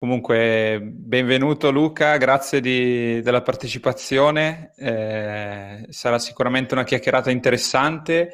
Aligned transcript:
Comunque, 0.00 0.78
benvenuto 0.80 1.72
Luca, 1.72 2.18
grazie 2.18 2.60
di, 2.60 3.20
della 3.20 3.42
partecipazione. 3.42 4.70
Eh, 4.76 5.86
sarà 5.88 6.20
sicuramente 6.20 6.74
una 6.74 6.84
chiacchierata 6.84 7.32
interessante. 7.32 8.30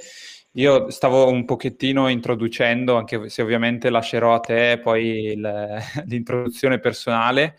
Io 0.56 0.90
stavo 0.90 1.26
un 1.30 1.46
pochettino 1.46 2.08
introducendo, 2.08 2.96
anche 2.96 3.30
se 3.30 3.40
ovviamente 3.40 3.88
lascerò 3.88 4.34
a 4.34 4.40
te 4.40 4.78
poi 4.78 5.32
il, 5.32 5.78
l'introduzione 6.04 6.80
personale. 6.80 7.56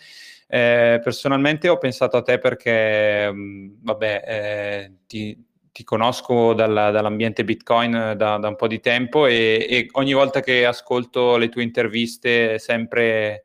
Eh, 0.48 1.00
personalmente 1.04 1.68
ho 1.68 1.80
pensato 1.80 2.16
a 2.16 2.22
te 2.22 2.38
perché, 2.38 3.32
mh, 3.32 3.80
vabbè, 3.82 4.24
eh, 4.28 4.92
ti, 5.08 5.36
ti, 5.72 5.84
conosco 5.84 6.54
dalla, 6.54 6.92
dall'ambiente 6.92 7.44
Bitcoin 7.44 8.14
da, 8.16 8.38
da, 8.38 8.48
un 8.50 8.56
po' 8.56 8.68
di 8.68 8.80
tempo 8.80 9.26
e, 9.26 9.66
e 9.68 9.88
ogni 9.94 10.14
volta 10.14 10.42
che 10.42 10.64
ascolto 10.64 11.38
le 11.38 11.50
tue 11.50 11.64
interviste 11.64 12.60
sempre 12.60 13.45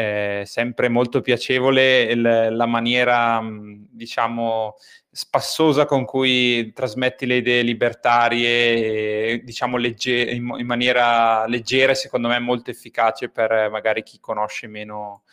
eh, 0.00 0.44
sempre 0.46 0.88
molto 0.88 1.20
piacevole 1.20 2.02
il, 2.04 2.48
la 2.50 2.66
maniera, 2.66 3.42
diciamo, 3.42 4.76
spassosa 5.10 5.84
con 5.84 6.06
cui 6.06 6.72
trasmetti 6.72 7.26
le 7.26 7.36
idee 7.36 7.62
libertarie, 7.62 9.32
e, 9.32 9.42
diciamo, 9.44 9.76
legge- 9.76 10.30
in, 10.30 10.54
in, 10.56 10.66
maniera 10.66 11.46
leggera 11.46 11.92
e 11.92 11.96
secondo 11.96 12.28
me 12.28 12.38
molto 12.38 12.70
efficace 12.70 13.28
per 13.28 13.68
magari 13.70 14.02
chi 14.02 14.18
conosce 14.20 14.68
meno, 14.68 15.24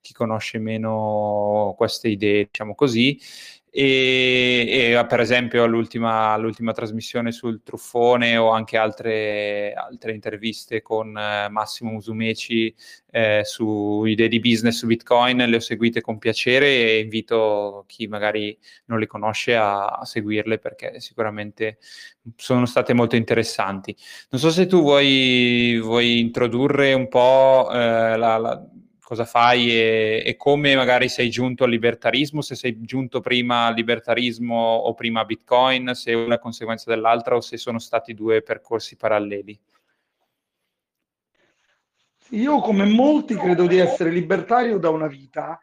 chi 0.00 0.14
conosce 0.14 0.58
meno 0.58 1.74
queste 1.76 2.08
idee, 2.08 2.44
diciamo 2.44 2.74
così. 2.74 3.20
E, 3.76 4.92
e, 4.94 5.06
per 5.08 5.18
esempio 5.18 5.66
l'ultima, 5.66 6.36
l'ultima, 6.36 6.70
trasmissione 6.72 7.32
sul 7.32 7.64
truffone 7.64 8.36
o 8.36 8.50
anche 8.50 8.76
altre, 8.76 9.72
altre 9.72 10.12
interviste 10.12 10.80
con 10.80 11.08
eh, 11.18 11.48
Massimo 11.48 11.90
Musumeci 11.90 12.72
eh, 13.10 13.40
su 13.42 14.04
idee 14.04 14.28
di 14.28 14.38
business 14.38 14.78
su 14.78 14.86
Bitcoin 14.86 15.38
le 15.38 15.56
ho 15.56 15.60
seguite 15.60 16.00
con 16.02 16.18
piacere 16.18 16.66
e 16.66 17.00
invito 17.00 17.84
chi 17.88 18.06
magari 18.06 18.56
non 18.84 19.00
le 19.00 19.08
conosce 19.08 19.56
a, 19.56 19.86
a 19.86 20.04
seguirle 20.04 20.58
perché 20.58 21.00
sicuramente 21.00 21.78
sono 22.36 22.66
state 22.66 22.92
molto 22.94 23.16
interessanti. 23.16 23.96
Non 24.30 24.40
so 24.40 24.50
se 24.50 24.66
tu 24.66 24.82
vuoi, 24.82 25.80
vuoi 25.82 26.20
introdurre 26.20 26.92
un 26.92 27.08
po' 27.08 27.68
eh, 27.72 28.16
la, 28.16 28.36
la 28.36 28.68
cosa 29.04 29.26
fai 29.26 29.70
e, 29.70 30.22
e, 30.24 30.36
come 30.36 30.74
magari 30.74 31.08
sei 31.08 31.28
giunto 31.28 31.64
al 31.64 31.70
libertarismo, 31.70 32.40
se 32.40 32.54
sei 32.54 32.80
giunto 32.80 33.20
prima 33.20 33.66
al 33.66 33.74
libertarismo 33.74 34.56
o 34.56 34.94
prima 34.94 35.20
a 35.20 35.24
Bitcoin, 35.24 35.92
se 35.94 36.12
è 36.12 36.14
una 36.14 36.38
conseguenza 36.38 36.90
dell'altra 36.90 37.36
o 37.36 37.40
se 37.40 37.58
sono 37.58 37.78
stati 37.78 38.14
due 38.14 38.42
percorsi 38.42 38.96
paralleli. 38.96 39.60
Io 42.30 42.58
come 42.60 42.86
molti 42.86 43.36
credo 43.36 43.66
di 43.66 43.76
essere 43.76 44.10
libertario 44.10 44.78
da 44.78 44.88
una 44.88 45.06
vita, 45.06 45.60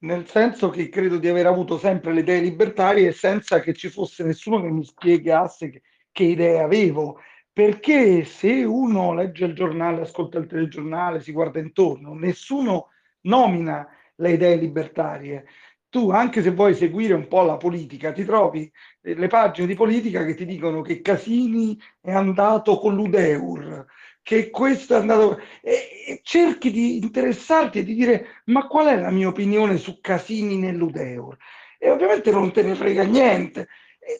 nel 0.00 0.26
senso 0.26 0.68
che 0.68 0.88
credo 0.88 1.18
di 1.18 1.28
aver 1.28 1.46
avuto 1.46 1.78
sempre 1.78 2.12
le 2.12 2.20
idee 2.20 2.40
libertarie 2.40 3.12
senza 3.12 3.60
che 3.60 3.72
ci 3.72 3.88
fosse 3.88 4.24
nessuno 4.24 4.60
che 4.60 4.68
mi 4.68 4.84
spiegasse 4.84 5.70
che, 5.70 5.82
che 6.10 6.24
idee 6.24 6.60
avevo 6.60 7.20
perché 7.52 8.24
se 8.24 8.64
uno 8.64 9.12
legge 9.12 9.44
il 9.44 9.54
giornale, 9.54 10.02
ascolta 10.02 10.38
il 10.38 10.46
telegiornale, 10.46 11.20
si 11.20 11.32
guarda 11.32 11.58
intorno, 11.58 12.14
nessuno 12.14 12.88
nomina 13.22 13.86
le 14.16 14.32
idee 14.32 14.56
libertarie. 14.56 15.44
Tu, 15.90 16.10
anche 16.10 16.40
se 16.40 16.52
vuoi 16.52 16.74
seguire 16.74 17.12
un 17.12 17.28
po' 17.28 17.42
la 17.42 17.58
politica, 17.58 18.12
ti 18.12 18.24
trovi 18.24 18.70
le 19.02 19.26
pagine 19.26 19.66
di 19.66 19.74
politica 19.74 20.24
che 20.24 20.34
ti 20.34 20.46
dicono 20.46 20.80
che 20.80 21.02
Casini 21.02 21.78
è 22.00 22.12
andato 22.12 22.78
con 22.78 22.94
l'Udeur, 22.94 23.84
che 24.22 24.48
questo 24.48 24.94
è 24.94 24.98
andato... 24.98 25.38
E 25.60 26.20
cerchi 26.22 26.70
di 26.70 26.96
interessarti 26.96 27.80
e 27.80 27.84
di 27.84 27.94
dire 27.94 28.42
ma 28.46 28.66
qual 28.66 28.86
è 28.86 28.98
la 28.98 29.10
mia 29.10 29.28
opinione 29.28 29.76
su 29.76 30.00
Casini 30.00 30.56
nell'Udeur? 30.56 31.36
E 31.78 31.90
ovviamente 31.90 32.30
non 32.30 32.50
te 32.52 32.62
ne 32.62 32.74
frega 32.74 33.02
niente 33.02 33.68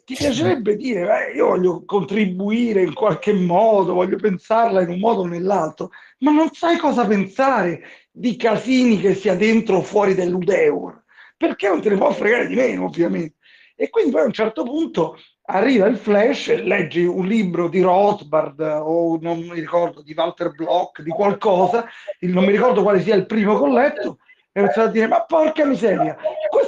ti 0.05 0.15
piacerebbe 0.15 0.77
dire, 0.77 1.31
eh, 1.31 1.37
io 1.37 1.49
voglio 1.49 1.85
contribuire 1.85 2.83
in 2.83 2.95
qualche 2.95 3.33
modo, 3.33 3.95
voglio 3.95 4.17
pensarla 4.17 4.83
in 4.83 4.91
un 4.91 4.99
modo 4.99 5.23
o 5.23 5.27
nell'altro, 5.27 5.91
ma 6.19 6.31
non 6.31 6.51
sai 6.53 6.77
cosa 6.77 7.07
pensare 7.07 7.83
di 8.11 8.37
casini 8.37 9.01
che 9.01 9.15
sia 9.15 9.35
dentro 9.35 9.79
o 9.79 9.83
fuori 9.83 10.15
dell'Udeur, 10.15 11.03
perché 11.37 11.69
non 11.69 11.81
te 11.81 11.91
ne 11.91 11.97
può 11.97 12.13
fregare 12.13 12.47
di 12.47 12.55
meno, 12.55 12.85
ovviamente. 12.85 13.37
E 13.75 13.91
quindi 13.91 14.13
poi 14.13 14.23
a 14.23 14.27
un 14.27 14.33
certo 14.33 14.63
punto 14.63 15.19
arriva 15.47 15.87
il 15.87 15.97
flash, 15.97 16.63
leggi 16.63 17.05
un 17.05 17.27
libro 17.27 17.69
di 17.69 17.81
Rothbard 17.81 18.61
o 18.61 19.19
non 19.21 19.41
mi 19.41 19.59
ricordo 19.59 20.03
di 20.03 20.15
Walter 20.17 20.53
Block, 20.53 21.03
di 21.03 21.11
qualcosa, 21.11 21.87
non 22.21 22.45
mi 22.45 22.53
ricordo 22.53 22.83
quale 22.83 23.03
sia 23.03 23.17
il 23.17 23.27
primo 23.27 23.59
che 23.59 23.65
ho 23.65 23.73
letto, 23.73 24.19
e 24.53 24.61
iniziato 24.61 24.89
a 24.89 24.93
dire 24.93 25.07
ma 25.07 25.23
porca 25.23 25.65
miseria 25.65 26.17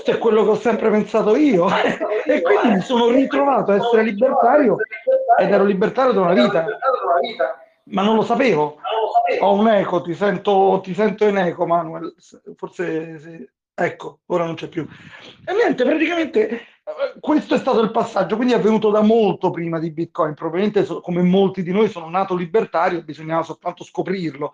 questo 0.04 0.12
è 0.12 0.18
quello 0.18 0.44
che 0.44 0.50
ho 0.50 0.58
sempre 0.58 0.90
pensato 0.90 1.34
io. 1.36 1.66
E 2.26 2.40
quindi 2.40 2.76
mi 2.76 2.80
sono 2.80 3.10
ritrovato 3.10 3.72
a 3.72 3.74
essere 3.74 4.02
libertario 4.02 4.78
ed 5.38 5.50
ero 5.50 5.64
libertario 5.64 6.12
da 6.12 6.22
una 6.22 6.32
vita. 6.32 6.64
ma 7.84 8.02
non 8.02 8.16
lo 8.16 8.22
sapevo. 8.22 8.78
Ho 9.40 9.52
un 9.52 9.68
eco 9.68 10.00
ti 10.00 10.14
sento, 10.14 10.80
ti 10.82 10.94
sento 10.94 11.26
in 11.26 11.36
eco 11.36 11.66
Manuel. 11.66 12.14
Forse 12.56 13.18
sì. 13.18 13.46
ecco 13.74 14.20
ora 14.26 14.46
non 14.46 14.54
c'è 14.54 14.68
più. 14.68 14.88
E 15.44 15.52
niente 15.52 15.84
praticamente 15.84 16.60
questo 17.20 17.56
è 17.56 17.58
stato 17.58 17.82
il 17.82 17.90
passaggio 17.90 18.36
quindi 18.36 18.54
è 18.54 18.56
avvenuto 18.56 18.88
da 18.90 19.02
molto 19.02 19.50
prima 19.50 19.78
di 19.78 19.90
Bitcoin. 19.90 20.32
Probabilmente 20.32 20.86
come 21.02 21.20
molti 21.20 21.62
di 21.62 21.72
noi 21.72 21.90
sono 21.90 22.08
nato 22.08 22.34
libertario 22.34 23.02
bisognava 23.02 23.42
soltanto 23.42 23.84
scoprirlo 23.84 24.52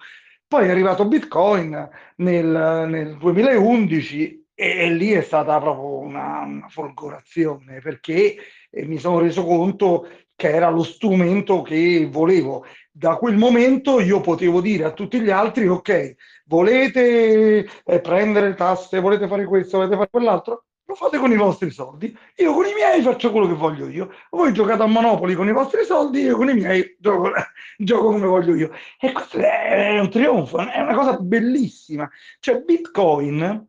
poi 0.50 0.66
è 0.66 0.71
arrivato 0.71 1.06
Bitcoin 1.06 1.88
nel, 2.16 2.87
nel 2.88 3.16
2011 3.19 4.49
e, 4.53 4.69
e, 4.78 4.91
lì 4.91 5.12
è 5.12 5.21
stata 5.22 5.61
proprio 5.61 5.99
una, 5.99 6.41
una 6.41 6.69
folgorazione 6.69 7.78
perché 7.81 8.34
eh, 8.69 8.84
mi 8.84 8.99
sono 8.99 9.21
reso 9.21 9.44
conto 9.44 10.09
che 10.34 10.49
era 10.50 10.69
lo 10.69 10.83
strumento 10.83 11.62
che 11.62 12.09
volevo. 12.11 12.65
Da 12.91 13.15
quel 13.15 13.37
momento 13.37 14.00
io 14.00 14.21
potevo 14.21 14.61
dire 14.61 14.83
a 14.87 14.93
tutti 14.93 15.21
gli 15.21 15.31
altri, 15.31 15.69
ok, 15.69 16.16
volete 16.47 17.65
eh, 17.84 18.00
prendere 18.00 18.55
tasse, 18.55 18.99
volete 18.99 19.28
fare 19.28 19.44
questo, 19.44 19.77
volete 19.77 19.94
fare 19.94 20.11
quell'altro, 20.11 20.65
lo 20.91 20.97
fate 20.97 21.19
con 21.19 21.31
i 21.31 21.37
vostri 21.37 21.71
soldi, 21.71 22.17
io 22.37 22.53
con 22.53 22.67
i 22.67 22.75
miei 22.75 23.01
faccio 23.01 23.31
quello 23.31 23.47
che 23.47 23.55
voglio 23.55 23.87
io, 23.87 24.12
voi 24.31 24.53
giocate 24.53 24.83
a 24.83 24.87
Monopoli 24.87 25.34
con 25.34 25.47
i 25.47 25.53
vostri 25.53 25.84
soldi, 25.84 26.23
io 26.23 26.37
con 26.37 26.49
i 26.49 26.55
miei 26.55 26.97
gioco, 26.99 27.31
gioco 27.78 28.11
come 28.11 28.27
voglio 28.27 28.55
io. 28.56 28.73
E 28.99 29.12
questo 29.12 29.39
è 29.39 30.00
un 30.00 30.11
trionfo, 30.11 30.59
è 30.59 30.81
una 30.81 30.95
cosa 30.95 31.17
bellissima. 31.19 32.11
Cioè 32.41 32.62
Bitcoin 32.62 33.69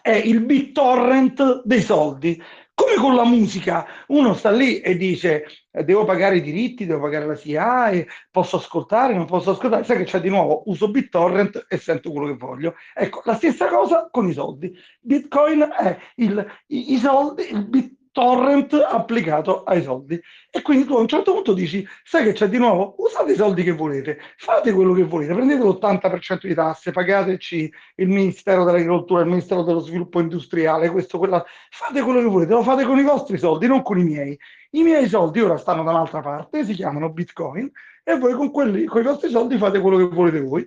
è 0.00 0.14
il 0.14 0.40
BitTorrent 0.44 1.62
dei 1.64 1.82
soldi, 1.82 2.42
come 2.76 2.96
con 2.96 3.14
la 3.14 3.24
musica, 3.24 3.86
uno 4.08 4.34
sta 4.34 4.50
lì 4.50 4.80
e 4.80 4.98
dice 4.98 5.46
eh, 5.70 5.82
devo 5.82 6.04
pagare 6.04 6.36
i 6.36 6.42
diritti, 6.42 6.84
devo 6.84 7.00
pagare 7.00 7.24
la 7.24 7.34
SIAE, 7.34 8.06
posso 8.30 8.58
ascoltare, 8.58 9.14
non 9.14 9.24
posso 9.24 9.52
ascoltare, 9.52 9.82
sai 9.82 9.96
che 9.96 10.04
c'è 10.04 10.20
di 10.20 10.28
nuovo, 10.28 10.62
uso 10.66 10.90
BitTorrent 10.90 11.64
e 11.70 11.78
sento 11.78 12.10
quello 12.10 12.26
che 12.26 12.36
voglio. 12.36 12.74
Ecco, 12.94 13.22
la 13.24 13.34
stessa 13.34 13.68
cosa 13.68 14.08
con 14.10 14.28
i 14.28 14.34
soldi. 14.34 14.76
Bitcoin 15.00 15.66
è 15.74 15.98
il, 16.16 16.46
i, 16.66 16.92
i 16.92 16.98
soldi, 16.98 17.50
il 17.50 17.66
Bitcoin 17.66 17.94
torrent 18.16 18.72
applicato 18.72 19.62
ai 19.64 19.82
soldi. 19.82 20.18
E 20.50 20.62
quindi 20.62 20.86
tu 20.86 20.94
a 20.94 21.00
un 21.00 21.06
certo 21.06 21.34
punto 21.34 21.52
dici, 21.52 21.86
sai 22.02 22.24
che 22.24 22.32
c'è 22.32 22.48
di 22.48 22.56
nuovo? 22.56 22.94
Usate 22.96 23.32
i 23.32 23.36
soldi 23.36 23.62
che 23.62 23.72
volete, 23.72 24.18
fate 24.38 24.72
quello 24.72 24.94
che 24.94 25.04
volete, 25.04 25.34
prendete 25.34 25.62
l'80% 25.62 26.46
di 26.46 26.54
tasse, 26.54 26.92
pagateci 26.92 27.70
il 27.96 28.08
Ministero 28.08 28.64
dell'Agricoltura, 28.64 29.20
il 29.20 29.26
Ministero 29.26 29.64
dello 29.64 29.80
Sviluppo 29.80 30.18
Industriale, 30.20 30.88
questo, 30.88 31.18
quella, 31.18 31.44
fate 31.68 32.00
quello 32.00 32.20
che 32.20 32.28
volete, 32.28 32.52
lo 32.52 32.62
fate 32.62 32.84
con 32.84 32.98
i 32.98 33.02
vostri 33.02 33.36
soldi, 33.36 33.66
non 33.66 33.82
con 33.82 33.98
i 33.98 34.04
miei. 34.04 34.38
I 34.70 34.82
miei 34.82 35.08
soldi 35.08 35.42
ora 35.42 35.58
stanno 35.58 35.84
da 35.84 35.90
un'altra 35.90 36.22
parte, 36.22 36.64
si 36.64 36.72
chiamano 36.72 37.10
Bitcoin, 37.10 37.70
e 38.02 38.16
voi 38.16 38.32
con, 38.32 38.50
quelli, 38.50 38.86
con 38.86 39.02
i 39.02 39.04
vostri 39.04 39.28
soldi 39.28 39.58
fate 39.58 39.78
quello 39.78 39.98
che 39.98 40.14
volete 40.14 40.40
voi. 40.40 40.66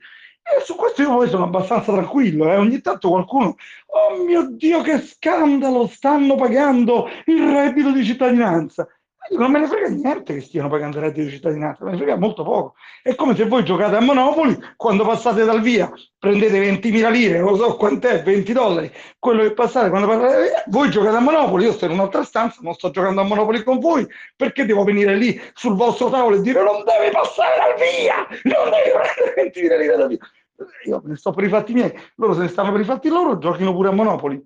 E 0.57 0.63
su 0.63 0.75
questo 0.75 1.03
io 1.03 1.09
poi 1.09 1.29
sono 1.29 1.43
abbastanza 1.43 1.91
tranquillo, 1.91 2.51
eh. 2.51 2.55
ogni 2.55 2.81
tanto 2.81 3.09
qualcuno, 3.09 3.55
oh 3.85 4.23
mio 4.23 4.47
Dio 4.49 4.81
che 4.81 4.99
scandalo, 4.99 5.87
stanno 5.87 6.35
pagando 6.35 7.07
il 7.25 7.51
reddito 7.51 7.91
di 7.91 8.03
cittadinanza. 8.03 8.87
Non 9.31 9.51
me 9.51 9.59
ne 9.59 9.67
frega 9.67 9.89
niente 9.89 10.33
che 10.33 10.41
stiano 10.41 10.69
pagando 10.69 10.97
il 10.97 11.03
reddito 11.03 11.25
di 11.25 11.35
cittadinanza, 11.35 11.85
me 11.85 11.91
ne 11.91 11.97
frega 11.97 12.17
molto 12.17 12.43
poco. 12.43 12.73
È 13.03 13.13
come 13.13 13.35
se 13.35 13.45
voi 13.45 13.63
giocate 13.63 13.95
a 13.95 14.01
Monopoli, 14.01 14.57
quando 14.75 15.05
passate 15.05 15.45
dal 15.45 15.61
via 15.61 15.91
prendete 16.17 16.59
20.000 16.59 17.11
lire, 17.11 17.39
non 17.39 17.55
so 17.55 17.75
quant'è, 17.75 18.23
20 18.23 18.51
dollari, 18.53 18.91
quello 19.19 19.43
che 19.43 19.53
passate 19.53 19.89
quando 19.89 20.07
passate 20.07 20.41
via, 20.41 20.63
voi 20.67 20.89
giocate 20.89 21.17
a 21.17 21.19
Monopoli, 21.19 21.65
io 21.65 21.73
sto 21.73 21.85
in 21.85 21.91
un'altra 21.91 22.23
stanza, 22.23 22.57
non 22.61 22.73
sto 22.73 22.89
giocando 22.89 23.21
a 23.21 23.23
Monopoli 23.23 23.61
con 23.61 23.77
voi, 23.77 24.07
perché 24.35 24.65
devo 24.65 24.83
venire 24.83 25.15
lì 25.15 25.39
sul 25.53 25.75
vostro 25.75 26.09
tavolo 26.09 26.37
e 26.37 26.41
dire 26.41 26.63
non 26.63 26.83
devi 26.83 27.11
passare 27.11 27.55
dal 27.57 27.75
via, 27.77 28.27
non 28.43 28.71
devi 28.71 28.89
prendere 28.89 29.51
20.000 29.51 29.79
lire 29.79 29.95
dal 29.95 30.07
via 30.07 30.19
io 30.85 31.01
ne 31.05 31.15
sto 31.15 31.31
per 31.31 31.43
i 31.43 31.49
fatti 31.49 31.73
miei, 31.73 31.93
loro 32.15 32.33
se 32.33 32.41
ne 32.41 32.47
stanno 32.47 32.71
per 32.71 32.81
i 32.81 32.85
fatti 32.85 33.09
loro, 33.09 33.37
giochino 33.37 33.73
pure 33.73 33.89
a 33.89 33.91
Monopoli. 33.91 34.43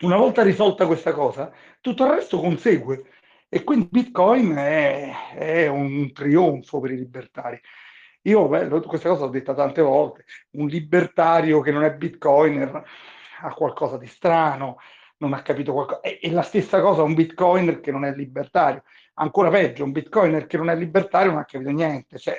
Una 0.00 0.16
volta 0.16 0.42
risolta 0.42 0.86
questa 0.86 1.12
cosa, 1.12 1.52
tutto 1.80 2.04
il 2.04 2.10
resto 2.10 2.40
consegue. 2.40 3.04
E 3.48 3.64
quindi 3.64 3.88
Bitcoin 3.90 4.54
è, 4.54 5.12
è 5.34 5.66
un 5.66 6.10
trionfo 6.12 6.80
per 6.80 6.92
i 6.92 6.96
libertari. 6.96 7.60
Io 8.22 8.48
beh, 8.48 8.68
questa 8.82 9.08
cosa 9.08 9.24
l'ho 9.24 9.30
detta 9.30 9.52
tante 9.52 9.82
volte, 9.82 10.24
un 10.52 10.68
libertario 10.68 11.60
che 11.60 11.72
non 11.72 11.84
è 11.84 11.92
bitcoiner 11.92 12.84
ha 13.42 13.52
qualcosa 13.52 13.98
di 13.98 14.06
strano, 14.06 14.78
non 15.18 15.32
ha 15.32 15.42
capito 15.42 15.72
qualcosa. 15.72 16.00
E, 16.00 16.18
e 16.22 16.30
la 16.30 16.42
stessa 16.42 16.80
cosa 16.80 17.02
un 17.02 17.14
bitcoiner 17.14 17.80
che 17.80 17.90
non 17.90 18.04
è 18.04 18.14
libertario. 18.14 18.84
Ancora 19.14 19.50
peggio, 19.50 19.84
un 19.84 19.92
bitcoiner 19.92 20.46
che 20.46 20.56
non 20.56 20.70
è 20.70 20.76
libertario 20.76 21.30
non 21.32 21.40
ha 21.40 21.44
capito 21.44 21.70
niente. 21.70 22.18
Cioè, 22.18 22.38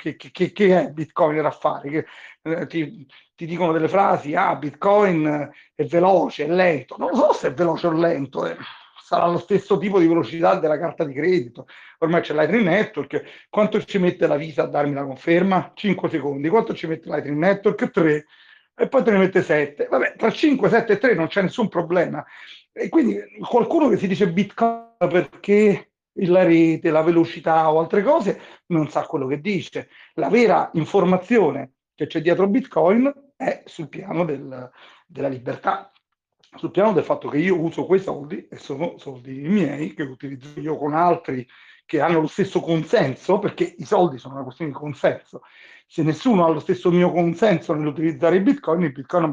che, 0.00 0.16
che, 0.16 0.52
che 0.52 0.80
è 0.80 0.90
bitcoiner 0.90 1.46
a 1.46 1.50
fare? 1.50 1.88
Che, 1.90 2.06
eh, 2.42 2.66
ti, 2.66 3.06
ti, 3.34 3.46
dicono 3.46 3.72
delle 3.72 3.88
frasi, 3.88 4.34
ah, 4.34 4.54
bitcoin 4.56 5.50
è 5.74 5.84
veloce, 5.84 6.44
è 6.44 6.48
lento. 6.48 6.96
Non 6.98 7.14
so 7.14 7.32
se 7.32 7.48
è 7.48 7.54
veloce 7.54 7.86
o 7.86 7.92
lento. 7.92 8.46
Eh 8.46 8.56
sarà 9.04 9.26
lo 9.26 9.36
stesso 9.36 9.76
tipo 9.76 9.98
di 9.98 10.06
velocità 10.06 10.54
della 10.54 10.78
carta 10.78 11.04
di 11.04 11.12
credito. 11.12 11.66
Ormai 11.98 12.22
c'è 12.22 12.32
Lightning 12.32 12.64
Network, 12.64 13.46
quanto 13.50 13.84
ci 13.84 13.98
mette 13.98 14.26
la 14.26 14.36
Visa 14.36 14.62
a 14.62 14.66
darmi 14.66 14.94
la 14.94 15.04
conferma? 15.04 15.72
5 15.74 16.08
secondi. 16.08 16.48
Quanto 16.48 16.72
ci 16.72 16.86
mette 16.86 17.10
Lightning 17.10 17.36
Network? 17.36 17.90
3. 17.90 18.24
E 18.74 18.88
poi 18.88 19.02
te 19.02 19.10
ne 19.10 19.18
mette 19.18 19.42
7. 19.42 19.88
Vabbè, 19.90 20.14
tra 20.16 20.30
5, 20.30 20.68
7 20.70 20.92
e 20.94 20.98
3 20.98 21.14
non 21.14 21.26
c'è 21.26 21.42
nessun 21.42 21.68
problema. 21.68 22.24
E 22.72 22.88
quindi 22.88 23.20
qualcuno 23.46 23.88
che 23.90 23.98
si 23.98 24.08
dice 24.08 24.26
Bitcoin 24.26 24.96
perché 24.96 25.90
la 26.26 26.44
rete, 26.44 26.90
la 26.90 27.02
velocità 27.02 27.70
o 27.72 27.80
altre 27.80 28.02
cose, 28.02 28.40
non 28.66 28.88
sa 28.88 29.06
quello 29.06 29.26
che 29.26 29.40
dice. 29.40 29.88
La 30.14 30.28
vera 30.28 30.70
informazione 30.74 31.72
che 31.94 32.06
c'è 32.06 32.20
dietro 32.20 32.48
Bitcoin 32.48 33.12
è 33.36 33.62
sul 33.66 33.88
piano 33.88 34.24
del, 34.24 34.70
della 35.06 35.28
libertà 35.28 35.90
sul 36.56 36.70
piano 36.70 36.92
del 36.92 37.04
fatto 37.04 37.28
che 37.28 37.38
io 37.38 37.58
uso 37.58 37.84
quei 37.84 38.00
soldi 38.00 38.46
e 38.48 38.56
sono 38.56 38.96
soldi 38.98 39.32
miei 39.32 39.94
che 39.94 40.02
utilizzo 40.02 40.60
io 40.60 40.76
con 40.76 40.94
altri 40.94 41.46
che 41.86 42.00
hanno 42.00 42.20
lo 42.20 42.26
stesso 42.26 42.60
consenso, 42.60 43.38
perché 43.38 43.74
i 43.76 43.84
soldi 43.84 44.18
sono 44.18 44.34
una 44.34 44.44
questione 44.44 44.70
di 44.70 44.76
consenso. 44.76 45.42
Se 45.86 46.02
nessuno 46.02 46.46
ha 46.46 46.48
lo 46.48 46.60
stesso 46.60 46.90
mio 46.90 47.12
consenso 47.12 47.74
nell'utilizzare 47.74 48.36
i 48.36 48.40
bitcoin, 48.40 48.84
i 48.84 48.92
bitcoin 48.92 49.22
non 49.24 49.32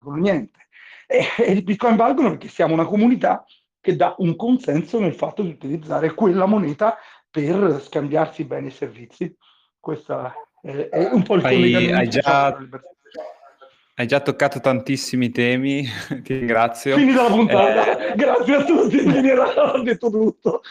valgono 0.00 0.22
niente. 0.22 0.68
E, 1.06 1.26
e 1.38 1.52
i 1.52 1.62
bitcoin 1.62 1.96
valgono 1.96 2.30
perché 2.30 2.48
siamo 2.48 2.74
una 2.74 2.84
comunità 2.84 3.44
che 3.86 3.94
dà 3.94 4.16
un 4.18 4.34
consenso 4.34 4.98
nel 4.98 5.14
fatto 5.14 5.42
di 5.42 5.50
utilizzare 5.50 6.12
quella 6.12 6.46
moneta 6.46 6.98
per 7.30 7.80
scambiarsi 7.80 8.42
beni 8.42 8.66
e 8.66 8.70
servizi. 8.72 9.32
Questo 9.78 10.32
è, 10.60 10.88
è 10.88 11.08
un 11.12 11.22
po' 11.22 11.36
il 11.36 11.42
collegamento. 11.42 11.94
Hai 11.94 12.08
già, 12.08 12.58
hai 13.94 14.06
già 14.08 14.18
toccato 14.18 14.58
tantissimi 14.58 15.30
temi, 15.30 15.86
ti 16.24 16.36
ringrazio. 16.36 16.96
Finita 16.96 17.22
la 17.22 17.28
puntata, 17.28 18.12
eh... 18.12 18.16
grazie 18.16 18.54
a 18.56 18.64
tutti, 18.64 18.98
ho 18.98 19.82
detto 19.82 20.10
tutto. 20.10 20.62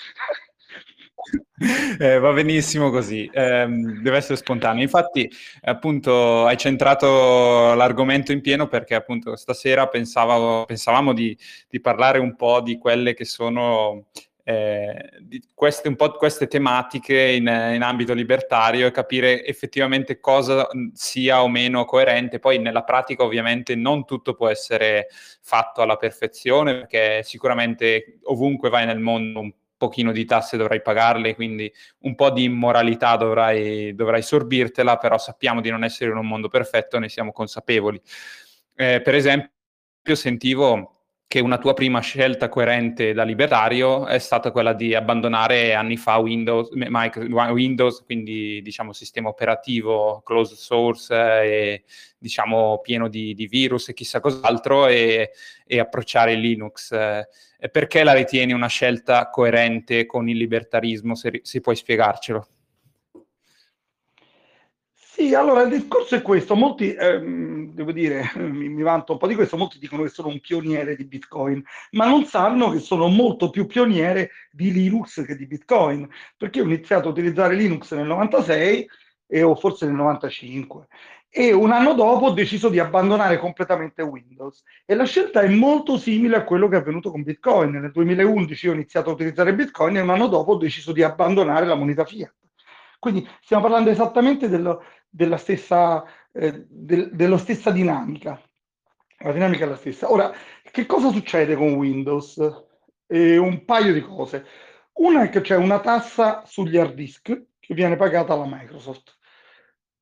Eh, 1.98 2.20
va 2.20 2.34
benissimo 2.34 2.90
così, 2.90 3.30
eh, 3.32 3.66
deve 3.68 4.18
essere 4.18 4.36
spontaneo. 4.36 4.82
Infatti, 4.82 5.32
appunto, 5.62 6.46
hai 6.46 6.58
centrato 6.58 7.74
l'argomento 7.74 8.34
in 8.34 8.42
pieno 8.42 8.68
perché 8.68 8.96
appunto 8.96 9.38
stasera 9.38 9.88
pensavo, 9.88 10.66
pensavamo 10.66 11.14
di, 11.14 11.38
di 11.70 11.80
parlare 11.80 12.20
un 12.20 12.36
po' 12.36 12.60
di 12.60 12.78
quelle 12.78 13.14
che 13.14 13.24
sono 13.24 14.08
eh, 14.44 15.10
queste, 15.54 15.88
un 15.88 15.96
po' 15.96 16.12
queste 16.12 16.48
tematiche 16.48 17.32
in, 17.32 17.48
in, 17.48 17.82
ambito 17.82 18.14
libertario 18.14 18.86
e 18.86 18.92
capire 18.92 19.44
effettivamente 19.46 20.20
cosa 20.20 20.68
sia 20.94 21.42
o 21.42 21.48
meno 21.48 21.86
coerente. 21.86 22.40
Poi 22.40 22.60
nella 22.60 22.84
pratica 22.84 23.24
ovviamente 23.24 23.76
non 23.76 24.06
tutto 24.06 24.36
può 24.36 24.50
essere 24.50 25.08
fatto 25.42 25.82
alla 25.82 25.96
perfezione 25.96 26.76
perché 26.76 27.24
sicuramente 27.24 28.20
ovunque 28.24 28.70
vai 28.70 28.86
nel 28.86 29.00
mondo 29.00 29.40
un 29.40 29.52
pochino 29.78 30.12
di 30.12 30.26
tasse 30.26 30.58
dovrai 30.58 30.82
pagarle, 30.82 31.36
quindi 31.36 31.72
un 32.00 32.16
po' 32.16 32.32
di 32.32 32.44
immoralità 32.44 33.16
dovrai, 33.18 33.94
dovrai 33.96 34.22
sorbirtela, 34.22 34.98
però 34.98 35.18
sappiamo 35.18 35.62
di 35.62 35.70
non 35.70 35.84
essere 35.84 36.12
in 36.12 36.18
un 36.18 36.28
mondo 36.28 36.48
perfetto, 36.48 37.00
ne 37.00 37.10
siamo 37.10 37.32
consapevoli. 37.32 38.02
Eh, 38.76 39.02
per 39.02 39.16
esempio, 39.16 39.52
sentivo 40.14 40.95
che 41.36 41.42
una 41.42 41.58
tua 41.58 41.74
prima 41.74 42.00
scelta 42.00 42.48
coerente 42.48 43.12
da 43.12 43.24
libertario 43.24 44.08
è 44.08 44.20
stata 44.20 44.52
quella 44.52 44.72
di 44.72 44.96
abbandonare 44.96 45.74
anni 45.74 45.98
fa 45.98 46.16
Windows, 46.16 46.70
Windows 46.72 48.04
quindi 48.06 48.62
diciamo 48.62 48.94
sistema 48.94 49.28
operativo 49.28 50.22
closed 50.24 50.56
source 50.56 51.14
e 51.14 51.84
diciamo 52.18 52.80
pieno 52.82 53.10
di, 53.10 53.34
di 53.34 53.48
virus 53.48 53.90
e 53.90 53.94
chissà 53.94 54.22
cos'altro 54.22 54.88
e, 54.88 55.32
e 55.68 55.80
approcciare 55.80 56.36
Linux. 56.36 56.94
Eh, 56.94 57.28
perché 57.70 58.06
la 58.06 58.14
ritieni 58.14 58.54
una 58.54 58.68
scelta 58.68 59.28
coerente 59.30 60.06
con 60.06 60.30
il 60.30 60.38
libertarismo, 60.38 61.16
se, 61.16 61.42
se 61.44 61.60
puoi 61.60 61.76
spiegarcelo? 61.76 62.48
Sì, 65.18 65.34
allora 65.34 65.62
il 65.62 65.70
discorso 65.70 66.16
è 66.16 66.22
questo, 66.22 66.56
molti, 66.56 66.94
ehm, 66.94 67.72
devo 67.72 67.94
dire, 67.94 68.34
mi, 68.36 68.68
mi, 68.68 68.82
vanto 68.82 69.14
un 69.14 69.18
po' 69.18 69.28
di 69.28 69.36
questo, 69.36 69.56
molti 69.56 69.80
dicono 69.80 70.04
che 70.04 70.10
sono 70.10 70.28
un 70.28 70.42
pioniere 70.42 70.98
di 70.98 71.06
Bitcoin, 71.06 71.64
ma 71.92 72.06
non 72.06 72.26
sanno 72.26 72.70
che 72.72 72.80
sono 72.80 73.08
molto 73.08 73.50
più 73.50 73.66
pioniere 73.66 74.32
di 74.52 74.74
Linux 74.74 75.24
che 75.26 75.38
di 75.38 75.48
Bitcoin, 75.48 76.06
perché 76.36 76.60
ho 76.60 76.66
iniziato 76.66 77.08
a 77.08 77.12
utilizzare 77.12 77.56
Linux 77.56 77.94
nel 77.94 78.08
96 78.08 78.90
e, 79.28 79.42
o 79.42 79.56
forse 79.56 79.86
nel 79.86 79.96
95 79.96 80.88
e 81.30 81.54
un 81.54 81.72
anno 81.72 81.94
dopo 81.94 82.26
ho 82.26 82.32
deciso 82.32 82.68
di 82.68 82.80
abbandonare 82.80 83.38
completamente 83.38 84.02
Windows 84.02 84.64
e 84.86 84.96
la 84.96 85.06
scelta 85.06 85.42
è 85.42 85.48
molto 85.48 85.98
simile 85.98 86.36
a 86.36 86.44
quello 86.44 86.68
che 86.68 86.76
è 86.76 86.80
avvenuto 86.80 87.12
con 87.12 87.24
Bitcoin. 87.24 87.72
Nel 87.72 87.92
2011 87.92 88.68
ho 88.70 88.74
iniziato 88.74 89.10
a 89.12 89.14
utilizzare 89.14 89.56
Bitcoin 89.56 89.96
e 89.96 90.02
un 90.02 90.10
anno 90.10 90.28
dopo 90.28 90.54
ho 90.54 90.58
deciso 90.58 90.92
di 90.92 91.04
abbandonare 91.04 91.66
la 91.66 91.76
moneta 91.76 92.04
fiat. 92.04 92.45
Quindi 93.06 93.30
stiamo 93.40 93.62
parlando 93.62 93.92
esattamente 93.92 94.50
dello, 94.50 94.84
della 95.08 95.38
stessa, 95.38 96.04
eh, 96.32 96.66
del, 96.68 97.14
dello 97.14 97.38
stessa 97.38 97.70
dinamica. 97.70 98.42
La 99.20 99.32
dinamica 99.32 99.66
è 99.66 99.68
la 99.68 99.76
stessa. 99.76 100.12
Ora, 100.12 100.34
che 100.72 100.88
cosa 100.88 101.12
succede 101.12 101.56
con 101.56 101.76
Windows? 101.76 102.42
Eh, 103.06 103.38
un 103.38 103.64
paio 103.64 103.94
di 103.94 104.02
cose. 104.02 104.44
Una 104.94 105.22
è 105.22 105.30
che 105.30 105.42
c'è 105.42 105.56
una 105.56 105.82
tassa 105.82 106.46
sugli 106.48 106.78
hard 106.78 106.96
disk 106.96 107.44
che 107.60 107.74
viene 107.76 107.96
pagata 107.96 108.34
alla 108.34 108.48
Microsoft. 108.48 109.16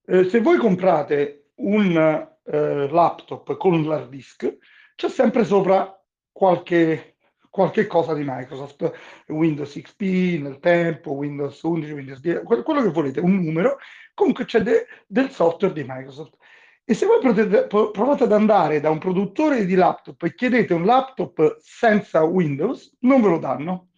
Eh, 0.05 0.23
se 0.29 0.39
voi 0.39 0.55
comprate 0.55 1.49
un 1.55 1.97
eh, 2.41 2.87
laptop 2.89 3.57
con 3.57 3.83
l'hard 3.83 4.07
disk, 4.07 4.59
c'è 4.95 5.09
sempre 5.09 5.43
sopra 5.43 5.93
qualche, 6.31 7.12
qualche 7.53 7.85
cosa 7.85 8.15
di 8.15 8.23
Microsoft, 8.25 8.91
Windows 9.27 9.79
XP 9.79 10.41
nel 10.41 10.57
tempo, 10.59 11.11
Windows 11.11 11.61
11, 11.61 11.91
Windows 11.91 12.19
10, 12.19 12.41
quello 12.41 12.81
che 12.81 12.89
volete, 12.89 13.19
un 13.19 13.43
numero 13.43 13.77
comunque 14.15 14.45
c'è 14.45 14.61
de, 14.61 14.87
del 15.05 15.29
software 15.29 15.71
di 15.71 15.85
Microsoft. 15.87 16.35
E 16.83 16.95
se 16.95 17.05
voi 17.05 17.19
potete, 17.21 17.67
provate 17.67 18.23
ad 18.23 18.31
andare 18.31 18.79
da 18.79 18.89
un 18.89 18.97
produttore 18.97 19.67
di 19.67 19.75
laptop 19.75 20.23
e 20.23 20.33
chiedete 20.33 20.73
un 20.73 20.83
laptop 20.83 21.57
senza 21.59 22.23
Windows, 22.23 22.97
non 23.01 23.21
ve 23.21 23.29
lo 23.29 23.37
danno. 23.37 23.89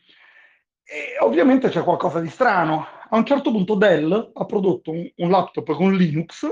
E 0.84 1.16
ovviamente 1.22 1.70
c'è 1.70 1.82
qualcosa 1.82 2.20
di 2.20 2.28
strano. 2.28 2.86
A 3.10 3.16
un 3.16 3.26
certo 3.26 3.52
punto 3.52 3.76
Dell 3.76 4.32
ha 4.34 4.46
prodotto 4.46 4.92
un, 4.92 5.10
un 5.16 5.30
laptop 5.30 5.72
con 5.76 5.96
Linux 5.96 6.46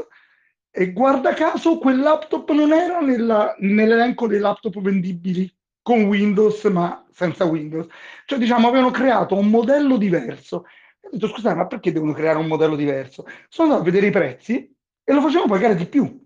e 0.72 0.94
guarda 0.94 1.34
caso 1.34 1.80
quel 1.80 2.00
laptop 2.00 2.50
non 2.52 2.72
era 2.72 3.02
nella, 3.02 3.54
nell'elenco 3.60 4.26
dei 4.26 4.40
laptop 4.40 4.80
vendibili 4.80 5.54
con 5.84 6.06
Windows 6.06 6.64
ma 6.66 7.06
senza 7.12 7.46
Windows. 7.46 7.86
Cioè 8.26 8.40
diciamo 8.40 8.68
avevano 8.68 8.90
creato 8.90 9.36
un 9.36 9.50
modello 9.50 9.98
diverso 9.98 10.66
ho 11.06 11.10
detto, 11.12 11.28
scusate, 11.28 11.56
ma 11.56 11.68
perché 11.68 11.92
devono 11.92 12.14
creare 12.14 12.38
un 12.38 12.48
modello 12.48 12.76
diverso? 12.76 13.26
Sono 13.50 13.68
andato 13.68 13.82
a 13.82 13.92
vedere 13.92 14.08
i 14.08 14.12
prezzi 14.12 14.74
e 15.04 15.14
lo 15.14 15.22
facevano 15.22 15.52
pagare 15.52 15.76
di 15.76 15.86
più. 15.86 16.22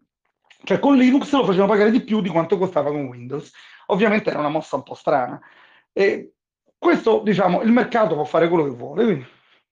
Cioè 0.64 0.80
con 0.80 0.96
Linux 0.96 1.32
lo 1.34 1.46
facevano 1.46 1.72
pagare 1.72 1.92
di 1.92 2.02
più 2.02 2.22
di 2.22 2.30
quanto 2.30 2.58
costava 2.58 2.92
con 2.92 3.06
Windows. 3.06 3.52
Ovviamente 3.88 4.30
era 4.30 4.40
una 4.40 4.50
mossa 4.50 4.76
un 4.76 4.84
po' 4.84 4.94
strana. 4.94 5.40
E 5.92 6.34
questo, 6.78 7.22
diciamo, 7.24 7.62
il 7.64 7.72
mercato 7.72 8.16
può 8.16 8.24
fare 8.24 8.48
quello 8.48 8.66
che 8.66 8.76
vuole. 8.76 9.04
Quindi, 9.04 9.26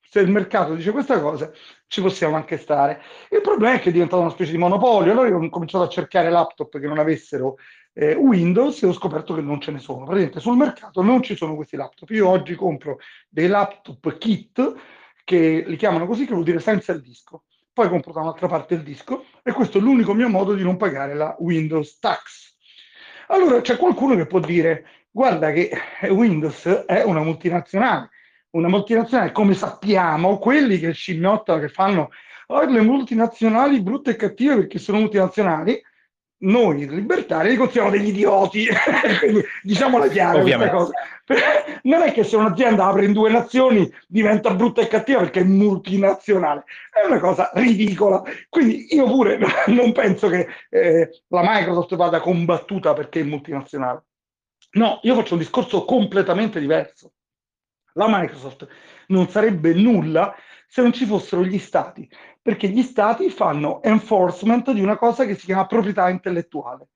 se 0.10 0.20
il 0.20 0.30
mercato 0.30 0.76
dice 0.76 0.92
questa 0.92 1.20
cosa, 1.20 1.52
ci 1.88 2.02
possiamo 2.02 2.36
anche 2.36 2.58
stare. 2.58 3.02
Il 3.30 3.42
problema 3.42 3.76
è 3.76 3.80
che 3.80 3.90
è 3.90 3.92
diventato 3.92 4.22
una 4.22 4.32
specie 4.32 4.52
di 4.52 4.58
monopolio. 4.58 5.12
Allora 5.12 5.28
io 5.28 5.38
ho 5.38 5.50
cominciato 5.50 5.84
a 5.84 5.90
cercare 5.90 6.30
laptop 6.30 6.80
che 6.80 6.88
non 6.88 7.00
avessero 7.00 7.58
eh, 7.94 8.14
Windows 8.14 8.82
e 8.84 8.88
ho 8.88 8.94
scoperto 8.94 9.34
che 9.34 9.42
non 9.42 9.60
ce 9.60 9.72
ne 9.72 9.80
sono. 9.80 10.06
Praticamente 10.06 10.40
sul 10.40 10.58
mercato 10.58 11.02
non 11.02 11.22
ci 11.22 11.36
sono 11.36 11.56
questi 11.56 11.76
laptop. 11.76 12.10
Io 12.12 12.28
oggi 12.28 12.56
compro 12.56 13.00
dei 13.30 13.48
laptop 13.48 14.18
kit 14.18 14.76
che 15.24 15.64
li 15.66 15.76
chiamano 15.76 16.06
così, 16.06 16.26
che 16.26 16.34
vuol 16.34 16.46
dire 16.46 16.60
senza 16.60 16.92
il 16.92 17.02
disco. 17.02 17.44
Poi 17.74 17.90
compro 17.90 18.14
da 18.14 18.22
un'altra 18.22 18.48
parte 18.48 18.76
il 18.76 18.84
disco 18.84 19.26
e 19.44 19.52
questo 19.52 19.80
è 19.80 19.82
l'unico 19.82 20.14
mio 20.14 20.30
modo 20.30 20.54
di 20.54 20.64
non 20.64 20.78
pagare 20.78 21.14
la 21.14 21.36
Windows 21.40 22.00
Tax. 22.00 22.56
Allora 23.28 23.60
c'è 23.60 23.76
qualcuno 23.76 24.16
che 24.16 24.28
può 24.28 24.40
dire, 24.40 24.86
guarda 25.12 25.52
che 25.52 25.72
Windows 26.10 26.66
è 26.86 27.04
una 27.04 27.22
multinazionale, 27.22 28.12
una 28.56 28.70
multinazionale, 28.70 29.32
come 29.32 29.54
sappiamo, 29.54 30.40
quelli 30.40 30.80
che 30.80 30.94
scimmiottano, 30.94 31.60
che 31.60 31.70
fanno 31.70 32.10
oh, 32.48 32.64
le 32.64 32.82
multinazionali 32.82 33.82
brutte 33.82 34.12
e 34.12 34.16
cattive 34.16 34.56
perché 34.56 34.80
sono 34.80 35.00
multinazionali, 35.00 35.82
noi 36.38 36.88
libertari 36.88 37.50
li 37.50 37.56
consideriamo 37.56 37.96
degli 37.96 38.10
idioti, 38.10 38.68
quindi 39.20 39.44
diciamola 39.62 40.08
chiara 40.08 40.42
questa 40.42 40.70
cosa. 40.70 40.92
Non 41.86 42.02
è 42.02 42.12
che 42.12 42.24
se 42.24 42.36
un'azienda 42.36 42.86
apre 42.86 43.06
in 43.06 43.14
due 43.14 43.32
nazioni 43.32 43.92
diventa 44.08 44.54
brutta 44.54 44.82
e 44.82 44.88
cattiva 44.88 45.20
perché 45.22 45.40
è 45.40 45.44
multinazionale, 45.44 46.66
è 46.92 47.06
una 47.06 47.20
cosa 47.20 47.50
ridicola. 47.56 48.22
Quindi 48.48 48.94
io 48.94 49.06
pure 49.06 49.40
non 49.68 49.92
penso 49.92 50.28
che 50.30 50.48
eh, 50.70 51.10
la 51.30 51.42
Microsoft 51.44 51.96
vada 51.96 52.20
combattuta 52.20 52.94
perché 52.94 53.22
è 53.22 53.24
multinazionale. 53.24 54.04
No, 54.74 55.00
io 55.04 55.16
faccio 55.16 55.34
un 55.34 55.40
discorso 55.40 55.84
completamente 55.84 56.60
diverso. 56.60 57.15
La 57.98 58.08
Microsoft 58.10 58.68
non 59.08 59.30
sarebbe 59.30 59.74
nulla 59.74 60.36
se 60.68 60.82
non 60.82 60.92
ci 60.92 61.06
fossero 61.06 61.46
gli 61.46 61.58
stati, 61.58 62.10
perché 62.42 62.68
gli 62.68 62.82
stati 62.82 63.30
fanno 63.30 63.82
enforcement 63.84 64.72
di 64.72 64.82
una 64.82 64.98
cosa 64.98 65.24
che 65.24 65.36
si 65.36 65.46
chiama 65.46 65.66
proprietà 65.66 66.10
intellettuale. 66.10 66.88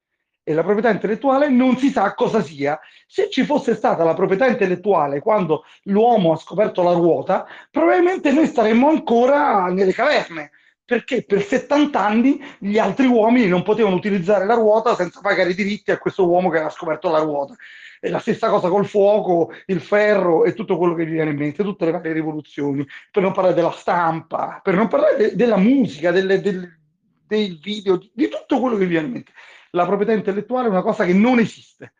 E 0.43 0.53
la 0.53 0.61
proprietà 0.61 0.89
intellettuale 0.89 1.47
non 1.47 1.77
si 1.77 1.89
sa 1.89 2.13
cosa 2.15 2.41
sia. 2.41 2.77
Se 3.07 3.29
ci 3.29 3.45
fosse 3.45 3.75
stata 3.75 4.03
la 4.03 4.13
proprietà 4.13 4.47
intellettuale 4.47 5.21
quando 5.21 5.63
l'uomo 5.83 6.33
ha 6.33 6.37
scoperto 6.37 6.83
la 6.83 6.91
ruota, 6.91 7.47
probabilmente 7.71 8.33
noi 8.33 8.47
staremmo 8.47 8.89
ancora 8.89 9.67
nelle 9.67 9.93
caverne, 9.93 10.51
perché 10.83 11.23
per 11.23 11.43
70 11.43 11.97
anni 11.97 12.43
gli 12.57 12.77
altri 12.77 13.05
uomini 13.05 13.47
non 13.47 13.63
potevano 13.63 13.95
utilizzare 13.95 14.45
la 14.45 14.55
ruota 14.55 14.95
senza 14.95 15.21
pagare 15.21 15.51
i 15.51 15.55
diritti 15.55 15.91
a 15.91 15.97
questo 15.97 16.27
uomo 16.27 16.49
che 16.49 16.57
aveva 16.57 16.71
scoperto 16.71 17.09
la 17.09 17.19
ruota. 17.19 17.55
È 17.99 18.07
la 18.09 18.19
stessa 18.19 18.49
cosa 18.49 18.69
col 18.69 18.85
fuoco, 18.85 19.51
il 19.65 19.81
ferro 19.81 20.45
e 20.45 20.53
tutto 20.53 20.77
quello 20.77 20.93
che 20.93 21.03
vi 21.03 21.11
viene 21.11 21.31
in 21.31 21.37
mente, 21.37 21.63
tutte 21.63 21.85
le 21.85 21.91
varie 21.91 22.13
rivoluzioni, 22.13 22.85
per 23.11 23.21
non 23.21 23.33
parlare 23.33 23.55
della 23.55 23.71
stampa, 23.71 24.61
per 24.63 24.73
non 24.75 24.87
parlare 24.87 25.17
de- 25.17 25.35
della 25.35 25.57
musica, 25.57 26.11
delle, 26.11 26.39
del, 26.39 26.79
dei 27.27 27.59
video, 27.61 27.97
di, 27.97 28.09
di 28.13 28.29
tutto 28.29 28.59
quello 28.59 28.77
che 28.77 28.85
vi 28.85 28.91
viene 28.91 29.07
in 29.07 29.13
mente. 29.13 29.31
La 29.71 29.85
proprietà 29.85 30.13
intellettuale 30.13 30.67
è 30.67 30.71
una 30.71 30.81
cosa 30.81 31.03
che 31.03 31.13
non 31.13 31.39
esiste. 31.39 31.93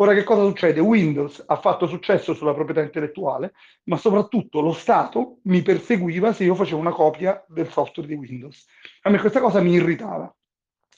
Ora 0.00 0.14
che 0.14 0.22
cosa 0.22 0.44
succede? 0.44 0.80
Windows 0.80 1.42
ha 1.44 1.56
fatto 1.56 1.86
successo 1.86 2.32
sulla 2.32 2.54
proprietà 2.54 2.80
intellettuale, 2.80 3.52
ma 3.84 3.96
soprattutto 3.96 4.60
lo 4.60 4.72
Stato 4.72 5.40
mi 5.42 5.60
perseguiva 5.60 6.32
se 6.32 6.44
io 6.44 6.54
facevo 6.54 6.80
una 6.80 6.92
copia 6.92 7.44
del 7.48 7.68
software 7.68 8.08
di 8.08 8.14
Windows. 8.14 8.64
A 9.02 9.10
me 9.10 9.18
questa 9.18 9.40
cosa 9.40 9.60
mi 9.60 9.72
irritava. 9.72 10.32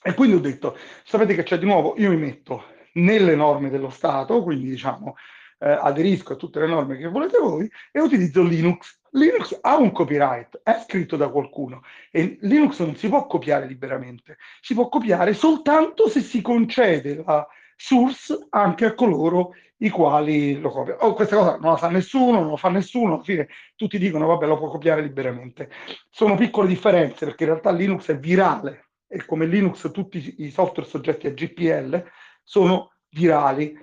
E 0.03 0.15
quindi 0.15 0.37
ho 0.37 0.41
detto, 0.41 0.77
sapete 1.03 1.35
che 1.35 1.43
c'è 1.43 1.59
di 1.59 1.65
nuovo? 1.65 1.95
Io 1.97 2.11
mi 2.11 2.17
metto 2.17 2.65
nelle 2.95 3.35
norme 3.35 3.71
dello 3.71 3.91
Stato, 3.91 4.43
quindi 4.43 4.69
diciamo 4.69 5.17
eh, 5.61 5.71
aderisco 5.71 6.33
a 6.33 6.37
tutte 6.37 6.61
le 6.61 6.67
norme 6.67 6.97
che 6.97 7.09
volete 7.09 7.39
voi 7.39 7.71
e 7.93 8.01
utilizzo 8.01 8.43
Linux. 8.43 8.99
Linux 9.13 9.59
ha 9.61 9.77
un 9.77 9.91
copyright, 9.93 10.61
è 10.63 10.83
scritto 10.87 11.17
da 11.17 11.29
qualcuno 11.29 11.83
e 12.11 12.39
Linux 12.43 12.79
non 12.81 12.97
si 12.97 13.09
può 13.09 13.27
copiare 13.27 13.67
liberamente, 13.67 14.39
si 14.61 14.75
può 14.75 14.89
copiare 14.89 15.35
soltanto 15.35 16.09
se 16.09 16.21
si 16.21 16.41
concede 16.41 17.23
la 17.25 17.47
source 17.77 18.47
anche 18.51 18.85
a 18.85 18.95
coloro 18.95 19.55
i 19.79 19.89
quali 19.89 20.61
lo 20.61 20.71
copiano. 20.71 21.01
Oh, 21.01 21.15
questa 21.15 21.37
cosa 21.37 21.59
non 21.59 21.73
la 21.73 21.79
sa 21.79 21.89
nessuno, 21.89 22.41
non 22.41 22.51
lo 22.51 22.57
fa 22.57 22.69
nessuno, 22.69 23.15
alla 23.15 23.23
fine 23.23 23.49
tutti 23.75 23.99
dicono 23.99 24.27
vabbè 24.27 24.47
lo 24.47 24.59
può 24.59 24.69
copiare 24.69 25.03
liberamente. 25.03 25.71
Sono 26.11 26.37
piccole 26.37 26.69
differenze 26.69 27.25
perché 27.25 27.45
in 27.45 27.51
realtà 27.51 27.71
Linux 27.73 28.11
è 28.11 28.19
virale 28.19 28.91
e 29.09 29.25
come 29.25 29.47
Linux 29.47 29.91
tutti 29.91 30.37
i 30.39 30.51
software 30.51 30.89
soggetti 30.89 31.27
a 31.27 31.33
GPL 31.33 32.05
sono 32.51 32.95
virali. 33.11 33.79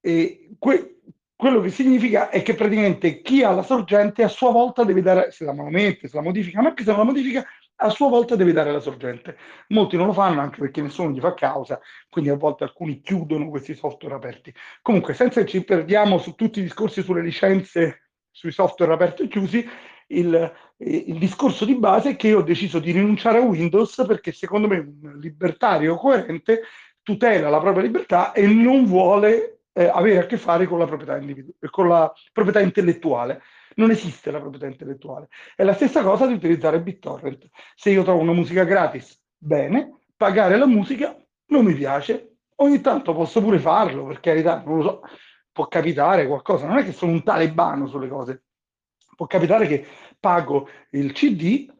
E 0.00 0.50
que- 0.58 1.00
quello 1.34 1.60
che 1.62 1.70
significa 1.70 2.28
è 2.28 2.42
che 2.42 2.54
praticamente 2.54 3.22
chi 3.22 3.42
ha 3.42 3.50
la 3.52 3.62
sorgente 3.62 4.22
a 4.22 4.28
sua 4.28 4.50
volta 4.50 4.84
deve 4.84 5.00
dare, 5.00 5.30
se 5.30 5.44
la 5.46 5.54
mette, 5.54 6.06
se 6.06 6.16
la 6.16 6.22
modifica, 6.22 6.60
ma 6.60 6.68
anche 6.68 6.82
se 6.82 6.90
non 6.90 6.98
la 6.98 7.04
modifica, 7.04 7.44
a 7.76 7.88
sua 7.88 8.08
volta 8.08 8.36
deve 8.36 8.52
dare 8.52 8.70
la 8.70 8.80
sorgente. 8.80 9.38
Molti 9.68 9.96
non 9.96 10.06
lo 10.06 10.12
fanno 10.12 10.40
anche 10.40 10.60
perché 10.60 10.82
nessuno 10.82 11.10
gli 11.10 11.20
fa 11.20 11.32
causa, 11.32 11.80
quindi 12.10 12.30
a 12.30 12.36
volte 12.36 12.64
alcuni 12.64 13.00
chiudono 13.00 13.48
questi 13.48 13.74
software 13.74 14.14
aperti. 14.14 14.54
Comunque, 14.82 15.14
senza 15.14 15.40
che 15.40 15.46
ci 15.46 15.64
perdiamo 15.64 16.18
su 16.18 16.34
tutti 16.34 16.58
i 16.58 16.62
discorsi 16.62 17.02
sulle 17.02 17.22
licenze, 17.22 18.10
sui 18.30 18.52
software 18.52 18.92
aperti 18.92 19.22
e 19.22 19.28
chiusi, 19.28 19.66
il, 20.08 20.52
il 20.78 21.18
discorso 21.18 21.64
di 21.64 21.76
base 21.76 22.10
è 22.10 22.16
che 22.16 22.28
io 22.28 22.38
ho 22.38 22.42
deciso 22.42 22.78
di 22.78 22.92
rinunciare 22.92 23.38
a 23.38 23.42
Windows 23.42 24.04
perché 24.06 24.32
secondo 24.32 24.68
me 24.68 24.78
un 24.78 25.18
libertario 25.18 25.96
coerente 25.96 26.62
tutela 27.06 27.48
la 27.48 27.60
propria 27.60 27.84
libertà 27.84 28.32
e 28.32 28.48
non 28.48 28.84
vuole 28.84 29.60
eh, 29.72 29.86
avere 29.86 30.18
a 30.18 30.26
che 30.26 30.36
fare 30.38 30.66
con 30.66 30.80
la, 30.80 30.86
con 31.70 31.88
la 31.88 32.12
proprietà 32.32 32.58
intellettuale. 32.58 33.42
Non 33.76 33.92
esiste 33.92 34.32
la 34.32 34.40
proprietà 34.40 34.66
intellettuale. 34.66 35.28
È 35.54 35.62
la 35.62 35.74
stessa 35.74 36.02
cosa 36.02 36.26
di 36.26 36.32
utilizzare 36.32 36.80
BitTorrent. 36.80 37.48
Se 37.76 37.90
io 37.90 38.02
trovo 38.02 38.22
una 38.22 38.32
musica 38.32 38.64
gratis, 38.64 39.22
bene, 39.38 40.00
pagare 40.16 40.56
la 40.56 40.66
musica 40.66 41.16
non 41.46 41.64
mi 41.64 41.74
piace. 41.74 42.38
Ogni 42.56 42.80
tanto 42.80 43.14
posso 43.14 43.40
pure 43.40 43.60
farlo, 43.60 44.04
per 44.06 44.18
carità, 44.18 44.60
non 44.66 44.78
lo 44.78 44.82
so, 44.82 45.02
può 45.52 45.68
capitare 45.68 46.26
qualcosa. 46.26 46.66
Non 46.66 46.78
è 46.78 46.84
che 46.84 46.92
sono 46.92 47.12
un 47.12 47.22
talebano 47.22 47.86
sulle 47.86 48.08
cose. 48.08 48.46
Può 49.14 49.26
capitare 49.26 49.68
che 49.68 49.86
pago 50.18 50.68
il 50.90 51.12
CD, 51.12 51.72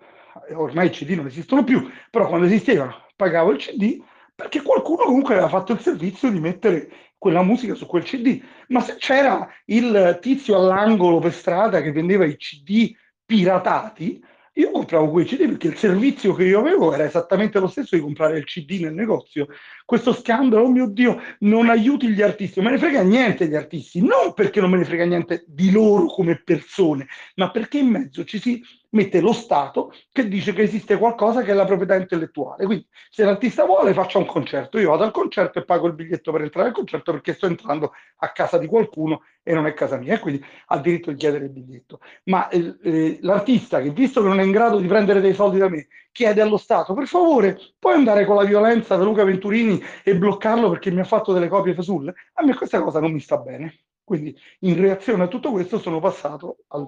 ormai 0.52 0.86
i 0.86 0.90
CD 0.90 1.10
non 1.16 1.26
esistono 1.26 1.64
più, 1.64 1.90
però 2.10 2.28
quando 2.28 2.46
esistevano 2.46 3.06
pagavo 3.16 3.50
il 3.50 3.58
CD 3.58 4.00
perché 4.36 4.60
qualcuno 4.60 5.04
comunque 5.04 5.32
aveva 5.32 5.48
fatto 5.48 5.72
il 5.72 5.80
servizio 5.80 6.30
di 6.30 6.38
mettere 6.38 6.90
quella 7.16 7.42
musica 7.42 7.74
su 7.74 7.86
quel 7.86 8.04
CD. 8.04 8.40
Ma 8.68 8.80
se 8.80 8.96
c'era 8.98 9.48
il 9.64 10.18
tizio 10.20 10.56
all'angolo 10.56 11.18
per 11.18 11.32
strada 11.32 11.80
che 11.80 11.90
vendeva 11.90 12.26
i 12.26 12.36
CD 12.36 12.94
piratati, 13.24 14.22
io 14.58 14.70
compravo 14.70 15.10
quei 15.10 15.26
CD 15.26 15.48
perché 15.48 15.68
il 15.68 15.76
servizio 15.76 16.34
che 16.34 16.44
io 16.44 16.60
avevo 16.60 16.92
era 16.92 17.04
esattamente 17.04 17.58
lo 17.58 17.66
stesso 17.66 17.94
di 17.94 18.00
comprare 18.00 18.38
il 18.38 18.44
CD 18.44 18.78
nel 18.80 18.94
negozio. 18.94 19.48
Questo 19.84 20.14
scandalo, 20.14 20.64
oh 20.64 20.70
mio 20.70 20.86
Dio, 20.86 21.20
non 21.40 21.68
aiuti 21.68 22.08
gli 22.08 22.22
artisti, 22.22 22.60
non 22.60 22.70
me 22.70 22.76
ne 22.76 22.82
frega 22.82 23.02
niente 23.02 23.44
degli 23.44 23.56
artisti, 23.56 24.00
non 24.00 24.32
perché 24.34 24.60
non 24.60 24.70
me 24.70 24.78
ne 24.78 24.84
frega 24.84 25.04
niente 25.04 25.44
di 25.46 25.70
loro 25.70 26.06
come 26.06 26.40
persone, 26.42 27.06
ma 27.36 27.50
perché 27.50 27.78
in 27.78 27.88
mezzo 27.88 28.24
ci 28.24 28.38
si 28.38 28.62
mette 28.96 29.20
lo 29.20 29.32
Stato 29.32 29.92
che 30.10 30.26
dice 30.26 30.52
che 30.52 30.62
esiste 30.62 30.96
qualcosa 30.98 31.42
che 31.42 31.52
è 31.52 31.54
la 31.54 31.64
proprietà 31.64 31.94
intellettuale. 31.94 32.64
Quindi 32.64 32.88
se 33.10 33.24
l'artista 33.24 33.64
vuole 33.64 33.92
faccia 33.92 34.18
un 34.18 34.26
concerto, 34.26 34.78
io 34.78 34.90
vado 34.90 35.04
al 35.04 35.12
concerto 35.12 35.58
e 35.58 35.64
pago 35.64 35.86
il 35.86 35.94
biglietto 35.94 36.32
per 36.32 36.42
entrare 36.42 36.68
al 36.68 36.74
concerto 36.74 37.12
perché 37.12 37.34
sto 37.34 37.46
entrando 37.46 37.92
a 38.16 38.32
casa 38.32 38.58
di 38.58 38.66
qualcuno 38.66 39.22
e 39.42 39.52
non 39.52 39.66
è 39.66 39.74
casa 39.74 39.96
mia, 39.98 40.18
quindi 40.18 40.44
ha 40.66 40.78
diritto 40.78 41.10
di 41.10 41.16
chiedere 41.16 41.44
il 41.44 41.50
biglietto. 41.50 42.00
Ma 42.24 42.48
eh, 42.48 42.76
eh, 42.82 43.18
l'artista 43.20 43.80
che 43.80 43.90
visto 43.90 44.22
che 44.22 44.28
non 44.28 44.40
è 44.40 44.42
in 44.42 44.50
grado 44.50 44.78
di 44.78 44.86
prendere 44.88 45.20
dei 45.20 45.34
soldi 45.34 45.58
da 45.58 45.68
me, 45.68 45.86
chiede 46.10 46.40
allo 46.40 46.56
Stato, 46.56 46.94
per 46.94 47.06
favore, 47.06 47.58
puoi 47.78 47.94
andare 47.94 48.24
con 48.24 48.36
la 48.36 48.44
violenza 48.44 48.96
da 48.96 49.04
Luca 49.04 49.22
Venturini 49.22 49.80
e 50.02 50.16
bloccarlo 50.16 50.70
perché 50.70 50.90
mi 50.90 51.00
ha 51.00 51.04
fatto 51.04 51.32
delle 51.32 51.48
copie 51.48 51.74
fasulle? 51.74 52.14
A 52.34 52.44
me 52.44 52.54
questa 52.54 52.82
cosa 52.82 53.00
non 53.00 53.12
mi 53.12 53.20
sta 53.20 53.36
bene. 53.36 53.80
Quindi 54.02 54.36
in 54.60 54.80
reazione 54.80 55.24
a 55.24 55.26
tutto 55.26 55.50
questo 55.50 55.80
sono 55.80 55.98
passato 55.98 56.58
al 56.68 56.84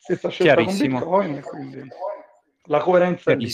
stessa 0.00 0.30
scelta 0.30 0.64
con 0.64 0.76
Bitcoin, 0.76 1.40
quindi 1.42 1.88
la 2.64 2.80
coerenza 2.80 3.32
è 3.32 3.36
lì. 3.36 3.50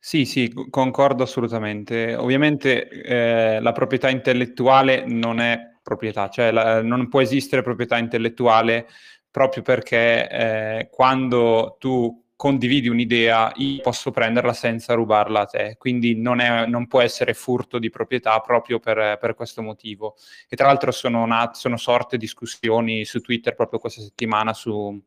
Sì, 0.00 0.24
sì, 0.24 0.52
concordo 0.70 1.22
assolutamente. 1.22 2.14
Ovviamente 2.14 2.88
eh, 2.88 3.60
la 3.60 3.72
proprietà 3.72 4.08
intellettuale 4.08 5.04
non 5.06 5.38
è 5.38 5.76
proprietà, 5.82 6.28
cioè 6.28 6.50
la, 6.50 6.82
non 6.82 7.08
può 7.08 7.20
esistere 7.20 7.62
proprietà 7.62 7.98
intellettuale 7.98 8.88
proprio 9.30 9.62
perché 9.62 10.28
eh, 10.28 10.88
quando 10.90 11.76
tu 11.78 12.24
condividi 12.38 12.86
un'idea, 12.86 13.50
io 13.56 13.80
posso 13.82 14.12
prenderla 14.12 14.52
senza 14.52 14.94
rubarla 14.94 15.40
a 15.40 15.46
te, 15.46 15.74
quindi 15.76 16.14
non, 16.14 16.38
è, 16.38 16.66
non 16.66 16.86
può 16.86 17.00
essere 17.00 17.34
furto 17.34 17.80
di 17.80 17.90
proprietà 17.90 18.38
proprio 18.38 18.78
per, 18.78 19.18
per 19.20 19.34
questo 19.34 19.60
motivo. 19.60 20.14
E 20.48 20.54
tra 20.54 20.66
l'altro 20.66 20.92
sono, 20.92 21.26
nat- 21.26 21.56
sono, 21.56 21.76
sorte 21.76 22.16
discussioni 22.16 23.04
su 23.04 23.20
Twitter 23.20 23.56
proprio 23.56 23.80
questa 23.80 24.02
settimana 24.02 24.52
su, 24.54 25.02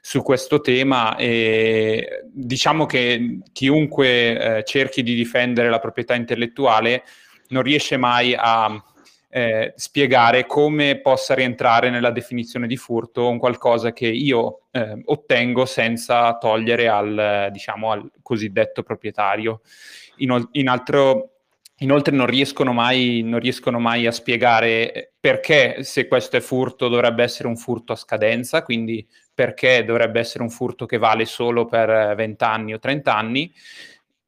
su 0.00 0.22
questo 0.22 0.60
tema 0.60 1.14
e 1.14 2.24
diciamo 2.32 2.84
che 2.84 3.38
chiunque 3.52 4.56
eh, 4.56 4.64
cerchi 4.64 5.04
di 5.04 5.14
difendere 5.14 5.70
la 5.70 5.78
proprietà 5.78 6.16
intellettuale 6.16 7.04
non 7.50 7.62
riesce 7.62 7.96
mai 7.96 8.34
a 8.36 8.82
eh, 9.34 9.72
spiegare 9.76 10.44
come 10.44 11.00
possa 11.00 11.32
rientrare 11.32 11.88
nella 11.88 12.10
definizione 12.10 12.66
di 12.66 12.76
furto 12.76 13.30
un 13.30 13.38
qualcosa 13.38 13.94
che 13.94 14.06
io 14.06 14.64
eh, 14.70 15.00
ottengo 15.02 15.64
senza 15.64 16.36
togliere 16.36 16.86
al, 16.88 17.48
diciamo, 17.50 17.90
al 17.90 18.10
cosiddetto 18.20 18.82
proprietario. 18.82 19.62
In, 20.16 20.48
in 20.52 20.68
altro, 20.68 21.28
Inoltre 21.78 22.14
non 22.14 22.26
riescono, 22.26 22.72
mai, 22.72 23.22
non 23.24 23.40
riescono, 23.40 23.80
mai, 23.80 24.06
a 24.06 24.12
spiegare 24.12 25.14
perché 25.18 25.82
se 25.82 26.06
questo 26.06 26.36
è 26.36 26.40
furto 26.40 26.88
dovrebbe 26.88 27.24
essere 27.24 27.48
un 27.48 27.56
furto 27.56 27.92
a 27.92 27.96
scadenza, 27.96 28.62
quindi 28.62 29.04
perché 29.34 29.82
dovrebbe 29.82 30.20
essere 30.20 30.44
un 30.44 30.50
furto 30.50 30.86
che 30.86 30.98
vale 30.98 31.24
solo 31.24 31.64
per 31.64 32.14
20 32.14 32.44
anni 32.44 32.74
o 32.74 32.78
30 32.78 33.16
anni 33.16 33.52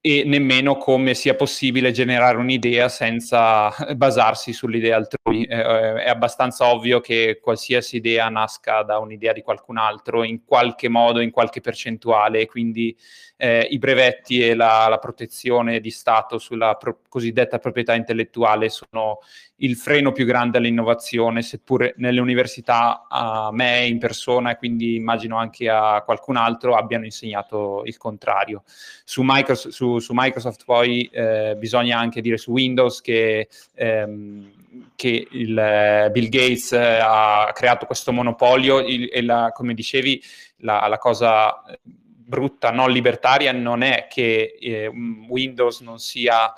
e 0.06 0.23
nemmeno 0.26 0.76
come 0.76 1.14
sia 1.14 1.34
possibile 1.34 1.90
generare 1.90 2.37
un'idea 2.37 2.90
senza 2.90 3.75
basarsi 3.96 4.52
sull'idea 4.52 4.96
altrui. 4.96 5.44
Eh, 5.44 5.94
è 6.02 6.11
abbastanza 6.11 6.70
ovvio 6.70 7.00
che 7.00 7.38
qualsiasi 7.40 7.96
idea 7.96 8.28
nasca 8.28 8.82
da 8.82 8.99
un'idea 8.99 9.32
di 9.32 9.40
qualcun 9.40 9.78
altro 9.78 10.23
in 10.23 10.44
qualche 10.44 10.90
modo, 10.90 11.20
in 11.20 11.30
qualche 11.30 11.62
percentuale, 11.62 12.44
quindi 12.44 12.94
eh, 13.37 13.67
i 13.71 13.79
brevetti 13.79 14.41
e 14.41 14.55
la, 14.55 14.87
la, 14.88 14.99
protezione 14.99 15.81
di 15.81 15.91
Stato 15.91 16.38
sulla 16.38 16.75
pro- 16.75 17.00
cosiddetta 17.09 17.59
proprietà 17.59 17.95
intellettuale 17.95 18.69
sono 18.69 19.19
il 19.57 19.76
freno 19.76 20.12
più 20.12 20.25
grande 20.25 20.59
all'innovazione, 20.59 21.43
seppure 21.43 21.95
nelle 21.97 22.21
università 22.21 23.07
a 23.09 23.50
me 23.53 23.87
in 23.87 23.99
persona 23.99 24.53
e 24.53 24.57
quindi 24.57 24.95
immagino 24.95 25.37
anche 25.37 25.69
a 25.69 26.03
qualcun 26.05 26.37
altro 26.37 26.75
abbiano 26.75 27.05
insegnato 27.05 27.83
il 27.85 27.97
contrario. 27.97 28.62
Su 29.05 29.23
Microsoft, 29.25 29.75
su, 29.75 29.99
su 29.99 30.12
Microsoft 30.14 30.64
poi 30.64 31.09
eh, 31.12 31.57
bisogna 31.57 31.99
anche 31.99 32.21
dire 32.21 32.37
su 32.37 32.53
Windows 32.53 33.00
che, 33.00 33.49
ehm, 33.75 34.53
che 34.95 35.26
il, 35.31 35.59
eh, 35.59 36.09
Bill 36.12 36.29
Gates 36.29 36.73
eh, 36.73 36.99
ha 37.00 37.50
creato 37.53 37.87
questo 37.87 38.12
monopolio 38.12 38.79
il, 38.81 39.09
e 39.12 39.23
la, 39.23 39.50
come 39.53 39.75
dicevi 39.75 40.23
la, 40.59 40.87
la 40.88 40.99
cosa 40.99 41.62
brutta 42.25 42.71
non 42.71 42.90
libertaria 42.90 43.52
non 43.52 43.83
è 43.83 44.07
che 44.09 44.57
eh, 44.59 44.87
Windows 44.87 45.81
non 45.81 45.99
sia 45.99 46.52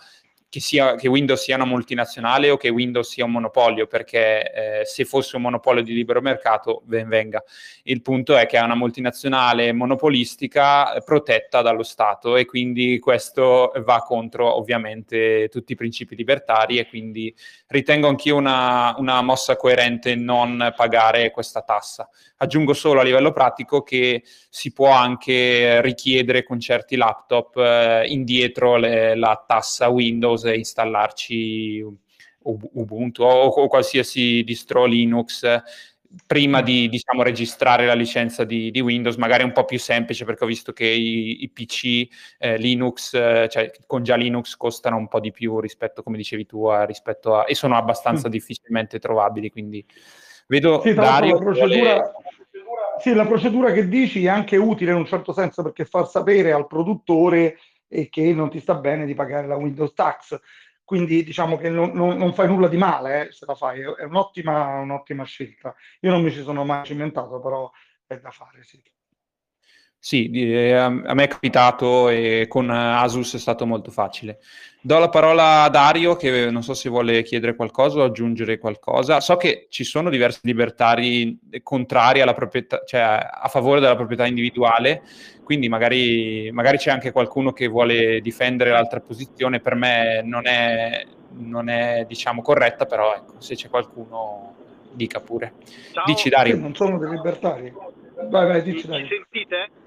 che, 0.48 0.60
sia, 0.60 0.94
che, 0.94 1.08
Windows 1.08 1.42
sia 1.42 1.56
una 1.56 1.64
multinazionale 1.64 2.50
o 2.50 2.56
che 2.56 2.68
Windows 2.68 3.08
sia 3.08 3.24
un 3.24 3.32
monopolio, 3.32 3.86
perché 3.86 4.80
eh, 4.80 4.84
se 4.84 5.04
fosse 5.04 5.36
un 5.36 5.42
monopolio 5.42 5.82
di 5.82 5.92
libero 5.92 6.20
mercato, 6.20 6.82
ben 6.84 7.08
venga. 7.08 7.42
Il 7.84 8.00
punto 8.02 8.36
è 8.36 8.46
che 8.46 8.56
è 8.56 8.62
una 8.62 8.74
multinazionale 8.74 9.72
monopolistica 9.72 10.94
eh, 10.94 11.02
protetta 11.02 11.62
dallo 11.62 11.82
Stato 11.82 12.36
e 12.36 12.44
quindi 12.44 12.98
questo 12.98 13.72
va 13.84 14.02
contro 14.02 14.56
ovviamente 14.56 15.48
tutti 15.50 15.72
i 15.72 15.76
principi 15.76 16.14
libertari 16.14 16.78
e 16.78 16.88
quindi 16.88 17.34
ritengo 17.68 18.08
anch'io 18.08 18.36
una, 18.36 18.94
una 18.98 19.22
mossa 19.22 19.56
coerente 19.56 20.14
non 20.14 20.72
pagare 20.76 21.30
questa 21.30 21.62
tassa. 21.62 22.08
Aggiungo 22.38 22.72
solo 22.74 23.00
a 23.00 23.02
livello 23.02 23.32
pratico 23.32 23.82
che 23.82 24.22
si 24.48 24.72
può 24.72 24.90
anche 24.90 25.80
richiedere 25.82 26.44
con 26.44 26.60
certi 26.60 26.96
laptop 26.96 27.56
eh, 27.56 28.04
indietro 28.08 28.76
le, 28.76 29.14
la 29.14 29.42
tassa 29.46 29.88
Windows 29.88 30.35
e 30.44 30.56
installarci 30.56 31.84
Ubuntu 32.46 33.22
o, 33.22 33.46
o 33.46 33.66
qualsiasi 33.66 34.44
distro 34.44 34.84
Linux 34.84 35.42
prima 36.24 36.62
di 36.62 36.88
diciamo, 36.88 37.22
registrare 37.22 37.86
la 37.86 37.94
licenza 37.94 38.44
di, 38.44 38.70
di, 38.70 38.80
Windows, 38.80 39.16
magari 39.16 39.42
un 39.42 39.52
po' 39.52 39.64
più 39.64 39.78
semplice 39.78 40.24
perché 40.24 40.44
ho 40.44 40.46
visto 40.46 40.72
che 40.72 40.86
i, 40.86 41.42
i 41.42 41.50
PC 41.50 42.06
eh, 42.38 42.56
Linux, 42.56 43.12
eh, 43.14 43.48
cioè 43.50 43.70
con 43.86 44.02
già 44.02 44.14
Linux, 44.14 44.56
costano 44.56 44.96
un 44.96 45.08
po' 45.08 45.20
di 45.20 45.32
più 45.32 45.60
rispetto, 45.60 46.02
come 46.02 46.16
dicevi 46.16 46.46
tu, 46.46 46.64
a, 46.66 46.84
rispetto 46.84 47.36
a, 47.36 47.44
e 47.46 47.54
sono 47.54 47.76
abbastanza 47.76 48.28
mm. 48.28 48.30
difficilmente 48.30 48.98
trovabili. 48.98 49.50
Quindi 49.50 49.84
vedo 50.46 50.80
sì, 50.82 50.94
Dario. 50.94 51.34
La 51.34 51.40
procedura, 51.40 51.94
vuole... 51.94 52.12
sì, 53.00 53.14
la 53.14 53.26
procedura 53.26 53.72
che 53.72 53.88
dici 53.88 54.24
è 54.24 54.28
anche 54.28 54.56
utile 54.56 54.92
in 54.92 54.98
un 54.98 55.06
certo 55.06 55.32
senso 55.32 55.62
perché 55.62 55.84
far 55.84 56.08
sapere 56.08 56.52
al 56.52 56.66
produttore 56.66 57.58
e 57.88 58.08
che 58.08 58.32
non 58.32 58.50
ti 58.50 58.60
sta 58.60 58.74
bene 58.74 59.06
di 59.06 59.14
pagare 59.14 59.46
la 59.46 59.56
Windows 59.56 59.92
Tax. 59.94 60.40
Quindi 60.84 61.24
diciamo 61.24 61.56
che 61.56 61.68
non, 61.68 61.90
non, 61.92 62.16
non 62.16 62.32
fai 62.32 62.46
nulla 62.46 62.68
di 62.68 62.76
male 62.76 63.28
eh, 63.28 63.32
se 63.32 63.44
la 63.44 63.54
fai, 63.54 63.80
è 63.80 64.04
un'ottima, 64.04 64.78
un'ottima 64.78 65.24
scelta. 65.24 65.74
Io 66.00 66.10
non 66.10 66.22
mi 66.22 66.30
ci 66.30 66.42
sono 66.42 66.64
mai 66.64 66.84
cimentato, 66.84 67.40
però 67.40 67.70
è 68.06 68.18
da 68.18 68.30
fare, 68.30 68.62
sì. 68.62 68.80
Sì, 70.06 70.30
eh, 70.30 70.72
a 70.72 70.88
me 70.88 71.24
è 71.24 71.26
capitato 71.26 72.08
e 72.10 72.46
con 72.48 72.70
Asus 72.70 73.34
è 73.34 73.38
stato 73.40 73.66
molto 73.66 73.90
facile. 73.90 74.38
Do 74.80 75.00
la 75.00 75.08
parola 75.08 75.64
a 75.64 75.68
Dario 75.68 76.14
che 76.14 76.48
non 76.48 76.62
so 76.62 76.74
se 76.74 76.88
vuole 76.88 77.24
chiedere 77.24 77.56
qualcosa 77.56 77.98
o 77.98 78.04
aggiungere 78.04 78.58
qualcosa. 78.58 79.18
So 79.18 79.36
che 79.36 79.66
ci 79.68 79.82
sono 79.82 80.08
diversi 80.08 80.38
libertari 80.44 81.36
contrari 81.60 82.20
alla 82.20 82.34
proprietà, 82.34 82.82
cioè 82.86 83.00
a 83.00 83.48
favore 83.48 83.80
della 83.80 83.96
proprietà 83.96 84.26
individuale, 84.26 85.02
quindi 85.42 85.68
magari, 85.68 86.52
magari 86.52 86.76
c'è 86.76 86.92
anche 86.92 87.10
qualcuno 87.10 87.52
che 87.52 87.66
vuole 87.66 88.20
difendere 88.20 88.70
l'altra 88.70 89.00
posizione. 89.00 89.58
Per 89.58 89.74
me 89.74 90.22
non 90.22 90.46
è, 90.46 91.04
non 91.30 91.68
è 91.68 92.04
diciamo, 92.06 92.42
corretta, 92.42 92.86
però 92.86 93.12
ecco, 93.12 93.40
se 93.40 93.56
c'è 93.56 93.68
qualcuno 93.68 94.54
dica 94.92 95.18
pure. 95.18 95.54
Ciao. 95.90 96.04
Dici 96.06 96.28
Dario. 96.28 96.56
non 96.58 96.76
sono 96.76 96.96
dei 96.96 97.10
libertari. 97.10 97.74
Vai, 98.30 98.46
vai, 98.46 98.62
dici 98.62 98.86
Dario. 98.86 99.02
Mi 99.02 99.08
sentite? 99.08 99.84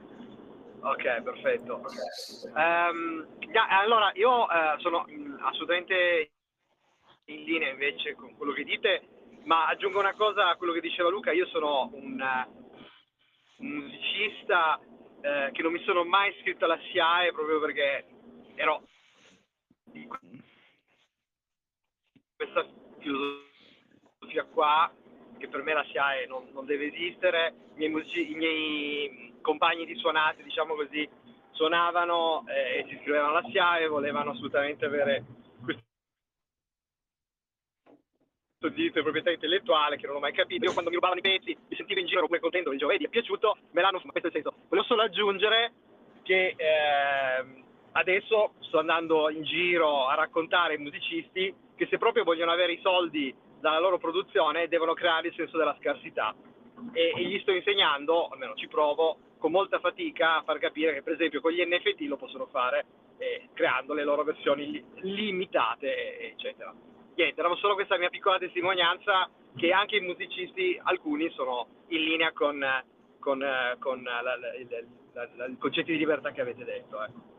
Ok, 0.81 1.21
perfetto. 1.21 1.81
Um, 2.55 3.27
allora, 3.69 4.11
io 4.15 4.45
uh, 4.45 4.79
sono 4.79 5.05
assolutamente 5.41 6.31
in 7.25 7.43
linea 7.43 7.69
invece 7.69 8.15
con 8.15 8.35
quello 8.35 8.53
che 8.53 8.63
dite, 8.63 9.07
ma 9.43 9.67
aggiungo 9.67 9.99
una 9.99 10.13
cosa 10.13 10.49
a 10.49 10.55
quello 10.55 10.73
che 10.73 10.79
diceva 10.79 11.09
Luca, 11.09 11.31
io 11.31 11.47
sono 11.47 11.89
un, 11.93 12.23
un 13.57 13.67
musicista 13.67 14.79
uh, 14.79 15.51
che 15.51 15.61
non 15.61 15.73
mi 15.73 15.83
sono 15.83 16.05
mai 16.05 16.33
iscritto 16.35 16.65
alla 16.65 16.79
SIAE 16.79 17.33
proprio 17.33 17.59
perché 17.59 18.05
ero 18.55 18.83
questa 22.35 22.65
filosofia 22.99 24.45
qua, 24.45 24.91
che 25.37 25.49
per 25.49 25.61
me 25.61 25.73
la 25.73 25.83
SIAE 25.83 26.25
non, 26.27 26.49
non 26.53 26.65
deve 26.65 26.85
esistere, 26.85 27.53
i 27.73 27.77
miei, 27.77 27.89
musici, 27.89 28.31
i 28.31 28.35
miei 28.35 29.28
compagni 29.41 29.85
di 29.85 29.95
suonate, 29.95 30.43
diciamo 30.43 30.75
così, 30.75 31.07
suonavano 31.51 32.45
eh, 32.47 32.79
e 32.79 32.85
si 32.87 32.95
iscrivevano 32.95 33.35
alla 33.35 33.47
SIAE, 33.49 33.87
volevano 33.87 34.31
assolutamente 34.31 34.85
avere 34.85 35.25
questo 35.61 35.83
diritto 38.69 38.97
di 38.97 39.03
proprietà 39.03 39.31
intellettuale 39.31 39.97
che 39.97 40.05
non 40.05 40.17
ho 40.17 40.19
mai 40.19 40.33
capito. 40.33 40.65
Io 40.65 40.73
quando 40.73 40.89
mi 40.89 40.95
rubavano 40.95 41.19
i 41.19 41.23
pezzi 41.23 41.57
mi 41.67 41.75
sentivo 41.75 41.99
in 41.99 42.05
giro 42.05 42.25
come 42.25 42.39
contento, 42.39 42.69
dicevo, 42.69 42.91
vedi, 42.91 43.05
è 43.05 43.09
piaciuto, 43.09 43.57
me 43.71 43.81
l'hanno 43.81 43.99
fatto, 43.99 44.11
questo 44.11 44.31
senso. 44.31 44.53
Volevo 44.67 44.87
solo 44.87 45.01
aggiungere 45.03 45.73
che 46.23 46.55
eh, 46.55 47.63
adesso 47.93 48.53
sto 48.59 48.79
andando 48.79 49.29
in 49.29 49.43
giro 49.43 50.07
a 50.07 50.15
raccontare 50.15 50.73
ai 50.73 50.79
musicisti 50.79 51.53
che 51.75 51.87
se 51.89 51.97
proprio 51.97 52.23
vogliono 52.23 52.51
avere 52.51 52.73
i 52.73 52.79
soldi 52.81 53.33
dalla 53.59 53.79
loro 53.79 53.97
produzione 53.97 54.67
devono 54.67 54.93
creare 54.93 55.29
il 55.29 55.33
senso 55.35 55.57
della 55.57 55.75
scarsità 55.79 56.35
e, 56.93 57.13
e 57.15 57.23
gli 57.23 57.39
sto 57.39 57.51
insegnando, 57.51 58.27
almeno 58.27 58.55
ci 58.55 58.67
provo, 58.67 59.17
con 59.37 59.51
molta 59.51 59.79
fatica 59.79 60.37
a 60.37 60.43
far 60.43 60.59
capire 60.59 60.93
che 60.93 61.01
per 61.01 61.13
esempio 61.13 61.41
con 61.41 61.51
gli 61.51 61.61
NFT 61.61 62.01
lo 62.01 62.17
possono 62.17 62.47
fare 62.47 62.85
eh, 63.17 63.49
creando 63.53 63.93
le 63.93 64.03
loro 64.03 64.23
versioni 64.23 64.69
li- 64.69 64.85
limitate, 65.01 66.31
eccetera. 66.31 66.73
Niente, 67.15 67.39
era 67.39 67.53
solo 67.55 67.73
questa 67.73 67.97
mia 67.97 68.09
piccola 68.09 68.37
testimonianza 68.37 69.29
che 69.55 69.71
anche 69.71 69.97
i 69.97 70.01
musicisti, 70.01 70.79
alcuni, 70.81 71.29
sono 71.31 71.67
in 71.87 72.01
linea 72.01 72.31
con, 72.31 72.63
con, 73.19 73.43
con 73.79 74.03
la, 74.03 74.21
la, 74.21 74.35
la, 75.35 75.45
i 75.45 75.57
concetti 75.57 75.91
di 75.91 75.97
libertà 75.97 76.31
che 76.31 76.41
avete 76.41 76.63
detto. 76.63 77.03
Ecco. 77.03 77.37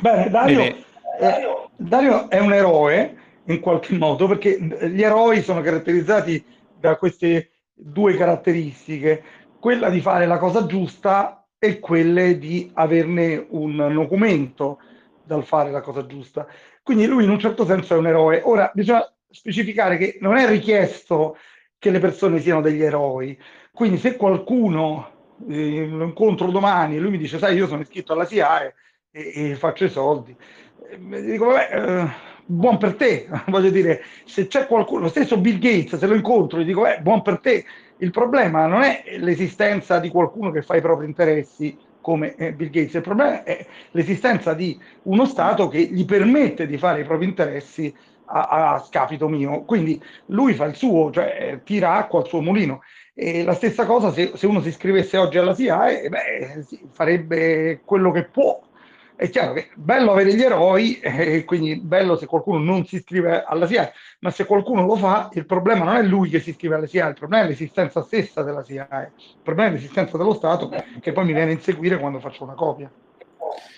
Bene, 0.00 0.30
Dario, 0.30 0.62
eh, 0.62 1.68
Dario 1.76 2.28
è 2.28 2.38
un 2.38 2.52
eroe 2.52 3.16
in 3.44 3.60
qualche 3.60 3.96
modo 3.96 4.26
perché 4.26 4.58
gli 4.60 5.02
eroi 5.02 5.40
sono 5.40 5.60
caratterizzati 5.60 6.44
da 6.78 6.96
queste 6.96 7.50
due 7.72 8.16
caratteristiche, 8.16 9.22
quella 9.58 9.90
di 9.90 10.00
fare 10.00 10.26
la 10.26 10.38
cosa 10.38 10.66
giusta 10.66 11.46
e 11.58 11.80
quelle 11.80 12.38
di 12.38 12.70
averne 12.74 13.46
un 13.50 13.90
documento 13.92 14.78
dal 15.24 15.44
fare 15.44 15.70
la 15.70 15.80
cosa 15.80 16.06
giusta. 16.06 16.46
Quindi 16.82 17.06
lui 17.06 17.24
in 17.24 17.30
un 17.30 17.38
certo 17.38 17.64
senso 17.66 17.94
è 17.94 17.98
un 17.98 18.06
eroe. 18.06 18.40
Ora 18.44 18.70
bisogna 18.72 19.04
specificare 19.30 19.98
che 19.98 20.18
non 20.20 20.36
è 20.36 20.48
richiesto 20.48 21.36
che 21.78 21.90
le 21.90 21.98
persone 21.98 22.40
siano 22.40 22.60
degli 22.60 22.82
eroi. 22.82 23.38
Quindi 23.72 23.98
se 23.98 24.16
qualcuno 24.16 25.16
eh, 25.48 25.86
lo 25.86 26.04
incontro 26.04 26.50
domani 26.50 26.96
e 26.96 26.98
lui 26.98 27.10
mi 27.10 27.18
dice 27.18 27.38
sai 27.38 27.56
io 27.56 27.66
sono 27.66 27.82
iscritto 27.82 28.12
alla 28.12 28.24
SIAE 28.24 28.74
e, 29.10 29.50
e 29.50 29.54
faccio 29.54 29.84
i 29.84 29.90
soldi, 29.90 30.36
dico 30.98 31.46
vabbè, 31.46 31.68
eh, 31.72 32.08
buon 32.44 32.78
per 32.78 32.94
te, 32.94 33.28
voglio 33.48 33.70
dire, 33.70 34.02
se 34.24 34.46
c'è 34.46 34.66
qualcuno, 34.66 35.02
lo 35.02 35.08
stesso 35.08 35.38
Bill 35.38 35.58
Gates, 35.58 35.98
se 35.98 36.06
lo 36.06 36.14
incontro, 36.14 36.60
gli 36.60 36.64
dico, 36.64 36.86
eh, 36.86 37.00
buon 37.00 37.22
per 37.22 37.38
te, 37.40 37.64
il 37.98 38.10
problema 38.10 38.66
non 38.66 38.82
è 38.82 39.02
l'esistenza 39.18 39.98
di 39.98 40.08
qualcuno 40.08 40.50
che 40.50 40.62
fa 40.62 40.76
i 40.76 40.80
propri 40.80 41.06
interessi 41.06 41.76
come 42.00 42.34
eh, 42.36 42.52
Bill 42.52 42.70
Gates, 42.70 42.94
il 42.94 43.02
problema 43.02 43.42
è 43.42 43.66
l'esistenza 43.90 44.54
di 44.54 44.78
uno 45.02 45.26
Stato 45.26 45.68
che 45.68 45.80
gli 45.80 46.04
permette 46.04 46.66
di 46.66 46.78
fare 46.78 47.00
i 47.00 47.04
propri 47.04 47.26
interessi 47.26 47.94
a, 48.28 48.74
a 48.74 48.78
scapito 48.78 49.28
mio. 49.28 49.64
Quindi 49.64 50.00
lui 50.26 50.54
fa 50.54 50.64
il 50.66 50.74
suo, 50.74 51.10
cioè 51.10 51.60
tira 51.64 51.94
acqua 51.94 52.20
al 52.20 52.26
suo 52.26 52.40
mulino. 52.40 52.82
E 53.14 53.42
la 53.42 53.54
stessa 53.54 53.84
cosa 53.84 54.12
se, 54.12 54.32
se 54.36 54.46
uno 54.46 54.60
si 54.60 54.68
iscrivesse 54.68 55.16
oggi 55.16 55.38
alla 55.38 55.54
SIAE, 55.54 56.08
beh, 56.08 56.64
farebbe 56.92 57.80
quello 57.84 58.12
che 58.12 58.24
può 58.24 58.60
è 59.18 59.30
chiaro 59.30 59.52
che 59.52 59.70
bello 59.74 60.12
avere 60.12 60.32
gli 60.32 60.42
eroi, 60.42 61.00
e 61.00 61.44
quindi 61.44 61.74
bello 61.80 62.16
se 62.16 62.26
qualcuno 62.26 62.58
non 62.60 62.86
si 62.86 62.94
iscrive 62.96 63.42
alla 63.44 63.66
SIAE, 63.66 63.92
ma 64.20 64.30
se 64.30 64.46
qualcuno 64.46 64.86
lo 64.86 64.94
fa, 64.94 65.28
il 65.32 65.44
problema 65.44 65.84
non 65.84 65.96
è 65.96 66.02
lui 66.02 66.30
che 66.30 66.38
si 66.38 66.50
iscrive 66.50 66.76
alla 66.76 66.86
SIAE, 66.86 67.08
il 67.08 67.14
problema 67.14 67.44
è 67.44 67.48
l'esistenza 67.48 68.00
stessa 68.04 68.44
della 68.44 68.62
SIAE, 68.62 69.12
il 69.16 69.42
problema 69.42 69.70
è 69.70 69.72
l'esistenza 69.72 70.16
dello 70.16 70.34
Stato 70.34 70.70
che 71.00 71.10
poi 71.10 71.24
mi 71.24 71.32
viene 71.32 71.50
a 71.50 71.54
inseguire 71.54 71.98
quando 71.98 72.20
faccio 72.20 72.44
una 72.44 72.54
copia. 72.54 72.88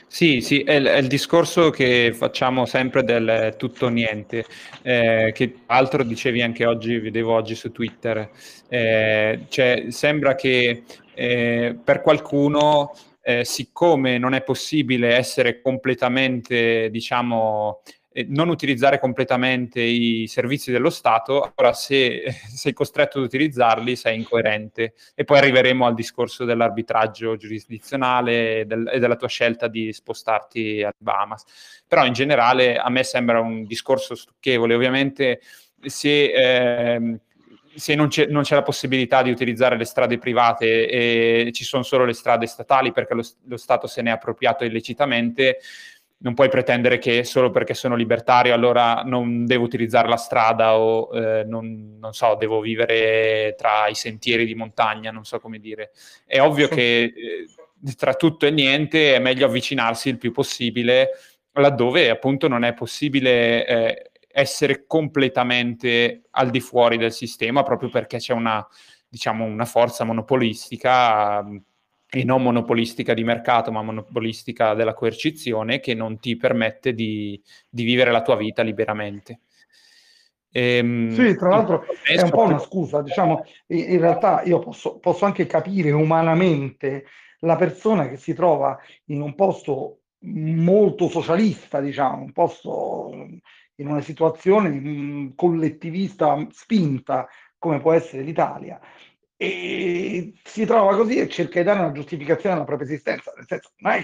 Sì, 0.06 0.42
sì, 0.42 0.60
è, 0.60 0.82
è, 0.82 0.98
il 0.98 1.06
discorso 1.06 1.70
che 1.70 2.12
facciamo 2.12 2.66
sempre 2.66 3.02
del 3.02 3.54
tutto 3.56 3.86
o 3.86 3.88
niente, 3.88 4.44
eh, 4.82 5.30
che 5.34 5.52
tra 5.52 5.76
l'altro 5.76 6.02
dicevi 6.02 6.42
anche 6.42 6.66
oggi, 6.66 6.98
vedevo 6.98 7.32
oggi 7.32 7.54
su 7.54 7.72
Twitter, 7.72 8.28
eh, 8.68 9.46
cioè 9.48 9.86
sembra 9.88 10.34
che 10.34 10.82
eh, 11.14 11.78
per 11.82 12.02
qualcuno, 12.02 12.92
eh, 13.22 13.44
siccome 13.44 14.18
non 14.18 14.34
è 14.34 14.42
possibile 14.42 15.14
essere 15.14 15.60
completamente, 15.60 16.88
diciamo, 16.90 17.82
non 18.26 18.48
utilizzare 18.48 18.98
completamente 18.98 19.80
i 19.80 20.26
servizi 20.26 20.72
dello 20.72 20.90
Stato, 20.90 21.52
allora 21.54 21.72
se 21.74 22.24
sei 22.52 22.72
costretto 22.72 23.18
ad 23.18 23.24
utilizzarli 23.24 23.94
sei 23.94 24.16
incoerente. 24.16 24.94
E 25.14 25.24
poi 25.24 25.38
arriveremo 25.38 25.86
al 25.86 25.94
discorso 25.94 26.44
dell'arbitraggio 26.44 27.36
giurisdizionale 27.36 28.60
e, 28.60 28.64
del, 28.64 28.88
e 28.92 28.98
della 28.98 29.16
tua 29.16 29.28
scelta 29.28 29.68
di 29.68 29.92
spostarti 29.92 30.82
alle 30.82 30.94
Bahamas. 30.98 31.44
Però 31.86 32.04
in 32.04 32.12
generale 32.12 32.76
a 32.76 32.88
me 32.90 33.04
sembra 33.04 33.40
un 33.40 33.64
discorso 33.64 34.14
stucchevole. 34.14 34.74
Ovviamente 34.74 35.40
se... 35.80 36.32
Eh, 36.32 37.20
se 37.74 37.94
non 37.94 38.08
c'è, 38.08 38.26
non 38.26 38.42
c'è, 38.42 38.54
la 38.54 38.62
possibilità 38.62 39.22
di 39.22 39.30
utilizzare 39.30 39.76
le 39.76 39.84
strade 39.84 40.18
private 40.18 40.88
e 40.88 41.50
ci 41.52 41.64
sono 41.64 41.82
solo 41.82 42.04
le 42.04 42.12
strade 42.12 42.46
statali 42.46 42.92
perché 42.92 43.14
lo, 43.14 43.22
lo 43.44 43.56
Stato 43.56 43.86
se 43.86 44.02
ne 44.02 44.10
è 44.10 44.12
appropriato 44.12 44.64
illecitamente, 44.64 45.58
non 46.18 46.34
puoi 46.34 46.48
pretendere 46.48 46.98
che 46.98 47.24
solo 47.24 47.50
perché 47.50 47.72
sono 47.72 47.94
libertario 47.94 48.52
allora 48.52 49.02
non 49.04 49.46
devo 49.46 49.64
utilizzare 49.64 50.08
la 50.08 50.16
strada 50.16 50.76
o 50.76 51.08
eh, 51.16 51.44
non, 51.44 51.96
non, 51.98 52.12
so, 52.12 52.36
devo 52.38 52.60
vivere 52.60 53.54
tra 53.56 53.86
i 53.88 53.94
sentieri 53.94 54.44
di 54.44 54.54
montagna, 54.54 55.10
non 55.10 55.24
so 55.24 55.40
come 55.40 55.58
dire. 55.58 55.92
È 56.26 56.40
ovvio 56.40 56.68
che 56.68 57.02
eh, 57.02 57.94
tra 57.96 58.14
tutto 58.14 58.46
e 58.46 58.50
niente 58.50 59.14
è 59.14 59.18
meglio 59.18 59.46
avvicinarsi 59.46 60.10
il 60.10 60.18
più 60.18 60.32
possibile 60.32 61.10
laddove 61.52 62.10
appunto 62.10 62.48
non 62.48 62.62
è 62.64 62.74
possibile 62.74 63.66
eh, 63.66 64.09
essere 64.32 64.84
completamente 64.86 66.22
al 66.30 66.50
di 66.50 66.60
fuori 66.60 66.96
del 66.96 67.12
sistema 67.12 67.62
proprio 67.62 67.88
perché 67.88 68.18
c'è 68.18 68.32
una, 68.32 68.66
diciamo, 69.08 69.44
una 69.44 69.64
forza 69.64 70.04
monopolistica 70.04 71.44
e 72.12 72.24
non 72.24 72.42
monopolistica 72.42 73.14
di 73.14 73.22
mercato, 73.22 73.70
ma 73.70 73.82
monopolistica 73.82 74.74
della 74.74 74.94
coercizione 74.94 75.78
che 75.78 75.94
non 75.94 76.18
ti 76.18 76.36
permette 76.36 76.92
di, 76.92 77.40
di 77.68 77.84
vivere 77.84 78.10
la 78.10 78.22
tua 78.22 78.36
vita 78.36 78.62
liberamente. 78.62 79.40
Ehm, 80.52 81.10
sì, 81.10 81.36
tra 81.36 81.50
l'altro 81.50 81.84
è 82.02 82.20
un 82.20 82.30
po' 82.30 82.42
una 82.42 82.58
scusa, 82.58 83.02
diciamo, 83.02 83.44
in 83.68 84.00
realtà 84.00 84.42
io 84.42 84.58
posso, 84.58 84.98
posso 84.98 85.24
anche 85.24 85.46
capire 85.46 85.92
umanamente 85.92 87.04
la 87.40 87.54
persona 87.54 88.08
che 88.08 88.16
si 88.16 88.34
trova 88.34 88.76
in 89.06 89.20
un 89.20 89.36
posto 89.36 90.00
molto 90.22 91.08
socialista, 91.08 91.80
diciamo, 91.80 92.22
un 92.22 92.32
posto 92.32 93.12
in 93.80 93.88
una 93.88 94.00
situazione 94.00 95.32
collettivista 95.34 96.46
spinta 96.50 97.28
come 97.58 97.80
può 97.80 97.92
essere 97.92 98.22
l'Italia, 98.22 98.80
e 99.42 100.34
si 100.44 100.66
trova 100.66 100.94
così 100.94 101.16
e 101.16 101.26
cerca 101.26 101.60
di 101.60 101.64
dare 101.64 101.78
una 101.78 101.92
giustificazione 101.92 102.56
alla 102.56 102.64
propria 102.64 102.86
esistenza. 102.86 103.32
Nel 103.34 103.46
senso, 103.46 103.70
è 103.78 104.02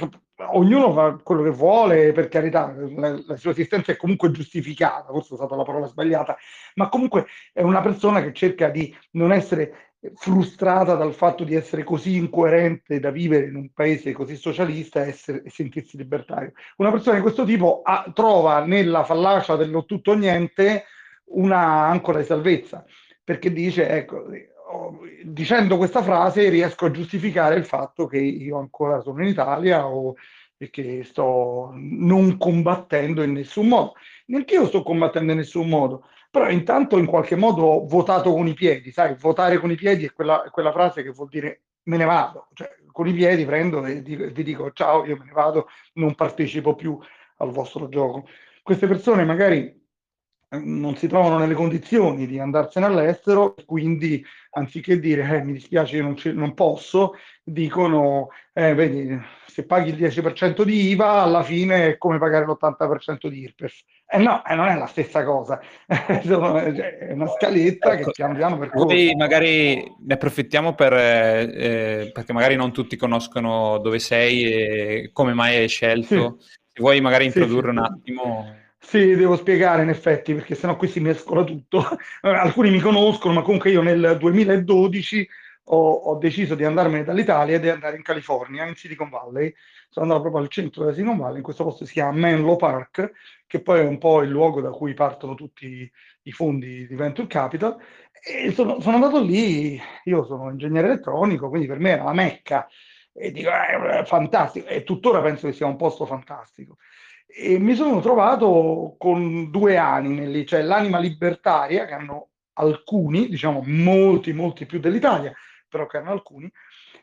ognuno 0.51 0.95
fa 0.95 1.19
quello 1.23 1.43
che 1.43 1.51
vuole, 1.51 2.13
per 2.13 2.29
carità, 2.29 2.75
la, 2.75 3.21
la, 3.27 3.37
sua 3.37 3.51
esistenza 3.51 3.93
è 3.93 3.97
comunque 3.97 4.31
giustificata, 4.31 5.13
forse 5.13 5.35
ho 5.35 5.37
usato 5.37 5.55
la 5.55 5.63
parola 5.63 5.89
sbagliata, 5.89 6.39
ma 6.77 6.89
comunque 6.89 7.27
è 7.53 7.61
una 7.61 7.83
persona 7.83 8.23
che 8.23 8.33
cerca 8.33 8.71
di 8.71 8.97
non 9.11 9.31
essere 9.31 9.96
frustrata 10.15 10.95
dal 10.95 11.15
fatto 11.15 11.45
di 11.45 11.55
essere 11.55 11.85
così 11.85 12.17
incoerente 12.17 13.01
da 13.01 13.11
vivere 13.11 13.47
in 13.47 13.57
un 13.57 13.71
paese 13.73 14.13
così 14.13 14.37
socialista 14.37 15.05
e, 15.05 15.09
essere, 15.09 15.43
e 15.43 15.51
sentirsi 15.51 15.97
libertario. 15.97 16.53
Una 16.77 16.91
persona 16.91 17.17
di 17.17 17.23
questo 17.23 17.45
tipo 17.45 17.83
ha, 17.83 18.11
trova 18.15 18.65
nella 18.65 19.05
fallacia 19.05 19.57
dello 19.57 19.85
tutto 19.85 20.13
o 20.13 20.15
niente 20.15 20.85
una 21.27 21.87
ancora 21.87 22.19
di 22.19 22.25
salvezza, 22.25 22.85
perché 23.25 23.53
dice, 23.53 23.89
ecco, 23.89 24.25
dicendo 25.25 25.77
questa 25.77 26.03
frase 26.03 26.49
riesco 26.49 26.87
a 26.87 26.91
giustificare 26.91 27.57
il 27.57 27.65
fatto 27.65 28.07
che 28.07 28.19
io 28.19 28.59
ancora 28.59 29.01
sono 29.01 29.23
in 29.23 29.29
Italia 29.29 29.87
o 29.87 30.15
che 30.71 31.05
sto 31.05 31.71
non 31.75 32.39
combattendo 32.39 33.23
in 33.23 33.33
nessun 33.33 33.69
modo. 33.69 33.95
Neanche 34.27 34.55
io 34.55 34.67
sto 34.67 34.83
combattendo 34.83 35.33
in 35.33 35.39
nessun 35.39 35.69
modo, 35.69 36.05
però 36.37 36.51
intanto 36.51 36.99
in 36.99 37.07
qualche 37.07 37.35
modo 37.35 37.63
ho 37.63 37.87
votato 37.87 38.31
con 38.31 38.47
i 38.47 38.53
piedi, 38.53 38.93
sai, 38.93 39.15
votare 39.19 39.57
con 39.57 39.71
i 39.71 39.75
piedi 39.75 40.05
è 40.05 40.13
quella, 40.13 40.43
è 40.43 40.51
quella 40.51 40.71
frase 40.71 41.03
che 41.03 41.09
vuol 41.09 41.29
dire 41.31 41.63
me 41.85 41.97
ne 41.97 42.05
vado, 42.05 42.49
cioè 42.53 42.77
con 42.93 43.09
i 43.09 43.15
piedi 43.15 43.47
prendo 43.47 43.83
e 43.87 44.03
vi 44.03 44.43
dico 44.43 44.71
ciao, 44.73 45.07
io 45.07 45.17
me 45.17 45.25
ne 45.25 45.33
vado, 45.33 45.69
non 45.95 46.15
partecipo 46.15 46.75
più 46.75 46.99
al 47.39 47.51
vostro 47.53 47.89
gioco. 47.89 48.29
Queste 48.63 48.87
persone 48.87 49.25
magari 49.25 49.86
non 50.49 50.97
si 50.97 51.09
trovano 51.09 51.39
nelle 51.39 51.55
condizioni 51.55 52.27
di 52.27 52.39
andarsene 52.39 52.87
all'estero, 52.87 53.55
quindi 53.67 54.25
anziché 54.51 54.99
dire 54.99 55.37
eh, 55.37 55.43
mi 55.43 55.53
dispiace, 55.53 56.01
non, 56.01 56.17
non 56.35 56.55
posso, 56.55 57.15
dicono 57.43 58.29
eh, 58.53 58.75
vedi, 58.75 59.21
se 59.47 59.67
paghi 59.67 59.91
il 59.91 59.97
10% 59.97 60.63
di 60.63 60.89
IVA, 60.91 61.23
alla 61.23 61.43
fine 61.43 61.89
è 61.89 61.99
come 61.99 62.19
pagare 62.19 62.45
l'80% 62.45 63.27
di 63.29 63.41
IRPEF. 63.41 63.81
Eh 64.09 64.19
no, 64.19 64.45
eh, 64.47 64.55
non 64.55 64.69
è 64.69 64.77
la 64.77 64.87
stessa 64.87 65.25
cosa, 65.25 65.61
cioè, 65.89 66.99
è 66.99 67.13
una 67.13 67.27
scaletta 67.27 67.93
ecco, 67.93 68.05
che 68.07 68.11
piano 68.13 68.35
piano 68.35 68.59
percorre. 68.59 68.95
Noi 68.95 69.15
magari 69.17 69.95
ne 69.99 70.15
approfittiamo 70.15 70.75
per, 70.75 70.93
eh, 70.93 72.11
perché 72.13 72.33
magari 72.33 72.55
non 72.55 72.73
tutti 72.73 72.97
conoscono 72.97 73.79
dove 73.79 73.99
sei 73.99 74.45
e 74.45 75.11
come 75.13 75.35
mai 75.35 75.57
hai 75.57 75.69
scelto. 75.69 76.37
Sì. 76.39 76.55
Se 76.77 76.83
vuoi 76.83 77.01
magari 77.01 77.25
introdurre 77.25 77.71
sì, 77.71 77.75
sì. 77.75 77.79
un 77.79 77.85
attimo... 77.85 78.65
Sì, 78.89 79.17
devo 79.17 79.35
spiegare 79.35 79.83
in 79.83 79.89
effetti, 79.89 80.33
perché 80.33 80.55
sennò 80.55 80.77
qui 80.77 80.87
si 80.87 81.01
mescola 81.01 81.43
tutto. 81.43 81.85
Alcuni 82.23 82.71
mi 82.71 82.79
conoscono, 82.79 83.35
ma 83.35 83.43
comunque 83.43 83.71
io 83.71 83.83
nel 83.83 84.17
2012 84.17 85.29
ho, 85.65 85.93
ho, 85.93 86.17
deciso 86.19 86.55
di 86.55 86.65
andarmene 86.65 87.03
dall'Italia 87.03 87.57
e 87.57 87.61
di 87.61 87.69
andare 87.69 87.97
in 87.97 88.03
California, 88.03 88.65
in 88.65 88.77
Silicon 88.77 89.09
Valley. 89.09 89.53
Sono 89.89 90.05
andato 90.07 90.23
proprio 90.23 90.43
al 90.45 90.49
centro 90.51 90.83
della 90.83 90.95
Silicon 90.95 91.17
Valley, 91.19 91.39
in 91.39 91.43
questo 91.43 91.65
posto 91.65 91.85
si 91.85 91.95
chiama 91.95 92.13
Menlo 92.17 92.55
Park, 92.55 93.11
che 93.49 93.61
poi 93.61 93.81
è 93.81 93.85
un 93.85 93.99
po' 93.99 94.23
il 94.23 94.31
luogo 94.31 94.61
da 94.61 94.71
cui 94.71 94.95
partono 94.95 95.35
tutti 95.35 95.91
i 96.23 96.31
fondi 96.33 96.87
di 96.87 96.95
Venture 96.95 97.27
Capital. 97.27 97.77
E 98.23 98.53
sono, 98.53 98.81
sono 98.81 98.95
andato 98.95 99.21
lì, 99.21 99.81
io 100.05 100.25
sono 100.25 100.49
ingegnere 100.51 100.87
elettronico, 100.87 101.49
quindi 101.49 101.67
per 101.67 101.81
me 101.81 101.91
era 101.91 102.05
la 102.05 102.13
mecca. 102.13 102.69
E 103.13 103.33
dico, 103.33 103.51
eh, 103.51 104.05
fantastico, 104.05 104.69
e 104.69 104.85
tuttora 104.85 105.21
penso 105.21 105.49
che 105.49 105.53
sia 105.55 105.67
un 105.67 105.77
posto 105.77 106.07
fantastico 106.07 106.77
e 107.27 107.59
mi 107.59 107.75
sono 107.75 108.01
trovato 108.01 108.95
con 108.99 109.51
due 109.51 109.77
anime 109.77 110.27
lì, 110.27 110.47
cioè 110.47 110.63
l'anima 110.63 110.99
libertaria 110.99 111.85
che 111.85 111.93
hanno 111.93 112.31
alcuni, 112.55 113.29
diciamo 113.29 113.63
molti, 113.67 114.33
molti 114.33 114.65
più 114.65 114.81
dell'Italia, 114.81 115.35
però 115.69 115.87
che 115.87 115.99
hanno 115.99 116.13
alcuni, 116.13 116.51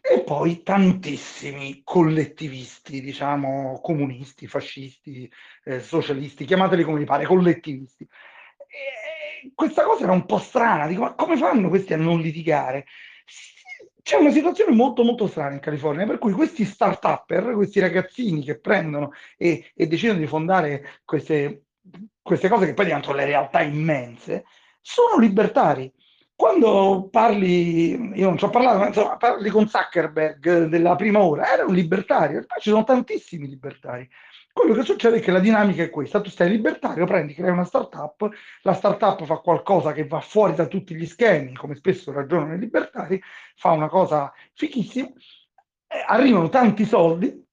e 0.01 0.21
poi 0.21 0.63
tantissimi 0.63 1.81
collettivisti, 1.83 3.01
diciamo 3.01 3.79
comunisti, 3.81 4.47
fascisti, 4.47 5.31
eh, 5.65 5.79
socialisti, 5.79 6.45
chiamateli 6.45 6.83
come 6.83 6.99
vi 6.99 7.05
pare, 7.05 7.25
collettivisti. 7.25 8.03
E 8.03 9.51
questa 9.53 9.83
cosa 9.83 10.03
era 10.03 10.13
un 10.13 10.25
po' 10.25 10.39
strana, 10.39 10.87
dico, 10.87 11.01
ma 11.01 11.13
come 11.13 11.37
fanno 11.37 11.69
questi 11.69 11.93
a 11.93 11.97
non 11.97 12.19
litigare? 12.19 12.85
C'è 14.03 14.17
una 14.17 14.31
situazione 14.31 14.75
molto 14.75 15.03
molto 15.03 15.27
strana 15.27 15.53
in 15.53 15.61
California, 15.61 16.05
per 16.05 16.17
cui 16.17 16.33
questi 16.33 16.65
start-upper, 16.65 17.53
questi 17.53 17.79
ragazzini 17.79 18.43
che 18.43 18.59
prendono 18.59 19.13
e, 19.37 19.71
e 19.73 19.87
decidono 19.87 20.19
di 20.19 20.27
fondare 20.27 20.99
queste, 21.05 21.63
queste, 22.21 22.49
cose 22.49 22.65
che 22.65 22.73
poi 22.73 22.85
diventano 22.85 23.15
le 23.15 23.25
realtà 23.25 23.61
immense, 23.61 24.43
sono 24.81 25.17
libertari. 25.17 25.91
Quando 26.35 27.07
parli, 27.09 28.17
io 28.17 28.27
non 28.27 28.37
ci 28.37 28.43
ho 28.43 28.49
parlato, 28.49 28.79
ma 28.79 28.87
insomma, 28.87 29.15
parli 29.15 29.49
con 29.49 29.67
Zuckerberg 29.67 30.65
della 30.65 30.95
prima 30.95 31.19
ora, 31.23 31.49
era 31.49 31.63
un 31.63 31.73
libertario, 31.73 32.45
ci 32.59 32.71
sono 32.71 32.83
tantissimi 32.83 33.47
libertari. 33.47 34.09
Quello 34.53 34.75
che 34.75 34.83
succede 34.83 35.17
è 35.17 35.19
che 35.19 35.31
la 35.31 35.39
dinamica 35.39 35.81
è 35.81 35.89
questa, 35.89 36.21
tu 36.21 36.29
stai 36.29 36.47
libertario, 36.47 37.05
prendi, 37.05 37.33
crei 37.33 37.49
una 37.49 37.65
startup, 37.65 38.29
la 38.61 38.73
startup 38.73 39.25
fa 39.25 39.37
qualcosa 39.37 39.93
che 39.93 40.05
va 40.05 40.21
fuori 40.21 40.53
da 40.53 40.67
tutti 40.67 40.93
gli 40.93 41.07
schemi, 41.07 41.55
come 41.55 41.73
spesso 41.73 42.11
ragionano 42.11 42.53
i 42.53 42.59
libertari, 42.59 43.19
fa 43.55 43.71
una 43.71 43.89
cosa 43.89 44.31
fichissima, 44.53 45.09
arrivano 46.07 46.49
tanti 46.49 46.85
soldi 46.85 47.45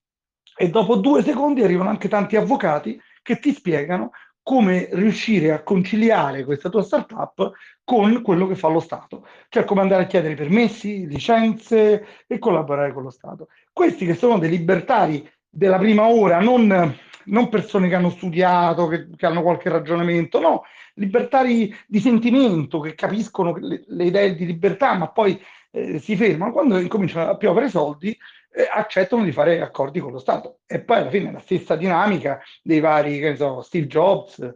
e 0.55 0.69
dopo 0.69 0.97
due 0.97 1.23
secondi 1.23 1.63
arrivano 1.63 1.89
anche 1.89 2.07
tanti 2.07 2.35
avvocati 2.35 3.01
che 3.23 3.39
ti 3.39 3.51
spiegano 3.51 4.11
come 4.43 4.89
riuscire 4.91 5.51
a 5.51 5.63
conciliare 5.63 6.43
questa 6.45 6.69
tua 6.69 6.83
startup 6.83 7.51
con 7.83 8.21
quello 8.21 8.47
che 8.47 8.55
fa 8.55 8.67
lo 8.67 8.79
Stato, 8.79 9.27
cioè 9.49 9.65
come 9.65 9.81
andare 9.81 10.03
a 10.03 10.07
chiedere 10.07 10.35
permessi, 10.35 11.07
licenze 11.07 12.25
e 12.27 12.39
collaborare 12.39 12.93
con 12.93 13.03
lo 13.03 13.09
Stato. 13.09 13.47
Questi 13.73 14.05
che 14.05 14.13
sono 14.13 14.37
dei 14.37 14.49
libertari 14.49 15.27
della 15.51 15.77
prima 15.77 16.07
ora, 16.07 16.39
non, 16.39 16.97
non 17.25 17.49
persone 17.49 17.89
che 17.89 17.95
hanno 17.95 18.09
studiato, 18.09 18.87
che, 18.87 19.09
che, 19.15 19.25
hanno 19.25 19.41
qualche 19.41 19.69
ragionamento, 19.69 20.39
no, 20.39 20.63
libertari 20.95 21.75
di 21.85 21.99
sentimento, 21.99 22.79
che 22.79 22.95
capiscono 22.95 23.55
le, 23.57 23.83
le 23.85 24.03
idee 24.05 24.35
di 24.35 24.45
libertà, 24.45 24.93
ma 24.95 25.09
poi 25.09 25.39
eh, 25.71 25.99
si 25.99 26.15
fermano. 26.15 26.51
Quando 26.51 26.79
incominciano 26.79 27.29
a 27.29 27.37
piovere 27.37 27.69
soldi, 27.69 28.17
eh, 28.53 28.67
accettano 28.71 29.23
di 29.23 29.31
fare 29.31 29.61
accordi 29.61 29.99
con 29.99 30.11
lo 30.11 30.19
Stato. 30.19 30.59
E 30.65 30.81
poi 30.81 30.97
alla 30.97 31.09
fine 31.09 31.29
è 31.29 31.31
la 31.33 31.39
stessa 31.39 31.75
dinamica 31.75 32.41
dei 32.63 32.79
vari, 32.79 33.19
che 33.19 33.31
ne 33.31 33.35
so, 33.35 33.61
Steve 33.61 33.87
Jobs 33.87 34.53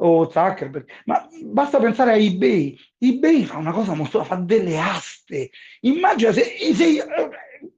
o 0.00 0.30
Zuckerberg, 0.30 0.88
ma 1.06 1.26
basta 1.44 1.78
pensare 1.78 2.12
a 2.12 2.16
eBay. 2.16 2.78
eBay 2.98 3.42
fa 3.42 3.56
una 3.56 3.72
cosa 3.72 3.94
molto, 3.94 4.22
fa 4.22 4.36
delle 4.36 4.78
aste. 4.78 5.50
Immagina 5.80 6.32
se, 6.32 6.44
se 6.74 7.04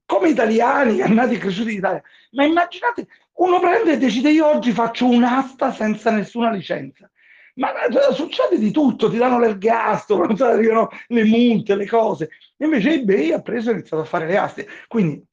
come 0.05 0.29
italiani 0.29 0.97
nati 1.13 1.35
e 1.35 1.37
cresciuti 1.37 1.71
in 1.71 1.77
Italia, 1.77 2.01
ma 2.31 2.45
immaginate, 2.45 3.07
uno 3.33 3.59
prende 3.59 3.93
e 3.93 3.97
decide 3.97 4.29
io 4.29 4.47
oggi 4.47 4.71
faccio 4.71 5.07
un'asta 5.07 5.71
senza 5.71 6.11
nessuna 6.11 6.51
licenza. 6.51 7.09
Ma 7.55 7.69
cioè, 7.91 8.13
succede 8.13 8.57
di 8.57 8.71
tutto, 8.71 9.09
ti 9.09 9.17
danno 9.17 9.39
l'ergastolo, 9.39 10.23
arrivano 10.45 10.89
le 11.07 11.23
multe, 11.25 11.75
le 11.75 11.87
cose. 11.87 12.29
Invece 12.57 12.93
eBay 12.93 13.31
ha 13.31 13.41
preso 13.41 13.69
e 13.69 13.73
ha 13.73 13.75
iniziato 13.75 14.03
a 14.03 14.05
fare 14.05 14.27
le 14.27 14.37
aste. 14.37 14.67
Quindi 14.87 15.23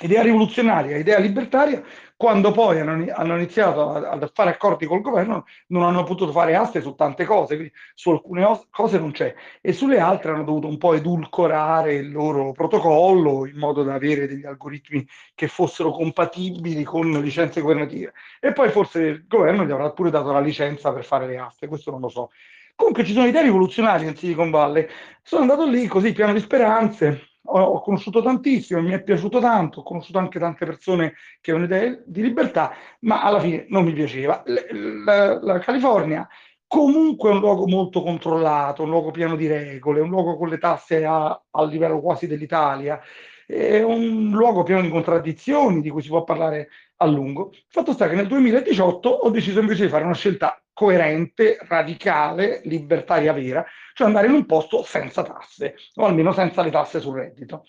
idea 0.00 0.22
rivoluzionaria, 0.22 0.96
idea 0.96 1.18
libertaria, 1.18 1.82
quando 2.22 2.52
poi 2.52 2.78
hanno, 2.78 3.36
iniziato 3.36 3.90
a, 3.90 4.30
fare 4.32 4.50
accordi 4.50 4.86
col 4.86 5.00
governo 5.00 5.44
non 5.68 5.82
hanno 5.82 6.04
potuto 6.04 6.30
fare 6.30 6.54
aste 6.54 6.80
su 6.80 6.94
tante 6.94 7.24
cose, 7.24 7.56
quindi 7.56 7.74
su 7.94 8.10
alcune 8.10 8.44
os- 8.44 8.68
cose 8.70 8.98
non 8.98 9.10
c'è. 9.10 9.34
E 9.60 9.72
sulle 9.72 9.98
altre 9.98 10.30
hanno 10.30 10.44
dovuto 10.44 10.68
un 10.68 10.78
po' 10.78 10.94
edulcorare 10.94 11.94
il 11.94 12.12
loro 12.12 12.52
protocollo 12.52 13.44
in 13.46 13.56
modo 13.56 13.82
da 13.82 13.94
avere 13.94 14.28
degli 14.28 14.46
algoritmi 14.46 15.04
che 15.34 15.48
fossero 15.48 15.90
compatibili 15.90 16.84
con 16.84 17.10
licenze 17.10 17.60
governative. 17.60 18.12
E 18.40 18.52
poi 18.52 18.70
forse 18.70 19.00
il 19.00 19.26
governo 19.26 19.64
gli 19.64 19.72
avrà 19.72 19.90
pure 19.90 20.10
dato 20.10 20.30
la 20.30 20.40
licenza 20.40 20.92
per 20.92 21.04
fare 21.04 21.26
le 21.26 21.38
aste, 21.38 21.66
questo 21.66 21.90
non 21.90 22.00
lo 22.00 22.08
so. 22.08 22.30
Comunque 22.76 23.04
ci 23.04 23.14
sono 23.14 23.26
idee 23.26 23.42
rivoluzionarie 23.42 24.08
in 24.08 24.16
Silicon 24.16 24.50
Valley, 24.50 24.86
sono 25.22 25.42
andato 25.42 25.66
lì 25.66 25.88
così 25.88 26.12
pieno 26.12 26.32
di 26.32 26.40
speranze, 26.40 27.31
ho, 27.44 27.80
conosciuto 27.80 28.22
tantissimo, 28.22 28.80
mi 28.80 28.92
è 28.92 29.02
piaciuto 29.02 29.40
tanto, 29.40 29.80
ho 29.80 29.82
conosciuto 29.82 30.18
anche 30.18 30.38
tante 30.38 30.64
persone 30.64 31.14
che 31.40 31.50
avevano 31.50 31.74
idee 31.74 32.02
di 32.06 32.22
libertà, 32.22 32.72
ma 33.00 33.22
alla 33.22 33.40
fine 33.40 33.66
non 33.68 33.84
mi 33.84 33.92
piaceva. 33.92 34.42
La, 34.46 35.40
la, 35.40 35.58
California 35.58 36.26
comunque 36.66 37.30
è 37.30 37.32
un 37.34 37.40
luogo 37.40 37.66
molto 37.66 38.02
controllato, 38.02 38.82
un 38.82 38.90
luogo 38.90 39.10
pieno 39.10 39.36
di 39.36 39.46
regole, 39.46 40.00
un 40.00 40.08
luogo 40.08 40.36
con 40.36 40.48
le 40.48 40.58
tasse 40.58 41.04
a, 41.04 41.42
a 41.50 41.64
livello 41.64 42.00
quasi 42.00 42.26
dell'Italia, 42.26 43.00
è 43.46 43.82
un 43.82 44.30
luogo 44.30 44.62
pieno 44.62 44.80
di 44.80 44.88
contraddizioni 44.88 45.80
di 45.82 45.90
cui 45.90 46.02
si 46.02 46.08
può 46.08 46.24
parlare 46.24 46.68
a 46.96 47.06
lungo. 47.06 47.52
Fatto 47.68 47.92
sta 47.92 48.08
che 48.08 48.14
nel 48.14 48.28
2018 48.28 49.08
ho 49.08 49.30
deciso 49.30 49.60
invece 49.60 49.84
di 49.84 49.90
fare 49.90 50.04
una 50.04 50.14
scelta 50.14 50.61
coerente, 50.82 51.58
radicale, 51.60 52.60
libertaria 52.64 53.32
vera, 53.32 53.64
cioè 53.94 54.08
andare 54.08 54.26
in 54.26 54.32
un 54.32 54.46
posto 54.46 54.82
senza 54.82 55.22
tasse, 55.22 55.76
o 55.94 56.04
almeno 56.04 56.32
senza 56.32 56.60
le 56.60 56.70
tasse 56.70 56.98
sul 56.98 57.14
reddito. 57.14 57.66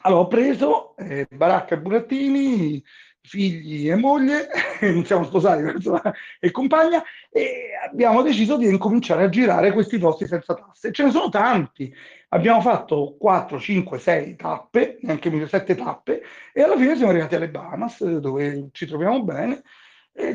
Allora 0.00 0.22
ho 0.22 0.26
preso 0.26 0.96
eh, 0.96 1.28
Baracca 1.30 1.76
e 1.76 1.78
Burattini, 1.78 2.82
figli 3.20 3.88
e 3.88 3.94
moglie, 3.94 4.48
non 4.82 5.04
siamo 5.04 5.22
sposati 5.22 5.62
e 6.40 6.50
compagna, 6.50 7.00
e 7.30 7.70
abbiamo 7.88 8.22
deciso 8.22 8.56
di 8.56 8.66
incominciare 8.66 9.22
a 9.22 9.28
girare 9.28 9.70
questi 9.70 9.98
posti 9.98 10.26
senza 10.26 10.54
tasse. 10.54 10.90
Ce 10.90 11.04
ne 11.04 11.12
sono 11.12 11.28
tanti, 11.28 11.94
abbiamo 12.30 12.60
fatto 12.60 13.14
4, 13.20 13.60
5, 13.60 13.98
6 14.00 14.34
tappe, 14.34 14.98
neanche 15.02 15.46
7 15.46 15.76
tappe, 15.76 16.22
e 16.52 16.60
alla 16.60 16.76
fine 16.76 16.96
siamo 16.96 17.12
arrivati 17.12 17.36
alle 17.36 17.50
Bahamas, 17.50 18.04
dove 18.04 18.70
ci 18.72 18.86
troviamo 18.86 19.22
bene, 19.22 19.62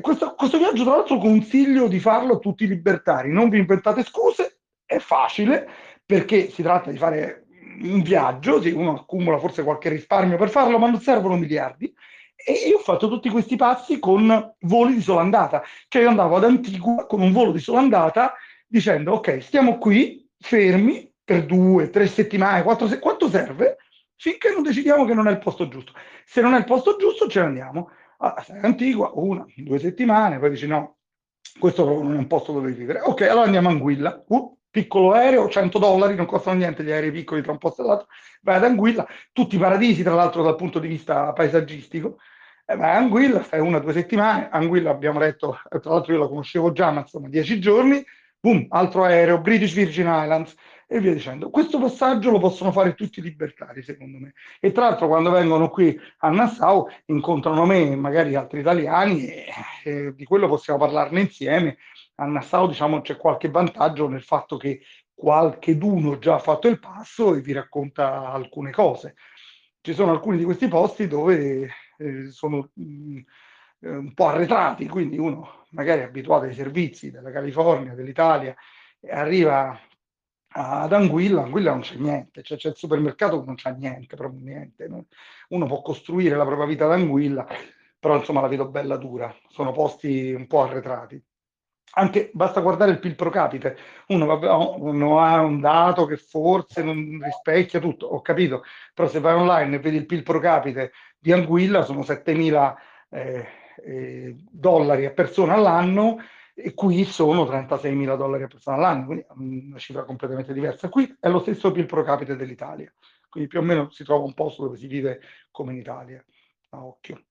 questo, 0.02 0.34
questo, 0.36 0.58
viaggio, 0.58 0.84
tra 0.84 0.96
l'altro, 0.96 1.18
consiglio 1.18 1.88
di 1.88 2.00
farlo 2.00 2.36
a 2.36 2.40
tutti 2.40 2.64
i 2.64 2.68
libertari. 2.68 3.32
Non 3.32 3.50
vi 3.50 3.60
inventate 3.60 4.04
scuse, 4.04 4.60
è 4.86 4.98
facile 4.98 5.70
perché 6.06 6.50
si 6.50 6.64
tratta 6.64 6.90
di 6.90 6.98
fare 6.98 7.46
un 7.82 8.02
viaggio, 8.02 8.62
sì, 8.62 8.72
uno 8.72 8.96
accumula 8.96 9.38
forse 9.38 9.64
qualche 9.64 9.90
risparmio 9.90 10.38
per 10.38 10.50
farlo, 10.50 10.80
ma 10.80 10.90
non 10.90 11.00
servono 11.00 11.36
miliardi. 11.36 11.94
E 12.36 12.54
io 12.68 12.78
ho 12.78 12.82
fatto 12.82 13.08
tutti 13.08 13.30
questi 13.30 13.56
passi 13.56 14.00
con 14.00 14.56
voli 14.62 14.96
di 14.96 15.02
sola 15.02 15.22
andata. 15.22 15.64
Cioè 15.88 16.02
io 16.02 16.10
andavo 16.10 16.38
ad 16.38 16.46
Antigua 16.46 17.06
con 17.06 17.22
un 17.22 17.32
volo 17.32 17.52
di 17.52 17.60
sola 17.60 17.80
andata 17.80 18.34
dicendo 18.66 19.14
ok, 19.14 19.42
stiamo 19.42 19.78
qui 19.78 20.28
fermi 20.40 21.12
per 21.24 21.46
due, 21.46 21.90
tre 21.90 22.08
settimane, 22.08 22.64
quattro 22.64 22.88
settimane, 22.88 23.18
quanto 23.18 23.30
serve? 23.30 23.78
Finché 24.16 24.52
non 24.52 24.64
decidiamo 24.64 25.06
che 25.06 25.14
non 25.14 25.28
è 25.28 25.32
il 25.32 25.40
posto 25.40 25.68
giusto. 25.68 25.92
Se 26.26 26.42
non 26.42 26.54
è 26.54 26.58
il 26.58 26.64
posto 26.64 26.96
giusto, 26.98 27.28
ce 27.28 27.42
ne 27.42 27.46
andiamo 27.48 27.90
ah, 28.18 28.44
sei 28.46 28.60
antigua, 28.62 29.12
una, 29.14 29.46
due 29.56 29.80
settimane, 29.80 30.40
poi 30.40 30.50
dici 30.52 30.68
no, 30.68 30.98
questo 31.60 31.86
non 31.86 32.14
è 32.14 32.18
un 32.18 32.28
posto 32.28 32.52
dove 32.52 32.72
vivere. 32.72 33.00
Ok, 33.02 33.22
allora 33.22 33.46
andiamo 33.46 33.70
a 33.70 33.72
Anguilla, 33.72 34.24
uh, 34.28 34.58
piccolo 34.70 35.14
aereo, 35.14 35.50
100 35.50 35.80
dollari, 35.80 36.16
non 36.16 36.26
costano 36.26 36.58
niente 36.58 36.84
gli 36.84 36.92
aerei 36.92 37.12
piccoli 37.12 37.42
tra 37.42 37.52
un 37.52 37.58
posto 37.58 37.84
e 37.84 37.86
l'altro, 37.86 38.08
vai 38.42 38.56
ad 38.56 38.64
Anguilla, 38.64 39.08
tutti 39.32 39.58
paradisi 39.58 40.04
tra 40.04 40.14
l'altro 40.14 40.44
dal 40.44 40.56
punto 40.56 40.80
di 40.80 40.88
vista 40.88 41.34
paesaggistico, 41.34 42.18
eh, 42.66 42.76
vai 42.76 42.92
a 42.92 42.98
Anguilla, 42.98 43.44
stai 43.44 43.60
una 43.60 43.80
due 43.80 43.94
settimane, 43.94 44.50
Anguilla 44.52 44.92
abbiamo 44.92 45.20
letto, 45.20 45.60
tra 45.70 45.92
l'altro 45.92 46.14
io 46.14 46.20
la 46.20 46.28
conoscevo 46.28 46.72
già, 46.72 46.92
ma 46.92 47.02
insomma 47.02 47.30
dieci 47.30 47.60
giorni, 47.60 48.04
boom, 48.40 48.68
altro 48.70 49.04
aereo, 49.04 49.40
British 49.40 49.74
Virgin 49.74 50.08
Islands, 50.08 50.56
e 50.90 51.00
via 51.02 51.14
dicendo. 51.14 51.50
Questo 51.50 51.80
passaggio 51.80 52.32
lo 52.32 52.40
possono 52.40 52.72
fare 52.72 52.96
tutti 52.96 53.20
i 53.20 53.22
libertari, 53.22 53.84
secondo 53.84 54.18
me. 54.18 54.34
E 54.60 54.72
tra 54.72 54.88
l'altro 54.88 55.08
quando 55.08 55.30
vengono 55.30 55.70
qui 55.70 56.00
a 56.20 56.30
Nassau 56.30 56.88
incontrano 57.06 57.66
me 57.66 57.92
e 57.92 57.96
magari 57.96 58.36
altri 58.36 58.62
italiani 58.62 59.28
e, 59.28 59.46
e 59.84 60.14
di 60.16 60.24
quello 60.24 60.48
possiamo 60.48 60.80
parlarne 60.80 61.20
insieme. 61.20 61.78
A 62.16 62.26
Nassau 62.26 62.68
diciamo 62.68 63.02
c'è 63.02 63.18
qualche 63.18 63.50
vantaggio 63.50 64.08
nel 64.08 64.24
fatto 64.24 64.56
che 64.56 64.82
qualche 65.14 65.78
d'uno 65.78 66.20
già 66.20 66.36
ha 66.36 66.40
fatto 66.40 66.68
il 66.68 66.80
passo 66.80 67.36
e 67.36 67.42
vi 67.42 67.52
racconta 67.52 68.32
alcune 68.32 68.72
cose. 68.72 69.16
Ci 69.82 69.94
sono 69.94 70.12
alcuni 70.12 70.38
di 70.38 70.46
questi 70.46 70.68
posti 70.70 71.08
dove 71.08 71.70
eh, 71.98 72.32
sono 72.32 72.70
mh, 72.74 72.84
mm, 72.84 73.18
eh, 73.82 73.90
un 73.90 74.14
po' 74.14 74.28
arretrati, 74.28 74.88
quindi 74.88 75.18
uno 75.18 75.66
magari 75.72 76.02
è 76.02 76.06
abituato 76.06 76.46
ai 76.46 76.54
servizi 76.54 77.12
della 77.12 77.32
California, 77.32 77.94
dell'Italia, 77.94 78.56
e 79.00 79.12
arriva 79.12 79.78
ad 80.50 80.94
Anguilla, 80.94 81.44
Anguilla 81.44 81.72
non 81.72 81.82
c'è 81.82 81.96
niente, 81.96 82.42
cioè 82.42 82.58
c'è 82.58 82.70
il 82.70 82.76
supermercato 82.76 83.40
che 83.40 83.46
non 83.46 83.56
c'è 83.56 83.72
niente, 83.74 84.16
proprio 84.16 84.42
niente. 84.42 84.88
No? 84.88 85.06
Uno 85.50 85.66
può 85.66 85.82
costruire 85.82 86.36
la 86.36 86.46
propria 86.46 86.66
vita 86.66 86.86
ad 86.86 86.94
Anguilla, 86.94 87.46
però 88.00 88.16
insomma 88.16 88.42
la 88.42 88.48
vedo 88.48 88.68
bella 88.70 88.98
dura, 88.98 89.36
sono 89.50 89.72
posti 89.72 90.32
un 90.32 90.48
po' 90.48 90.64
arretrati. 90.64 91.22
Anche 91.98 92.30
basta 92.34 92.62
guardare 92.62 92.92
il 92.92 93.00
PIL 93.00 93.16
pro 93.16 93.30
capite, 93.30 93.78
uno, 94.08 94.26
vabbè, 94.26 94.52
uno 94.52 95.20
ha 95.20 95.42
un 95.42 95.60
dato 95.60 96.06
che 96.06 96.18
forse 96.18 96.84
non 96.84 97.20
rispecchia 97.24 97.80
tutto, 97.80 98.06
ho 98.08 98.22
capito, 98.22 98.64
però 98.94 99.08
se 99.08 99.20
vai 99.20 99.34
online 99.34 99.76
e 99.76 99.80
vedi 99.80 99.98
il 99.98 100.06
PIL 100.06 100.22
pro 100.22 100.40
capite 100.40 100.92
di 101.18 101.32
Anguilla 101.32 101.84
sono 101.84 102.02
7.000 102.02 102.76
eh, 103.10 103.48
eh, 103.84 104.36
dollari 104.50 105.06
a 105.06 105.12
persona 105.12 105.54
all'anno, 105.54 106.18
e 106.60 106.74
qui 106.74 107.04
sono 107.06 107.46
36 107.46 107.94
mila 107.94 108.16
dollari 108.16 108.44
a 108.44 108.48
persona 108.48 108.78
all'anno, 108.78 109.06
quindi 109.06 109.26
una 109.68 109.78
cifra 109.78 110.04
completamente 110.04 110.54
diversa. 110.54 110.90
Qui 110.90 111.16
è 111.20 111.30
lo 111.30 111.40
stesso 111.40 111.72
PIL 111.72 111.86
pro 111.86 112.04
capite 112.04 112.36
dell'Italia, 112.36 112.92
quindi 113.30 113.48
più 113.48 113.60
o 113.60 113.62
meno 113.62 113.92
si 113.92 114.04
trova 114.04 114.26
un 114.26 114.34
posto 114.34 114.64
dove 114.64 114.78
si 114.78 114.88
vive 114.88 115.22
come 115.52 115.74
in 115.74 115.78
Italia, 115.78 116.24
a 116.70 116.84
occhio. 116.84 117.26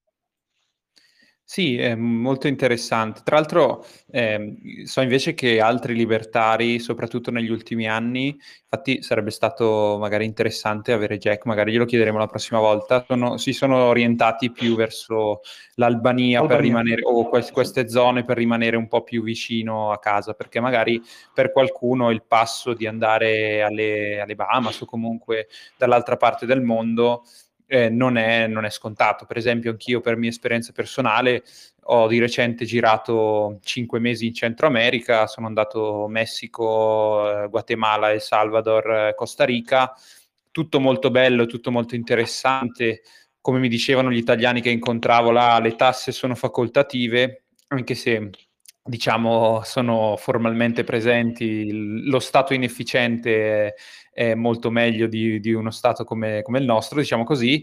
Sì, 1.48 1.78
è 1.78 1.94
molto 1.94 2.48
interessante. 2.48 3.20
Tra 3.22 3.36
l'altro, 3.36 3.84
eh, 4.10 4.82
so 4.84 5.00
invece 5.00 5.32
che 5.34 5.60
altri 5.60 5.94
libertari, 5.94 6.80
soprattutto 6.80 7.30
negli 7.30 7.50
ultimi 7.50 7.86
anni, 7.88 8.36
infatti 8.64 9.00
sarebbe 9.00 9.30
stato 9.30 9.96
magari 10.00 10.24
interessante 10.24 10.90
avere 10.92 11.18
Jack, 11.18 11.44
magari 11.44 11.70
glielo 11.70 11.84
chiederemo 11.84 12.18
la 12.18 12.26
prossima 12.26 12.58
volta, 12.58 13.04
sono, 13.06 13.36
si 13.36 13.52
sono 13.52 13.76
orientati 13.84 14.50
più 14.50 14.74
verso 14.74 15.40
l'Albania, 15.76 16.40
Albania. 16.40 16.56
per 16.56 16.66
rimanere, 16.66 17.02
o 17.04 17.28
quest- 17.28 17.52
queste 17.52 17.88
zone 17.88 18.24
per 18.24 18.36
rimanere 18.36 18.76
un 18.76 18.88
po' 18.88 19.04
più 19.04 19.22
vicino 19.22 19.92
a 19.92 20.00
casa, 20.00 20.32
perché 20.34 20.58
magari 20.58 21.00
per 21.32 21.52
qualcuno 21.52 22.10
il 22.10 22.24
passo 22.26 22.74
di 22.74 22.88
andare 22.88 23.62
alle, 23.62 24.18
alle 24.20 24.34
Bahamas 24.34 24.80
o 24.80 24.84
comunque 24.84 25.46
dall'altra 25.78 26.16
parte 26.16 26.44
del 26.44 26.60
mondo 26.60 27.22
eh, 27.66 27.88
non, 27.88 28.16
è, 28.16 28.46
non, 28.46 28.64
è, 28.64 28.70
scontato. 28.70 29.26
Per 29.26 29.36
esempio, 29.36 29.70
anch'io 29.70 30.00
per 30.00 30.16
mia 30.16 30.30
esperienza 30.30 30.72
personale 30.72 31.44
ho 31.88 32.08
di 32.08 32.18
recente 32.18 32.64
girato 32.64 33.58
cinque 33.62 33.98
mesi 33.98 34.26
in 34.26 34.34
Centro 34.34 34.66
America, 34.66 35.26
sono 35.26 35.46
andato 35.46 36.06
Messico, 36.08 37.44
eh, 37.44 37.48
Guatemala, 37.48 38.12
El 38.12 38.20
Salvador, 38.20 38.90
eh, 38.90 39.14
Costa 39.14 39.44
Rica, 39.44 39.92
tutto 40.50 40.80
molto 40.80 41.10
bello, 41.10 41.46
tutto 41.46 41.70
molto 41.70 41.94
interessante. 41.94 43.02
Come 43.40 43.58
mi 43.58 43.68
dicevano 43.68 44.10
gli 44.10 44.16
italiani 44.16 44.60
che 44.60 44.70
incontravo 44.70 45.30
là, 45.30 45.58
le 45.60 45.76
tasse 45.76 46.12
sono 46.12 46.34
facoltative, 46.34 47.44
anche 47.68 47.94
se 47.94 48.30
diciamo 48.82 49.62
sono 49.64 50.16
formalmente 50.16 50.84
presenti, 50.84 52.04
lo 52.08 52.20
stato 52.20 52.54
inefficiente 52.54 53.74
è 54.16 54.34
molto 54.34 54.70
meglio 54.70 55.06
di, 55.08 55.38
di 55.40 55.52
uno 55.52 55.70
Stato 55.70 56.04
come, 56.04 56.40
come, 56.40 56.58
il 56.58 56.64
nostro, 56.64 56.98
diciamo 56.98 57.22
così, 57.22 57.62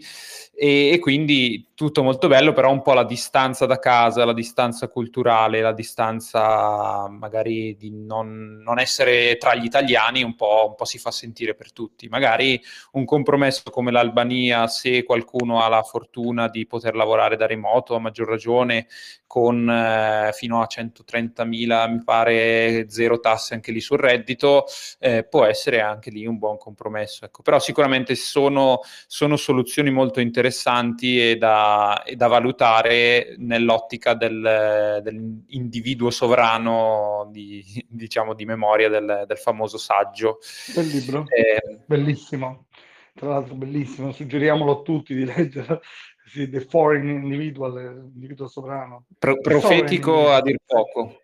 e, 0.54 0.90
e, 0.90 1.00
quindi 1.00 1.70
tutto 1.74 2.04
molto 2.04 2.28
bello, 2.28 2.54
però 2.54 2.72
un 2.72 2.84
po' 2.84 2.94
la 2.94 3.06
distanza 3.06 3.66
da 3.66 3.80
casa, 3.80 4.24
la 4.24 4.34
distanza 4.34 4.88
culturale, 4.88 5.62
la 5.62 5.74
distanza 5.74 7.08
magari 7.10 7.76
di 7.76 7.90
non, 7.90 8.62
non 8.64 8.78
essere 8.78 9.38
tra 9.38 9.56
gli 9.56 9.66
italiani 9.66 10.22
un 10.22 10.36
po', 10.36 10.68
un 10.68 10.76
po' 10.76 10.86
si 10.86 11.00
fa 11.00 11.10
sentire 11.10 11.56
per 11.56 11.74
tutti. 11.74 12.08
Magari 12.08 12.62
un 12.92 13.06
compromesso 13.06 13.72
come 13.72 13.90
l'Albania, 13.90 14.68
se 14.68 15.02
qualcuno 15.02 15.64
ha 15.64 15.68
la 15.70 15.82
fortuna 15.82 16.50
di 16.50 16.68
poter 16.68 16.94
lavorare 16.96 17.36
da 17.36 17.48
remoto, 17.48 17.96
a 17.96 18.00
maggior 18.00 18.28
ragione, 18.28 18.86
con 19.26 19.68
eh, 19.68 20.30
fino 20.34 20.62
a 20.62 20.68
130.000, 20.70 21.92
mi 21.92 22.04
pare, 22.04 22.86
zero 22.90 23.20
tasse 23.20 23.56
anche 23.56 23.72
lì 23.72 23.82
sul 23.82 23.98
reddito, 23.98 24.66
eh, 25.00 25.24
può 25.24 25.46
essere 25.46 25.82
anche 25.82 26.12
lì 26.12 26.28
un 26.28 26.38
buon 26.44 26.58
compromesso. 26.58 27.24
Ecco. 27.24 27.42
Però 27.42 27.58
sicuramente 27.58 28.16
sono, 28.16 28.82
sono 29.08 29.38
soluzioni 29.38 29.92
molto 29.92 30.20
interessanti 30.20 31.32
e 31.32 31.38
da, 31.38 32.04
e 32.04 32.18
da 32.18 32.28
valutare 32.28 33.36
nell'ottica 33.38 34.14
del, 34.14 35.00
dell'individuo 35.02 36.10
sovrano 36.10 37.30
di, 37.32 37.64
diciamo, 37.88 38.34
di 38.34 38.44
memoria 38.44 38.90
del, 38.90 39.24
del 39.26 39.38
famoso 39.38 39.78
saggio. 39.78 40.40
Bel 40.76 40.88
libro, 40.88 41.26
eh, 41.30 41.80
bellissimo. 41.86 42.66
Tra 43.14 43.30
l'altro 43.30 43.54
bellissimo, 43.56 44.12
suggeriamolo 44.12 44.80
a 44.80 44.82
tutti 44.82 45.14
di 45.14 45.24
leggere 45.24 45.80
sì, 46.28 46.50
The 46.50 46.60
Foreign 46.60 47.08
Individual, 47.08 47.74
l'individuo 47.74 48.48
sovrano. 48.48 49.06
Pro- 49.18 49.40
profetico 49.40 50.30
a 50.30 50.42
dir 50.42 50.58
poco. 50.66 51.22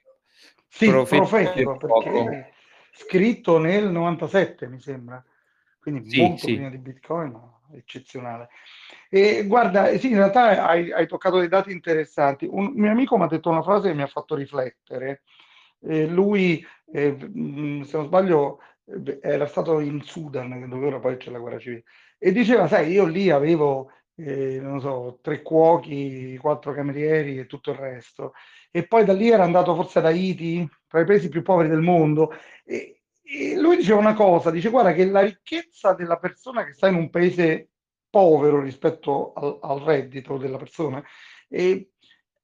Sì, 0.70 0.88
profetico, 0.88 1.28
profetico 1.28 1.78
perché 1.78 2.10
poco. 2.10 2.58
Scritto 2.92 3.58
nel 3.58 3.90
97 3.90 4.68
mi 4.68 4.80
sembra, 4.80 5.24
quindi 5.80 6.10
sì, 6.10 6.22
molto 6.22 6.48
sì. 6.48 6.54
prima 6.54 6.70
di 6.70 6.78
Bitcoin, 6.78 7.32
ma 7.32 7.60
eccezionale. 7.74 8.50
E 9.10 9.46
guarda, 9.46 9.96
sì, 9.98 10.10
in 10.10 10.18
realtà 10.18 10.66
hai, 10.68 10.92
hai, 10.92 11.08
toccato 11.08 11.40
dei 11.40 11.48
dati 11.48 11.72
interessanti. 11.72 12.48
Un 12.50 12.72
mio 12.76 12.92
amico 12.92 13.18
mi 13.18 13.24
ha 13.24 13.28
detto 13.28 13.50
una 13.50 13.64
frase 13.64 13.90
che 13.90 13.96
mi 13.96 14.02
ha 14.02 14.08
fatto 14.08 14.36
riflettere. 14.36 15.24
Eh, 15.82 16.08
lui, 16.08 16.66
eh, 16.92 17.16
se 17.20 17.98
non 17.98 18.06
sbaglio, 18.06 18.60
era 19.22 19.46
stato 19.48 19.80
in 19.80 20.02
Sudan, 20.02 20.68
dove 20.68 20.88
ora 20.88 21.00
poi 21.00 21.18
c'è 21.18 21.30
la 21.32 21.40
guerra 21.40 21.60
civile, 21.60 21.84
e 22.18 22.32
diceva, 22.32 22.68
sai, 22.68 22.92
io 22.92 23.06
lì 23.06 23.30
avevo 23.30 23.92
eh, 24.20 24.60
non 24.60 24.82
so, 24.82 25.20
tre 25.22 25.42
cuochi, 25.42 26.38
quattro 26.38 26.74
camerieri 26.74 27.40
e 27.40 27.46
tutto 27.46 27.72
il 27.72 27.78
resto. 27.78 28.34
E 28.72 28.86
poi 28.86 29.04
da 29.06 29.14
lì 29.14 29.30
era 29.30 29.44
andato 29.44 29.76
forse 29.76 30.00
ad 30.00 30.06
Haiti, 30.06 30.68
tra 30.88 31.02
i 31.02 31.06
paesi 31.06 31.30
più 31.30 31.42
poveri 31.42 31.70
del 31.70 31.82
mondo. 31.82 32.34
E, 32.64 33.02
e 33.22 33.60
lui 33.60 33.78
diceva 33.78 34.00
una 34.00 34.14
cosa, 34.14 34.50
dice 34.52 34.70
guarda 34.70 34.94
che 34.94 35.06
la 35.06 35.22
ricchezza 35.22 35.94
della 35.94 36.18
persona 36.18 36.66
che 36.66 36.74
sta 36.74 36.88
in 36.88 36.96
un 36.96 37.10
paese 37.10 37.70
povero 38.10 38.62
rispetto 38.62 39.34
al, 39.34 39.60
al 39.62 39.80
reddito 39.82 40.38
della 40.38 40.58
persona 40.58 41.04
è, 41.48 41.86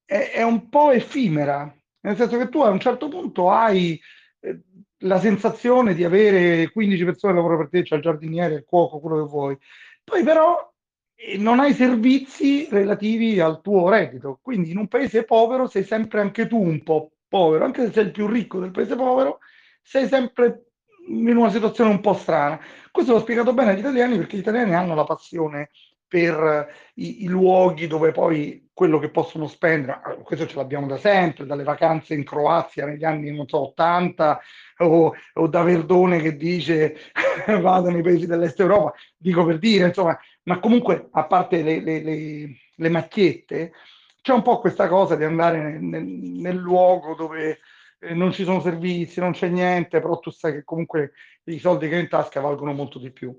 è, 0.05 0.43
un 0.43 0.69
po' 0.69 0.91
effimera, 0.91 1.75
nel 2.01 2.15
senso 2.15 2.37
che 2.37 2.49
tu 2.49 2.61
a 2.61 2.69
un 2.69 2.79
certo 2.79 3.07
punto 3.07 3.49
hai 3.49 3.99
eh, 4.41 4.61
la 4.99 5.19
sensazione 5.19 5.93
di 5.95 6.03
avere 6.03 6.69
15 6.69 7.03
persone 7.03 7.33
che 7.33 7.39
lavorano 7.39 7.61
per 7.61 7.69
te, 7.71 7.83
cioè 7.85 7.97
il 7.97 8.03
giardiniere, 8.03 8.55
il 8.55 8.63
cuoco, 8.63 8.99
quello 8.99 9.23
che 9.23 9.29
vuoi. 9.29 9.57
Poi 10.03 10.23
però 10.23 10.71
e 11.15 11.37
non 11.37 11.59
hai 11.59 11.73
servizi 11.73 12.67
relativi 12.69 13.39
al 13.39 13.61
tuo 13.61 13.89
reddito. 13.89 14.39
Quindi 14.41 14.71
in 14.71 14.77
un 14.77 14.87
paese 14.87 15.23
povero 15.23 15.67
sei 15.67 15.83
sempre 15.83 16.21
anche 16.21 16.47
tu 16.47 16.61
un 16.61 16.83
po' 16.83 17.11
povero, 17.27 17.65
anche 17.65 17.85
se 17.85 17.91
sei 17.91 18.05
il 18.05 18.11
più 18.11 18.27
ricco 18.27 18.59
del 18.59 18.71
paese 18.71 18.95
povero, 18.95 19.39
sei 19.81 20.07
sempre 20.07 20.65
in 21.07 21.35
una 21.35 21.49
situazione 21.49 21.89
un 21.89 22.01
po' 22.01 22.13
strana. 22.13 22.59
Questo 22.91 23.13
l'ho 23.13 23.19
spiegato 23.19 23.53
bene 23.53 23.71
agli 23.71 23.79
italiani 23.79 24.17
perché 24.17 24.37
gli 24.37 24.41
italiani 24.41 24.75
hanno 24.75 24.95
la 24.95 25.03
passione 25.03 25.69
per 26.07 26.67
i, 26.95 27.23
i, 27.23 27.27
luoghi 27.27 27.87
dove 27.87 28.11
poi 28.11 28.69
quello 28.73 28.99
che 28.99 29.09
possono 29.09 29.47
spendere, 29.47 29.99
ah, 30.03 30.15
questo 30.15 30.45
ce 30.45 30.55
l'abbiamo 30.55 30.85
da 30.87 30.97
sempre, 30.97 31.45
dalle 31.45 31.63
vacanze 31.63 32.13
in 32.13 32.23
Croazia 32.23 32.85
negli 32.85 33.03
anni, 33.03 33.35
non 33.35 33.47
so, 33.47 33.69
80, 33.69 34.39
o, 34.79 35.13
o 35.33 35.47
da 35.47 35.63
Verdone 35.63 36.21
che 36.21 36.35
dice 36.35 36.95
vado 37.59 37.89
nei 37.89 38.01
paesi 38.01 38.27
dell'est 38.27 38.59
Europa, 38.59 38.93
dico 39.17 39.45
per 39.45 39.57
dire, 39.57 39.87
insomma, 39.87 40.17
ma 40.45 40.59
comunque 40.59 41.09
a 41.11 41.25
parte 41.25 41.61
le, 41.61 41.79
le, 41.81 42.01
le, 42.01 42.57
le 42.75 42.89
macchiette, 42.89 43.73
c'è 44.21 44.33
un 44.33 44.41
po' 44.41 44.59
questa 44.59 44.87
cosa 44.87 45.15
di 45.15 45.23
andare 45.23 45.61
nel, 45.61 45.81
nel, 45.81 46.03
nel 46.03 46.55
luogo 46.55 47.15
dove 47.15 47.59
eh, 47.99 48.13
non 48.13 48.31
ci 48.31 48.43
sono 48.43 48.61
servizi, 48.61 49.19
non 49.19 49.31
c'è 49.31 49.47
niente, 49.47 49.99
però 49.99 50.19
tu 50.19 50.31
sai 50.31 50.53
che 50.53 50.63
comunque 50.63 51.13
i 51.45 51.59
soldi 51.59 51.87
che 51.87 51.95
hai 51.95 52.01
in 52.01 52.09
tasca 52.09 52.41
valgono 52.41 52.73
molto 52.73 52.99
di 52.99 53.11
più. 53.11 53.37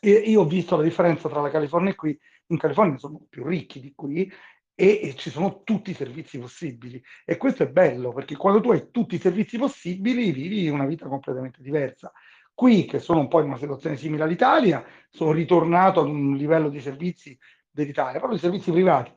E 0.00 0.10
io 0.10 0.42
ho 0.42 0.46
visto 0.46 0.76
la 0.76 0.82
differenza 0.82 1.28
tra 1.28 1.40
la 1.40 1.50
California 1.50 1.92
e 1.92 1.94
qui, 1.94 2.18
in 2.48 2.58
California 2.58 2.98
sono 2.98 3.26
più 3.28 3.44
ricchi 3.46 3.80
di 3.80 3.92
qui 3.94 4.30
e, 4.74 5.00
e, 5.02 5.14
ci 5.14 5.30
sono 5.30 5.62
tutti 5.62 5.90
i 5.90 5.94
servizi 5.94 6.38
possibili. 6.38 7.02
E 7.24 7.36
questo 7.36 7.62
è 7.62 7.68
bello 7.68 8.12
perché 8.12 8.36
quando 8.36 8.60
tu 8.60 8.70
hai 8.70 8.90
tutti 8.90 9.14
i 9.14 9.20
servizi 9.20 9.56
possibili 9.56 10.32
vivi 10.32 10.68
una 10.68 10.86
vita 10.86 11.06
completamente 11.06 11.62
diversa. 11.62 12.12
Qui, 12.54 12.84
che 12.84 13.00
sono 13.00 13.20
un 13.20 13.28
po' 13.28 13.40
in 13.40 13.46
una 13.46 13.58
situazione 13.58 13.96
simile 13.96 14.22
all'Italia, 14.22 14.84
sono 15.10 15.32
ritornato 15.32 16.00
ad 16.00 16.08
un 16.08 16.36
livello 16.36 16.68
di 16.68 16.80
servizi 16.80 17.36
dell'Italia, 17.68 18.18
proprio 18.18 18.38
di 18.38 18.44
servizi 18.44 18.70
privati. 18.70 19.12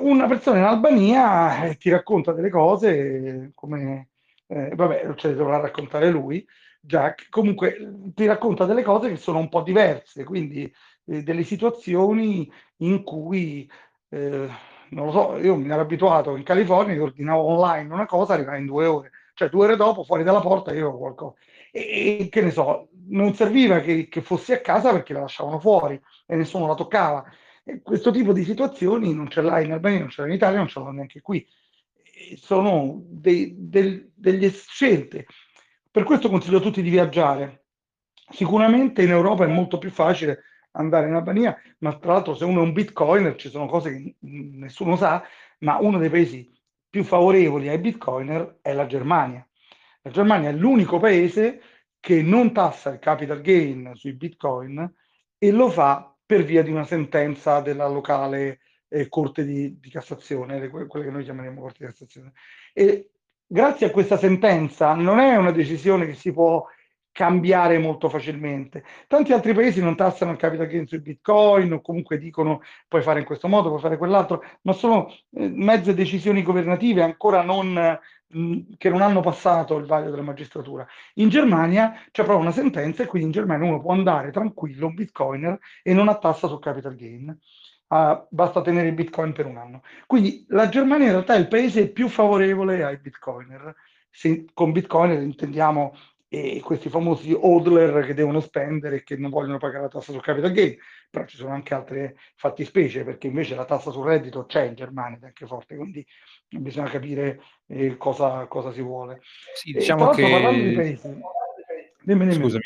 Una 0.00 0.26
persona 0.28 0.58
in 0.58 0.64
Albania 0.64 1.64
eh, 1.64 1.76
ti 1.76 1.90
racconta 1.90 2.32
delle 2.32 2.50
cose 2.50 3.50
come, 3.54 4.10
eh, 4.46 4.72
vabbè, 4.74 5.14
ce 5.16 5.28
le 5.28 5.34
dovrà 5.34 5.58
raccontare 5.58 6.10
lui, 6.10 6.46
Jack, 6.80 7.28
comunque 7.30 8.10
ti 8.14 8.26
racconta 8.26 8.64
delle 8.64 8.82
cose 8.82 9.08
che 9.08 9.16
sono 9.16 9.38
un 9.38 9.48
po' 9.48 9.62
diverse, 9.62 10.24
quindi 10.24 10.72
eh, 11.06 11.22
delle 11.22 11.44
situazioni 11.44 12.50
in 12.78 13.02
cui 13.02 13.70
eh, 14.10 14.48
non 14.90 15.06
lo 15.06 15.12
so, 15.12 15.38
io 15.38 15.56
mi 15.56 15.70
ero 15.70 15.80
abituato 15.80 16.36
in 16.36 16.42
California, 16.42 16.94
io 16.94 17.04
ordinavo 17.04 17.42
online 17.42 17.92
una 17.92 18.06
cosa, 18.06 18.34
arrivava 18.34 18.58
in 18.58 18.66
due 18.66 18.86
ore, 18.86 19.10
cioè 19.34 19.48
due 19.48 19.64
ore 19.64 19.76
dopo 19.76 20.04
fuori 20.04 20.22
dalla 20.22 20.40
porta 20.40 20.72
io 20.72 20.88
avevo 20.88 20.98
qualcosa. 20.98 21.34
E, 21.74 22.18
e, 22.20 22.28
che 22.28 22.42
ne 22.42 22.50
so, 22.50 22.90
non 23.08 23.34
serviva 23.34 23.80
che, 23.80 24.06
che, 24.08 24.20
fossi 24.20 24.52
a 24.52 24.60
casa 24.60 24.92
perché 24.92 25.14
la 25.14 25.20
lasciavano 25.20 25.58
fuori 25.58 26.00
e 26.26 26.36
nessuno 26.36 26.66
la 26.66 26.74
toccava. 26.74 27.24
E 27.64 27.80
questo 27.80 28.10
tipo 28.10 28.32
di 28.32 28.44
situazioni 28.44 29.14
non 29.14 29.28
ce 29.30 29.40
l'hai 29.40 29.64
in 29.64 29.72
Albania, 29.72 30.00
non 30.00 30.10
ce 30.10 30.20
l'hai 30.20 30.30
in 30.30 30.36
Italia, 30.36 30.58
non 30.58 30.68
ce 30.68 30.78
l'ho 30.78 30.90
neanche 30.90 31.20
qui. 31.20 31.46
E 32.02 32.36
sono 32.36 33.00
dei, 33.06 33.54
del, 33.56 34.10
delle 34.14 34.50
scelte. 34.50 35.26
Per 35.90 36.04
questo 36.04 36.28
consiglio 36.28 36.58
a 36.58 36.60
tutti 36.60 36.82
di 36.82 36.90
viaggiare. 36.90 37.64
Sicuramente 38.30 39.02
in 39.02 39.10
Europa 39.10 39.44
è 39.44 39.48
molto 39.48 39.78
più 39.78 39.90
facile 39.90 40.44
andare 40.72 41.08
in 41.08 41.14
Albania, 41.14 41.56
ma 41.78 41.96
tra 41.98 42.12
l'altro 42.12 42.34
se 42.34 42.44
uno 42.44 42.60
è 42.60 42.64
un 42.64 42.72
bitcoiner 42.72 43.34
ci 43.36 43.50
sono 43.50 43.66
cose 43.66 43.90
che 43.90 44.16
nessuno 44.20 44.96
sa, 44.96 45.22
ma 45.60 45.78
uno 45.78 45.98
dei 45.98 46.08
paesi 46.10 46.50
più 46.88 47.04
favorevoli 47.04 47.68
ai 47.68 47.78
bitcoiner 47.78 48.58
è 48.62 48.72
la 48.72 48.86
Germania. 48.86 49.46
La 50.02 50.10
Germania 50.10 50.50
è 50.50 50.52
l'unico 50.52 50.98
paese 50.98 51.60
che 52.00 52.22
non 52.22 52.52
tassa 52.52 52.90
il 52.90 52.98
capital 52.98 53.40
gain 53.40 53.92
sui 53.94 54.14
bitcoin 54.14 54.92
e 55.38 55.50
lo 55.52 55.70
fa 55.70 56.12
per 56.24 56.42
via 56.42 56.62
di 56.62 56.70
una 56.72 56.84
sentenza 56.84 57.60
della 57.60 57.86
locale 57.86 58.60
eh, 58.88 59.08
Corte 59.08 59.44
di, 59.44 59.78
di 59.78 59.90
Cassazione, 59.90 60.68
quelle 60.68 61.04
che 61.04 61.10
noi 61.10 61.22
chiameremo 61.22 61.60
Corte 61.60 61.84
di 61.84 61.92
Cassazione. 61.92 62.32
E 62.72 63.10
grazie 63.46 63.86
a 63.86 63.90
questa 63.90 64.16
sentenza 64.16 64.94
non 64.94 65.20
è 65.20 65.36
una 65.36 65.52
decisione 65.52 66.06
che 66.06 66.14
si 66.14 66.32
può 66.32 66.66
cambiare 67.12 67.78
molto 67.78 68.08
facilmente. 68.08 68.82
Tanti 69.06 69.32
altri 69.32 69.52
paesi 69.52 69.82
non 69.82 69.94
tassano 69.94 70.32
il 70.32 70.38
capital 70.38 70.66
gain 70.66 70.86
sui 70.86 71.00
bitcoin 71.00 71.72
o 71.74 71.80
comunque 71.80 72.18
dicono 72.18 72.62
puoi 72.88 73.02
fare 73.02 73.20
in 73.20 73.26
questo 73.26 73.48
modo, 73.48 73.68
puoi 73.68 73.80
fare 73.80 73.98
quell'altro, 73.98 74.42
ma 74.62 74.72
sono 74.72 75.08
eh, 75.08 75.48
mezze 75.48 75.94
decisioni 75.94 76.42
governative 76.42 77.02
ancora 77.02 77.42
non, 77.42 77.98
che 78.78 78.88
non 78.88 79.02
hanno 79.02 79.20
passato 79.20 79.76
il 79.76 79.86
vaglio 79.86 80.10
della 80.10 80.22
magistratura. 80.22 80.86
In 81.14 81.28
Germania 81.28 81.92
c'è 82.10 82.22
proprio 82.22 82.38
una 82.38 82.52
sentenza 82.52 83.02
e 83.02 83.06
quindi 83.06 83.28
in 83.28 83.32
Germania 83.34 83.68
uno 83.68 83.80
può 83.80 83.92
andare 83.92 84.30
tranquillo, 84.30 84.86
un 84.86 84.94
bitcoiner, 84.94 85.58
e 85.82 85.92
non 85.92 86.08
ha 86.08 86.16
tassa 86.16 86.48
sul 86.48 86.60
capital 86.60 86.94
gain. 86.94 87.36
Uh, 87.88 88.26
basta 88.30 88.62
tenere 88.62 88.88
i 88.88 88.92
bitcoin 88.92 89.32
per 89.32 89.44
un 89.44 89.58
anno. 89.58 89.82
Quindi 90.06 90.46
la 90.48 90.68
Germania 90.70 91.06
in 91.06 91.12
realtà 91.12 91.34
è 91.34 91.38
il 91.38 91.48
paese 91.48 91.90
più 91.90 92.08
favorevole 92.08 92.82
ai 92.82 92.98
bitcoiner. 92.98 93.74
Se, 94.08 94.46
con 94.54 94.72
bitcoiner 94.72 95.20
intendiamo 95.20 95.94
e 96.34 96.62
questi 96.64 96.88
famosi 96.88 97.36
hodler 97.38 98.06
che 98.06 98.14
devono 98.14 98.40
spendere 98.40 98.96
e 98.96 99.02
che 99.02 99.18
non 99.18 99.28
vogliono 99.28 99.58
pagare 99.58 99.82
la 99.82 99.88
tassa 99.88 100.12
sul 100.12 100.22
capital 100.22 100.50
gain, 100.52 100.74
però 101.10 101.26
ci 101.26 101.36
sono 101.36 101.52
anche 101.52 101.74
altre 101.74 102.16
fattispecie 102.36 103.04
perché 103.04 103.26
invece 103.26 103.54
la 103.54 103.66
tassa 103.66 103.90
sul 103.90 104.06
reddito 104.06 104.46
c'è 104.46 104.62
in 104.62 104.74
Germania 104.74 105.18
ed 105.18 105.24
è 105.24 105.26
anche 105.26 105.46
forte, 105.46 105.76
quindi 105.76 106.06
bisogna 106.48 106.88
capire 106.88 107.42
eh, 107.66 107.98
cosa, 107.98 108.46
cosa, 108.46 108.72
si 108.72 108.80
vuole. 108.80 109.20
Sì, 109.52 109.72
diciamo 109.72 110.08
che... 110.08 110.22
parlando 110.22 110.62
di 110.62 110.74
paesi... 110.74 111.20
Dimmi, 112.04 112.26
dimmi. 112.26 112.34
Scusami, 112.44 112.62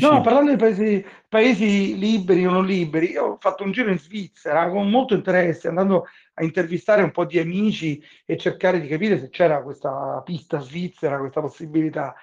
No, 0.00 0.10
no, 0.10 0.20
parlando 0.22 0.50
di 0.52 0.56
paesi, 0.56 1.04
paesi, 1.28 1.98
liberi 1.98 2.46
o 2.46 2.50
non 2.50 2.64
liberi, 2.64 3.10
io 3.10 3.24
ho 3.24 3.36
fatto 3.38 3.64
un 3.64 3.72
giro 3.72 3.90
in 3.90 3.98
Svizzera 3.98 4.70
con 4.70 4.88
molto 4.88 5.12
interesse, 5.12 5.68
andando 5.68 6.06
a 6.40 6.44
intervistare 6.44 7.02
un 7.02 7.10
po' 7.10 7.26
di 7.26 7.38
amici 7.38 8.02
e 8.24 8.36
cercare 8.36 8.80
di 8.80 8.88
capire 8.88 9.18
se 9.18 9.28
c'era 9.28 9.62
questa 9.62 10.22
pista 10.24 10.58
svizzera, 10.58 11.18
questa 11.18 11.40
possibilità. 11.40 12.14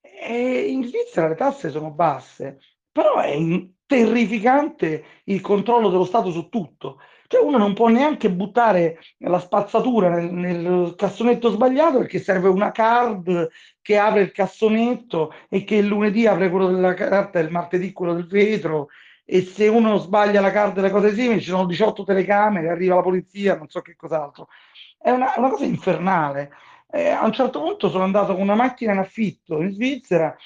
E 0.00 0.68
in 0.70 0.84
Svizzera 0.84 1.28
le 1.28 1.34
tasse 1.34 1.70
sono 1.70 1.90
basse, 1.90 2.60
però 2.92 3.18
è 3.18 3.36
terrificante 3.84 5.04
il 5.24 5.40
controllo 5.40 5.90
dello 5.90 6.04
Stato 6.04 6.30
su 6.30 6.48
tutto. 6.48 7.00
Cioè 7.26 7.42
uno 7.42 7.58
non 7.58 7.74
può 7.74 7.88
neanche 7.88 8.30
buttare 8.30 9.00
la 9.18 9.40
spazzatura 9.40 10.08
nel, 10.10 10.32
nel, 10.32 10.94
cassonetto 10.94 11.50
sbagliato 11.50 11.98
perché 11.98 12.20
serve 12.20 12.48
una 12.48 12.70
card 12.70 13.48
che 13.82 13.98
apre 13.98 14.20
il 14.20 14.30
cassonetto 14.30 15.32
e 15.48 15.64
che 15.64 15.76
il 15.76 15.86
lunedì 15.86 16.26
apre 16.26 16.50
quello 16.50 16.70
della 16.70 16.94
carta 16.94 17.40
e 17.40 17.42
il 17.42 17.50
martedì 17.50 17.92
quello 17.92 18.14
del 18.14 18.26
vetro 18.26 18.88
e 19.24 19.42
se 19.42 19.68
uno 19.68 19.96
sbaglia 19.96 20.40
la 20.40 20.50
card 20.50 20.76
e 20.78 20.82
le 20.82 20.90
cose 20.90 21.14
simili 21.14 21.40
ci 21.40 21.48
sono 21.48 21.64
18 21.64 22.04
telecamere, 22.04 22.68
arriva 22.68 22.96
la 22.96 23.02
polizia, 23.02 23.56
non 23.56 23.68
so 23.68 23.80
che 23.80 23.96
cos'altro. 23.96 24.48
È 24.98 25.10
una, 25.10 25.32
una 25.36 25.48
cosa 25.48 25.64
infernale. 25.64 26.52
Eh, 26.90 27.08
a 27.08 27.24
un 27.24 27.32
certo 27.32 27.60
punto 27.60 27.88
sono 27.88 28.04
andato 28.04 28.34
con 28.34 28.42
una 28.42 28.54
macchina 28.54 28.92
in 28.92 28.98
affitto 28.98 29.60
in 29.60 29.72
Svizzera 29.72 30.36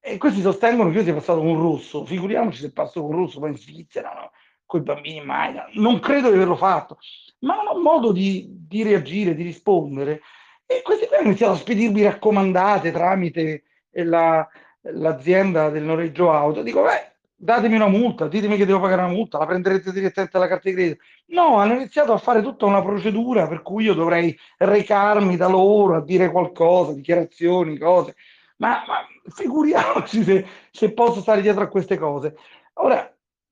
e 0.00 0.18
questi 0.18 0.40
sostengono 0.40 0.90
che 0.90 0.98
io 0.98 1.02
sia 1.04 1.14
passato 1.14 1.38
con 1.38 1.48
un 1.48 1.60
russo. 1.60 2.04
Figuriamoci 2.04 2.60
se 2.60 2.72
passo 2.72 3.00
con 3.00 3.10
un 3.10 3.16
russo, 3.16 3.38
poi 3.38 3.50
in 3.50 3.58
Svizzera, 3.58 4.12
no? 4.12 4.30
con 4.66 4.80
i 4.80 4.84
bambini 4.84 5.24
mai. 5.24 5.54
Non 5.74 5.98
credo 6.00 6.28
di 6.28 6.34
averlo 6.34 6.56
fatto, 6.56 6.98
ma 7.40 7.54
non 7.54 7.68
ho 7.68 7.80
modo 7.80 8.12
di, 8.12 8.46
di 8.66 8.82
reagire, 8.82 9.34
di 9.34 9.42
rispondere. 9.42 10.20
E 10.66 10.82
questi 10.82 11.06
qui 11.06 11.16
hanno 11.16 11.28
iniziato 11.28 11.52
a 11.52 11.56
spedirmi 11.56 12.02
raccomandate 12.02 12.92
tramite 12.92 13.62
la, 13.92 14.46
l'azienda 14.82 15.70
del 15.70 15.84
noleggio 15.84 16.30
auto. 16.30 16.62
Dico, 16.62 16.82
beh, 16.82 17.17
datemi 17.40 17.76
una 17.76 17.86
multa, 17.86 18.26
ditemi 18.26 18.56
che 18.56 18.66
devo 18.66 18.80
pagare 18.80 19.02
una 19.02 19.12
multa, 19.12 19.38
la 19.38 19.46
prenderete 19.46 19.92
direttamente 19.92 20.36
dalla 20.36 20.50
carta 20.50 20.68
di 20.68 20.74
credito. 20.74 21.02
No, 21.26 21.56
hanno 21.58 21.74
iniziato 21.74 22.12
a 22.12 22.18
fare 22.18 22.42
tutta 22.42 22.66
una 22.66 22.82
procedura 22.82 23.46
per 23.46 23.62
cui 23.62 23.84
io 23.84 23.94
dovrei 23.94 24.36
recarmi 24.56 25.36
da 25.36 25.46
loro 25.46 25.96
a 25.96 26.02
dire 26.02 26.30
qualcosa, 26.30 26.92
dichiarazioni, 26.92 27.78
cose. 27.78 28.16
Ma, 28.56 28.82
ma 28.88 29.06
figuriamoci 29.32 30.24
se, 30.24 30.46
se, 30.72 30.92
posso 30.92 31.20
stare 31.20 31.40
dietro 31.40 31.62
a 31.62 31.68
queste 31.68 31.96
cose. 31.96 32.36
Ora, 32.74 33.08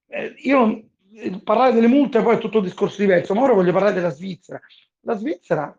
eh, 0.09 0.35
io 0.39 0.83
eh, 1.15 1.41
parlare 1.45 1.73
delle 1.73 1.87
multe 1.87 2.23
poi 2.23 2.35
è 2.35 2.39
tutto 2.39 2.59
un 2.59 2.65
discorso 2.65 3.01
diverso, 3.01 3.35
ma 3.35 3.43
ora 3.43 3.53
voglio 3.53 3.73
parlare 3.73 3.95
della 3.95 4.11
Svizzera. 4.11 4.61
La 5.03 5.17
Svizzera 5.17 5.79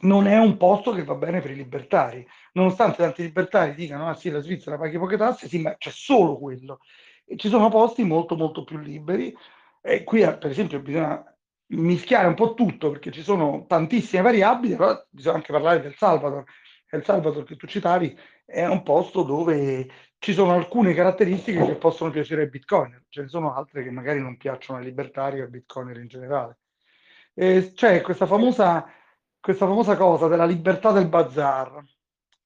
non 0.00 0.26
è 0.26 0.36
un 0.36 0.56
posto 0.56 0.90
che 0.90 1.04
va 1.04 1.14
bene 1.14 1.40
per 1.40 1.52
i 1.52 1.56
libertari, 1.56 2.26
nonostante 2.54 2.96
tanti 2.96 3.22
libertari 3.22 3.74
dicano, 3.74 4.08
ah 4.08 4.14
sì, 4.14 4.30
la 4.30 4.40
Svizzera 4.40 4.76
paghi 4.76 4.98
poche 4.98 5.16
tasse, 5.16 5.46
sì, 5.46 5.60
ma 5.60 5.76
c'è 5.76 5.90
solo 5.90 6.38
quello 6.38 6.80
ci 7.34 7.48
sono 7.48 7.68
posti 7.68 8.04
molto 8.04 8.36
molto 8.36 8.64
più 8.64 8.78
liberi. 8.78 9.34
E 9.80 10.04
qui 10.04 10.20
per 10.20 10.46
esempio 10.46 10.80
bisogna 10.80 11.24
mischiare 11.68 12.28
un 12.28 12.34
po' 12.34 12.54
tutto 12.54 12.90
perché 12.90 13.10
ci 13.10 13.22
sono 13.22 13.64
tantissime 13.66 14.22
variabili, 14.22 14.76
però 14.76 15.04
bisogna 15.10 15.36
anche 15.36 15.52
parlare 15.52 15.80
del 15.80 15.94
Salvador. 15.94 16.44
El 16.88 17.04
Salvador 17.04 17.44
che 17.44 17.56
tu 17.56 17.66
citavi 17.66 18.16
è 18.44 18.64
un 18.64 18.82
posto 18.82 19.22
dove 19.22 19.88
ci 20.18 20.32
sono 20.32 20.52
alcune 20.52 20.94
caratteristiche 20.94 21.64
che 21.64 21.74
possono 21.74 22.10
piacere 22.10 22.42
ai 22.42 22.48
bitcoiner, 22.48 23.04
ce 23.08 23.22
ne 23.22 23.28
sono 23.28 23.54
altre 23.54 23.82
che 23.82 23.90
magari 23.90 24.20
non 24.20 24.36
piacciono 24.36 24.78
ai 24.78 24.84
libertari 24.84 25.40
o 25.40 25.44
ai 25.44 25.50
bitcoiner 25.50 25.96
in 25.98 26.06
generale. 26.06 26.58
E 27.34 27.72
c'è 27.74 28.00
questa 28.00 28.26
famosa, 28.26 28.88
questa 29.40 29.66
famosa 29.66 29.96
cosa 29.96 30.28
della 30.28 30.46
libertà 30.46 30.92
del 30.92 31.08
bazar 31.08 31.84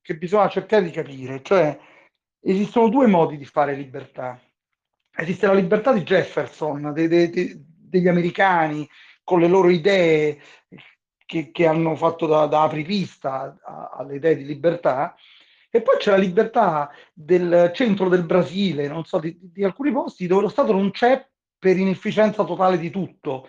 che 0.00 0.16
bisogna 0.16 0.48
cercare 0.48 0.84
di 0.84 0.90
capire, 0.90 1.42
cioè 1.42 1.78
esistono 2.40 2.88
due 2.88 3.06
modi 3.06 3.36
di 3.36 3.44
fare 3.44 3.74
libertà 3.74 4.40
esiste 5.20 5.46
la 5.46 5.54
libertà 5.54 5.92
di 5.92 6.02
Jefferson, 6.02 6.92
de, 6.92 7.08
de, 7.08 7.30
de, 7.30 7.60
degli 7.64 8.08
americani, 8.08 8.88
con 9.22 9.40
le 9.40 9.48
loro 9.48 9.68
idee 9.68 10.40
che, 11.26 11.50
che 11.50 11.66
hanno 11.66 11.94
fatto 11.94 12.26
da, 12.26 12.46
da 12.46 12.62
apripista 12.62 13.56
alle 13.96 14.16
idee 14.16 14.36
di 14.36 14.44
libertà, 14.44 15.14
e 15.70 15.82
poi 15.82 15.98
c'è 15.98 16.10
la 16.10 16.16
libertà 16.16 16.90
del 17.12 17.70
centro 17.72 18.08
del 18.08 18.24
Brasile, 18.24 18.88
non 18.88 19.04
so, 19.04 19.20
di, 19.20 19.38
di 19.40 19.62
alcuni 19.62 19.92
posti 19.92 20.26
dove 20.26 20.42
lo 20.42 20.48
Stato 20.48 20.72
non 20.72 20.90
c'è 20.90 21.24
per 21.58 21.76
inefficienza 21.76 22.42
totale 22.42 22.76
di 22.78 22.90
tutto. 22.90 23.46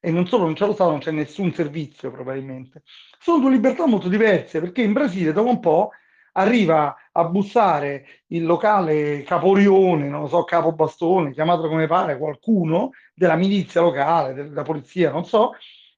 E 0.00 0.10
non 0.10 0.26
solo 0.26 0.44
non 0.44 0.54
c'è 0.54 0.66
lo 0.66 0.72
Stato, 0.72 0.90
non 0.90 0.98
c'è 1.00 1.10
nessun 1.12 1.52
servizio 1.52 2.10
probabilmente. 2.10 2.82
Sono 3.20 3.38
due 3.38 3.50
libertà 3.50 3.86
molto 3.86 4.08
diverse, 4.08 4.58
perché 4.58 4.82
in 4.82 4.94
Brasile 4.94 5.32
dopo 5.32 5.50
un 5.50 5.60
po' 5.60 5.90
arriva 6.32 6.96
a 7.12 7.24
bussare 7.24 8.22
il 8.28 8.44
locale 8.44 9.22
caporione, 9.22 10.08
non 10.08 10.22
lo 10.22 10.28
so, 10.28 10.44
capo 10.44 10.72
bastone, 10.72 11.32
chiamatelo 11.32 11.68
come 11.68 11.86
pare, 11.86 12.18
qualcuno 12.18 12.90
della 13.14 13.36
milizia 13.36 13.80
locale, 13.80 14.34
della 14.34 14.62
polizia, 14.62 15.10
non 15.10 15.24
so, 15.24 15.52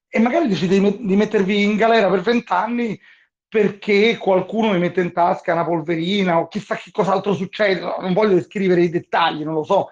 e 0.07 0.19
magari 0.19 0.47
decide 0.47 0.79
di, 0.79 1.15
mettervi 1.15 1.63
in 1.63 1.75
galera 1.75 2.09
per 2.09 2.21
vent'anni 2.21 2.99
perché 3.47 4.17
qualcuno 4.17 4.71
mi 4.71 4.79
mette 4.79 5.01
in 5.01 5.11
tasca 5.11 5.53
una 5.53 5.65
polverina 5.65 6.39
o 6.39 6.47
chissà 6.47 6.75
che 6.75 6.89
cos'altro 6.91 7.33
succede, 7.33 7.81
non 7.99 8.13
voglio 8.13 8.33
descrivere 8.33 8.81
i 8.81 8.89
dettagli, 8.89 9.43
non 9.43 9.53
lo 9.53 9.63
so. 9.63 9.89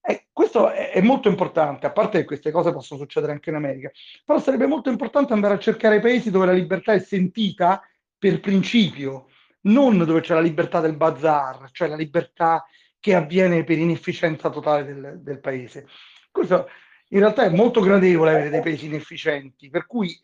E 0.00 0.28
questo 0.32 0.70
è, 0.70 1.00
molto 1.02 1.28
importante, 1.28 1.84
a 1.84 1.92
parte 1.92 2.20
che 2.20 2.24
queste 2.24 2.50
cose 2.50 2.72
possono 2.72 2.98
succedere 3.00 3.32
anche 3.32 3.50
in 3.50 3.56
America, 3.56 3.90
però 4.24 4.38
sarebbe 4.38 4.66
molto 4.66 4.88
importante 4.88 5.34
andare 5.34 5.52
a 5.52 5.58
cercare 5.58 6.00
paesi 6.00 6.30
dove 6.30 6.46
la 6.46 6.52
libertà 6.52 6.94
è 6.94 6.98
sentita 6.98 7.82
per 8.16 8.40
principio, 8.40 9.28
non 9.68 9.98
dove 9.98 10.20
c'è 10.20 10.34
la 10.34 10.40
libertà 10.40 10.80
del 10.80 10.96
bazar, 10.96 11.70
cioè 11.72 11.88
la 11.88 11.96
libertà 11.96 12.66
che 13.00 13.14
avviene 13.14 13.64
per 13.64 13.78
inefficienza 13.78 14.50
totale 14.50 14.84
del, 14.84 15.20
del 15.20 15.40
paese. 15.40 15.86
Questo 16.30 16.68
in 17.10 17.20
realtà 17.20 17.44
è 17.44 17.50
molto 17.50 17.80
gradevole 17.80 18.30
avere 18.30 18.50
dei 18.50 18.60
paesi 18.60 18.86
inefficienti, 18.86 19.70
per 19.70 19.86
cui 19.86 20.14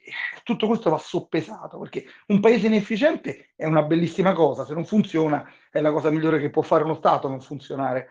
tutto 0.43 0.67
questo 0.67 0.91
va 0.91 0.99
soppesato, 0.99 1.79
perché 1.79 2.05
un 2.27 2.41
paese 2.41 2.67
inefficiente 2.67 3.53
è 3.57 3.65
una 3.65 3.83
bellissima 3.83 4.33
cosa, 4.33 4.67
se 4.67 4.75
non 4.75 4.85
funziona 4.85 5.51
è 5.71 5.81
la 5.81 5.93
cosa 5.93 6.11
migliore 6.11 6.39
che 6.41 6.51
può 6.51 6.63
fare 6.63 6.85
uno 6.85 6.95
Stato 6.95 7.29
non 7.29 7.41
funzionare. 7.41 8.11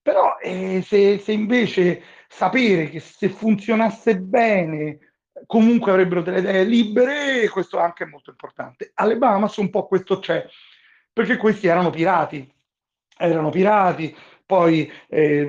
Però 0.00 0.36
eh, 0.38 0.82
se, 0.84 1.18
se 1.18 1.32
invece 1.32 2.02
sapere 2.28 2.88
che 2.90 3.00
se 3.00 3.28
funzionasse 3.28 4.18
bene 4.18 4.98
comunque 5.46 5.90
avrebbero 5.90 6.22
delle 6.22 6.38
idee 6.38 6.64
libere, 6.64 7.48
questo 7.48 7.78
anche 7.78 8.04
è 8.04 8.06
molto 8.06 8.30
importante. 8.30 8.92
Alle 8.94 9.16
Bahamas 9.16 9.56
un 9.56 9.70
po' 9.70 9.86
questo 9.86 10.18
c'è, 10.18 10.46
perché 11.12 11.36
questi 11.36 11.66
erano 11.66 11.90
pirati, 11.90 12.50
erano 13.18 13.50
pirati, 13.50 14.14
poi 14.46 14.90
eh, 15.08 15.44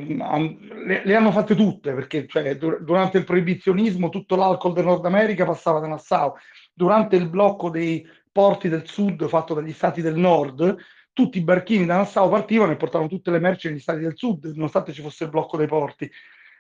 le, 0.86 1.02
le, 1.04 1.16
hanno 1.16 1.32
fatte 1.32 1.56
tutte, 1.56 1.94
perché 1.94 2.28
cioè, 2.28 2.56
durante 2.56 3.18
il 3.18 3.24
proibizionismo 3.24 4.10
tutto 4.10 4.36
l'alcol 4.36 4.74
del 4.74 4.86
Nord 4.86 5.06
America 5.06 5.46
passava 5.46 5.80
da 5.80 5.88
Nassau, 5.88 6.34
durante 6.74 7.16
il 7.16 7.28
blocco 7.28 7.70
dei 7.70 8.06
porti 8.32 8.70
del 8.70 8.88
sud 8.88 9.28
fatto 9.28 9.54
dagli 9.54 9.74
stati 9.74 10.02
del 10.02 10.16
nord, 10.16 10.76
tutti 11.12 11.38
i 11.38 11.44
barchini 11.44 11.86
da 11.86 11.98
Nassau 11.98 12.30
partivano 12.30 12.72
e 12.72 12.78
portavano 12.78 13.10
tutte 13.10 13.30
le 13.30 13.40
merci 13.40 13.68
negli 13.68 13.80
stati 13.80 14.00
del 14.00 14.16
sud, 14.16 14.46
nonostante 14.56 14.94
ci 14.94 15.02
fosse 15.02 15.26
il 15.26 15.30
blocco 15.30 15.58
dei 15.58 15.68
porti, 15.68 16.10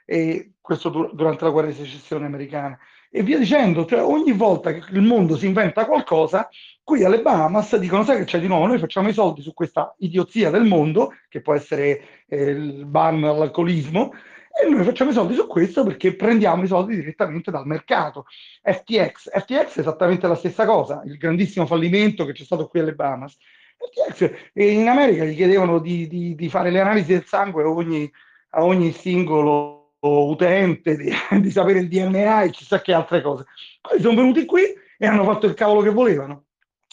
e 0.06 0.54
questo 0.60 0.89
dur- 0.89 1.14
durante 1.16 1.45
la 1.45 1.49
guerra 1.49 1.68
di 1.68 1.76
secessione 1.76 2.26
americana 2.26 2.78
e 3.16 3.22
via 3.22 3.38
dicendo, 3.38 3.86
cioè 3.86 4.01
ogni 4.01 4.32
volta 4.32 4.74
che 4.74 4.91
il 4.91 5.01
mondo 5.03 5.38
si 5.38 5.45
inventa 5.45 5.86
qualcosa, 5.86 6.49
qui 6.84 7.03
alle 7.03 7.22
Bahamas 7.22 7.76
dicono 7.76 8.03
sai 8.03 8.18
che 8.18 8.24
c'è 8.24 8.39
di 8.39 8.47
nuovo, 8.47 8.66
noi 8.66 8.80
facciamo 8.80 9.07
i 9.07 9.14
soldi 9.14 9.43
su 9.43 9.53
questa 9.53 9.93
idiozia 9.99 10.49
del 10.49 10.64
mondo, 10.64 11.14
che 11.30 11.39
può 11.39 11.53
essere 11.53 12.01
eh, 12.28 12.43
il 12.43 12.86
ban 12.86 13.24
all'alcolismo, 13.24 14.14
e 14.59 14.68
noi 14.68 14.84
facciamo 14.84 15.11
i 15.11 15.14
soldi 15.14 15.36
su 15.36 15.45
questo 15.45 15.84
perché 15.84 16.16
prendiamo 16.16 16.64
i 16.64 16.68
soldi 16.68 16.95
direttamente 16.95 17.51
dal 17.51 17.68
mercato. 17.68 18.26
FTX, 18.64 19.30
FTX 19.30 19.76
è 19.76 19.80
esattamente 19.82 20.28
la 20.28 20.36
stessa 20.36 20.66
cosa, 20.66 21.03
il 21.05 21.18
grandissimo 21.18 21.68
fallimento 21.68 22.26
che 22.26 22.32
c'è 22.32 22.43
stato 22.43 22.68
qui 22.68 22.80
alle 22.80 22.95
Bahamas. 22.95 23.38
FTX, 23.78 24.32
in 24.53 24.88
America 24.88 25.24
gli 25.24 25.36
chiedevano 25.36 25.78
di, 25.78 26.07
di, 26.07 26.34
di 26.34 26.49
fare 26.49 26.72
le 26.72 26.80
analisi 26.80 27.11
del 27.11 27.26
sangue 27.26 27.61
ogni, 27.61 28.11
a 28.49 28.64
ogni 28.64 28.91
singolo 28.91 29.83
utente, 30.08 30.97
di, 30.97 31.12
di, 31.41 31.51
sapere 31.51 31.80
il 31.80 31.88
DNA 31.88 32.43
e 32.43 32.49
chissà 32.49 32.82
che 32.82 32.93
altre 32.93 33.22
cose. 33.22 33.45
Poi 33.82 33.99
sono 34.01 34.16
venuti 34.16 34.45
qui 34.45 34.64
e 34.97 35.06
hanno 35.06 35.24
fatto 35.24 35.45
il 35.45 35.54
cavolo 35.54 35.82
che 35.82 35.89
volevano. 35.89 36.45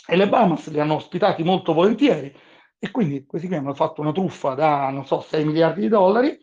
E 0.06 0.16
le 0.16 0.28
Bahamas 0.28 0.68
li 0.70 0.80
hanno 0.80 0.94
ospitati 0.94 1.42
molto 1.42 1.72
volentieri. 1.72 2.34
E 2.78 2.90
quindi 2.90 3.26
questi 3.26 3.46
qui 3.46 3.56
hanno 3.56 3.74
fatto 3.74 4.00
una 4.00 4.12
truffa 4.12 4.54
da, 4.54 4.88
non 4.90 5.04
so, 5.06 5.20
6 5.20 5.44
miliardi 5.44 5.82
di 5.82 5.88
dollari 5.88 6.38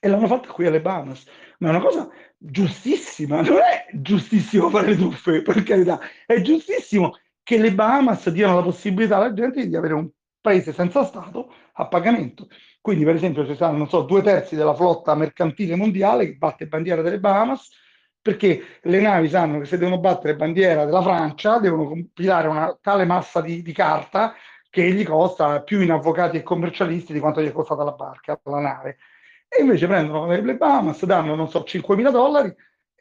e 0.00 0.08
l'hanno 0.08 0.26
fatta 0.26 0.48
qui 0.48 0.66
alle 0.66 0.80
Bahamas. 0.80 1.24
Ma 1.58 1.68
è 1.68 1.70
una 1.70 1.80
cosa 1.80 2.08
giustissima, 2.36 3.40
non 3.42 3.58
è 3.58 3.86
giustissimo 3.92 4.70
fare 4.70 4.88
le 4.88 4.96
truffe, 4.96 5.42
per 5.42 5.62
carità, 5.64 5.98
è 6.24 6.40
giustissimo 6.40 7.16
che 7.42 7.58
le 7.58 7.74
Bahamas 7.74 8.28
diano 8.30 8.56
la 8.56 8.62
possibilità 8.62 9.16
alla 9.16 9.32
gente 9.32 9.66
di 9.66 9.74
avere 9.74 9.94
un 9.94 10.08
paese 10.40 10.72
senza 10.72 11.04
Stato 11.04 11.52
a 11.74 11.86
pagamento. 11.86 12.48
Quindi, 12.80 13.04
per 13.04 13.14
esempio, 13.14 13.46
ci 13.46 13.54
saranno, 13.54 13.86
so, 13.86 14.02
due 14.02 14.22
terzi 14.22 14.56
della 14.56 14.74
flotta 14.74 15.14
mercantile 15.14 15.76
mondiale 15.76 16.26
che 16.26 16.36
batte 16.36 16.66
bandiera 16.66 17.02
delle 17.02 17.18
Bahamas, 17.18 17.70
perché 18.20 18.78
le 18.82 19.00
navi 19.00 19.28
sanno 19.28 19.58
che 19.58 19.66
se 19.66 19.78
devono 19.78 19.98
battere 19.98 20.36
bandiera 20.36 20.84
della 20.84 21.02
Francia 21.02 21.58
devono 21.58 21.86
compilare 21.86 22.48
una 22.48 22.76
tale 22.80 23.04
massa 23.04 23.40
di, 23.40 23.62
di 23.62 23.72
carta 23.72 24.34
che 24.70 24.90
gli 24.90 25.04
costa 25.04 25.62
più 25.62 25.80
in 25.80 25.92
avvocati 25.92 26.36
e 26.36 26.42
commercialisti 26.42 27.12
di 27.12 27.20
quanto 27.20 27.40
gli 27.40 27.48
è 27.48 27.52
costata 27.52 27.84
la 27.84 27.92
barca, 27.92 28.38
la 28.44 28.60
nave. 28.60 28.98
E 29.48 29.62
invece 29.62 29.86
prendono 29.86 30.26
le 30.26 30.56
Bahamas, 30.56 31.04
danno, 31.04 31.34
non 31.34 31.48
so, 31.48 31.64
5.000 31.66 32.10
dollari 32.10 32.54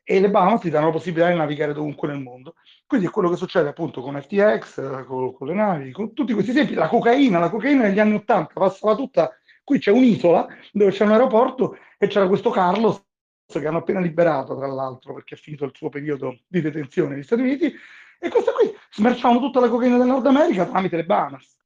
e 0.09 0.21
le 0.21 0.29
Bahamas 0.29 0.61
ti 0.61 0.69
danno 0.69 0.85
la 0.85 0.91
possibilità 0.93 1.29
di 1.29 1.35
navigare 1.35 1.73
dovunque 1.73 2.07
nel 2.07 2.21
mondo. 2.21 2.55
Quindi 2.85 3.07
è 3.07 3.09
quello 3.09 3.29
che 3.29 3.35
succede 3.35 3.67
appunto 3.67 3.99
con 3.99 4.17
FTX, 4.17 5.05
con, 5.05 5.33
con 5.33 5.47
le 5.47 5.53
navi, 5.53 5.91
con 5.91 6.13
tutti 6.13 6.31
questi 6.31 6.51
esempi. 6.51 6.75
La 6.75 6.87
cocaina, 6.87 7.39
la 7.39 7.49
cocaina 7.49 7.83
negli 7.83 7.99
anni 7.99 8.13
80 8.13 8.53
passava 8.53 8.95
tutta, 8.95 9.37
qui 9.65 9.79
c'è 9.79 9.91
un'isola 9.91 10.47
dove 10.71 10.91
c'è 10.91 11.03
un 11.03 11.11
aeroporto 11.11 11.77
e 11.97 12.07
c'era 12.07 12.25
questo 12.25 12.51
Carlos 12.51 13.03
che 13.47 13.67
hanno 13.67 13.79
appena 13.79 13.99
liberato 13.99 14.55
tra 14.55 14.67
l'altro 14.67 15.13
perché 15.13 15.35
è 15.35 15.37
finito 15.37 15.65
il 15.65 15.71
suo 15.73 15.89
periodo 15.89 16.37
di 16.47 16.61
detenzione 16.61 17.15
negli 17.15 17.23
Stati 17.23 17.41
Uniti 17.41 17.73
e 18.19 18.29
questa 18.29 18.51
qui 18.53 18.73
smerciavano 18.91 19.39
tutta 19.39 19.59
la 19.59 19.69
cocaina 19.69 19.97
del 19.97 20.07
Nord 20.07 20.25
America 20.25 20.65
tramite 20.65 20.95
le 20.95 21.05
Bahamas 21.05 21.57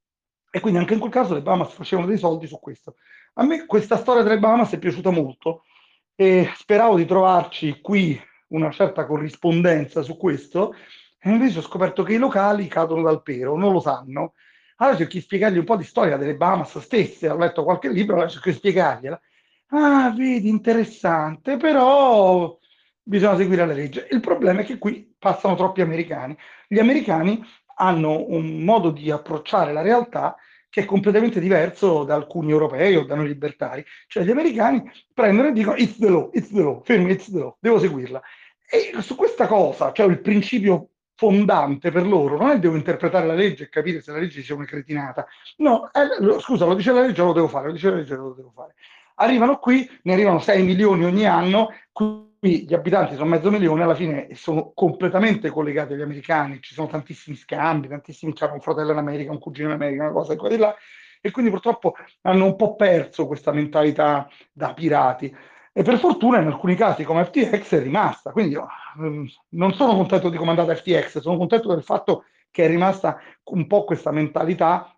e 0.50 0.58
quindi 0.58 0.80
anche 0.80 0.94
in 0.94 1.00
quel 1.00 1.12
caso 1.12 1.34
le 1.34 1.42
Bahamas 1.42 1.72
facevano 1.72 2.08
dei 2.08 2.18
soldi 2.18 2.48
su 2.48 2.58
questo. 2.58 2.96
A 3.34 3.44
me 3.44 3.66
questa 3.66 3.96
storia 3.96 4.22
delle 4.22 4.40
Bahamas 4.40 4.72
è 4.72 4.78
piaciuta 4.78 5.10
molto 5.10 5.64
e 6.16 6.50
speravo 6.56 6.96
di 6.96 7.04
trovarci 7.04 7.80
qui 7.80 8.20
una 8.52 8.70
certa 8.70 9.06
corrispondenza 9.06 10.02
su 10.02 10.16
questo, 10.16 10.74
e 11.18 11.30
invece 11.30 11.58
ho 11.58 11.62
scoperto 11.62 12.02
che 12.02 12.14
i 12.14 12.18
locali 12.18 12.66
cadono 12.66 13.02
dal 13.02 13.22
pero, 13.22 13.56
non 13.56 13.72
lo 13.72 13.80
sanno. 13.80 14.34
Allora 14.76 14.96
cerchi 14.96 15.18
di 15.18 15.24
spiegargli 15.24 15.58
un 15.58 15.64
po' 15.64 15.76
di 15.76 15.84
storia 15.84 16.16
delle 16.16 16.34
Bahamas 16.34 16.78
stesse, 16.78 17.28
ho 17.28 17.36
letto 17.36 17.62
qualche 17.62 17.88
libro, 17.88 18.14
allora 18.14 18.28
cerco 18.28 18.50
di 18.50 18.56
spiegargliela. 18.56 19.20
Ah, 19.68 20.12
vedi, 20.16 20.48
interessante, 20.48 21.56
però 21.56 22.58
bisogna 23.02 23.36
seguire 23.36 23.66
la 23.66 23.72
legge. 23.72 24.08
Il 24.10 24.20
problema 24.20 24.60
è 24.60 24.64
che 24.64 24.78
qui 24.78 25.14
passano 25.18 25.54
troppi 25.54 25.80
americani. 25.80 26.36
Gli 26.66 26.78
americani 26.78 27.42
hanno 27.76 28.24
un 28.28 28.62
modo 28.64 28.90
di 28.90 29.10
approcciare 29.10 29.72
la 29.72 29.82
realtà 29.82 30.36
che 30.68 30.82
è 30.82 30.84
completamente 30.86 31.38
diverso 31.38 32.04
da 32.04 32.14
alcuni 32.14 32.50
europei 32.50 32.96
o 32.96 33.04
da 33.04 33.14
noi 33.14 33.26
libertari. 33.26 33.84
Cioè 34.06 34.24
gli 34.24 34.30
americani 34.30 34.82
prendono 35.12 35.48
e 35.48 35.52
dicono 35.52 35.76
it's 35.76 35.98
the 35.98 36.08
law, 36.08 36.30
it's 36.32 36.50
the 36.50 36.62
law, 36.62 36.82
fermi, 36.82 37.12
it's 37.12 37.30
the 37.30 37.38
law, 37.38 37.56
devo 37.60 37.78
seguirla. 37.78 38.22
E 38.74 39.02
su 39.02 39.16
questa 39.16 39.46
cosa, 39.46 39.92
cioè 39.92 40.06
il 40.06 40.22
principio 40.22 40.92
fondante 41.14 41.90
per 41.90 42.06
loro 42.06 42.38
non 42.38 42.52
è 42.52 42.58
devo 42.58 42.74
interpretare 42.74 43.26
la 43.26 43.34
legge 43.34 43.64
e 43.64 43.68
capire 43.68 44.00
se 44.00 44.12
la 44.12 44.18
legge 44.18 44.40
sia 44.40 44.54
una 44.54 44.64
cretinata. 44.64 45.26
No, 45.58 45.90
eh, 45.92 46.40
scusa, 46.40 46.64
lo 46.64 46.74
dice 46.74 46.90
la 46.90 47.02
legge, 47.02 47.22
lo 47.22 47.34
devo 47.34 47.48
fare, 47.48 47.66
lo 47.66 47.72
dice 47.72 47.90
la 47.90 47.96
legge, 47.96 48.16
lo 48.16 48.32
devo 48.32 48.50
fare. 48.54 48.74
Arrivano 49.16 49.58
qui, 49.58 49.86
ne 50.04 50.14
arrivano 50.14 50.38
6 50.38 50.62
milioni 50.62 51.04
ogni 51.04 51.26
anno, 51.26 51.68
qui 51.92 52.64
gli 52.66 52.72
abitanti 52.72 53.14
sono 53.14 53.28
mezzo 53.28 53.50
milione, 53.50 53.82
alla 53.82 53.94
fine 53.94 54.28
sono 54.32 54.72
completamente 54.74 55.50
collegati 55.50 55.92
agli 55.92 56.00
americani, 56.00 56.62
ci 56.62 56.72
sono 56.72 56.88
tantissimi 56.88 57.36
scambi, 57.36 57.88
tantissimi, 57.88 58.32
c'è 58.32 58.50
un 58.50 58.62
fratello 58.62 58.92
in 58.92 58.98
America, 58.98 59.32
un 59.32 59.38
cugino 59.38 59.68
in 59.68 59.74
America, 59.74 60.04
una 60.04 60.12
cosa 60.12 60.34
qua 60.34 60.48
di 60.48 60.56
là, 60.56 60.74
e 61.20 61.30
quindi 61.30 61.50
purtroppo 61.50 61.94
hanno 62.22 62.46
un 62.46 62.56
po' 62.56 62.74
perso 62.74 63.26
questa 63.26 63.52
mentalità 63.52 64.28
da 64.50 64.72
pirati 64.72 65.32
e 65.72 65.82
per 65.82 65.98
fortuna 65.98 66.40
in 66.40 66.46
alcuni 66.46 66.74
casi 66.74 67.04
come 67.04 67.24
FTX 67.24 67.76
è 67.76 67.82
rimasta. 67.82 68.30
Quindi 68.32 68.52
io 68.52 68.66
mm, 68.98 69.24
non 69.50 69.72
sono 69.72 69.94
contento 69.94 70.28
di 70.28 70.36
come 70.36 70.52
è 70.52 70.58
andata 70.58 70.76
FTX, 70.76 71.20
sono 71.20 71.38
contento 71.38 71.68
del 71.68 71.82
fatto 71.82 72.24
che 72.50 72.64
è 72.64 72.68
rimasta 72.68 73.18
un 73.44 73.66
po' 73.66 73.84
questa 73.84 74.10
mentalità 74.10 74.94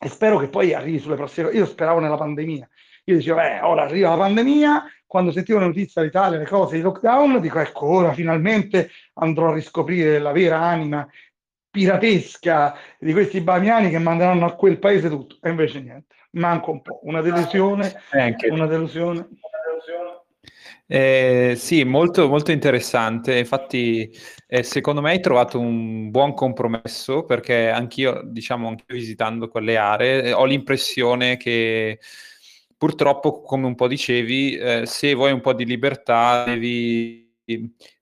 e 0.00 0.08
spero 0.08 0.38
che 0.38 0.48
poi 0.48 0.74
arrivi 0.74 0.98
sulle 0.98 1.16
prossime. 1.16 1.50
Io 1.50 1.66
speravo 1.66 2.00
nella 2.00 2.16
pandemia. 2.16 2.68
Io 3.04 3.16
dicevo, 3.16 3.40
eh, 3.40 3.60
ora 3.62 3.84
arriva 3.84 4.10
la 4.10 4.16
pandemia, 4.16 4.84
quando 5.06 5.32
sentivo 5.32 5.60
le 5.60 5.66
notizie 5.66 6.02
dall'Italia, 6.02 6.38
le 6.38 6.46
cose 6.46 6.76
di 6.76 6.82
lockdown, 6.82 7.40
dico, 7.40 7.58
ecco, 7.58 7.86
ora 7.86 8.12
finalmente 8.12 8.90
andrò 9.14 9.50
a 9.50 9.54
riscoprire 9.54 10.18
la 10.18 10.32
vera 10.32 10.60
anima 10.60 11.08
piratesca 11.70 12.74
di 12.98 13.12
questi 13.12 13.40
bamiani 13.40 13.88
che 13.88 13.98
manderanno 13.98 14.44
a 14.44 14.54
quel 14.54 14.78
paese 14.78 15.08
tutto. 15.08 15.38
E 15.40 15.48
invece 15.48 15.80
niente, 15.80 16.16
manco 16.32 16.70
un 16.72 16.82
po'. 16.82 17.00
Una 17.04 17.22
delusione, 17.22 17.94
una 18.50 18.66
delusione. 18.66 19.28
Eh, 20.90 21.52
sì, 21.58 21.84
molto, 21.84 22.28
molto 22.28 22.50
interessante. 22.50 23.36
Infatti, 23.36 24.10
eh, 24.46 24.62
secondo 24.62 25.02
me 25.02 25.10
hai 25.10 25.20
trovato 25.20 25.60
un 25.60 26.08
buon 26.10 26.32
compromesso 26.32 27.24
perché 27.26 27.68
anch'io, 27.68 28.22
diciamo, 28.24 28.68
anche 28.68 28.84
visitando 28.88 29.48
quelle 29.48 29.76
aree, 29.76 30.22
eh, 30.22 30.32
ho 30.32 30.46
l'impressione 30.46 31.36
che 31.36 31.98
purtroppo, 32.78 33.42
come 33.42 33.66
un 33.66 33.74
po' 33.74 33.86
dicevi, 33.86 34.56
eh, 34.56 34.86
se 34.86 35.12
vuoi 35.12 35.32
un 35.32 35.40
po' 35.42 35.52
di 35.52 35.66
libertà 35.66 36.44
devi 36.46 37.27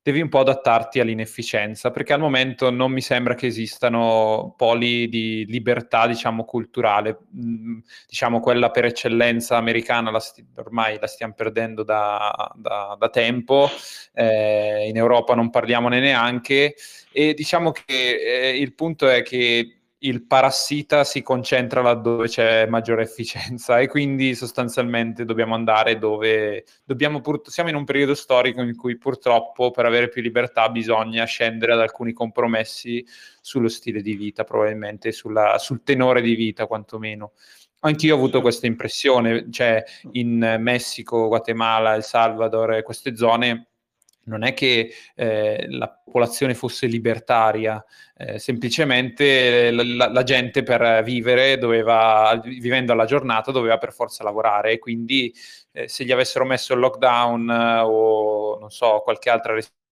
devi 0.03 0.20
un 0.20 0.28
po' 0.28 0.40
adattarti 0.40 1.01
all'inefficienza, 1.01 1.90
perché 1.90 2.12
al 2.12 2.20
momento 2.20 2.70
non 2.70 2.90
mi 2.92 3.01
sembra 3.01 3.34
che 3.34 3.47
esistano 3.47 4.55
poli 4.57 5.09
di 5.09 5.44
libertà, 5.47 6.07
diciamo, 6.07 6.44
culturale. 6.44 7.18
Mm, 7.36 7.78
diciamo, 8.09 8.40
quella 8.40 8.70
per 8.70 8.86
eccellenza 8.86 9.57
americana 9.57 10.11
la 10.11 10.20
sti- 10.20 10.47
ormai 10.57 10.99
la 11.01 11.07
stiamo 11.07 11.34
perdendo 11.34 11.82
da, 11.82 12.53
da, 12.57 12.97
da 12.99 13.09
tempo, 13.09 13.68
eh, 14.14 14.88
in 14.88 14.97
Europa 14.97 15.34
non 15.34 15.51
parliamone 15.51 16.01
neanche, 16.01 16.74
e 17.12 17.34
diciamo 17.34 17.70
che 17.70 17.84
eh, 17.86 18.57
il 18.59 18.74
punto 18.74 19.09
è 19.09 19.22
che 19.22 19.75
il 20.01 20.26
parassita 20.26 21.05
si 21.05 21.22
concentra 21.22 21.80
laddove 21.80 22.28
c'è 22.28 22.66
maggiore 22.66 23.03
efficienza 23.03 23.78
e 23.78 23.88
quindi 23.88 24.34
sostanzialmente 24.34 25.24
dobbiamo 25.24 25.55
andare 25.55 25.97
dove 25.99 26.64
dobbiamo 26.84 27.20
pur... 27.20 27.40
siamo 27.44 27.70
in 27.70 27.76
un 27.76 27.84
periodo 27.84 28.14
storico 28.14 28.61
in 28.61 28.76
cui 28.76 28.99
purtroppo 28.99 29.70
per 29.70 29.86
avere 29.86 30.09
più 30.09 30.20
libertà 30.20 30.68
bisogna 30.68 31.24
scendere 31.24 31.72
ad 31.72 31.80
alcuni 31.80 32.12
compromessi 32.12 33.07
sullo 33.40 33.68
stile 33.68 34.03
di 34.03 34.14
vita, 34.14 34.44
probabilmente 34.44 35.12
sulla... 35.12 35.57
sul 35.59 35.82
tenore 35.82 36.20
di 36.20 36.34
vita 36.34 36.66
quantomeno. 36.66 37.32
Anch'io 37.80 38.14
ho 38.14 38.18
avuto 38.18 38.40
questa 38.40 38.66
impressione, 38.66 39.51
cioè 39.51 39.82
in 40.12 40.57
Messico, 40.59 41.28
Guatemala, 41.28 41.94
El 41.94 42.03
Salvador, 42.03 42.82
queste 42.82 43.16
zone 43.16 43.68
non 44.26 44.44
è 44.44 44.54
che 44.54 44.92
eh, 45.14 45.66
la 45.68 45.88
popolazione 45.88 46.54
fosse 46.54 46.86
libertaria, 46.86 47.84
eh, 48.16 48.38
semplicemente 48.38 49.70
la, 49.70 50.10
la, 50.10 50.22
gente 50.22 50.62
per 50.62 51.02
vivere 51.02 51.58
doveva, 51.58 52.40
vivendo 52.44 52.92
alla 52.92 53.04
giornata, 53.04 53.50
doveva 53.50 53.78
per 53.78 53.92
forza 53.92 54.24
lavorare. 54.24 54.72
E 54.72 54.78
quindi 54.78 55.32
eh, 55.72 55.88
se 55.88 56.04
gli 56.04 56.12
avessero 56.12 56.44
messo 56.44 56.72
il 56.72 56.80
lockdown 56.80 57.50
eh, 57.50 57.80
o 57.80 58.58
non 58.58 58.70
so, 58.70 59.00
qualche 59.04 59.30
altra 59.30 59.54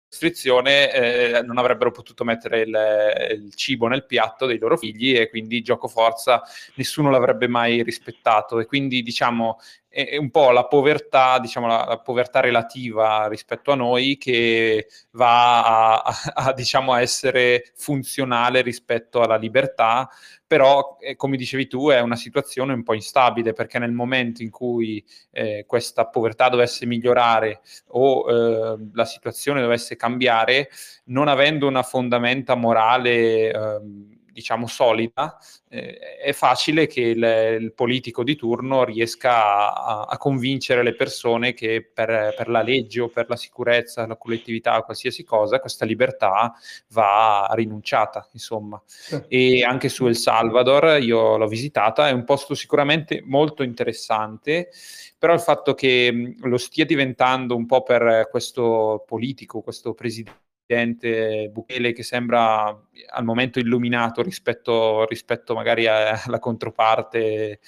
restrizione, 0.09 0.91
eh, 0.91 1.41
non 1.43 1.57
avrebbero 1.57 1.91
potuto 1.91 2.23
mettere 2.23 2.61
il, 2.61 3.37
il, 3.43 3.53
cibo 3.55 3.87
nel 3.87 4.05
piatto 4.05 4.45
dei 4.45 4.57
loro 4.57 4.75
figli 4.75 5.15
e 5.15 5.29
quindi 5.29 5.61
gioco 5.61 5.87
forza 5.87 6.41
nessuno 6.75 7.09
l'avrebbe 7.09 7.47
mai 7.47 7.83
rispettato. 7.83 8.59
E 8.59 8.65
quindi 8.65 9.01
diciamo 9.01 9.57
è 9.89 10.17
un 10.17 10.29
po' 10.29 10.51
la 10.51 10.65
povertà, 10.65 11.39
diciamo 11.39 11.65
la, 11.65 11.83
la, 11.83 11.97
povertà 11.99 12.39
relativa 12.39 13.27
rispetto 13.27 13.71
a 13.71 13.75
noi 13.75 14.17
che 14.17 14.87
va 15.11 15.95
a, 15.95 16.03
a, 16.03 16.45
a, 16.47 16.53
diciamo, 16.53 16.95
essere 16.95 17.71
funzionale 17.75 18.61
rispetto 18.61 19.21
alla 19.21 19.35
libertà, 19.35 20.07
però 20.45 20.97
eh, 20.99 21.15
come 21.15 21.37
dicevi 21.37 21.67
tu 21.67 21.89
è 21.89 21.99
una 22.01 22.15
situazione 22.15 22.73
un 22.73 22.83
po' 22.83 22.93
instabile 22.93 23.53
perché 23.53 23.79
nel 23.79 23.91
momento 23.91 24.43
in 24.43 24.51
cui 24.51 25.03
eh, 25.31 25.65
questa 25.67 26.05
povertà 26.05 26.49
dovesse 26.49 26.85
migliorare 26.85 27.61
o 27.87 28.29
eh, 28.29 28.77
la 28.93 29.05
situazione 29.05 29.59
dovesse 29.59 29.95
cambiare, 29.95 30.69
non 31.05 31.27
avendo 31.27 31.67
una 31.67 31.83
fondamenta 31.83 32.53
morale 32.53 33.51
ehm, 33.51 34.18
diciamo 34.39 34.67
solida, 34.67 35.37
eh, 35.67 35.97
è 36.17 36.31
facile 36.31 36.87
che 36.87 37.01
il, 37.01 37.57
il, 37.61 37.73
politico 37.73 38.23
di 38.23 38.35
turno 38.35 38.85
riesca 38.85 39.73
a, 39.73 40.05
a 40.05 40.17
convincere 40.17 40.81
le 40.81 40.95
persone 40.95 41.53
che 41.53 41.89
per, 41.93 42.33
per, 42.35 42.47
la 42.47 42.61
legge 42.61 43.01
o 43.01 43.09
per 43.09 43.27
la 43.27 43.35
sicurezza, 43.35 44.07
la 44.07 44.15
collettività, 44.15 44.81
qualsiasi 44.81 45.23
cosa, 45.23 45.59
questa 45.59 45.85
libertà 45.85 46.53
va 46.91 47.49
rinunciata, 47.51 48.27
insomma. 48.31 48.81
Sì. 48.85 49.21
E 49.27 49.63
anche 49.63 49.89
su 49.89 50.07
El 50.07 50.15
Salvador, 50.15 51.01
io 51.01 51.35
l'ho 51.35 51.47
visitata, 51.47 52.07
è 52.07 52.11
un 52.11 52.23
posto 52.23 52.55
sicuramente 52.55 53.21
molto 53.25 53.63
interessante, 53.63 54.69
però 55.17 55.33
il 55.33 55.41
fatto 55.41 55.73
che 55.73 56.35
lo 56.39 56.57
stia 56.57 56.85
diventando 56.85 57.55
un 57.55 57.65
po' 57.65 57.83
per 57.83 58.29
questo 58.31 59.03
politico, 59.05 59.61
questo 59.61 59.93
presidente, 59.93 60.47
presidente 60.69 61.49
Bukele 61.51 61.93
che 61.93 62.03
sembra 62.03 62.65
al 62.65 63.23
momento 63.23 63.57
illuminato 63.57 64.21
rispetto, 64.21 65.05
rispetto 65.07 65.55
magari 65.55 65.87
alla 65.89 66.39
controparte 66.39 67.59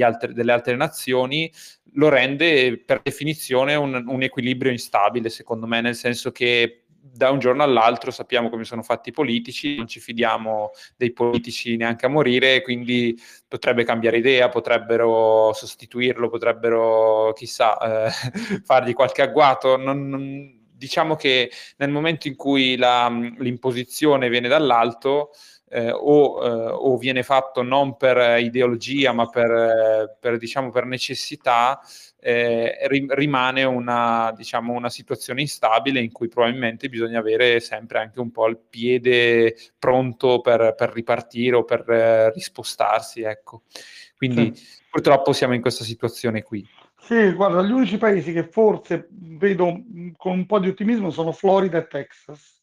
altre, 0.00 0.32
delle 0.32 0.52
altre 0.52 0.74
nazioni, 0.74 1.50
lo 1.92 2.08
rende 2.08 2.82
per 2.84 3.00
definizione 3.02 3.76
un, 3.76 4.04
un 4.06 4.22
equilibrio 4.22 4.72
instabile, 4.72 5.28
secondo 5.28 5.66
me, 5.66 5.80
nel 5.80 5.94
senso 5.94 6.32
che 6.32 6.82
da 7.00 7.30
un 7.30 7.38
giorno 7.38 7.62
all'altro 7.62 8.10
sappiamo 8.10 8.50
come 8.50 8.64
sono 8.64 8.82
fatti 8.82 9.08
i 9.08 9.12
politici, 9.12 9.76
non 9.76 9.86
ci 9.86 9.98
fidiamo 9.98 10.70
dei 10.96 11.12
politici 11.12 11.76
neanche 11.76 12.06
a 12.06 12.10
morire, 12.10 12.62
quindi 12.62 13.16
potrebbe 13.46 13.84
cambiare 13.84 14.18
idea, 14.18 14.48
potrebbero 14.48 15.52
sostituirlo, 15.52 16.28
potrebbero, 16.28 17.32
chissà, 17.34 18.06
eh, 18.06 18.10
fargli 18.62 18.92
qualche 18.92 19.22
agguato. 19.22 19.76
Non, 19.76 20.08
non, 20.08 20.57
diciamo 20.78 21.16
che 21.16 21.50
nel 21.76 21.90
momento 21.90 22.28
in 22.28 22.36
cui 22.36 22.76
la, 22.76 23.08
l'imposizione 23.10 24.28
viene 24.28 24.48
dall'alto, 24.48 25.32
eh, 25.70 25.90
o, 25.90 26.42
eh, 26.42 26.70
o, 26.70 26.96
viene 26.96 27.22
fatto 27.22 27.62
non 27.62 27.96
per 27.96 28.40
ideologia 28.40 29.12
ma 29.12 29.26
per, 29.28 30.16
per, 30.18 30.38
diciamo, 30.38 30.70
per 30.70 30.86
necessità, 30.86 31.80
eh, 32.20 32.78
rimane 32.88 33.64
una, 33.64 34.32
diciamo, 34.34 34.72
una 34.72 34.88
situazione 34.88 35.40
instabile 35.42 36.00
in 36.00 36.10
cui 36.10 36.28
probabilmente 36.28 36.88
bisogna 36.88 37.18
avere 37.18 37.60
sempre 37.60 37.98
anche 37.98 38.20
un 38.20 38.30
po' 38.30 38.46
il 38.46 38.58
piede 38.58 39.56
pronto 39.78 40.40
per, 40.40 40.74
per 40.76 40.92
ripartire 40.92 41.56
o 41.56 41.64
per 41.64 41.88
eh, 41.90 42.32
rispostarsi. 42.32 43.22
Ecco. 43.22 43.62
Quindi 44.16 44.52
sì. 44.54 44.64
purtroppo 44.90 45.32
siamo 45.32 45.54
in 45.54 45.60
questa 45.60 45.84
situazione 45.84 46.42
qui. 46.42 46.66
Sì, 47.00 47.32
guarda, 47.32 47.62
gli 47.62 47.70
unici 47.70 47.96
paesi 47.96 48.32
che 48.32 48.48
forse 48.48 49.08
vedo 49.10 49.82
con 50.16 50.32
un 50.32 50.46
po' 50.46 50.58
di 50.58 50.68
ottimismo 50.68 51.10
sono 51.10 51.32
Florida 51.32 51.78
e 51.78 51.86
Texas, 51.86 52.60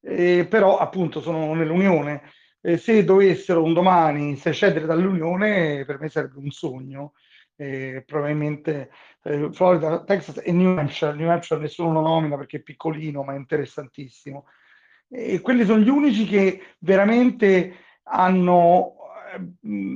eh, 0.00 0.46
però 0.48 0.78
appunto 0.78 1.20
sono 1.20 1.54
nell'Unione. 1.54 2.22
Eh, 2.60 2.76
se 2.78 3.04
dovessero 3.04 3.62
un 3.62 3.72
domani 3.74 4.36
secedere 4.36 4.86
dall'Unione, 4.86 5.84
per 5.84 6.00
me 6.00 6.08
sarebbe 6.08 6.38
un 6.38 6.50
sogno. 6.50 7.14
Eh, 7.56 8.02
probabilmente 8.04 8.90
eh, 9.22 9.48
Florida, 9.52 10.02
Texas 10.04 10.40
e 10.44 10.52
New 10.52 10.76
Hampshire. 10.76 11.14
New 11.14 11.30
Hampshire 11.30 11.60
nessuno 11.60 11.92
lo 11.92 12.00
nomina 12.00 12.36
perché 12.36 12.58
è 12.58 12.60
piccolino, 12.62 13.22
ma 13.22 13.34
è 13.34 13.36
interessantissimo. 13.36 14.46
E 15.08 15.40
quelli 15.40 15.64
sono 15.64 15.80
gli 15.80 15.88
unici 15.88 16.26
che 16.26 16.60
veramente 16.80 17.76
hanno 18.04 18.96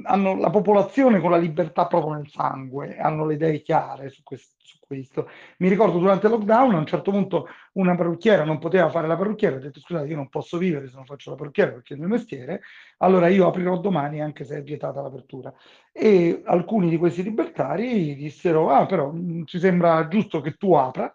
hanno 0.04 0.36
la 0.36 0.50
popolazione 0.50 1.20
con 1.20 1.30
la 1.30 1.36
libertà 1.36 1.86
proprio 1.86 2.14
nel 2.14 2.28
sangue, 2.28 2.96
hanno 2.98 3.26
le 3.26 3.34
idee 3.34 3.62
chiare 3.62 4.10
su 4.10 4.22
questo, 4.22 4.54
su 4.58 4.78
questo. 4.80 5.28
Mi 5.58 5.68
ricordo 5.68 5.98
durante 5.98 6.26
il 6.26 6.32
lockdown, 6.32 6.74
a 6.74 6.78
un 6.78 6.86
certo 6.86 7.10
punto 7.10 7.48
una 7.74 7.94
parrucchiera 7.94 8.44
non 8.44 8.58
poteva 8.58 8.90
fare 8.90 9.06
la 9.06 9.16
parrucchiera, 9.16 9.56
ha 9.56 9.60
detto 9.60 9.80
scusate 9.80 10.08
io 10.08 10.16
non 10.16 10.28
posso 10.28 10.58
vivere 10.58 10.88
se 10.88 10.96
non 10.96 11.04
faccio 11.04 11.30
la 11.30 11.36
parrucchiera 11.36 11.72
perché 11.72 11.94
è 11.94 11.96
il 11.96 12.02
mio 12.02 12.10
mestiere, 12.10 12.60
allora 12.98 13.28
io 13.28 13.46
aprirò 13.46 13.78
domani 13.78 14.20
anche 14.20 14.44
se 14.44 14.58
è 14.58 14.62
vietata 14.62 15.00
l'apertura. 15.00 15.52
E 15.92 16.42
alcuni 16.44 16.88
di 16.88 16.96
questi 16.96 17.22
libertari 17.22 18.14
dissero 18.14 18.70
ah 18.70 18.86
però 18.86 19.12
ci 19.44 19.58
sembra 19.58 20.08
giusto 20.08 20.40
che 20.40 20.54
tu 20.54 20.74
apra 20.74 21.14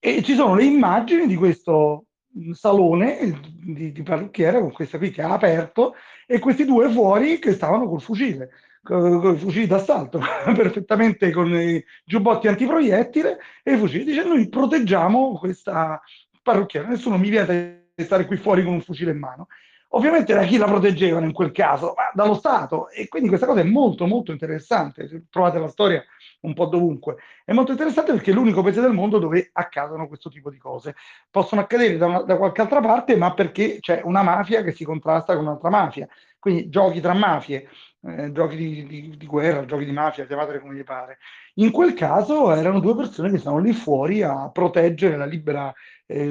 e 0.00 0.22
ci 0.22 0.34
sono 0.34 0.54
le 0.54 0.64
immagini 0.64 1.26
di 1.26 1.36
questo 1.36 2.07
salone 2.52 3.40
di, 3.60 3.92
di 3.92 4.02
parrucchiere 4.02 4.60
con 4.60 4.72
questa 4.72 4.98
qui 4.98 5.10
che 5.10 5.22
ha 5.22 5.32
aperto 5.32 5.94
e 6.26 6.38
questi 6.38 6.64
due 6.64 6.90
fuori 6.90 7.38
che 7.38 7.52
stavano 7.52 7.88
col 7.88 8.00
fucile, 8.00 8.50
con 8.82 9.34
i 9.34 9.38
fucili 9.38 9.66
d'assalto, 9.66 10.20
perfettamente 10.54 11.30
con 11.30 11.52
i 11.54 11.82
giubbotti 12.04 12.48
antiproiettile 12.48 13.38
e 13.62 13.74
i 13.74 13.78
fucili. 13.78 14.04
Dice 14.04 14.24
noi 14.24 14.48
proteggiamo 14.48 15.38
questa 15.38 16.00
parrucchiera, 16.42 16.88
nessuno 16.88 17.18
mi 17.18 17.30
viene 17.30 17.86
di 17.94 18.04
stare 18.04 18.26
qui 18.26 18.36
fuori 18.36 18.62
con 18.62 18.74
un 18.74 18.82
fucile 18.82 19.10
in 19.10 19.18
mano. 19.18 19.48
Ovviamente 19.92 20.34
da 20.34 20.44
chi 20.44 20.58
la 20.58 20.66
proteggevano 20.66 21.24
in 21.24 21.32
quel 21.32 21.50
caso? 21.50 21.94
Ma 21.96 22.10
dallo 22.12 22.34
Stato. 22.34 22.90
E 22.90 23.08
quindi 23.08 23.28
questa 23.28 23.46
cosa 23.46 23.60
è 23.60 23.64
molto 23.64 24.06
molto 24.06 24.32
interessante. 24.32 25.26
Trovate 25.30 25.58
la 25.58 25.68
storia 25.68 26.04
un 26.40 26.52
po' 26.52 26.66
dovunque. 26.66 27.16
È 27.44 27.52
molto 27.52 27.72
interessante 27.72 28.12
perché 28.12 28.30
è 28.30 28.34
l'unico 28.34 28.62
paese 28.62 28.82
del 28.82 28.92
mondo 28.92 29.18
dove 29.18 29.48
accadono 29.52 30.06
questo 30.06 30.28
tipo 30.28 30.50
di 30.50 30.58
cose. 30.58 30.94
Possono 31.30 31.62
accadere 31.62 31.96
da, 31.96 32.06
una, 32.06 32.22
da 32.22 32.36
qualche 32.36 32.60
altra 32.60 32.80
parte, 32.80 33.16
ma 33.16 33.32
perché 33.32 33.78
c'è 33.80 34.02
una 34.04 34.22
mafia 34.22 34.62
che 34.62 34.72
si 34.72 34.84
contrasta 34.84 35.34
con 35.34 35.44
un'altra 35.44 35.70
mafia. 35.70 36.06
Quindi 36.48 36.70
giochi 36.70 37.00
tra 37.02 37.12
mafie, 37.12 37.68
eh, 38.00 38.32
giochi 38.32 38.56
di, 38.56 38.86
di, 38.86 39.16
di, 39.18 39.26
guerra, 39.26 39.66
giochi 39.66 39.84
di 39.84 39.92
mafia, 39.92 40.24
chiamatele 40.24 40.60
come 40.60 40.72
vi 40.72 40.82
pare. 40.82 41.18
In 41.56 41.70
quel 41.70 41.92
caso 41.92 42.50
erano 42.54 42.80
due 42.80 42.96
persone 42.96 43.30
che 43.30 43.36
stavano 43.36 43.62
lì 43.62 43.74
fuori 43.74 44.22
a 44.22 44.50
proteggere 44.50 45.18
la 45.18 45.26
libera, 45.26 45.70
eh, 46.06 46.26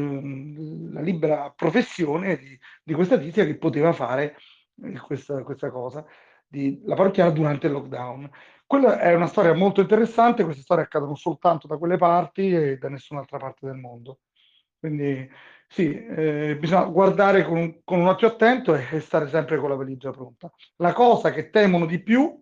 la 0.91 1.01
libera 1.01 1.53
professione 1.55 2.36
di, 2.38 2.59
di, 2.84 2.93
questa 2.95 3.20
tizia 3.20 3.45
che 3.45 3.57
poteva 3.57 3.93
fare 3.93 4.38
eh, 4.82 4.97
questa, 4.97 5.43
questa 5.43 5.70
cosa, 5.70 6.03
la 6.49 6.95
parrocchiana 6.95 7.30
durante 7.30 7.68
il 7.68 7.74
lockdown. 7.74 8.28
Quella 8.65 8.99
è 8.99 9.13
una 9.13 9.28
storia 9.28 9.53
molto 9.53 9.82
interessante, 9.82 10.43
queste 10.43 10.63
storie 10.63 10.86
accadono 10.86 11.13
soltanto 11.13 11.68
da 11.68 11.78
quelle 11.78 11.97
parti 11.97 12.51
e 12.51 12.78
da 12.80 12.89
nessun'altra 12.89 13.38
parte 13.38 13.68
del 13.68 13.76
mondo. 13.76 14.22
Quindi 14.80 15.30
sì, 15.68 15.93
eh, 15.93 16.57
bisogna 16.59 16.86
guardare 16.86 17.43
con, 17.43 17.82
con, 17.84 17.99
un 17.99 18.07
occhio 18.07 18.28
attento 18.28 18.74
e, 18.74 18.86
e 18.91 18.99
stare 19.01 19.28
sempre 19.28 19.57
con 19.57 19.70
la 19.70 19.76
valigia 19.76 20.11
pronta. 20.11 20.51
La 20.78 20.93
cosa 20.93 21.32
che 21.32 21.49
temono 21.49 21.86
di 21.86 22.01
più, 22.01 22.39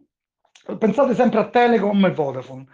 pensate 0.78 1.16
sempre 1.16 1.40
a 1.40 1.50
Telecom 1.50 2.06
e 2.06 2.12
Vodafone. 2.12 2.66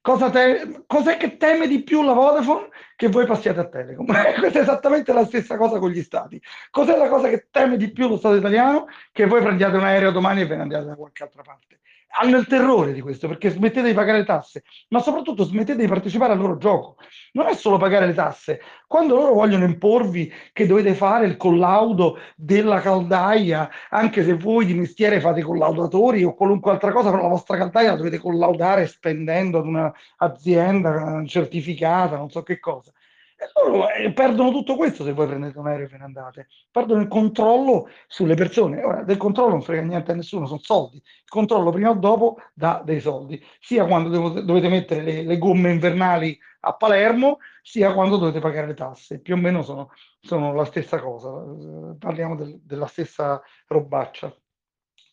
Cosa 0.00 0.30
te, 0.30 0.84
cos'è 0.86 1.16
che 1.16 1.36
teme 1.36 1.66
di 1.66 1.82
più 1.82 2.02
la 2.02 2.12
Vodafone? 2.12 2.68
Che 2.96 3.08
voi 3.08 3.26
passiate 3.26 3.60
a 3.60 3.68
Telecom. 3.68 4.06
Questa 4.38 4.58
è 4.58 4.62
esattamente 4.62 5.12
la 5.12 5.24
stessa 5.24 5.56
cosa 5.56 5.78
con 5.78 5.90
gli 5.90 6.02
stati. 6.02 6.40
Cos'è 6.70 6.96
la 6.96 7.08
cosa 7.08 7.28
che 7.28 7.48
teme 7.50 7.76
di 7.76 7.90
più 7.90 8.08
lo 8.08 8.16
Stato 8.16 8.36
italiano? 8.36 8.86
Che 9.12 9.26
voi 9.26 9.42
prendiate 9.42 9.76
un 9.76 9.84
aereo 9.84 10.12
domani 10.12 10.42
e 10.42 10.46
ve 10.46 10.56
ne 10.56 10.62
andiate 10.62 10.86
da 10.86 10.94
qualche 10.94 11.24
altra 11.24 11.42
parte 11.42 11.80
hanno 12.20 12.38
il 12.38 12.46
terrore 12.46 12.92
di 12.92 13.00
questo 13.00 13.28
perché 13.28 13.50
smettete 13.50 13.88
di 13.88 13.94
pagare 13.94 14.18
le 14.18 14.24
tasse, 14.24 14.64
ma 14.88 15.00
soprattutto 15.00 15.44
smettete 15.44 15.80
di 15.80 15.88
partecipare 15.88 16.32
al 16.32 16.38
loro 16.38 16.56
gioco. 16.56 16.96
Non 17.32 17.46
è 17.46 17.54
solo 17.54 17.76
pagare 17.76 18.06
le 18.06 18.14
tasse, 18.14 18.60
quando 18.86 19.14
loro 19.14 19.34
vogliono 19.34 19.64
imporvi 19.64 20.32
che 20.52 20.66
dovete 20.66 20.94
fare 20.94 21.26
il 21.26 21.36
collaudo 21.36 22.18
della 22.34 22.80
caldaia, 22.80 23.68
anche 23.90 24.24
se 24.24 24.34
voi 24.34 24.64
di 24.64 24.74
mestiere 24.74 25.20
fate 25.20 25.42
collaudatori 25.42 26.24
o 26.24 26.34
qualunque 26.34 26.72
altra 26.72 26.92
cosa, 26.92 27.10
però 27.10 27.22
la 27.22 27.28
vostra 27.28 27.56
caldaia 27.56 27.90
la 27.90 27.96
dovete 27.96 28.18
collaudare 28.18 28.86
spendendo 28.86 29.58
ad 29.58 29.66
un'azienda 29.66 31.22
certificata, 31.26 32.16
non 32.16 32.30
so 32.30 32.42
che 32.42 32.58
cosa. 32.58 32.92
Loro 33.54 33.88
eh, 33.90 34.12
perdono 34.12 34.50
tutto 34.50 34.74
questo 34.74 35.04
se 35.04 35.12
voi 35.12 35.28
prendete 35.28 35.58
un 35.58 35.68
aereo 35.68 35.86
e 35.86 35.88
ve 35.88 35.98
ne 35.98 36.04
andate. 36.04 36.48
Perdono 36.70 37.00
il 37.00 37.08
controllo 37.08 37.88
sulle 38.08 38.34
persone. 38.34 38.82
Ora, 38.82 39.04
del 39.04 39.16
controllo 39.16 39.50
non 39.50 39.62
frega 39.62 39.82
niente 39.82 40.10
a 40.10 40.14
nessuno, 40.14 40.46
sono 40.46 40.60
soldi. 40.60 40.96
Il 40.96 41.28
controllo 41.28 41.70
prima 41.70 41.90
o 41.90 41.94
dopo 41.94 42.38
dà 42.52 42.82
dei 42.84 43.00
soldi, 43.00 43.42
sia 43.60 43.86
quando 43.86 44.08
devo, 44.08 44.30
dovete 44.40 44.68
mettere 44.68 45.02
le, 45.02 45.22
le, 45.22 45.38
gomme 45.38 45.70
invernali 45.70 46.36
a 46.60 46.74
Palermo, 46.74 47.38
sia 47.62 47.92
quando 47.94 48.16
dovete 48.16 48.40
pagare 48.40 48.66
le 48.66 48.74
tasse. 48.74 49.20
Più 49.20 49.34
o 49.34 49.36
meno 49.38 49.62
sono, 49.62 49.90
sono 50.20 50.52
la 50.52 50.64
stessa 50.64 50.98
cosa. 50.98 51.30
Parliamo 51.96 52.34
del, 52.34 52.58
della 52.62 52.86
stessa 52.86 53.40
robaccia. 53.68 54.34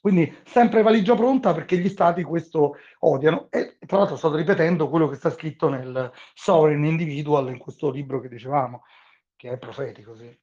Quindi 0.06 0.32
sempre 0.46 0.84
valigia 0.84 1.16
pronta 1.16 1.52
perché 1.52 1.80
gli 1.80 1.90
stati 1.90 2.22
questo 2.22 2.76
odiano. 3.00 3.48
E 3.50 3.80
tra 3.88 3.98
l'altro 3.98 4.16
sto 4.16 4.36
ripetendo 4.36 4.88
quello 4.88 5.08
che 5.08 5.16
sta 5.16 5.32
scritto 5.32 5.68
nel 5.68 6.12
Sovereign 6.36 6.84
Individual, 6.84 7.50
in 7.50 7.58
questo 7.58 7.90
libro 7.90 8.22
che 8.22 8.30
dicevamo, 8.30 8.84
che 9.36 9.50
è 9.50 9.58
profetico. 9.58 10.16
Sì, 10.16 10.38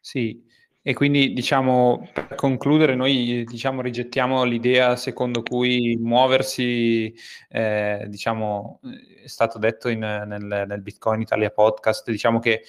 sì. 0.00 0.42
e 0.80 0.94
quindi 0.94 1.34
diciamo, 1.34 2.08
per 2.10 2.36
concludere, 2.36 2.94
noi 2.94 3.44
diciamo, 3.44 3.82
rigettiamo 3.82 4.44
l'idea 4.44 4.96
secondo 4.96 5.42
cui 5.42 5.98
muoversi, 6.00 7.14
eh, 7.50 8.06
diciamo, 8.08 8.80
è 9.24 9.28
stato 9.28 9.58
detto 9.58 9.90
in, 9.90 9.98
nel, 9.98 10.64
nel 10.66 10.80
Bitcoin 10.80 11.20
Italia 11.20 11.50
podcast, 11.50 12.08
diciamo 12.10 12.38
che 12.38 12.62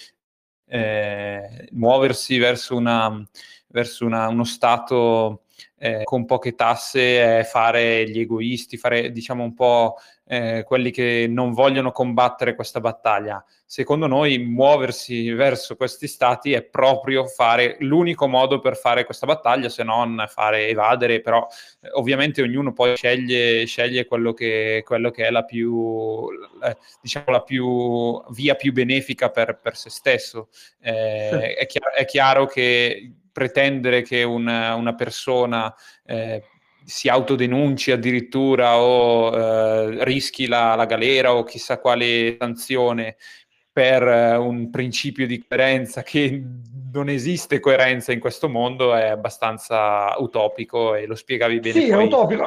eh, 0.66 1.70
muoversi 1.72 2.38
verso, 2.38 2.76
una, 2.76 3.26
verso 3.68 4.06
una, 4.06 4.28
uno 4.28 4.44
Stato 4.44 5.44
eh, 5.80 6.04
con 6.04 6.26
poche 6.26 6.56
tasse 6.56 7.40
è 7.40 7.44
fare 7.44 8.10
gli 8.10 8.20
egoisti, 8.20 8.78
fare 8.78 9.12
diciamo 9.12 9.44
un 9.44 9.54
po' 9.54 9.96
eh, 10.26 10.64
quelli 10.66 10.92
che 10.92 11.28
non 11.30 11.54
vogliono 11.54 11.92
combattere 11.92 12.56
questa 12.56 12.80
battaglia. 12.80 13.44
Secondo 13.70 14.08
noi 14.08 14.38
muoversi 14.40 15.30
verso 15.32 15.76
questi 15.76 16.08
stati 16.08 16.54
è 16.54 16.64
proprio 16.64 17.26
fare 17.26 17.76
l'unico 17.80 18.28
modo 18.28 18.60
per 18.60 18.78
fare 18.78 19.04
questa 19.06 19.26
battaglia, 19.26 19.70
se 19.70 19.84
non 19.84 20.26
fare 20.30 20.68
evadere, 20.68 21.22
però 21.22 21.46
eh, 21.82 21.90
ovviamente 21.94 22.42
ognuno 22.42 22.74
poi 22.74 22.96
sceglie, 22.96 23.66
sceglie 23.66 24.06
quello, 24.06 24.34
che, 24.34 24.84
quello, 24.86 25.12
che, 25.12 25.28
è 25.28 25.30
la 25.32 25.44
più, 25.44 26.28
diciamo, 27.02 27.26
la 27.28 27.44
più 27.44 28.24
via 28.30 28.56
più 28.56 28.72
benefica 28.72 29.30
per, 29.30 29.60
per 29.62 29.76
se 29.76 29.90
stesso. 29.90 30.50
Eh, 30.80 31.30
sì. 31.32 31.38
è, 31.60 31.66
chiaro, 31.66 31.94
è 31.94 32.06
chiaro 32.06 32.46
che 32.46 33.12
pretendere 33.38 34.02
che 34.02 34.24
una, 34.24 34.74
una 34.74 34.96
persona 34.96 35.72
eh, 36.04 36.42
si 36.84 37.08
autodenunci 37.08 37.92
addirittura 37.92 38.80
o 38.80 39.32
eh, 39.32 40.04
rischi 40.04 40.48
la, 40.48 40.74
la, 40.74 40.86
galera 40.86 41.36
o 41.36 41.44
chissà 41.44 41.78
quale 41.78 42.36
sanzione 42.40 43.18
per 43.72 44.02
eh, 44.02 44.36
un 44.38 44.72
principio 44.72 45.28
di 45.28 45.46
coerenza 45.48 46.02
che 46.02 46.42
non 46.98 47.10
esiste 47.10 47.60
coerenza 47.60 48.12
in 48.12 48.20
questo 48.20 48.50
mondo 48.50 48.96
è 48.96 49.08
abbastanza 49.08 50.16
utopico 50.18 50.96
e 50.96 51.06
lo 51.06 51.14
spiegavi 51.14 51.60
bene. 51.60 51.80
Sì, 51.80 51.90
poi. 51.90 52.02
è 52.02 52.06
utopico. 52.06 52.46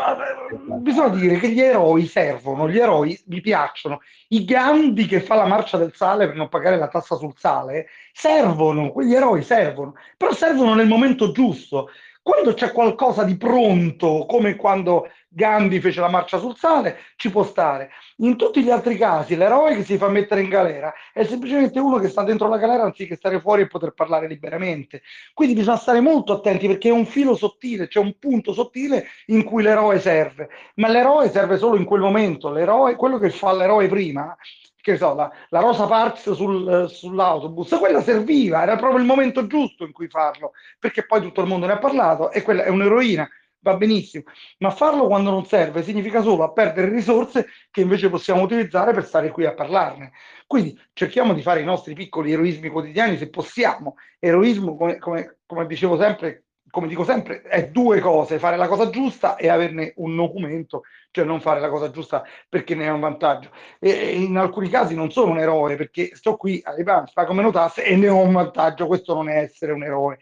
Bisogna 0.78 1.14
dire 1.14 1.38
che 1.38 1.50
gli 1.50 1.60
eroi 1.60 2.06
servono, 2.06 2.68
gli 2.68 2.78
eroi 2.78 3.18
mi 3.26 3.40
piacciono. 3.40 4.00
I 4.28 4.44
Gandhi 4.44 5.06
che 5.06 5.20
fa 5.20 5.36
la 5.36 5.46
marcia 5.46 5.78
del 5.78 5.94
sale 5.94 6.26
per 6.26 6.34
non 6.34 6.48
pagare 6.48 6.76
la 6.76 6.88
tassa 6.88 7.14
sul 7.14 7.34
sale 7.36 7.86
servono, 8.12 8.90
quegli 8.90 9.14
eroi 9.14 9.42
servono, 9.42 9.94
però 10.16 10.32
servono 10.32 10.74
nel 10.74 10.88
momento 10.88 11.30
giusto 11.30 11.90
Quando 12.22 12.52
c'è 12.52 12.72
qualcosa 12.72 13.22
di 13.22 13.36
pronto, 13.36 14.26
come 14.28 14.56
quando 14.56 15.08
Gandhi 15.32 15.80
fece 15.80 16.00
la 16.00 16.08
marcia 16.08 16.38
sul 16.38 16.56
sale, 16.56 16.98
ci 17.14 17.30
può 17.30 17.44
stare. 17.44 17.90
In 18.16 18.36
tutti 18.36 18.62
gli 18.62 18.70
altri 18.70 18.96
casi, 18.96 19.36
l'eroe 19.36 19.76
che 19.76 19.84
si 19.84 19.96
fa 19.96 20.08
mettere 20.08 20.42
in 20.42 20.48
galera 20.48 20.92
è 21.12 21.24
semplicemente 21.24 21.78
uno 21.78 21.98
che 21.98 22.08
sta 22.08 22.24
dentro 22.24 22.48
la 22.48 22.58
galera 22.58 22.82
anziché 22.82 23.14
stare 23.14 23.40
fuori 23.40 23.62
e 23.62 23.68
poter 23.68 23.92
parlare 23.92 24.26
liberamente. 24.26 25.02
Quindi 25.32 25.54
bisogna 25.54 25.76
stare 25.76 26.00
molto 26.00 26.32
attenti 26.32 26.66
perché 26.66 26.88
è 26.88 26.92
un 26.92 27.06
filo 27.06 27.36
sottile, 27.36 27.86
c'è 27.86 28.00
un 28.00 28.18
punto 28.18 28.52
sottile 28.52 29.06
in 29.26 29.44
cui 29.44 29.62
l'eroe 29.62 30.00
serve, 30.00 30.48
ma 30.74 30.88
l'eroe 30.88 31.30
serve 31.30 31.58
solo 31.58 31.76
in 31.76 31.84
quel 31.84 32.00
momento. 32.00 32.50
L'eroe, 32.50 32.96
quello 32.96 33.18
che 33.18 33.30
fa 33.30 33.52
l'eroe 33.52 33.86
prima 33.86 34.36
che 34.80 34.96
so, 34.96 35.14
la, 35.14 35.30
la 35.50 35.60
Rosa 35.60 35.86
Parks 35.86 36.32
sul, 36.32 36.88
sull'autobus, 36.88 37.76
quella 37.78 38.02
serviva, 38.02 38.62
era 38.62 38.76
proprio 38.76 38.98
il 38.98 39.06
momento 39.06 39.46
giusto 39.46 39.84
in 39.84 39.92
cui 39.92 40.08
farlo, 40.08 40.52
perché 40.78 41.04
poi 41.04 41.20
tutto 41.20 41.42
il 41.42 41.46
mondo 41.46 41.66
ne 41.66 41.74
ha 41.74 41.78
parlato 41.78 42.30
e 42.30 42.42
quella 42.42 42.64
è 42.64 42.68
un'eroina, 42.70 43.28
va 43.60 43.76
benissimo, 43.76 44.24
ma 44.58 44.70
farlo 44.70 45.06
quando 45.06 45.30
non 45.30 45.44
serve 45.46 45.82
significa 45.82 46.22
solo 46.22 46.42
a 46.44 46.52
perdere 46.52 46.88
risorse 46.88 47.46
che 47.70 47.80
invece 47.80 48.08
possiamo 48.08 48.42
utilizzare 48.42 48.92
per 48.92 49.04
stare 49.04 49.30
qui 49.30 49.44
a 49.44 49.54
parlarne. 49.54 50.12
Quindi 50.46 50.78
cerchiamo 50.92 51.34
di 51.34 51.42
fare 51.42 51.60
i 51.60 51.64
nostri 51.64 51.94
piccoli 51.94 52.32
eroismi 52.32 52.68
quotidiani 52.68 53.16
se 53.16 53.28
possiamo. 53.30 53.96
Eroismo, 54.18 54.76
come, 54.76 54.98
come, 54.98 55.38
come 55.46 55.66
dicevo 55.66 55.98
sempre, 55.98 56.44
come 56.70 56.86
dico 56.86 57.04
sempre, 57.04 57.42
è 57.42 57.68
due 57.68 58.00
cose, 58.00 58.38
fare 58.38 58.56
la 58.56 58.68
cosa 58.68 58.90
giusta 58.90 59.36
e 59.36 59.48
averne 59.48 59.92
un 59.96 60.14
documento, 60.14 60.82
cioè 61.10 61.24
non 61.24 61.40
fare 61.40 61.60
la 61.60 61.68
cosa 61.68 61.90
giusta 61.90 62.24
perché 62.48 62.74
ne 62.74 62.88
ha 62.88 62.94
un 62.94 63.00
vantaggio. 63.00 63.50
E 63.78 64.14
in 64.14 64.36
alcuni 64.36 64.68
casi 64.68 64.94
non 64.94 65.10
sono 65.10 65.32
un 65.32 65.38
eroe 65.38 65.76
perché 65.76 66.14
sto 66.14 66.36
qui 66.36 66.60
alle 66.64 66.84
panze, 66.84 67.12
pago 67.14 67.32
meno 67.32 67.50
tasse 67.50 67.84
e 67.84 67.96
ne 67.96 68.08
ho 68.08 68.18
un 68.18 68.32
vantaggio, 68.32 68.86
questo 68.86 69.14
non 69.14 69.28
è 69.28 69.38
essere 69.38 69.72
un 69.72 69.82
eroe. 69.82 70.18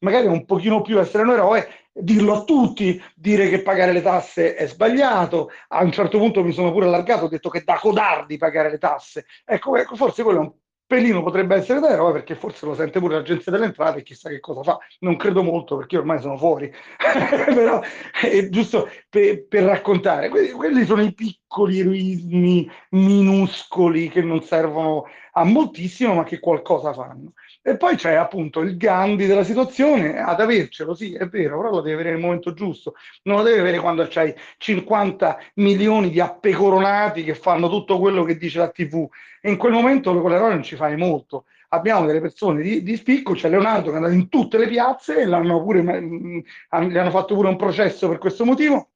Magari 0.00 0.26
un 0.26 0.44
pochino 0.44 0.80
più 0.80 0.98
essere 0.98 1.22
un 1.22 1.30
eroe, 1.30 1.68
dirlo 1.92 2.34
a 2.34 2.44
tutti, 2.44 3.00
dire 3.14 3.48
che 3.48 3.62
pagare 3.62 3.92
le 3.92 4.02
tasse 4.02 4.54
è 4.54 4.66
sbagliato, 4.66 5.50
a 5.68 5.82
un 5.82 5.92
certo 5.92 6.18
punto 6.18 6.42
mi 6.42 6.52
sono 6.52 6.72
pure 6.72 6.86
allargato, 6.86 7.26
ho 7.26 7.28
detto 7.28 7.50
che 7.50 7.62
da 7.64 7.78
codardi 7.78 8.38
pagare 8.38 8.70
le 8.70 8.78
tasse. 8.78 9.26
Ecco, 9.44 9.76
ecco 9.76 9.96
forse 9.96 10.22
quello 10.22 10.38
è 10.38 10.42
un 10.42 10.52
pelino 10.92 11.22
potrebbe 11.22 11.56
essere 11.56 11.80
da 11.80 11.88
eroe 11.88 12.12
perché 12.12 12.34
forse 12.34 12.66
lo 12.66 12.74
sente 12.74 12.98
pure 12.98 13.14
l'agenzia 13.14 13.50
delle 13.50 13.64
entrate 13.64 14.00
e 14.00 14.02
chissà 14.02 14.28
che 14.28 14.40
cosa 14.40 14.62
fa. 14.62 14.78
Non 15.00 15.16
credo 15.16 15.42
molto 15.42 15.76
perché 15.78 15.96
ormai 15.96 16.20
sono 16.20 16.36
fuori, 16.36 16.70
però 17.46 17.80
è 18.20 18.48
giusto 18.50 18.90
per, 19.08 19.46
per 19.46 19.64
raccontare. 19.64 20.28
Quelli, 20.28 20.50
quelli, 20.50 20.84
sono 20.84 21.02
i 21.02 21.14
piccoli 21.14 21.80
eroismi 21.80 22.70
minuscoli 22.90 24.10
che 24.10 24.20
non 24.20 24.42
servono 24.42 25.04
a 25.32 25.44
moltissimo 25.44 26.12
ma 26.12 26.24
che 26.24 26.38
qualcosa 26.38 26.92
fanno. 26.92 27.32
E 27.64 27.76
poi 27.76 27.94
c'è 27.94 28.14
appunto 28.14 28.58
il 28.58 28.76
Gandhi 28.76 29.26
della 29.26 29.44
situazione, 29.44 30.20
ad 30.20 30.40
avercelo, 30.40 30.94
sì, 30.94 31.14
è 31.14 31.28
vero, 31.28 31.58
però 31.58 31.70
lo 31.70 31.80
devi 31.80 31.94
avere 31.94 32.10
nel 32.10 32.18
momento 32.18 32.54
giusto, 32.54 32.94
non 33.22 33.36
lo 33.36 33.42
devi 33.44 33.60
avere 33.60 33.78
quando 33.78 34.04
c'hai 34.08 34.34
50 34.58 35.38
milioni 35.54 36.10
di 36.10 36.18
appecoronati 36.18 37.22
che 37.22 37.36
fanno 37.36 37.68
tutto 37.68 38.00
quello 38.00 38.24
che 38.24 38.36
dice 38.36 38.58
la 38.58 38.68
TV. 38.68 39.08
E 39.40 39.48
in 39.48 39.56
quel 39.58 39.70
momento 39.72 40.20
quell'eroe 40.20 40.48
non 40.54 40.64
ci 40.64 40.74
fai 40.74 40.96
molto. 40.96 41.44
Abbiamo 41.68 42.04
delle 42.04 42.20
persone 42.20 42.62
di, 42.62 42.82
di 42.82 42.96
spicco, 42.96 43.34
c'è 43.34 43.48
Leonardo 43.48 43.90
che 43.90 43.92
è 43.92 43.96
andato 43.96 44.14
in 44.14 44.28
tutte 44.28 44.58
le 44.58 44.66
piazze 44.66 45.20
e 45.20 45.24
l'hanno 45.24 45.62
pure, 45.62 45.82
gli 45.82 46.44
hanno 46.70 47.10
fatto 47.10 47.36
pure 47.36 47.48
un 47.48 47.56
processo 47.56 48.08
per 48.08 48.18
questo 48.18 48.44
motivo, 48.44 48.90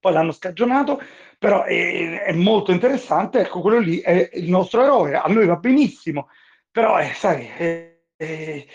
poi 0.00 0.14
l'hanno 0.14 0.32
scagionato, 0.32 0.98
però 1.38 1.64
è, 1.64 2.22
è 2.22 2.32
molto 2.32 2.72
interessante, 2.72 3.40
ecco, 3.40 3.60
quello 3.60 3.80
lì 3.80 3.98
è 4.00 4.30
il 4.32 4.48
nostro 4.48 4.82
eroe, 4.82 5.14
a 5.14 5.26
noi 5.28 5.44
va 5.44 5.56
benissimo, 5.56 6.30
però 6.70 6.98
eh, 6.98 7.12
sai... 7.14 7.50
Eh, 7.58 7.92
eh, 8.18 8.66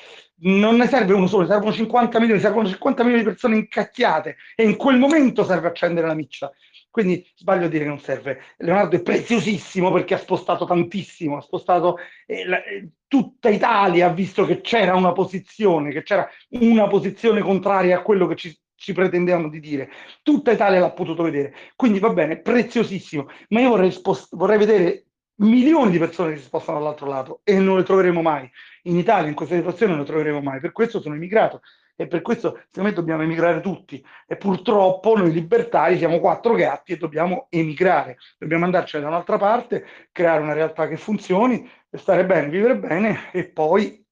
non 0.43 0.77
ne 0.77 0.87
serve 0.87 1.13
uno 1.13 1.27
solo, 1.27 1.45
servono 1.45 1.71
50 1.71 2.19
milioni, 2.19 2.39
servono 2.39 2.67
50 2.67 3.03
milioni 3.03 3.23
di 3.23 3.29
persone 3.29 3.57
incacchiate 3.57 4.37
e 4.55 4.63
in 4.63 4.75
quel 4.75 4.97
momento 4.97 5.43
serve 5.43 5.67
accendere 5.67 6.07
la 6.07 6.15
miccia. 6.15 6.51
Quindi 6.89 7.25
sbaglio 7.35 7.65
a 7.65 7.69
dire 7.69 7.83
che 7.83 7.89
non 7.89 7.99
serve. 7.99 8.39
Leonardo 8.57 8.95
è 8.95 9.01
preziosissimo 9.01 9.91
perché 9.91 10.13
ha 10.13 10.19
spostato 10.19 10.65
tantissimo, 10.65 11.37
ha 11.37 11.41
spostato 11.41 11.97
eh, 12.27 12.45
la, 12.45 12.63
eh, 12.63 12.89
tutta 13.07 13.49
Italia, 13.49 14.07
ha 14.07 14.13
visto 14.13 14.45
che 14.45 14.61
c'era 14.61 14.95
una 14.95 15.11
posizione, 15.11 15.91
che 15.91 16.03
c'era 16.03 16.29
una 16.49 16.87
posizione 16.87 17.41
contraria 17.41 17.97
a 17.97 18.01
quello 18.03 18.27
che 18.27 18.35
ci, 18.35 18.55
ci 18.75 18.93
pretendevano 18.93 19.49
di 19.49 19.59
dire. 19.59 19.89
Tutta 20.21 20.51
Italia 20.51 20.79
l'ha 20.79 20.91
potuto 20.91 21.23
vedere. 21.23 21.55
Quindi 21.75 21.97
va 21.97 22.09
bene, 22.09 22.39
preziosissimo. 22.39 23.27
Ma 23.49 23.61
io 23.61 23.69
vorrei, 23.69 23.91
spost- 23.91 24.35
vorrei 24.35 24.59
vedere 24.59 25.05
milioni 25.37 25.91
di 25.91 25.97
persone 25.97 26.33
che 26.33 26.39
si 26.39 26.45
spostano 26.45 26.79
dall'altro 26.79 27.07
lato 27.07 27.41
e 27.43 27.57
non 27.59 27.77
le 27.77 27.83
troveremo 27.83 28.21
mai. 28.21 28.49
In 28.83 28.97
Italia 28.97 29.29
in 29.29 29.35
questa 29.35 29.55
situazione 29.55 29.93
non 29.93 30.01
le 30.01 30.07
troveremo 30.07 30.41
mai, 30.41 30.59
per 30.59 30.71
questo 30.71 31.01
sono 31.01 31.15
emigrato 31.15 31.61
e 31.95 32.07
per 32.07 32.21
questo 32.21 32.61
secondo 32.69 32.89
me 32.89 32.95
dobbiamo 32.95 33.23
emigrare 33.23 33.61
tutti. 33.61 34.03
E 34.27 34.35
purtroppo 34.35 35.15
noi 35.15 35.31
libertari 35.31 35.97
siamo 35.97 36.19
quattro 36.19 36.53
gatti 36.53 36.93
e 36.93 36.97
dobbiamo 36.97 37.47
emigrare, 37.49 38.17
dobbiamo 38.37 38.65
andarcene 38.65 39.03
da 39.03 39.09
un'altra 39.09 39.37
parte, 39.37 39.85
creare 40.11 40.41
una 40.41 40.53
realtà 40.53 40.87
che 40.87 40.97
funzioni, 40.97 41.69
stare 41.91 42.25
bene, 42.25 42.49
vivere 42.49 42.77
bene 42.77 43.31
e 43.31 43.45
poi 43.45 44.03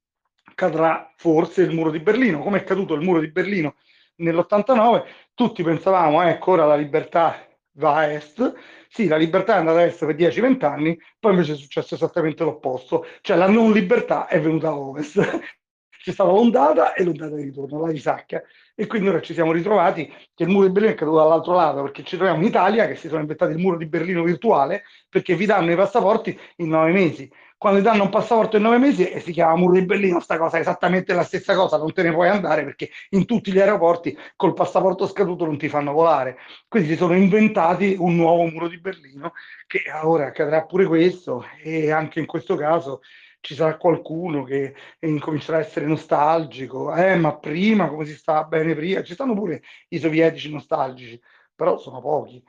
cadrà 0.55 1.11
forse 1.17 1.63
il 1.63 1.73
muro 1.73 1.91
di 1.91 1.99
Berlino, 1.99 2.39
come 2.39 2.59
è 2.59 2.63
caduto 2.63 2.93
il 2.93 3.01
muro 3.01 3.19
di 3.19 3.31
Berlino 3.31 3.75
nell'89, 4.17 5.03
tutti 5.33 5.63
pensavamo 5.63 6.21
ecco 6.21 6.51
ora 6.51 6.65
la 6.65 6.75
libertà 6.75 7.35
va 7.73 7.95
a 7.95 8.11
est, 8.11 8.53
sì, 8.89 9.07
la 9.07 9.17
libertà 9.17 9.55
è 9.55 9.57
andata 9.59 9.79
a 9.79 9.83
est 9.83 10.05
per 10.05 10.15
10-20 10.15 10.65
anni, 10.65 10.97
poi 11.19 11.31
invece 11.31 11.53
è 11.53 11.55
successo 11.55 11.95
esattamente 11.95 12.43
l'opposto, 12.43 13.05
cioè 13.21 13.37
la 13.37 13.47
non 13.47 13.71
libertà 13.71 14.27
è 14.27 14.39
venuta 14.41 14.69
a 14.69 14.77
ovest. 14.77 15.19
C'è 16.01 16.13
stata 16.13 16.31
l'ondata 16.31 16.93
e 16.95 17.03
l'ondata 17.03 17.35
di 17.35 17.43
ritorno, 17.43 17.85
la 17.85 17.91
risacca. 17.91 18.41
E 18.73 18.87
quindi 18.87 19.09
ora 19.09 19.21
ci 19.21 19.35
siamo 19.35 19.51
ritrovati 19.51 20.11
che 20.33 20.43
il 20.43 20.49
muro 20.49 20.65
di 20.65 20.71
Berlino 20.71 20.93
è 20.93 20.97
caduto 20.97 21.17
dall'altro 21.17 21.53
lato, 21.53 21.83
perché 21.83 22.03
ci 22.03 22.15
troviamo 22.15 22.41
in 22.41 22.47
Italia, 22.47 22.87
che 22.87 22.95
si 22.95 23.07
sono 23.07 23.21
inventati 23.21 23.51
il 23.51 23.59
muro 23.59 23.77
di 23.77 23.85
Berlino 23.85 24.23
virtuale, 24.23 24.83
perché 25.07 25.35
vi 25.35 25.45
danno 25.45 25.71
i 25.71 25.75
passaporti 25.75 26.35
in 26.57 26.69
nove 26.69 26.91
mesi 26.91 27.31
quando 27.61 27.77
ti 27.77 27.85
danno 27.85 28.05
un 28.05 28.09
passaporto 28.09 28.57
in 28.57 28.63
nove 28.63 28.79
mesi 28.79 29.07
e 29.07 29.19
si 29.19 29.31
chiama 29.31 29.55
muro 29.55 29.73
di 29.73 29.85
Berlino, 29.85 30.19
sta 30.19 30.39
cosa 30.39 30.57
è 30.57 30.61
esattamente 30.61 31.13
la 31.13 31.21
stessa 31.21 31.53
cosa, 31.53 31.77
non 31.77 31.93
te 31.93 32.01
ne 32.01 32.11
puoi 32.11 32.27
andare 32.27 32.63
perché 32.63 32.89
in 33.09 33.25
tutti 33.25 33.51
gli 33.51 33.59
aeroporti 33.59 34.17
col 34.35 34.55
passaporto 34.55 35.05
scaduto 35.05 35.45
non 35.45 35.59
ti 35.59 35.69
fanno 35.69 35.91
volare. 35.91 36.39
Quindi 36.67 36.89
si 36.89 36.95
sono 36.95 37.15
inventati 37.15 37.95
un 37.99 38.15
nuovo 38.15 38.45
muro 38.45 38.67
di 38.67 38.79
Berlino 38.79 39.33
che 39.67 39.83
ora 40.01 40.25
accadrà 40.25 40.65
pure 40.65 40.87
questo 40.87 41.45
e 41.61 41.91
anche 41.91 42.19
in 42.19 42.25
questo 42.25 42.55
caso 42.55 43.01
ci 43.41 43.53
sarà 43.53 43.77
qualcuno 43.77 44.41
che 44.41 44.73
incomincerà 45.01 45.57
a 45.57 45.61
essere 45.61 45.85
nostalgico, 45.85 46.91
eh, 46.95 47.15
ma 47.15 47.37
prima 47.37 47.89
come 47.89 48.05
si 48.05 48.15
stava 48.15 48.43
bene 48.45 48.73
prima, 48.73 49.03
ci 49.03 49.13
stanno 49.13 49.35
pure 49.35 49.61
i 49.89 49.99
sovietici 49.99 50.51
nostalgici, 50.51 51.21
però 51.53 51.77
sono 51.77 52.01
pochi. 52.01 52.43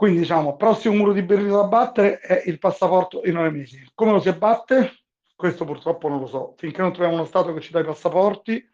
Quindi 0.00 0.20
diciamo, 0.20 0.56
prossimo 0.56 0.94
muro 0.94 1.12
di 1.12 1.20
Berlino 1.20 1.56
da 1.56 1.64
battere 1.64 2.20
è 2.20 2.44
il 2.46 2.58
passaporto 2.58 3.20
in 3.26 3.34
nove 3.34 3.50
mesi. 3.50 3.86
Come 3.94 4.12
lo 4.12 4.20
si 4.20 4.30
abbatte? 4.30 5.02
Questo 5.36 5.66
purtroppo 5.66 6.08
non 6.08 6.20
lo 6.20 6.26
so. 6.26 6.54
Finché 6.56 6.80
non 6.80 6.90
troviamo 6.90 7.16
uno 7.16 7.26
Stato 7.26 7.52
che 7.52 7.60
ci 7.60 7.70
dà 7.70 7.80
i 7.80 7.84
passaporti, 7.84 8.66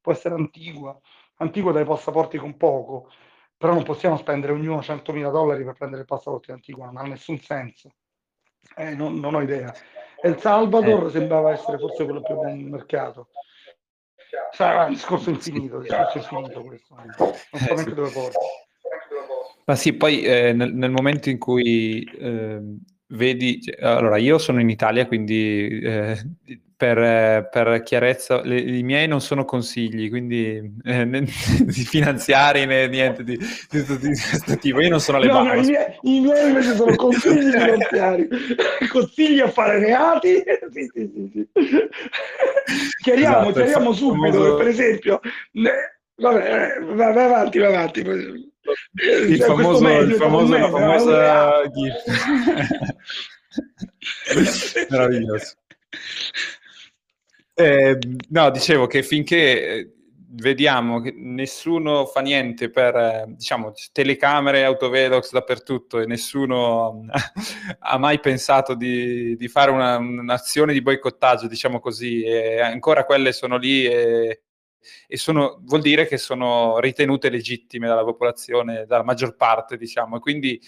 può 0.00 0.10
essere 0.10 0.34
Antigua. 0.34 0.98
Antigua 1.36 1.70
dà 1.70 1.78
i 1.78 1.84
passaporti 1.84 2.36
con 2.36 2.56
poco, 2.56 3.12
però 3.56 3.74
non 3.74 3.84
possiamo 3.84 4.16
spendere 4.16 4.54
ognuno 4.54 4.80
100.000 4.80 5.30
dollari 5.30 5.62
per 5.62 5.74
prendere 5.74 6.00
il 6.00 6.08
passaporto 6.08 6.46
di 6.46 6.54
Antigua, 6.54 6.86
non 6.86 6.96
ha 6.96 7.02
nessun 7.02 7.38
senso. 7.38 7.92
Eh, 8.74 8.96
non, 8.96 9.20
non, 9.20 9.36
ho 9.36 9.40
idea. 9.40 9.72
El 10.20 10.40
Salvador 10.40 11.06
eh. 11.06 11.10
sembrava 11.10 11.52
essere 11.52 11.78
forse 11.78 12.02
quello 12.02 12.22
più 12.22 12.34
buon 12.34 12.60
mercato. 12.60 13.28
Sarà 14.50 14.86
un 14.86 14.94
discorso 14.94 15.30
infinito, 15.30 15.78
discorso 15.78 16.18
infinito 16.18 16.60
questo. 16.64 16.96
Non 16.96 17.12
so 17.12 17.72
neanche 17.72 17.94
dove 17.94 18.10
porta. 18.10 18.40
Ma 19.64 19.76
sì, 19.76 19.92
poi 19.92 20.22
eh, 20.22 20.52
nel, 20.52 20.74
nel, 20.74 20.90
momento 20.90 21.30
in 21.30 21.38
cui 21.38 22.02
eh, 22.18 22.60
vedi, 23.08 23.60
cioè, 23.60 23.76
allora 23.80 24.16
io 24.16 24.38
sono 24.38 24.60
in 24.60 24.68
Italia, 24.68 25.06
quindi 25.06 25.80
eh, 25.80 26.18
per, 26.76 27.48
per, 27.48 27.82
chiarezza, 27.84 28.42
le, 28.42 28.58
i 28.58 28.82
miei 28.82 29.06
non 29.06 29.20
sono 29.20 29.44
consigli, 29.44 30.08
quindi 30.08 30.78
eh, 30.84 31.04
né, 31.04 31.20
di 31.60 31.84
finanziari 31.84 32.66
né 32.66 32.88
niente 32.88 33.22
di, 33.22 33.38
di, 33.38 33.84
di, 33.84 33.98
questo 33.98 34.56
tipo. 34.58 34.80
Io 34.80 34.88
non 34.88 35.00
sono 35.00 35.18
le 35.18 35.26
no, 35.28 35.44
no, 35.44 35.54
i, 35.54 35.60
miei, 35.60 35.98
I 36.02 36.20
miei 36.20 36.48
invece 36.48 36.74
sono 36.74 36.96
consigli 36.96 37.52
finanziari, 37.52 38.28
consigli 38.90 39.38
a 39.38 39.48
fare 39.48 39.78
reati. 39.78 40.42
sì, 40.72 40.90
sì, 40.92 41.30
sì, 41.32 41.48
chiariamo, 43.00 43.50
esatto, 43.50 43.52
chiariamo 43.52 43.92
subito, 43.92 44.32
famoso... 44.32 44.56
per 44.56 44.66
esempio, 44.66 45.20
vabbè, 46.16 46.80
vai, 46.80 47.12
vai 47.14 47.24
avanti, 47.24 47.58
vai 47.60 47.74
avanti 47.74 48.50
il 48.94 49.38
cioè, 49.38 49.46
famoso, 49.46 49.88
il 49.88 50.14
famoso 50.14 50.56
la 50.56 50.70
famosa 50.70 51.62
GIF. 51.70 51.96
Meraviglioso. 54.90 55.54
Eh, 57.54 57.98
no, 58.30 58.50
dicevo 58.50 58.86
che 58.86 59.02
finché 59.02 59.62
eh, 59.62 59.92
vediamo 60.34 61.00
che 61.00 61.12
nessuno 61.14 62.06
fa 62.06 62.20
niente 62.20 62.70
per, 62.70 62.96
eh, 62.96 63.24
diciamo, 63.28 63.72
telecamere, 63.92 64.64
autovelox 64.64 65.32
dappertutto 65.32 66.00
e 66.00 66.06
nessuno 66.06 67.04
ha 67.78 67.98
mai 67.98 68.20
pensato 68.20 68.74
di, 68.74 69.36
di 69.36 69.48
fare 69.48 69.70
una, 69.70 69.98
un'azione 69.98 70.72
di 70.72 70.82
boicottaggio, 70.82 71.48
diciamo 71.48 71.80
così, 71.80 72.22
e 72.22 72.60
ancora 72.60 73.04
quelle 73.04 73.32
sono 73.32 73.58
lì 73.58 73.84
e 73.84 74.42
e 75.06 75.16
sono, 75.16 75.60
vuol 75.62 75.80
dire 75.80 76.06
che 76.06 76.18
sono 76.18 76.78
ritenute 76.78 77.30
legittime 77.30 77.86
dalla 77.88 78.04
popolazione, 78.04 78.84
dalla 78.86 79.04
maggior 79.04 79.36
parte, 79.36 79.76
diciamo, 79.76 80.16
e 80.16 80.20
quindi 80.20 80.60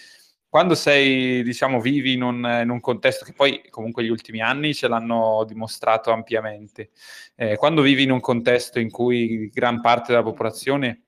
quando 0.47 0.73
sei, 0.73 1.43
diciamo, 1.43 1.81
vivi 1.81 2.13
in 2.13 2.21
un, 2.21 2.59
in 2.63 2.69
un, 2.69 2.79
contesto 2.79 3.25
che 3.25 3.33
poi 3.33 3.61
comunque 3.69 4.05
gli 4.05 4.09
ultimi 4.09 4.39
anni 4.39 4.73
ce 4.73 4.87
l'hanno 4.87 5.43
dimostrato 5.45 6.11
ampiamente, 6.11 6.91
eh, 7.35 7.57
quando 7.57 7.81
vivi 7.81 8.03
in 8.03 8.11
un 8.11 8.21
contesto 8.21 8.79
in 8.79 8.89
cui 8.89 9.49
gran 9.49 9.81
parte 9.81 10.13
della 10.13 10.23
popolazione 10.23 11.04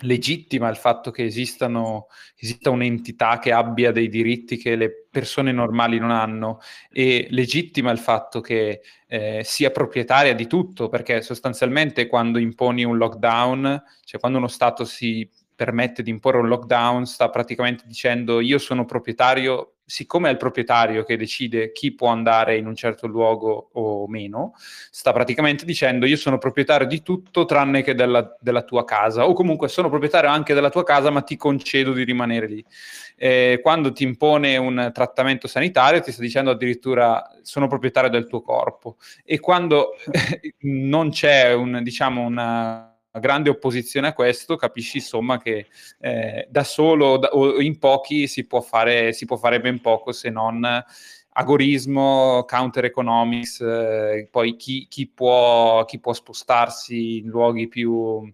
legittima 0.00 0.68
il 0.68 0.76
fatto 0.76 1.10
che 1.10 1.24
esistano, 1.24 2.06
esista 2.36 2.70
un'entità 2.70 3.38
che 3.38 3.52
abbia 3.52 3.92
dei 3.92 4.08
diritti 4.08 4.56
che 4.56 4.76
le 4.76 5.06
persone 5.10 5.52
normali 5.52 5.98
non 5.98 6.10
hanno 6.10 6.60
e 6.90 7.26
legittima 7.30 7.90
il 7.90 7.98
fatto 7.98 8.40
che 8.40 8.80
eh, 9.06 9.42
sia 9.44 9.70
proprietaria 9.70 10.34
di 10.34 10.46
tutto, 10.46 10.88
perché 10.88 11.22
sostanzialmente 11.22 12.06
quando 12.06 12.38
imponi 12.38 12.84
un 12.84 12.96
lockdown, 12.96 13.82
cioè 14.04 14.20
quando 14.20 14.38
uno 14.38 14.48
Stato 14.48 14.84
si 14.84 15.28
permette 15.54 16.02
di 16.02 16.08
imporre 16.08 16.38
un 16.38 16.48
lockdown 16.48 17.04
sta 17.04 17.28
praticamente 17.28 17.84
dicendo 17.86 18.40
io 18.40 18.56
sono 18.58 18.86
proprietario, 18.86 19.74
siccome 19.90 20.28
è 20.28 20.30
il 20.30 20.38
proprietario 20.38 21.02
che 21.02 21.16
decide 21.16 21.72
chi 21.72 21.92
può 21.92 22.08
andare 22.08 22.56
in 22.56 22.66
un 22.66 22.76
certo 22.76 23.08
luogo 23.08 23.70
o 23.72 24.06
meno, 24.06 24.54
sta 24.56 25.12
praticamente 25.12 25.64
dicendo 25.64 26.06
io 26.06 26.16
sono 26.16 26.38
proprietario 26.38 26.86
di 26.86 27.02
tutto 27.02 27.44
tranne 27.44 27.82
che 27.82 27.96
della, 27.96 28.36
della 28.38 28.62
tua 28.62 28.84
casa 28.84 29.26
o 29.26 29.32
comunque 29.32 29.66
sono 29.66 29.88
proprietario 29.88 30.30
anche 30.30 30.54
della 30.54 30.70
tua 30.70 30.84
casa 30.84 31.10
ma 31.10 31.22
ti 31.22 31.36
concedo 31.36 31.92
di 31.92 32.04
rimanere 32.04 32.46
lì. 32.46 32.64
Eh, 33.16 33.58
quando 33.60 33.92
ti 33.92 34.04
impone 34.04 34.56
un 34.56 34.92
trattamento 34.94 35.48
sanitario 35.48 36.00
ti 36.00 36.12
sta 36.12 36.22
dicendo 36.22 36.50
addirittura 36.52 37.28
sono 37.42 37.66
proprietario 37.66 38.10
del 38.10 38.28
tuo 38.28 38.42
corpo 38.42 38.96
e 39.24 39.40
quando 39.40 39.96
non 40.60 41.10
c'è 41.10 41.52
un, 41.52 41.80
diciamo, 41.82 42.22
una 42.22 42.89
grande 43.18 43.50
opposizione 43.50 44.08
a 44.08 44.12
questo, 44.12 44.56
capisci 44.56 44.98
insomma 44.98 45.38
che 45.38 45.66
eh, 45.98 46.46
da 46.48 46.62
solo 46.62 47.16
da, 47.18 47.28
o 47.32 47.60
in 47.60 47.78
pochi 47.78 48.28
si 48.28 48.46
può, 48.46 48.60
fare, 48.60 49.12
si 49.12 49.24
può 49.24 49.36
fare 49.36 49.60
ben 49.60 49.80
poco 49.80 50.12
se 50.12 50.30
non 50.30 50.84
agorismo, 51.32 52.44
counter 52.46 52.84
economics, 52.84 53.60
eh, 53.60 54.28
poi 54.30 54.56
chi, 54.56 54.86
chi, 54.88 55.08
può, 55.08 55.84
chi, 55.84 55.98
può, 55.98 56.12
spostarsi 56.12 57.18
in 57.18 57.28
luoghi 57.28 57.68
più 57.68 58.30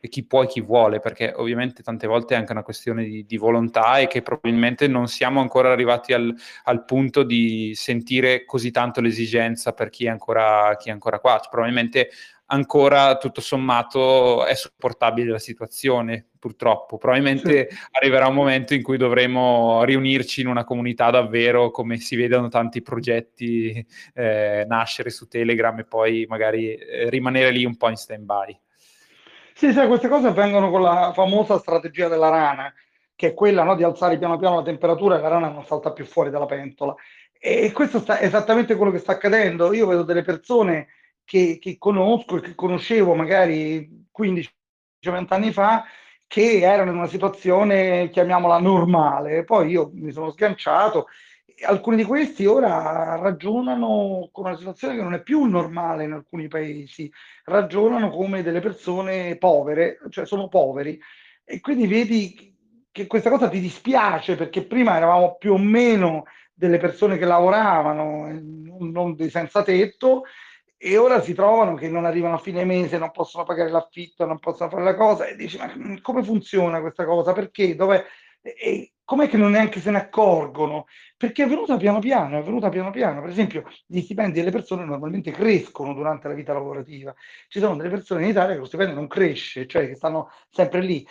e 0.00 0.08
chi 0.08 0.24
può 0.24 0.44
e 0.44 0.46
chi 0.46 0.60
vuole, 0.60 1.00
perché 1.00 1.32
ovviamente 1.36 1.82
tante 1.82 2.06
volte 2.06 2.34
è 2.34 2.38
anche 2.38 2.52
una 2.52 2.62
questione 2.62 3.04
di, 3.04 3.24
di 3.26 3.36
volontà 3.36 3.98
e 3.98 4.06
che 4.06 4.22
probabilmente 4.22 4.86
non 4.86 5.08
siamo 5.08 5.40
ancora 5.40 5.72
arrivati 5.72 6.12
al, 6.12 6.32
al, 6.64 6.84
punto 6.84 7.24
di 7.24 7.72
sentire 7.74 8.44
così 8.44 8.70
tanto 8.70 9.00
l'esigenza 9.00 9.72
per 9.72 9.90
chi 9.90 10.06
è 10.06 10.08
ancora, 10.08 10.76
chi 10.78 10.88
è 10.88 10.92
ancora 10.92 11.18
qua. 11.18 11.38
Cioè, 11.38 11.50
probabilmente 11.50 12.10
ancora 12.50 13.16
tutto 13.16 13.40
sommato 13.40 14.44
è 14.44 14.54
sopportabile 14.54 15.30
la 15.30 15.38
situazione, 15.38 16.26
purtroppo. 16.38 16.98
Probabilmente 16.98 17.68
sì. 17.70 17.76
arriverà 17.92 18.26
un 18.28 18.34
momento 18.34 18.74
in 18.74 18.82
cui 18.82 18.96
dovremo 18.96 19.82
riunirci 19.84 20.40
in 20.40 20.46
una 20.46 20.64
comunità 20.64 21.10
davvero, 21.10 21.70
come 21.70 21.98
si 21.98 22.16
vedono 22.16 22.48
tanti 22.48 22.82
progetti 22.82 23.84
eh, 24.14 24.64
nascere 24.66 25.10
su 25.10 25.26
Telegram 25.28 25.78
e 25.78 25.84
poi 25.84 26.26
magari 26.28 26.74
eh, 26.74 27.10
rimanere 27.10 27.50
lì 27.50 27.64
un 27.64 27.76
po' 27.76 27.88
in 27.88 27.96
stand-by. 27.96 28.60
Sì, 29.54 29.72
sai, 29.72 29.88
queste 29.88 30.08
cose 30.08 30.28
avvengono 30.28 30.70
con 30.70 30.82
la 30.82 31.12
famosa 31.14 31.58
strategia 31.58 32.08
della 32.08 32.28
rana, 32.28 32.72
che 33.16 33.28
è 33.28 33.34
quella 33.34 33.64
no, 33.64 33.74
di 33.74 33.82
alzare 33.82 34.16
piano 34.16 34.38
piano 34.38 34.56
la 34.56 34.62
temperatura 34.62 35.18
e 35.18 35.20
la 35.20 35.28
rana 35.28 35.48
non 35.48 35.64
salta 35.64 35.92
più 35.92 36.04
fuori 36.04 36.30
dalla 36.30 36.46
pentola. 36.46 36.94
E 37.40 37.72
questo 37.72 37.98
sta, 37.98 38.18
è 38.18 38.26
esattamente 38.26 38.76
quello 38.76 38.92
che 38.92 38.98
sta 38.98 39.12
accadendo. 39.12 39.72
Io 39.72 39.86
vedo 39.86 40.04
delle 40.04 40.22
persone 40.22 40.88
che, 41.28 41.58
che 41.60 41.76
conosco 41.76 42.38
e 42.38 42.40
che 42.40 42.54
conoscevo 42.54 43.14
magari 43.14 43.86
15-20 44.18 44.46
anni 45.28 45.52
fa 45.52 45.84
che 46.26 46.60
erano 46.60 46.90
in 46.90 46.96
una 46.96 47.06
situazione, 47.06 48.08
chiamiamola 48.08 48.58
normale. 48.58 49.44
Poi 49.44 49.68
io 49.68 49.90
mi 49.92 50.10
sono 50.10 50.30
sganciato. 50.30 51.08
Alcuni 51.66 51.96
di 51.96 52.04
questi 52.04 52.46
ora 52.46 53.16
ragionano 53.16 54.30
con 54.32 54.46
una 54.46 54.56
situazione 54.56 54.96
che 54.96 55.02
non 55.02 55.12
è 55.12 55.22
più 55.22 55.44
normale 55.44 56.04
in 56.04 56.12
alcuni 56.12 56.48
paesi, 56.48 57.12
ragionano 57.44 58.08
come 58.08 58.42
delle 58.42 58.60
persone 58.60 59.36
povere, 59.36 59.98
cioè 60.08 60.24
sono 60.24 60.48
poveri. 60.48 60.98
E 61.44 61.60
quindi 61.60 61.86
vedi 61.86 62.56
che 62.90 63.06
questa 63.06 63.28
cosa 63.28 63.50
ti 63.50 63.60
dispiace 63.60 64.34
perché 64.34 64.64
prima 64.64 64.96
eravamo 64.96 65.36
più 65.36 65.52
o 65.52 65.58
meno 65.58 66.24
delle 66.54 66.78
persone 66.78 67.18
che 67.18 67.26
lavoravano, 67.26 68.28
non 68.80 69.14
dei 69.14 69.28
senza 69.28 69.62
tetto, 69.62 70.22
e 70.80 70.96
ora 70.96 71.20
si 71.20 71.34
trovano 71.34 71.74
che 71.74 71.88
non 71.88 72.04
arrivano 72.04 72.36
a 72.36 72.38
fine 72.38 72.64
mese, 72.64 72.98
non 72.98 73.10
possono 73.10 73.42
pagare 73.42 73.68
l'affitto, 73.68 74.24
non 74.24 74.38
possono 74.38 74.70
fare 74.70 74.84
la 74.84 74.94
cosa 74.94 75.26
e 75.26 75.34
dici 75.34 75.58
ma 75.58 75.68
come 76.00 76.22
funziona 76.22 76.80
questa 76.80 77.04
cosa? 77.04 77.32
Perché? 77.32 77.74
Dove? 77.74 78.04
E 78.40 78.92
com'è 79.04 79.28
che 79.28 79.36
non 79.36 79.50
neanche 79.50 79.80
se 79.80 79.90
ne 79.90 79.98
accorgono? 79.98 80.86
Perché 81.16 81.42
è 81.42 81.48
venuta 81.48 81.76
piano 81.76 81.98
piano, 81.98 82.38
è 82.38 82.42
venuta 82.42 82.68
piano 82.68 82.90
piano. 82.92 83.20
Per 83.20 83.30
esempio, 83.30 83.64
gli 83.86 84.00
stipendi 84.00 84.38
delle 84.38 84.52
persone 84.52 84.84
normalmente 84.84 85.32
crescono 85.32 85.94
durante 85.94 86.28
la 86.28 86.34
vita 86.34 86.52
lavorativa. 86.52 87.12
Ci 87.48 87.58
sono 87.58 87.74
delle 87.74 87.88
persone 87.88 88.22
in 88.22 88.28
Italia 88.28 88.54
che 88.54 88.60
lo 88.60 88.66
stipendio 88.66 88.94
non 88.94 89.08
cresce, 89.08 89.66
cioè 89.66 89.88
che 89.88 89.96
stanno 89.96 90.30
sempre 90.48 90.80
lì. 90.80 91.04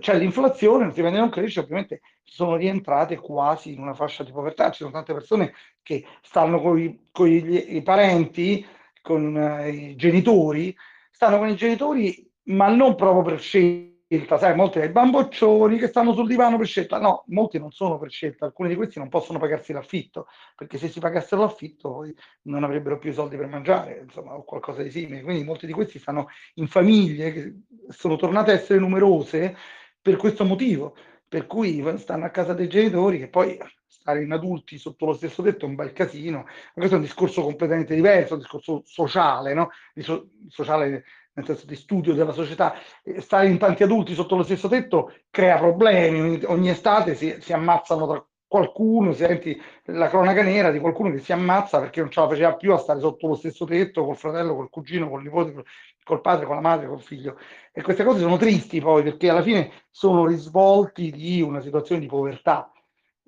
C'è 0.00 0.18
l'inflazione, 0.18 0.84
lo 0.84 0.90
stipendio 0.90 1.20
non 1.20 1.30
cresce, 1.30 1.60
ovviamente 1.60 2.02
sono 2.22 2.56
rientrate 2.56 3.16
quasi 3.16 3.72
in 3.72 3.80
una 3.80 3.94
fascia 3.94 4.22
di 4.22 4.32
povertà. 4.32 4.70
Ci 4.70 4.82
sono 4.82 4.90
tante 4.90 5.14
persone 5.14 5.54
che 5.82 6.04
stanno 6.20 6.60
con 6.60 6.78
i 6.78 7.82
parenti 7.82 8.66
con 9.04 9.36
eh, 9.36 9.68
i 9.68 9.96
genitori, 9.96 10.74
stanno 11.10 11.36
con 11.36 11.50
i 11.50 11.56
genitori, 11.56 12.26
ma 12.44 12.74
non 12.74 12.94
proprio 12.94 13.22
per 13.22 13.38
scelta, 13.38 14.38
sai, 14.38 14.54
molti 14.54 14.78
dei 14.78 14.88
bamboccioni 14.88 15.76
che 15.76 15.88
stanno 15.88 16.14
sul 16.14 16.26
divano 16.26 16.56
per 16.56 16.66
scelta, 16.66 16.98
no, 16.98 17.24
molti 17.26 17.58
non 17.58 17.70
sono 17.70 17.98
per 17.98 18.10
scelta, 18.10 18.46
alcuni 18.46 18.70
di 18.70 18.76
questi 18.76 18.98
non 18.98 19.10
possono 19.10 19.38
pagarsi 19.38 19.74
l'affitto, 19.74 20.26
perché 20.56 20.78
se 20.78 20.88
si 20.88 21.00
pagassero 21.00 21.42
l'affitto 21.42 22.10
non 22.44 22.64
avrebbero 22.64 22.98
più 22.98 23.12
soldi 23.12 23.36
per 23.36 23.46
mangiare, 23.46 24.00
insomma, 24.04 24.34
o 24.36 24.42
qualcosa 24.42 24.82
di 24.82 24.90
simile, 24.90 25.20
quindi 25.20 25.44
molti 25.44 25.66
di 25.66 25.72
questi 25.74 25.98
stanno 25.98 26.28
in 26.54 26.66
famiglie 26.66 27.32
che 27.32 27.54
sono 27.88 28.16
tornate 28.16 28.52
a 28.52 28.54
essere 28.54 28.78
numerose 28.78 29.54
per 30.00 30.16
questo 30.16 30.46
motivo, 30.46 30.96
per 31.28 31.46
cui 31.46 31.84
stanno 31.98 32.24
a 32.24 32.30
casa 32.30 32.54
dei 32.54 32.68
genitori 32.68 33.18
che 33.18 33.28
poi 33.28 33.58
stare 33.98 34.22
in 34.22 34.32
adulti 34.32 34.78
sotto 34.78 35.06
lo 35.06 35.12
stesso 35.14 35.42
tetto 35.42 35.64
è 35.64 35.68
un 35.68 35.74
bel 35.74 35.92
casino, 35.92 36.38
ma 36.38 36.72
questo 36.74 36.94
è 36.94 36.98
un 36.98 37.04
discorso 37.04 37.42
completamente 37.42 37.94
diverso, 37.94 38.34
un 38.34 38.40
discorso 38.40 38.82
sociale, 38.84 39.54
no? 39.54 39.70
Di 39.94 40.02
so- 40.02 40.28
sociale 40.48 41.04
nel 41.34 41.46
senso 41.46 41.66
di 41.66 41.74
studio 41.74 42.14
della 42.14 42.32
società, 42.32 42.74
stare 43.18 43.48
in 43.48 43.58
tanti 43.58 43.82
adulti 43.82 44.14
sotto 44.14 44.36
lo 44.36 44.44
stesso 44.44 44.68
tetto 44.68 45.12
crea 45.30 45.58
problemi, 45.58 46.40
ogni 46.44 46.70
estate 46.70 47.14
si, 47.16 47.36
si 47.40 47.52
ammazzano 47.52 48.06
tra 48.06 48.24
qualcuno, 48.46 49.12
senti 49.12 49.60
la 49.86 50.08
cronaca 50.08 50.42
nera 50.42 50.70
di 50.70 50.78
qualcuno 50.78 51.10
che 51.10 51.18
si 51.18 51.32
ammazza 51.32 51.80
perché 51.80 52.00
non 52.00 52.10
ce 52.10 52.20
la 52.20 52.28
faceva 52.28 52.54
più 52.54 52.72
a 52.72 52.78
stare 52.78 53.00
sotto 53.00 53.26
lo 53.26 53.34
stesso 53.34 53.64
tetto 53.64 54.04
col 54.04 54.16
fratello, 54.16 54.54
col 54.54 54.70
cugino, 54.70 55.08
col 55.08 55.22
nipote, 55.22 55.64
col 56.04 56.20
padre, 56.20 56.46
con 56.46 56.54
la 56.54 56.60
madre, 56.60 56.86
col 56.86 57.02
figlio. 57.02 57.36
E 57.72 57.82
queste 57.82 58.04
cose 58.04 58.20
sono 58.20 58.36
tristi 58.36 58.80
poi 58.80 59.02
perché 59.02 59.28
alla 59.28 59.42
fine 59.42 59.72
sono 59.90 60.24
risvolti 60.24 61.10
di 61.10 61.42
una 61.42 61.60
situazione 61.60 62.00
di 62.00 62.06
povertà. 62.06 62.70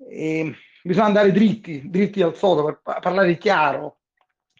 E 0.09 0.53
bisogna 0.83 1.07
andare 1.07 1.31
dritti, 1.31 1.89
dritti 1.89 2.21
al 2.21 2.35
sodo 2.35 2.63
per 2.63 2.81
parlare 3.01 3.37
chiaro, 3.37 3.97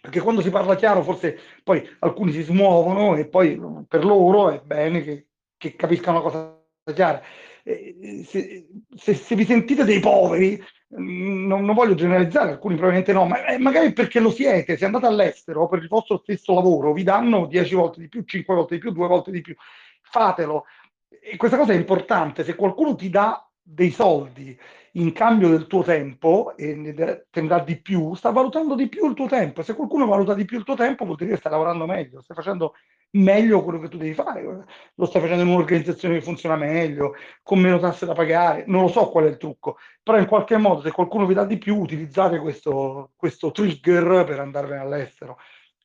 perché 0.01 0.19
quando 0.19 0.41
si 0.41 0.49
parla 0.49 0.75
chiaro 0.75 1.03
forse 1.03 1.37
poi 1.63 1.87
alcuni 1.99 2.31
si 2.31 2.41
smuovono 2.41 3.15
e 3.15 3.27
poi 3.27 3.59
per 3.87 4.05
loro 4.05 4.49
è 4.51 4.61
bene 4.61 5.03
che, 5.03 5.27
che 5.57 5.75
capiscano 5.75 6.17
la 6.17 6.23
cosa 6.23 6.93
chiara. 6.93 7.21
Se, 7.63 8.65
se, 8.95 9.13
se, 9.13 9.35
vi 9.35 9.43
sentite 9.43 9.83
dei 9.83 9.99
poveri, 9.99 10.57
mm, 10.97 11.45
non, 11.45 11.65
non, 11.65 11.75
voglio 11.75 11.95
generalizzare, 11.95 12.51
alcuni 12.51 12.75
probabilmente 12.75 13.11
no, 13.11 13.25
ma 13.25 13.45
eh, 13.45 13.57
magari 13.57 13.91
perché 13.91 14.21
lo 14.21 14.31
siete, 14.31 14.77
se 14.77 14.85
andate 14.85 15.05
all'estero 15.05 15.67
per 15.67 15.79
il 15.79 15.89
vostro 15.89 16.19
stesso 16.19 16.53
lavoro, 16.53 16.93
vi 16.93 17.03
danno 17.03 17.45
10 17.45 17.75
volte 17.75 17.99
di 17.99 18.07
più, 18.07 18.23
5 18.23 18.55
volte 18.55 18.75
di 18.75 18.79
più, 18.79 18.91
2 18.91 19.07
volte 19.07 19.31
di 19.31 19.41
più, 19.41 19.53
fatelo. 20.01 20.63
E 21.09 21.35
questa 21.35 21.57
cosa 21.57 21.73
è 21.73 21.75
importante, 21.75 22.45
se 22.45 22.55
qualcuno 22.55 22.95
ti 22.95 23.09
dà 23.09 23.46
dei 23.69 23.91
soldi 23.91 24.57
in 24.93 25.11
cambio 25.11 25.49
del 25.49 25.67
tuo 25.67 25.83
tempo 25.83 26.55
e 26.55 26.73
ne 26.73 26.93
dà 26.93 27.59
di 27.59 27.79
più, 27.79 28.15
sta 28.15 28.31
valutando 28.31 28.75
di 28.75 28.87
più 28.87 29.07
il 29.07 29.13
tuo 29.13 29.27
tempo. 29.27 29.61
Se 29.61 29.75
qualcuno 29.75 30.07
valuta 30.07 30.33
di 30.33 30.45
più 30.45 30.57
il 30.57 30.63
tuo 30.63 30.75
tempo, 30.75 31.05
vuol 31.05 31.17
dire 31.17 31.31
che 31.31 31.37
stai 31.37 31.51
lavorando 31.51 31.85
meglio, 31.85 32.21
stai 32.21 32.35
facendo 32.35 32.73
meglio 33.11 33.63
quello 33.63 33.79
che 33.79 33.89
tu 33.89 33.97
devi 33.97 34.13
fare. 34.13 34.65
Lo 34.95 35.05
stai 35.05 35.21
facendo 35.21 35.43
in 35.43 35.49
un'organizzazione 35.49 36.15
che 36.15 36.21
funziona 36.21 36.55
meglio, 36.55 37.13
con 37.43 37.59
meno 37.59 37.77
tasse 37.77 38.05
da 38.05 38.13
pagare. 38.13 38.63
Non 38.67 38.83
lo 38.83 38.87
so 38.87 39.09
qual 39.09 39.25
è 39.25 39.27
il 39.27 39.37
trucco, 39.37 39.77
però 40.01 40.17
in 40.17 40.25
qualche 40.25 40.57
modo, 40.57 40.81
se 40.81 40.91
qualcuno 40.91 41.25
vi 41.25 41.33
dà 41.35 41.45
di 41.45 41.57
più, 41.57 41.77
utilizzate 41.77 42.39
questo, 42.39 43.11
questo 43.15 43.51
trigger 43.51 44.23
per 44.25 44.39
andarvene 44.39 44.81
all'estero. 44.81 45.37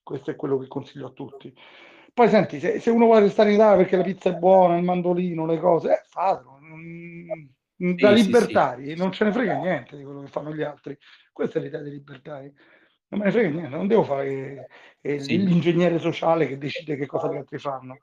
Questo 0.03 0.31
è 0.31 0.37
quello 0.37 0.57
che 0.59 0.69
consiglio 0.69 1.09
a 1.09 1.11
tutti. 1.11 1.55
Poi 2.15 2.29
senti, 2.29 2.61
se, 2.61 2.81
se 2.81 2.91
uno 2.91 3.07
vuole 3.07 3.21
restare 3.21 3.51
in 3.51 3.57
Italia 3.57 3.77
perché 3.77 3.97
la 3.97 4.03
pizza 4.03 4.31
è 4.31 4.35
buona, 4.35 4.77
il 4.77 4.85
mandolino, 4.85 5.47
le 5.47 5.59
cose, 5.59 5.93
eh, 5.93 6.03
fatelo. 6.09 6.59
Non 6.61 6.81
da 7.83 8.17
sì, 8.17 8.25
libertari 8.25 8.91
sì, 8.91 8.97
non 8.97 9.11
ce 9.11 9.25
ne 9.25 9.33
frega 9.33 9.55
niente 9.55 9.97
di 9.97 10.05
quello 10.05 10.23
che 10.23 10.29
fanno 10.29 10.55
gli 10.55 10.63
altri. 10.63 10.97
Questa 11.33 11.59
è 11.59 11.63
l'idea 11.63 11.81
dei 11.81 11.93
libertari. 11.93 12.53
Non 13.09 13.21
me 13.21 13.27
ne 13.27 13.33
frega 13.33 13.49
niente, 13.49 13.77
non 13.77 13.89
devo 13.89 14.05
fare 14.05 14.69
eh, 15.01 15.17
l'ingegnere 15.17 15.99
sociale 15.99 16.47
che 16.47 16.59
decide 16.59 16.97
che 16.97 17.07
cosa 17.07 17.31
gli 17.33 17.37
altri 17.37 17.59
fanno. 17.59 17.99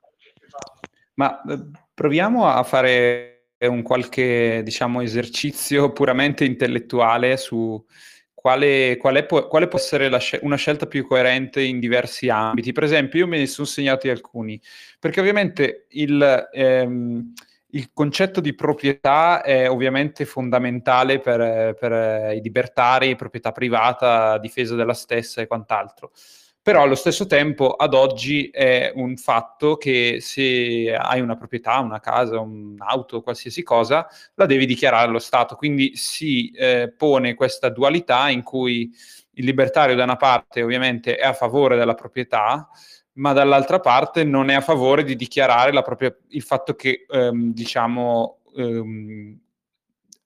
Ma 1.14 1.42
eh, 1.44 1.72
proviamo 1.94 2.46
a 2.46 2.62
fare 2.64 3.54
un 3.60 3.82
qualche, 3.82 4.62
diciamo, 4.64 5.02
esercizio 5.02 5.92
puramente 5.94 6.46
intellettuale 6.46 7.38
su 7.38 7.84
quale, 8.34 8.98
quale, 8.98 9.26
può, 9.26 9.48
quale 9.48 9.68
può, 9.68 9.80
essere 9.80 10.18
scel- 10.20 10.40
una 10.44 10.56
scelta 10.56 10.88
più 10.88 11.06
coerente 11.06 11.62
in 11.62 11.80
diversi 11.80 12.30
ambiti. 12.30 12.72
Per 12.72 12.84
esempio, 12.84 13.20
io 13.20 13.28
me 13.28 13.38
ne 13.38 13.48
sono 13.48 13.68
segnati 13.68 14.10
alcuni, 14.10 14.62
perché 15.00 15.20
ovviamente 15.20 15.88
il, 15.90 16.50
ehm, 16.52 17.34
il 17.72 17.92
concetto 17.94 18.42
di 18.42 18.56
proprietà 18.56 19.42
è 19.44 19.70
ovviamente 19.70 20.26
fondamentale 20.26 21.20
per, 21.20 21.76
per 21.76 22.34
i 22.34 22.42
libertari, 22.42 23.16
proprietà 23.16 23.52
privata, 23.52 24.38
difesa 24.38 24.76
della 24.76 24.94
stessa 24.94 25.42
e 25.42 25.48
quant'altro 25.48 26.12
però 26.62 26.84
allo 26.84 26.94
stesso 26.94 27.26
tempo 27.26 27.72
ad 27.72 27.96
oggi 27.96 28.50
è 28.50 28.92
un 28.94 29.16
fatto 29.16 29.78
che 29.78 30.18
se 30.20 30.94
hai 30.94 31.20
una 31.20 31.36
proprietà, 31.36 31.80
una 31.80 32.00
casa, 32.00 32.40
un'auto, 32.40 33.22
qualsiasi 33.22 33.64
cosa, 33.64 34.08
la 34.36 34.46
devi 34.46 34.68
dichiarare 34.68 35.08
allo 35.08 35.18
Stato. 35.18 35.56
Quindi 35.56 35.96
si 35.96 36.52
eh, 36.52 36.94
pone 36.96 37.34
questa 37.34 37.70
dualità 37.70 38.30
in 38.30 38.44
cui 38.44 38.94
il 39.34 39.46
libertario 39.46 39.96
da 39.96 40.04
una 40.04 40.18
parte 40.18 40.62
ovviamente 40.62 41.16
è 41.16 41.26
a 41.26 41.34
favore 41.34 41.76
della 41.76 41.96
proprietà, 41.96 42.70
ma 43.20 43.34
dall'altra 43.34 43.80
parte 43.80 44.24
non 44.24 44.50
è 44.50 44.56
a 44.56 44.62
favore 44.62 45.04
di 45.04 45.16
dichiarare 45.16 45.72
propria, 45.84 46.16
il 46.30 46.42
fatto 46.42 46.74
che 46.76 47.06
ehm, 47.10 47.54
diciamo 47.54 48.40
ehm, 48.56 49.40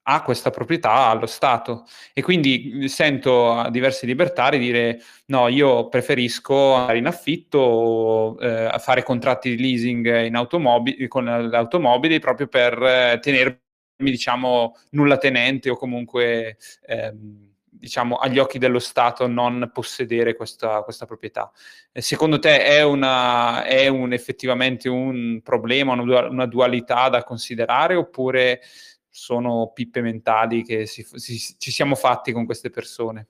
ha 0.05 0.21
questa 0.21 0.49
proprietà 0.49 1.07
allo 1.07 1.25
Stato. 1.25 1.85
E 2.13 2.21
quindi 2.21 2.87
sento 2.89 3.67
diversi 3.71 4.05
libertari 4.05 4.59
dire 4.59 5.01
no, 5.27 5.47
io 5.47 5.87
preferisco 5.87 6.73
andare 6.73 6.97
in 6.97 7.07
affitto, 7.07 8.37
eh, 8.39 8.75
fare 8.79 9.03
contratti 9.03 9.55
di 9.55 9.61
leasing 9.61 10.25
in 10.25 10.35
automobili, 10.35 11.07
con 11.07 11.27
automobili 11.27 12.19
proprio 12.19 12.47
per 12.47 12.81
eh, 12.83 13.19
tenermi 13.21 13.57
diciamo 13.97 14.75
nulla 14.91 15.17
tenente 15.17 15.69
o 15.69 15.77
comunque 15.77 16.57
ehm, 16.85 17.52
diciamo 17.84 18.15
agli 18.15 18.39
occhi 18.39 18.59
dello 18.59 18.79
Stato 18.79 19.27
non 19.27 19.69
possedere 19.73 20.38
questa, 20.38 20.84
questa 20.84 21.05
proprietà. 21.05 21.51
E 21.91 22.01
secondo 22.01 22.39
te 22.39 22.63
è, 22.63 22.81
una, 22.81 23.65
è 23.65 23.89
un, 23.89 24.13
effettivamente 24.13 24.88
un 24.88 25.41
problema, 25.43 25.91
una 25.91 26.45
dualità 26.45 27.09
da 27.09 27.25
considerare 27.25 27.95
oppure 27.95 28.61
sono 29.09 29.71
pippe 29.73 29.99
mentali 29.99 30.63
che 30.63 30.86
si, 30.86 31.05
si, 31.15 31.38
ci 31.57 31.71
siamo 31.71 31.95
fatti 31.95 32.31
con 32.31 32.45
queste 32.45 32.69
persone. 32.69 33.27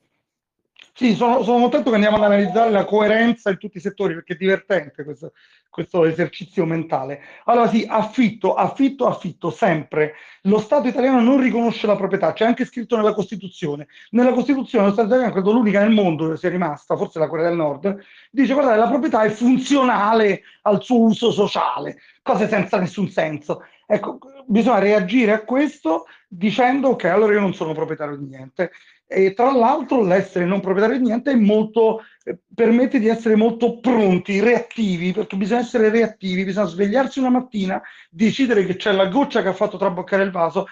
Sì, 0.95 1.15
sono, 1.15 1.41
sono, 1.41 1.59
contento 1.59 1.89
che 1.89 1.95
andiamo 1.95 2.17
ad 2.17 2.23
analizzare 2.23 2.69
la 2.69 2.85
coerenza 2.85 3.49
in 3.49 3.57
tutti 3.57 3.77
i 3.77 3.81
settori 3.81 4.13
perché 4.13 4.33
è 4.33 4.37
divertente 4.37 5.03
questo, 5.03 5.33
questo 5.67 6.05
esercizio 6.05 6.65
mentale. 6.65 7.19
Allora 7.45 7.67
sì, 7.67 7.83
affitto, 7.89 8.53
affitto, 8.53 9.07
affitto, 9.07 9.49
sempre. 9.49 10.13
Lo 10.43 10.59
Stato 10.59 10.87
italiano 10.87 11.19
non 11.19 11.41
riconosce 11.41 11.87
la 11.87 11.95
proprietà, 11.95 12.33
c'è 12.33 12.45
anche 12.45 12.65
scritto 12.65 12.95
nella 12.95 13.15
Costituzione. 13.15 13.87
Nella 14.11 14.33
Costituzione 14.33 14.85
lo 14.85 14.91
Stato 14.91 15.07
italiano, 15.07 15.31
credo 15.33 15.51
l'unica 15.51 15.79
nel 15.79 15.89
mondo 15.89 16.29
che 16.29 16.37
sia 16.37 16.49
rimasta, 16.49 16.95
forse 16.95 17.17
la 17.17 17.27
Corea 17.27 17.47
del 17.47 17.57
Nord, 17.57 17.97
dice 18.29 18.53
guardate 18.53 18.77
la 18.77 18.87
proprietà 18.87 19.23
è 19.23 19.29
funzionale 19.31 20.43
al 20.61 20.83
suo 20.83 20.99
uso 20.99 21.31
sociale, 21.31 21.97
cose 22.21 22.47
senza 22.47 22.77
nessun 22.77 23.09
senso. 23.09 23.63
Ecco, 23.87 24.19
bisogna 24.45 24.77
reagire 24.77 25.31
a 25.31 25.43
questo 25.43 26.05
dicendo 26.27 26.95
che 26.95 27.09
allora 27.09 27.33
io 27.33 27.39
non 27.39 27.55
sono 27.55 27.73
proprietario 27.73 28.15
di 28.15 28.25
niente. 28.25 28.71
E 29.13 29.33
tra 29.33 29.51
l'altro 29.51 30.01
l'essere 30.01 30.43
non 30.45 30.59
proprietario 30.59 30.97
di 30.97 31.05
niente 31.05 31.35
molto, 31.35 32.01
eh, 32.23 32.39
permette 32.53 32.99
di 32.99 33.07
essere 33.07 33.35
molto 33.35 33.79
pronti, 33.79 34.39
reattivi, 34.39 35.11
perché 35.11 35.35
bisogna 35.37 35.59
essere 35.59 35.89
reattivi, 35.89 36.43
bisogna 36.43 36.65
svegliarsi 36.65 37.19
una 37.19 37.29
mattina, 37.29 37.79
decidere 38.09 38.65
che 38.65 38.75
c'è 38.75 38.91
la 38.91 39.05
goccia 39.05 39.43
che 39.43 39.49
ha 39.49 39.53
fatto 39.53 39.77
traboccare 39.77 40.23
il 40.23 40.31
vaso 40.31 40.65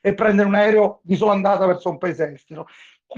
e 0.00 0.14
prendere 0.14 0.48
un 0.48 0.54
aereo 0.54 1.00
di 1.02 1.14
sola 1.14 1.32
andata 1.32 1.66
verso 1.66 1.90
un 1.90 1.98
paese 1.98 2.32
estero. 2.32 2.66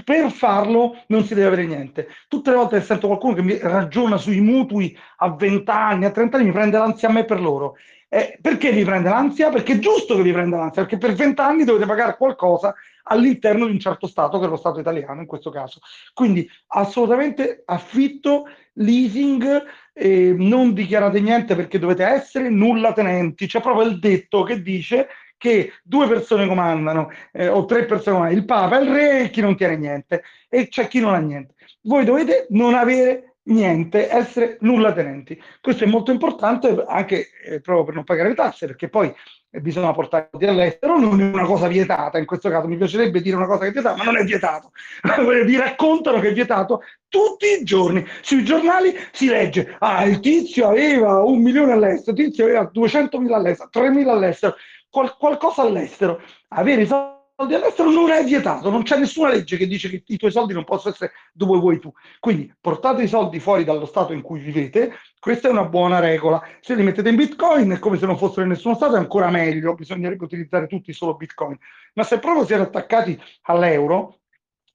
Per 0.05 0.31
farlo 0.33 0.97
non 1.09 1.25
si 1.25 1.35
deve 1.35 1.47
avere 1.47 1.65
niente. 1.65 2.09
Tutte 2.29 2.51
le 2.51 2.57
volte 2.57 2.79
che 2.79 2.85
sento 2.85 3.07
qualcuno 3.07 3.35
che 3.35 3.43
mi 3.43 3.59
ragiona 3.59 4.17
sui 4.17 4.41
mutui 4.41 4.97
a 5.19 5.31
20 5.33 5.71
anni, 5.71 6.05
a 6.07 6.11
30 6.11 6.37
anni, 6.37 6.47
mi 6.47 6.53
prende 6.53 6.77
l'ansia 6.77 7.09
a 7.09 7.13
me 7.13 7.25
per 7.25 7.41
loro. 7.41 7.77
Eh, 8.09 8.39
perché 8.41 8.71
vi 8.71 8.85
prende 8.85 9.09
l'ansia? 9.09 9.51
Perché 9.51 9.75
è 9.75 9.79
giusto 9.79 10.15
che 10.15 10.23
vi 10.23 10.33
prenda 10.33 10.59
l'ansia, 10.59 10.83
perché 10.83 10.97
per 10.97 11.15
vent'anni 11.15 11.65
dovete 11.65 11.87
pagare 11.87 12.17
qualcosa 12.17 12.75
all'interno 13.05 13.67
di 13.67 13.73
un 13.73 13.81
certo 13.81 14.07
Stato, 14.07 14.39
che 14.39 14.47
è 14.47 14.49
lo 14.49 14.57
Stato 14.57 14.81
italiano 14.81 15.21
in 15.21 15.27
questo 15.27 15.51
caso. 15.51 15.81
Quindi 16.13 16.49
assolutamente 16.69 17.63
affitto, 17.65 18.45
leasing, 18.75 19.65
eh, 19.93 20.35
non 20.37 20.73
dichiarate 20.73 21.21
niente 21.21 21.57
perché 21.57 21.79
dovete 21.79 22.05
essere 22.05 22.49
nulla 22.49 22.93
tenenti. 22.93 23.47
C'è 23.47 23.61
proprio 23.61 23.87
il 23.87 23.99
detto 23.99 24.43
che 24.45 24.63
dice 24.63 25.09
che 25.37 25.73
due 25.83 26.09
persone 26.09 26.47
comandano 26.47 27.11
eh, 27.33 27.49
o 27.49 27.65
tre 27.65 27.85
persone 27.85 28.17
comandano, 28.17 28.41
il 28.41 28.47
Papa, 28.47 28.79
il 28.79 28.91
Re 28.91 29.21
e 29.21 29.31
chi 29.31 29.41
non 29.41 29.57
tiene 29.57 29.77
niente 29.77 30.23
e 30.49 30.69
c'è 30.69 30.87
chi 30.89 31.01
non 31.01 31.15
ha 31.15 31.19
niente. 31.19 31.55
Voi 31.83 32.05
dovete 32.05 32.47
non 32.51 32.75
avere 32.75 33.36
niente, 33.47 34.09
essere 34.11 34.57
nulla 34.61 34.93
tenenti. 34.93 35.41
Questo 35.61 35.85
è 35.85 35.87
molto 35.87 36.11
importante 36.11 36.85
anche 36.87 37.29
eh, 37.45 37.61
proprio 37.61 37.85
per 37.85 37.95
non 37.95 38.05
pagare 38.05 38.31
le 38.31 38.35
tasse, 38.35 38.67
perché 38.67 38.89
poi 38.89 39.13
eh, 39.51 39.61
bisogna 39.61 39.93
portare 39.93 40.29
all'estero, 40.41 40.99
non 40.99 41.21
è 41.21 41.25
una 41.25 41.45
cosa 41.45 41.69
vietata, 41.69 42.19
in 42.19 42.27
questo 42.27 42.49
caso 42.49 42.67
mi 42.67 42.77
piacerebbe 42.77 43.21
dire 43.21 43.37
una 43.37 43.47
cosa 43.47 43.61
che 43.61 43.69
è 43.69 43.73
vietata, 43.73 43.97
ma 43.97 44.05
non 44.05 44.17
è 44.17 44.25
vietato. 44.25 44.73
Vi 45.45 45.57
raccontano 45.57 46.21
che 46.21 46.29
è 46.29 46.33
vietato 46.33 46.83
tutti 47.09 47.47
i 47.61 47.65
giorni. 47.65 48.05
Sui 48.21 48.45
giornali 48.45 48.95
si 49.13 49.27
legge, 49.27 49.77
ah, 49.79 50.05
il 50.05 50.21
tizio 50.21 50.69
aveva 50.69 51.23
un 51.23 51.41
milione 51.41 51.73
all'estero, 51.73 52.17
il 52.17 52.25
tizio 52.27 52.45
aveva 52.45 52.71
200.000 52.73 53.33
all'estero, 53.33 53.71
3.000 53.73 54.09
all'estero, 54.09 54.57
qual- 54.91 55.17
qualcosa 55.17 55.63
all'estero. 55.63 56.21
Avere 56.49 56.83
i 56.83 56.87
soldi 56.87 57.16
soldi 57.37 57.55
all'estero 57.55 57.91
non 57.91 58.11
è 58.11 58.25
vietato, 58.25 58.71
non 58.71 58.83
c'è 58.83 58.99
nessuna 58.99 59.29
legge 59.29 59.59
che 59.59 59.67
dice 59.67 59.91
che 59.91 60.03
i 60.07 60.17
tuoi 60.17 60.31
soldi 60.31 60.55
non 60.55 60.65
possono 60.65 60.95
essere 60.95 61.13
dove 61.35 61.59
vuoi 61.59 61.79
tu. 61.79 61.93
Quindi 62.19 62.53
portate 62.59 63.03
i 63.03 63.09
soldi 63.09 63.41
fuori 63.41 63.63
dallo 63.63 63.85
stato 63.85 64.15
in 64.15 64.23
cui 64.23 64.41
vivete, 64.41 64.95
questa 65.21 65.49
è 65.49 65.51
una 65.51 65.67
buona 65.67 65.99
regola. 65.99 66.43
Se 66.61 66.75
li 66.75 66.83
mettete 66.83 67.11
in 67.11 67.17
bitcoin 67.17 67.73
è 67.73 67.79
come 67.79 67.99
se 67.99 68.07
non 68.07 68.17
fossero 68.17 68.43
in 68.43 68.49
nessuno 68.49 68.75
stato, 68.75 68.95
è 68.95 68.99
ancora 68.99 69.29
meglio, 69.29 69.75
bisognerebbe 69.75 70.25
utilizzare 70.25 70.67
tutti 70.67 70.95
solo 70.95 71.15
bitcoin. 71.15 71.59
Ma 71.93 72.05
se 72.05 72.19
proprio 72.19 72.47
siete 72.47 72.63
attaccati 72.63 73.21
all'euro, 73.43 74.21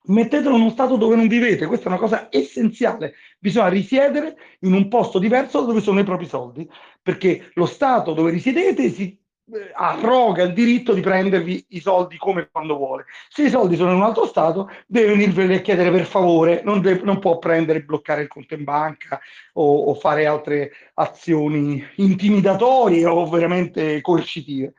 mettetelo 0.03 0.55
in 0.55 0.61
uno 0.61 0.69
stato 0.69 0.97
dove 0.97 1.15
non 1.15 1.27
vivete, 1.27 1.65
questa 1.65 1.85
è 1.85 1.87
una 1.87 1.99
cosa 1.99 2.27
essenziale. 2.29 3.15
Bisogna 3.39 3.69
risiedere 3.69 4.35
in 4.59 4.73
un 4.73 4.87
posto 4.87 5.17
diverso 5.17 5.61
dove 5.61 5.81
sono 5.81 5.99
i 5.99 6.03
propri 6.03 6.27
soldi, 6.27 6.69
perché 7.01 7.49
lo 7.55 7.65
stato 7.65 8.13
dove 8.13 8.29
risiedete 8.29 8.89
si 8.89 9.19
arroga 9.73 10.43
il 10.43 10.53
diritto 10.53 10.93
di 10.93 11.01
prendervi 11.01 11.65
i 11.69 11.79
soldi 11.79 12.17
come 12.17 12.49
quando 12.51 12.77
vuole. 12.77 13.05
Se 13.29 13.43
i 13.43 13.49
soldi 13.49 13.75
sono 13.75 13.91
in 13.91 13.97
un 13.97 14.03
altro 14.03 14.25
stato, 14.25 14.69
deve 14.87 15.09
venirveli 15.09 15.55
a 15.55 15.61
chiedere 15.61 15.91
per 15.91 16.05
favore, 16.05 16.61
non, 16.63 16.81
deve, 16.81 17.01
non 17.03 17.19
può 17.19 17.37
prendere 17.37 17.79
e 17.79 17.83
bloccare 17.83 18.21
il 18.21 18.27
conto 18.27 18.53
in 18.53 18.63
banca 18.63 19.19
o, 19.53 19.83
o, 19.85 19.93
fare 19.95 20.25
altre 20.25 20.71
azioni 20.95 21.83
intimidatorie 21.95 23.05
o 23.05 23.27
veramente 23.29 24.01
coercitive. 24.01 24.73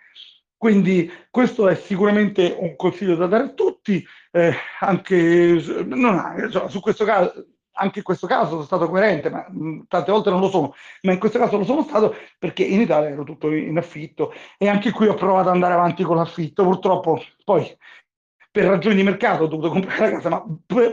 Quindi 0.56 1.10
questo 1.28 1.68
è 1.68 1.74
sicuramente 1.74 2.54
un 2.56 2.76
consiglio 2.76 3.16
da 3.16 3.26
dare 3.26 3.44
a 3.44 3.52
tutti, 3.52 4.04
eh, 4.30 4.54
anche 4.78 5.60
non, 5.86 6.48
su 6.68 6.80
questo 6.80 7.04
caso 7.04 7.46
anche 7.74 7.98
in 7.98 8.04
questo 8.04 8.26
caso 8.26 8.50
sono 8.50 8.62
stato 8.62 8.88
coerente, 8.88 9.30
ma 9.30 9.46
tante 9.88 10.10
volte 10.10 10.30
non 10.30 10.40
lo 10.40 10.48
sono, 10.48 10.74
ma 11.02 11.12
in 11.12 11.18
questo 11.18 11.38
caso 11.38 11.56
lo 11.56 11.64
sono 11.64 11.82
stato 11.82 12.14
perché 12.38 12.62
in 12.64 12.80
Italia 12.80 13.10
ero 13.10 13.24
tutto 13.24 13.50
in 13.50 13.76
affitto 13.78 14.32
e 14.58 14.68
anche 14.68 14.90
qui 14.90 15.06
ho 15.06 15.14
provato 15.14 15.48
ad 15.48 15.54
andare 15.54 15.74
avanti 15.74 16.02
con 16.02 16.16
l'affitto. 16.16 16.64
Purtroppo 16.64 17.22
poi 17.44 17.76
per 18.52 18.66
ragioni 18.66 18.96
di 18.96 19.02
mercato 19.02 19.44
ho 19.44 19.46
dovuto 19.46 19.70
comprare 19.70 20.10
la 20.10 20.10
casa, 20.10 20.28
ma 20.28 20.44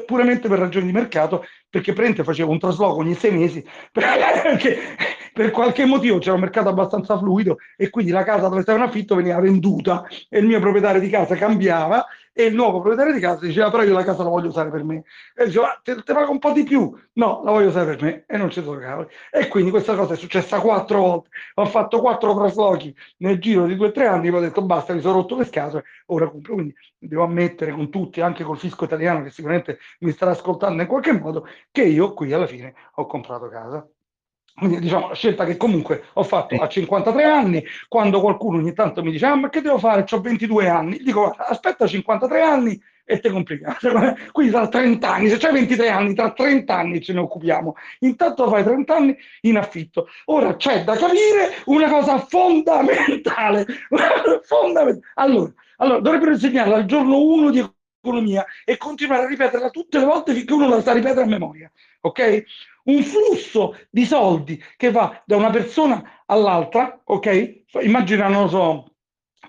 puramente 0.06 0.48
per 0.48 0.60
ragioni 0.60 0.86
di 0.86 0.94
mercato, 0.94 1.44
perché 1.70 1.92
prende 1.92 2.24
facevo 2.24 2.50
un 2.50 2.58
trasloco 2.58 3.00
ogni 3.00 3.16
sei 3.16 3.32
mesi, 3.32 3.66
perché 3.92 4.96
per 5.34 5.52
qualche 5.52 5.86
motivo 5.86 6.20
c'era 6.20 6.36
un 6.36 6.40
mercato 6.40 6.70
abbastanza 6.70 7.18
fluido 7.18 7.58
e 7.76 7.90
quindi 7.90 8.12
la 8.12 8.24
casa 8.24 8.48
dove 8.48 8.62
stava 8.62 8.78
in 8.78 8.86
affitto 8.86 9.16
veniva 9.16 9.40
venduta 9.42 10.08
e 10.30 10.40
il 10.40 10.46
mio 10.46 10.60
proprietario 10.62 11.02
di 11.02 11.10
casa 11.10 11.36
cambiava 11.36 12.06
e 12.34 12.46
il 12.46 12.56
nuovo 12.56 12.80
proprietario 12.80 13.14
di 13.14 13.20
casa 13.20 13.46
diceva 13.46 13.70
però 13.70 13.84
io 13.84 13.94
la 13.94 14.04
casa 14.04 14.24
la 14.24 14.30
voglio 14.30 14.48
usare 14.48 14.70
per 14.70 14.84
me. 14.84 15.04
E 15.36 15.46
diceva 15.46 15.80
te, 15.84 15.96
te 16.04 16.14
pago 16.14 16.32
un 16.32 16.40
po' 16.40 16.52
di 16.52 16.64
più. 16.64 16.94
No 17.14 17.42
la 17.44 17.52
voglio 17.52 17.68
usare 17.68 17.96
per 17.96 18.02
me. 18.02 18.24
E 18.28 18.38
non 18.38 18.50
ci 18.50 18.62
sono 18.62 18.80
cavoli. 18.80 19.08
E 19.32 19.48
quindi 19.48 19.72
questa 19.72 19.96
cosa 19.96 20.14
è 20.14 20.18
successa 20.18 20.60
quattro 20.60 21.00
volte. 21.00 21.30
Ho 21.56 21.66
fatto 21.66 22.00
quattro 22.00 22.36
traslochi 22.36 22.96
nel 23.18 23.40
giro 23.40 23.66
di 23.66 23.76
due 23.76 23.88
o 23.88 23.92
tre 23.92 24.08
anni 24.08 24.30
poi 24.30 24.40
ho 24.40 24.42
detto 24.42 24.62
basta 24.62 24.94
mi 24.94 25.02
sono 25.02 25.16
rotto 25.16 25.38
le 25.38 25.46
scatole 25.46 25.84
ora 26.08 26.30
compro. 26.30 26.54
Quindi 26.56 26.76
devo 26.98 27.24
ammettere 27.24 27.72
con 27.72 27.90
tutti 27.90 28.22
anche 28.22 28.44
col 28.44 28.58
fisco 28.58 28.86
italiano 28.86 29.24
che 29.24 29.32
sicuramente 29.32 29.80
mi 30.00 30.12
starà 30.12 30.32
ascoltando 30.32 30.82
in 30.82 30.88
qualche 30.88 31.14
modo 31.14 31.48
che 31.72 31.84
io 31.84 32.14
qui 32.14 32.32
alla 32.34 32.48
fine 32.48 32.74
ho 32.96 33.06
comprato 33.06 33.48
casa 33.50 33.88
diciamo 34.62 35.10
la 35.10 35.16
scelta 35.16 35.46
che 35.46 35.58
comunque 35.58 36.06
ho 36.14 36.24
fatto 36.24 36.56
a 36.56 36.68
53 36.68 37.24
anni, 37.24 37.64
quando 37.88 38.20
qualcuno 38.22 38.58
ogni 38.58 38.74
tanto 38.74 39.04
mi 39.04 39.12
dice 39.12 39.26
ah 39.26 39.36
ma 39.36 39.50
che 39.50 39.62
devo 39.62 39.78
fare, 39.78 40.06
ho 40.10 40.22
22 40.22 40.68
anni, 40.68 40.98
dico 41.00 41.30
aspetta 41.30 41.88
53 41.88 42.42
anni 42.42 42.82
e 43.10 43.20
te 43.20 43.32
complica. 43.32 43.76
Quindi 44.32 44.52
tra 44.52 44.68
30 44.68 45.12
anni, 45.12 45.30
se 45.30 45.38
c'hai 45.38 45.54
23 45.54 45.90
anni, 45.90 46.14
tra 46.14 46.32
30 46.32 46.76
anni 46.76 47.02
ce 47.02 47.14
ne 47.14 47.20
occupiamo. 47.22 47.76
Intanto 48.00 48.48
fai 48.48 48.64
30 48.64 48.96
anni 48.96 49.18
in 49.42 49.58
affitto. 49.58 50.08
Ora 50.26 50.56
c'è 50.56 50.84
da 50.84 50.96
capire 50.96 51.56
una 51.66 51.90
cosa 51.90 52.20
fondamentale. 52.20 53.66
fondamentale. 54.46 55.08
Allora, 55.16 55.52
allora, 55.78 56.00
dovrebbero 56.02 56.32
insegnarla 56.32 56.76
al 56.76 56.86
giorno 56.86 57.20
1 57.20 57.50
di 57.50 57.68
economia 58.02 58.46
e 58.64 58.78
continuare 58.78 59.24
a 59.24 59.28
ripeterla 59.28 59.72
tutte 59.72 59.98
le 59.98 60.06
volte 60.06 60.34
finché 60.34 60.54
uno 60.54 60.70
la 60.70 60.82
sa 60.82 60.94
ripetere 60.94 61.24
a 61.24 61.26
memoria. 61.26 61.72
Ok? 62.02 62.44
Un 62.84 63.04
flusso 63.04 63.78
di 63.90 64.06
soldi 64.06 64.62
che 64.78 64.92
va 64.92 65.22
da 65.26 65.36
una 65.36 65.50
persona 65.50 66.24
all'altra, 66.26 67.02
ok? 67.04 67.64
Immagina, 67.82 68.28
non 68.28 68.50
so, 68.50 68.94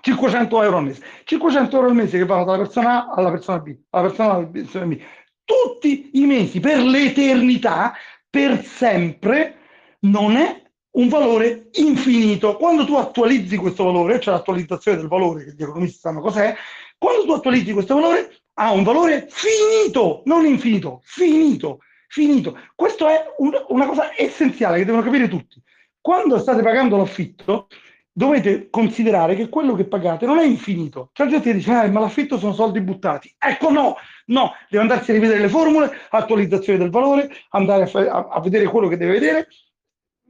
500 0.01 0.63
euro 0.63 0.77
al 0.77 0.83
mese. 0.83 1.03
500 1.23 1.75
euro 1.75 1.87
al 1.87 1.95
mese 1.95 2.17
che 2.17 2.25
vanno 2.25 2.45
dalla 2.45 2.57
persona 2.57 3.07
A 3.07 3.13
alla 3.13 3.31
persona 3.31 3.59
B, 3.59 3.75
alla 3.89 4.07
persona 4.07 4.29
A 4.29 4.35
alla 4.35 4.47
persona 4.47 4.85
B. 4.85 4.99
Tutti 5.43 6.11
i 6.13 6.25
mesi 6.25 6.59
per 6.59 6.79
l'eternità, 6.79 7.93
per 8.29 8.63
sempre, 8.63 9.57
non 10.01 10.35
è 10.35 10.61
un 10.91 11.07
valore 11.07 11.69
infinito. 11.73 12.57
Quando 12.57 12.85
tu 12.85 12.95
attualizzi 12.95 13.57
questo 13.57 13.83
valore, 13.83 14.19
cioè 14.19 14.33
l'attualizzazione 14.33 14.97
del 14.97 15.07
valore, 15.07 15.45
che 15.45 15.53
gli 15.53 15.63
economisti 15.63 15.99
sanno 15.99 16.21
cos'è, 16.21 16.55
quando 16.97 17.25
tu 17.25 17.31
attualizzi 17.33 17.73
questo 17.73 17.95
valore, 17.95 18.35
ha 18.55 18.71
un 18.71 18.83
valore 18.83 19.27
finito, 19.29 20.21
non 20.25 20.45
infinito, 20.45 21.01
finito, 21.03 21.79
finito. 22.11 22.59
Questo 22.75 23.07
è 23.07 23.23
un, 23.37 23.53
una 23.69 23.85
cosa 23.85 24.11
essenziale 24.17 24.77
che 24.77 24.85
devono 24.85 25.01
capire 25.03 25.29
tutti. 25.29 25.61
Quando 26.01 26.39
state 26.39 26.61
pagando 26.61 26.97
l'affitto, 26.97 27.67
dovete 28.11 28.69
considerare 28.69 29.35
che 29.35 29.47
quello 29.47 29.75
che 29.75 29.85
pagate 29.85 30.25
non 30.25 30.37
è 30.37 30.43
infinito. 30.43 31.11
C'è 31.13 31.27
gente 31.27 31.51
che 31.51 31.55
dice, 31.55 31.71
eh, 31.83 31.89
ma 31.89 32.01
l'affitto 32.01 32.37
sono 32.37 32.53
soldi 32.53 32.81
buttati. 32.81 33.33
Ecco, 33.37 33.71
no, 33.71 33.95
no, 34.25 34.53
deve 34.69 34.83
andarsi 34.83 35.11
a 35.11 35.13
rivedere 35.13 35.39
le 35.39 35.47
formule, 35.47 35.89
attualizzazione 36.09 36.79
del 36.79 36.89
valore, 36.89 37.31
andare 37.51 37.89
a, 37.89 37.99
a, 37.99 38.27
a 38.29 38.41
vedere 38.41 38.65
quello 38.65 38.89
che 38.89 38.97
deve 38.97 39.13
vedere. 39.13 39.47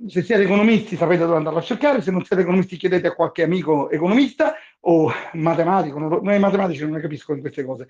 Se 0.08 0.22
siete 0.22 0.44
economisti 0.44 0.96
sapete 0.96 1.26
dove 1.26 1.38
andarlo 1.38 1.60
a 1.60 1.64
cercare, 1.64 2.02
se 2.02 2.12
non 2.12 2.24
siete 2.24 2.44
economisti 2.44 2.78
chiedete 2.78 3.08
a 3.08 3.16
qualche 3.16 3.42
amico 3.42 3.90
economista 3.90 4.54
o 4.82 5.12
matematico, 5.34 6.00
noi 6.00 6.40
matematici 6.40 6.82
non 6.84 6.92
ne 6.92 7.02
capiscono 7.02 7.38
in 7.38 7.44
queste 7.44 7.64
cose, 7.64 7.88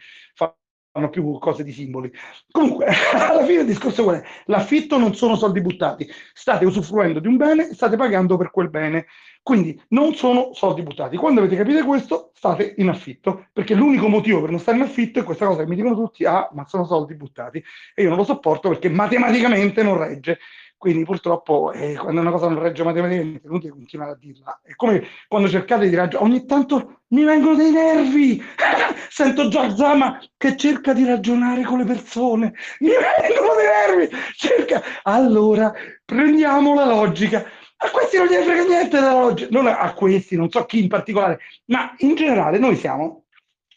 fanno 0.91 1.09
più 1.09 1.37
cose 1.39 1.63
di 1.63 1.71
simboli. 1.71 2.11
Comunque, 2.51 2.85
alla 3.13 3.45
fine 3.45 3.61
il 3.61 3.67
discorso 3.67 4.03
qual 4.03 4.21
è? 4.21 4.23
L'affitto 4.45 4.97
non 4.97 5.15
sono 5.15 5.35
soldi 5.35 5.61
buttati, 5.61 6.07
state 6.33 6.65
usufruendo 6.65 7.19
di 7.19 7.27
un 7.27 7.37
bene, 7.37 7.73
state 7.73 7.95
pagando 7.95 8.37
per 8.37 8.51
quel 8.51 8.69
bene. 8.69 9.07
Quindi 9.43 9.81
non 9.89 10.13
sono 10.13 10.53
soldi 10.53 10.83
buttati. 10.83 11.17
Quando 11.17 11.39
avete 11.39 11.55
capito 11.55 11.83
questo, 11.83 12.31
state 12.35 12.75
in 12.77 12.89
affitto, 12.89 13.47
perché 13.51 13.73
l'unico 13.73 14.07
motivo 14.07 14.39
per 14.39 14.51
non 14.51 14.59
stare 14.59 14.77
in 14.77 14.83
affitto 14.83 15.19
è 15.19 15.23
questa 15.23 15.47
cosa 15.47 15.63
che 15.63 15.69
mi 15.69 15.75
dicono 15.75 15.95
tutti, 15.95 16.25
ah, 16.25 16.47
ma 16.53 16.67
sono 16.67 16.85
soldi 16.85 17.15
buttati. 17.15 17.63
E 17.95 18.03
io 18.03 18.09
non 18.09 18.17
lo 18.17 18.23
sopporto 18.23 18.69
perché 18.69 18.89
matematicamente 18.89 19.81
non 19.81 19.97
regge. 19.97 20.39
Quindi 20.81 21.03
purtroppo 21.03 21.71
eh, 21.73 21.95
quando 21.95 22.21
una 22.21 22.31
cosa 22.31 22.47
non 22.47 22.57
regge 22.57 22.83
matematicamente 22.83 23.43
è 23.43 23.47
inutile 23.47 23.71
continuare 23.71 24.13
a 24.13 24.15
dirla. 24.15 24.61
È 24.63 24.73
come 24.73 25.05
quando 25.27 25.47
cercate 25.47 25.87
di 25.87 25.93
ragionare, 25.93 26.27
ogni 26.27 26.43
tanto 26.47 27.01
mi 27.09 27.23
vengono 27.23 27.53
dei 27.53 27.69
nervi, 27.69 28.41
sento 29.07 29.47
già 29.47 29.75
Zama 29.75 30.19
che 30.35 30.57
cerca 30.57 30.93
di 30.93 31.05
ragionare 31.05 31.61
con 31.61 31.77
le 31.77 31.83
persone, 31.83 32.55
mi 32.79 32.89
vengono 32.89 33.53
dei 33.53 33.67
nervi, 33.67 34.17
cerca... 34.35 34.81
Allora, 35.03 35.71
prendiamo 36.03 36.73
la 36.73 36.85
logica. 36.85 37.45
A 37.77 37.91
questi 37.91 38.17
non 38.17 38.25
gliene 38.25 38.43
frega 38.43 38.63
niente 38.63 38.99
della 38.99 39.19
logica, 39.19 39.49
non 39.51 39.67
a 39.67 39.93
questi, 39.93 40.35
non 40.35 40.49
so 40.49 40.65
chi 40.65 40.81
in 40.81 40.87
particolare, 40.87 41.41
ma 41.65 41.93
in 41.99 42.15
generale 42.15 42.57
noi 42.57 42.75
siamo 42.75 43.25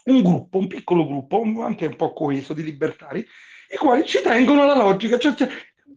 un 0.05 0.23
gruppo, 0.23 0.57
un 0.57 0.69
piccolo 0.69 1.07
gruppo, 1.07 1.43
anche 1.61 1.85
un 1.85 1.97
po' 1.97 2.15
coeso 2.15 2.55
di 2.55 2.63
libertari, 2.63 3.19
i 3.71 3.77
quali 3.77 4.07
ci 4.07 4.23
tengono 4.23 4.63
alla 4.63 4.77
logica, 4.77 5.19
cioè, 5.19 5.35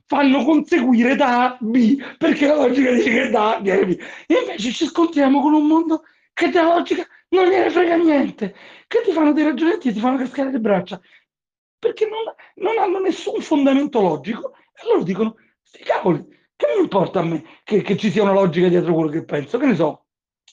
fanno 0.07 0.43
conseguire 0.43 1.15
da 1.15 1.43
A 1.43 1.57
B, 1.59 2.01
perché 2.17 2.47
la 2.47 2.55
logica 2.55 2.91
dice 2.91 3.09
che 3.11 3.29
da 3.29 3.57
A 3.57 3.59
viene 3.59 3.85
B. 3.85 3.99
E 4.25 4.35
invece 4.41 4.71
ci 4.71 4.85
scontriamo 4.85 5.41
con 5.41 5.53
un 5.53 5.67
mondo 5.67 6.03
che 6.33 6.49
della 6.49 6.75
logica 6.75 7.05
non 7.29 7.47
gliene 7.47 7.69
frega 7.69 7.95
niente, 7.97 8.55
che 8.87 9.01
ti 9.03 9.11
fanno 9.11 9.33
dei 9.33 9.43
ragionamenti 9.43 9.89
e 9.89 9.93
ti 9.93 9.99
fanno 9.99 10.17
cascare 10.17 10.51
le 10.51 10.59
braccia, 10.59 10.99
perché 11.77 12.07
non, 12.07 12.23
non 12.55 12.81
hanno 12.81 12.99
nessun 12.99 13.41
fondamento 13.41 14.01
logico, 14.01 14.53
e 14.73 14.87
loro 14.87 15.03
dicono, 15.03 15.35
sti 15.61 15.83
cavoli, 15.83 16.25
che 16.55 16.67
mi 16.75 16.83
importa 16.83 17.19
a 17.19 17.23
me 17.23 17.43
che, 17.63 17.81
che 17.81 17.97
ci 17.97 18.09
sia 18.09 18.23
una 18.23 18.33
logica 18.33 18.67
dietro 18.67 18.93
quello 18.93 19.09
che 19.09 19.25
penso, 19.25 19.57
che 19.57 19.65
ne 19.65 19.75
so, 19.75 20.05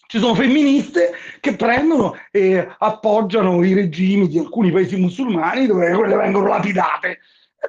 ci 0.06 0.18
sono 0.18 0.34
femministe 0.34 1.12
che 1.40 1.56
prendono 1.56 2.14
e 2.30 2.74
appoggiano 2.78 3.64
i 3.64 3.72
regimi 3.72 4.28
di 4.28 4.38
alcuni 4.38 4.70
paesi 4.70 4.96
musulmani 4.96 5.66
dove 5.66 5.92
quelle 5.92 6.16
vengono 6.16 6.48
lapidate. 6.48 7.20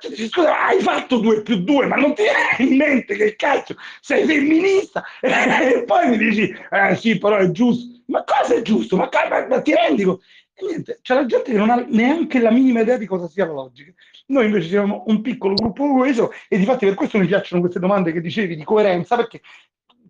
E 0.02 0.28
scusa, 0.28 0.66
hai 0.66 0.82
fatto 0.82 1.20
due 1.20 1.42
più 1.42 1.64
due, 1.64 1.86
ma 1.86 1.96
non 1.96 2.14
ti 2.14 2.24
viene 2.24 2.70
in 2.72 2.78
mente 2.78 3.16
che 3.16 3.36
cazzo 3.36 3.76
sei 4.02 4.26
femminista? 4.26 5.04
E 5.22 5.84
poi 5.86 6.10
mi 6.10 6.18
dici, 6.18 6.54
eh 6.72 6.96
sì, 6.96 7.18
però 7.18 7.38
è 7.38 7.50
giusto. 7.52 8.02
Ma 8.08 8.24
cosa 8.24 8.56
è 8.56 8.62
giusto? 8.62 8.98
Ma, 8.98 9.10
ma, 9.30 9.48
ma 9.48 9.62
ti 9.62 9.74
rendi 9.74 10.04
conto? 10.04 10.24
E 10.54 10.66
niente, 10.66 11.00
c'è 11.02 11.16
la 11.16 11.26
gente 11.26 11.52
che 11.52 11.58
non 11.58 11.70
ha 11.70 11.84
neanche 11.88 12.40
la 12.40 12.52
minima 12.52 12.82
idea 12.82 12.98
di 12.98 13.06
cosa 13.06 13.28
sia 13.28 13.46
la 13.46 13.54
logica. 13.54 13.94
Noi 14.28 14.46
invece 14.46 14.70
siamo 14.70 15.04
un 15.08 15.22
piccolo 15.22 15.54
gruppo 15.54 15.86
coeso 15.88 16.32
e 16.48 16.58
di 16.58 16.66
per 16.66 16.94
questo 16.94 17.18
mi 17.18 17.28
piacciono 17.28 17.62
queste 17.62 17.80
domande 17.80 18.12
che 18.12 18.22
dicevi 18.22 18.56
di 18.56 18.64
coerenza, 18.64 19.16
perché 19.18 19.42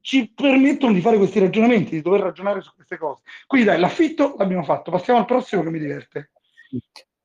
ci 0.01 0.31
permettono 0.33 0.93
di 0.93 1.01
fare 1.01 1.17
questi 1.17 1.39
ragionamenti, 1.39 1.95
di 1.95 2.01
dover 2.01 2.21
ragionare 2.21 2.61
su 2.61 2.71
queste 2.75 2.97
cose. 2.97 3.23
Quindi 3.47 3.67
dai, 3.67 3.79
l'affitto 3.79 4.35
l'abbiamo 4.37 4.63
fatto, 4.63 4.91
passiamo 4.91 5.19
al 5.19 5.25
prossimo 5.25 5.63
che 5.63 5.69
mi 5.71 5.79
diverte. 5.79 6.31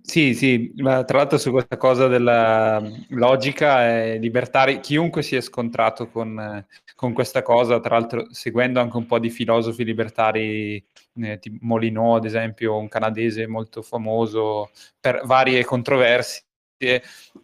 Sì, 0.03 0.34
sì, 0.34 0.72
ma 0.76 1.05
tra 1.05 1.18
l'altro 1.18 1.38
su 1.38 1.51
questa 1.53 1.76
cosa 1.76 2.09
della 2.09 2.82
logica 3.11 3.86
e 3.88 4.18
libertari, 4.18 4.80
chiunque 4.80 5.22
si 5.22 5.36
è 5.36 5.40
scontrato 5.40 6.09
con, 6.09 6.66
con, 6.96 7.12
questa 7.12 7.42
cosa, 7.42 7.78
tra 7.80 7.96
l'altro 7.98 8.26
seguendo 8.32 8.80
anche 8.80 8.96
un 8.96 9.07
po' 9.07 9.18
di 9.20 9.30
filosofi 9.30 9.84
libertari, 9.84 10.84
eh, 11.14 11.38
tipo 11.38 11.59
Molinò 11.61 12.16
ad 12.16 12.24
esempio, 12.24 12.76
un 12.76 12.88
canadese 12.88 13.46
molto 13.46 13.82
famoso 13.82 14.70
per 14.98 15.22
varie 15.26 15.64
controversie, 15.64 16.44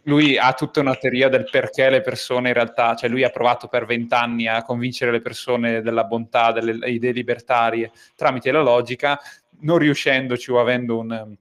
lui 0.03 0.37
ha 0.37 0.51
tutta 0.53 0.79
una 0.81 0.95
teoria 0.95 1.29
del 1.29 1.47
perché 1.49 1.89
le 1.89 2.01
persone 2.01 2.49
in 2.49 2.53
realtà, 2.55 2.95
cioè 2.95 3.09
lui 3.09 3.23
ha 3.23 3.29
provato 3.29 3.67
per 3.67 3.85
vent'anni 3.85 4.47
a 4.47 4.63
convincere 4.63 5.11
le 5.11 5.21
persone 5.21 5.81
della 5.81 6.03
bontà, 6.03 6.51
delle 6.51 6.89
idee 6.89 7.11
libertarie 7.11 7.91
tramite 8.15 8.51
la 8.51 8.61
logica, 8.61 9.17
non 9.59 9.77
riuscendoci 9.77 10.51
o 10.51 10.59
avendo 10.59 10.97
un 10.97 11.37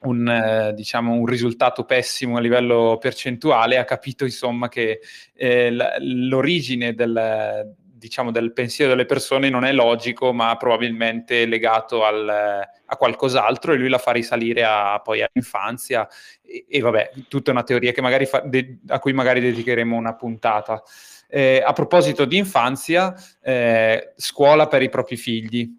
un, 0.00 0.28
eh, 0.28 0.74
diciamo, 0.74 1.12
un 1.12 1.26
risultato 1.26 1.84
pessimo 1.84 2.36
a 2.36 2.40
livello 2.40 2.98
percentuale, 3.00 3.78
ha 3.78 3.84
capito 3.84 4.24
insomma 4.24 4.68
che 4.68 5.00
eh, 5.34 5.70
l'origine 5.98 6.94
del, 6.94 7.74
diciamo, 7.98 8.30
del 8.30 8.52
pensiero 8.52 8.90
delle 8.90 9.06
persone 9.06 9.50
non 9.50 9.64
è 9.64 9.72
logico, 9.72 10.32
ma 10.32 10.56
probabilmente 10.56 11.46
legato 11.46 12.04
al, 12.04 12.28
a 12.28 12.96
qualcos'altro 12.96 13.72
e 13.72 13.76
lui 13.76 13.88
la 13.88 13.98
fa 13.98 14.12
risalire 14.12 14.64
a, 14.64 15.00
poi 15.02 15.22
all'infanzia 15.22 16.08
e, 16.42 16.64
e 16.68 16.80
vabbè, 16.80 17.10
tutta 17.28 17.50
una 17.50 17.64
teoria 17.64 17.92
fa, 18.26 18.40
de, 18.40 18.78
a 18.88 18.98
cui 19.00 19.12
magari 19.12 19.40
dedicheremo 19.40 19.96
una 19.96 20.14
puntata. 20.14 20.82
Eh, 21.30 21.62
a 21.62 21.72
proposito 21.74 22.24
di 22.24 22.38
infanzia, 22.38 23.14
eh, 23.42 24.12
scuola 24.16 24.66
per 24.66 24.80
i 24.80 24.88
propri 24.88 25.16
figli 25.16 25.70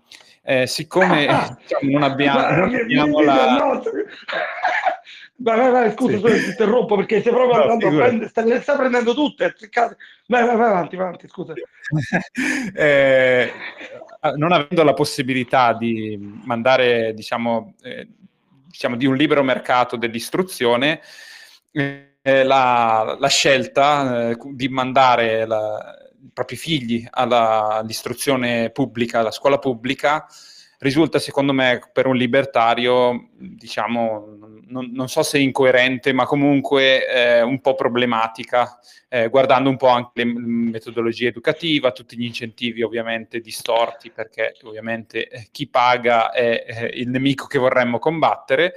eh, 0.49 0.65
siccome 0.65 1.27
diciamo, 1.61 1.91
non 1.91 2.01
abbiamo, 2.01 2.41
non 2.41 2.75
abbiamo 2.75 3.21
la... 3.21 3.81
Vai, 5.41 5.57
vai, 5.57 5.71
vai, 5.71 5.91
scusa, 5.93 6.17
sì. 6.17 6.43
ti 6.43 6.49
interrompo 6.49 6.97
perché 6.97 7.21
stai 7.21 7.31
proprio 7.31 7.55
no, 7.55 7.61
andando 7.61 7.87
a 7.87 7.91
prendere, 7.91 8.27
sta, 8.27 8.43
le 8.43 8.59
sta 8.59 8.75
prendendo 8.75 9.13
tutte. 9.13 9.55
Vai, 10.27 10.45
vai, 10.45 10.57
vai 10.57 10.67
avanti, 10.67 10.95
avanti, 10.97 11.29
scusa. 11.29 11.53
eh, 12.75 13.51
non 14.35 14.51
avendo 14.51 14.83
la 14.83 14.93
possibilità 14.93 15.71
di 15.71 16.17
mandare, 16.43 17.13
diciamo, 17.13 17.75
eh, 17.83 18.09
diciamo, 18.67 18.97
di 18.97 19.05
un 19.05 19.15
libero 19.15 19.41
mercato 19.41 19.95
dell'istruzione, 19.95 20.99
eh, 21.71 22.43
la, 22.43 23.15
la, 23.17 23.29
scelta 23.29 24.31
eh, 24.31 24.37
di 24.51 24.67
mandare 24.67 25.45
la, 25.45 26.08
propri 26.33 26.55
figli 26.55 27.05
all'istruzione 27.09 28.69
pubblica, 28.71 29.19
alla 29.19 29.31
scuola 29.31 29.59
pubblica, 29.59 30.25
risulta 30.79 31.19
secondo 31.19 31.51
me 31.51 31.81
per 31.91 32.07
un 32.07 32.15
libertario, 32.15 33.29
diciamo, 33.37 34.37
non, 34.67 34.91
non 34.93 35.09
so 35.09 35.23
se 35.23 35.37
incoerente, 35.39 36.13
ma 36.13 36.25
comunque 36.25 37.05
eh, 37.07 37.41
un 37.41 37.59
po' 37.59 37.75
problematica, 37.75 38.79
eh, 39.09 39.27
guardando 39.27 39.69
un 39.69 39.77
po' 39.77 39.87
anche 39.87 40.11
le 40.13 40.25
metodologie 40.25 41.27
educative, 41.27 41.91
tutti 41.91 42.17
gli 42.17 42.23
incentivi 42.23 42.81
ovviamente 42.81 43.41
distorti, 43.41 44.11
perché 44.11 44.55
ovviamente 44.63 45.27
eh, 45.27 45.47
chi 45.51 45.67
paga 45.67 46.31
è 46.31 46.65
eh, 46.65 46.85
il 46.93 47.09
nemico 47.09 47.45
che 47.45 47.59
vorremmo 47.59 47.99
combattere. 47.99 48.75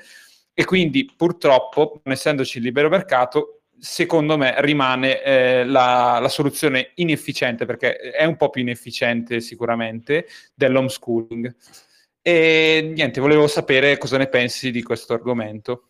E 0.55 0.65
quindi 0.65 1.11
purtroppo, 1.17 2.01
non 2.03 2.13
essendoci 2.15 2.59
il 2.59 2.65
libero 2.65 2.89
mercato, 2.89 3.62
secondo 3.83 4.39
me 4.39 4.55
rimane 4.59 5.21
eh, 5.23 5.65
la, 5.65 6.21
la, 6.21 6.29
soluzione 6.29 6.93
inefficiente, 6.95 7.67
perché 7.67 7.97
è 7.97 8.25
un 8.25 8.37
po' 8.37 8.49
più 8.49 8.63
inefficiente 8.63 9.41
sicuramente, 9.41 10.29
dell'homeschooling. 10.55 11.53
E 12.23 12.93
niente, 12.95 13.21
volevo 13.21 13.49
sapere 13.49 13.99
cosa 13.99 14.19
ne 14.19 14.29
pensi 14.29 14.71
di 14.71 14.85
questo 14.85 15.15
argomento. 15.15 15.89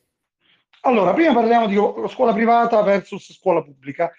Allora, 0.81 1.13
prima 1.13 1.35
parliamo 1.35 1.67
di 1.67 1.77
scuola 2.09 2.33
privata 2.33 2.81
versus 2.81 3.31
scuola 3.35 3.63
pubblica. 3.63 4.11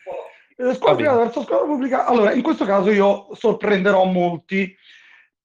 Eh, 0.56 0.76
scuola 0.76 0.94
privata 0.94 1.24
versus 1.24 1.44
scuola 1.44 1.66
pubblica, 1.66 2.06
allora, 2.06 2.32
in 2.32 2.44
questo 2.44 2.66
caso 2.66 2.92
io 2.92 3.30
sorprenderò 3.34 4.06
molti, 4.06 4.72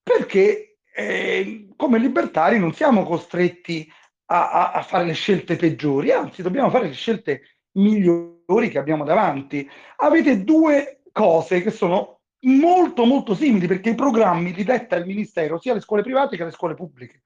perché 0.03 0.81
eh, 0.95 1.69
come 1.77 1.99
libertari 1.99 2.59
non 2.59 2.75
siamo 2.75 3.05
costretti 3.05 3.91
a, 4.27 4.51
a, 4.51 4.73
a 4.73 4.83
fare 4.83 5.07
le 5.07 5.15
scelte 5.15 5.57
peggiori, 5.57 6.13
anzi 6.13 6.43
dobbiamo 6.43 6.69
fare 6.69 6.89
le 6.89 6.93
scelte 6.93 7.41
migliori 7.79 8.69
che 8.69 8.79
abbiamo 8.79 9.05
davanti. 9.05 9.69
Avete 9.97 10.45
due 10.45 11.01
cose 11.13 11.63
che 11.63 11.71
sono 11.71 12.21
molto 12.43 13.05
molto 13.05 13.35
simili 13.35 13.67
perché 13.67 13.91
i 13.91 13.95
programmi 13.95 14.55
li 14.55 14.63
detta 14.63 14.97
il 14.97 15.07
Ministero 15.07 15.59
sia 15.59 15.73
alle 15.73 15.81
scuole 15.81 16.03
private 16.03 16.37
che 16.37 16.43
alle 16.43 16.53
scuole 16.53 16.75
pubbliche 16.75 17.23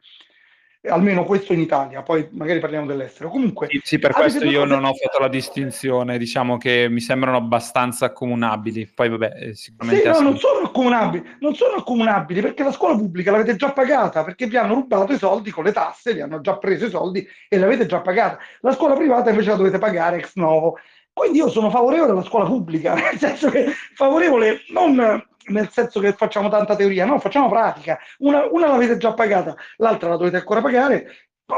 almeno 0.88 1.24
questo 1.24 1.52
in 1.52 1.60
Italia, 1.60 2.02
poi 2.02 2.28
magari 2.32 2.58
parliamo 2.58 2.86
dell'estero. 2.86 3.28
Comunque, 3.28 3.68
sì, 3.70 3.80
sì 3.82 3.98
per 3.98 4.12
questo 4.12 4.44
io 4.44 4.64
non 4.64 4.84
ho 4.84 4.92
fatto 4.94 5.18
la 5.20 5.28
distinzione, 5.28 6.18
diciamo 6.18 6.58
che 6.58 6.88
mi 6.90 7.00
sembrano 7.00 7.36
abbastanza 7.36 8.06
accomunabili. 8.06 8.90
Poi 8.92 9.08
vabbè, 9.08 9.32
eh, 9.36 9.54
sicuramente... 9.54 10.12
Sì, 10.12 10.20
no, 10.20 10.28
non 10.28 10.38
sono 10.38 10.66
accomunabili, 10.66 11.36
non 11.40 11.54
sono 11.54 11.76
accomunabili 11.76 12.40
perché 12.40 12.64
la 12.64 12.72
scuola 12.72 12.96
pubblica 12.96 13.30
l'avete 13.30 13.56
già 13.56 13.72
pagata, 13.72 14.24
perché 14.24 14.46
vi 14.46 14.56
hanno 14.56 14.74
rubato 14.74 15.12
i 15.12 15.18
soldi 15.18 15.50
con 15.50 15.64
le 15.64 15.72
tasse, 15.72 16.14
vi 16.14 16.20
hanno 16.20 16.40
già 16.40 16.56
preso 16.56 16.86
i 16.86 16.90
soldi 16.90 17.26
e 17.48 17.58
l'avete 17.58 17.86
già 17.86 18.00
pagata. 18.00 18.38
La 18.60 18.72
scuola 18.72 18.94
privata 18.94 19.30
invece 19.30 19.50
la 19.50 19.56
dovete 19.56 19.78
pagare 19.78 20.18
ex 20.18 20.34
novo. 20.34 20.78
Quindi 21.12 21.38
io 21.38 21.50
sono 21.50 21.68
favorevole 21.68 22.12
alla 22.12 22.24
scuola 22.24 22.46
pubblica, 22.46 22.94
nel 22.96 23.18
senso 23.18 23.50
che 23.50 23.66
favorevole 23.94 24.62
non 24.70 25.26
nel 25.46 25.68
senso 25.70 26.00
che 26.00 26.12
facciamo 26.12 26.48
tanta 26.48 26.76
teoria, 26.76 27.04
no, 27.04 27.18
facciamo 27.18 27.48
pratica. 27.48 27.98
Una, 28.18 28.46
una 28.50 28.68
l'avete 28.68 28.96
già 28.96 29.12
pagata, 29.14 29.56
l'altra 29.76 30.10
la 30.10 30.16
dovete 30.16 30.36
ancora 30.36 30.60
pagare, 30.60 31.06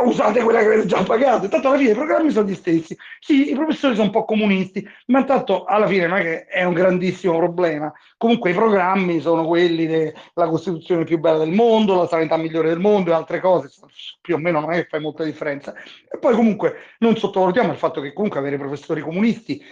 usate 0.03 0.43
quella 0.43 0.61
che 0.61 0.67
avete 0.67 0.87
già 0.87 1.03
pagato. 1.03 1.45
Intanto 1.45 1.69
alla 1.69 1.77
fine 1.77 1.91
i 1.91 1.95
programmi 1.95 2.31
sono 2.31 2.49
gli 2.49 2.55
stessi. 2.55 2.97
Sì, 3.21 3.51
i 3.51 3.55
professori 3.55 3.95
sono 3.95 4.07
un 4.07 4.13
po' 4.13 4.25
comunisti, 4.25 4.87
ma 5.07 5.21
intanto 5.21 5.65
alla 5.65 5.87
fine 5.87 6.07
non 6.07 6.19
è 6.19 6.23
che 6.23 6.45
è 6.47 6.65
un 6.65 6.75
grandissimo 6.75 7.37
problema. 7.37 7.93
Comunque 8.17 8.51
i 8.51 8.55
programmi 8.55 9.21
sono 9.21 9.45
quelli 9.47 9.87
della 9.87 10.49
Costituzione 10.49 11.05
più 11.05 11.19
bella 11.19 11.39
del 11.39 11.53
mondo, 11.53 11.95
la 11.97 12.09
sanità 12.09 12.37
migliore 12.37 12.69
del 12.69 12.81
mondo 12.81 13.11
e 13.11 13.15
altre 13.15 13.41
cose, 13.41 13.71
più 14.21 14.35
o 14.35 14.39
meno 14.39 14.61
non 14.61 14.73
è 14.73 14.83
che 14.83 14.89
fa 14.89 15.01
molta 15.01 15.25
differenza. 15.25 15.75
E 15.75 16.19
poi 16.19 16.35
comunque 16.35 16.77
non 16.99 17.17
sottovalutiamo 17.17 17.73
il 17.73 17.79
fatto 17.79 18.01
che 18.01 18.13
comunque 18.13 18.39
avere 18.41 18.59
professori 18.59 19.01
comunisti 19.01 19.63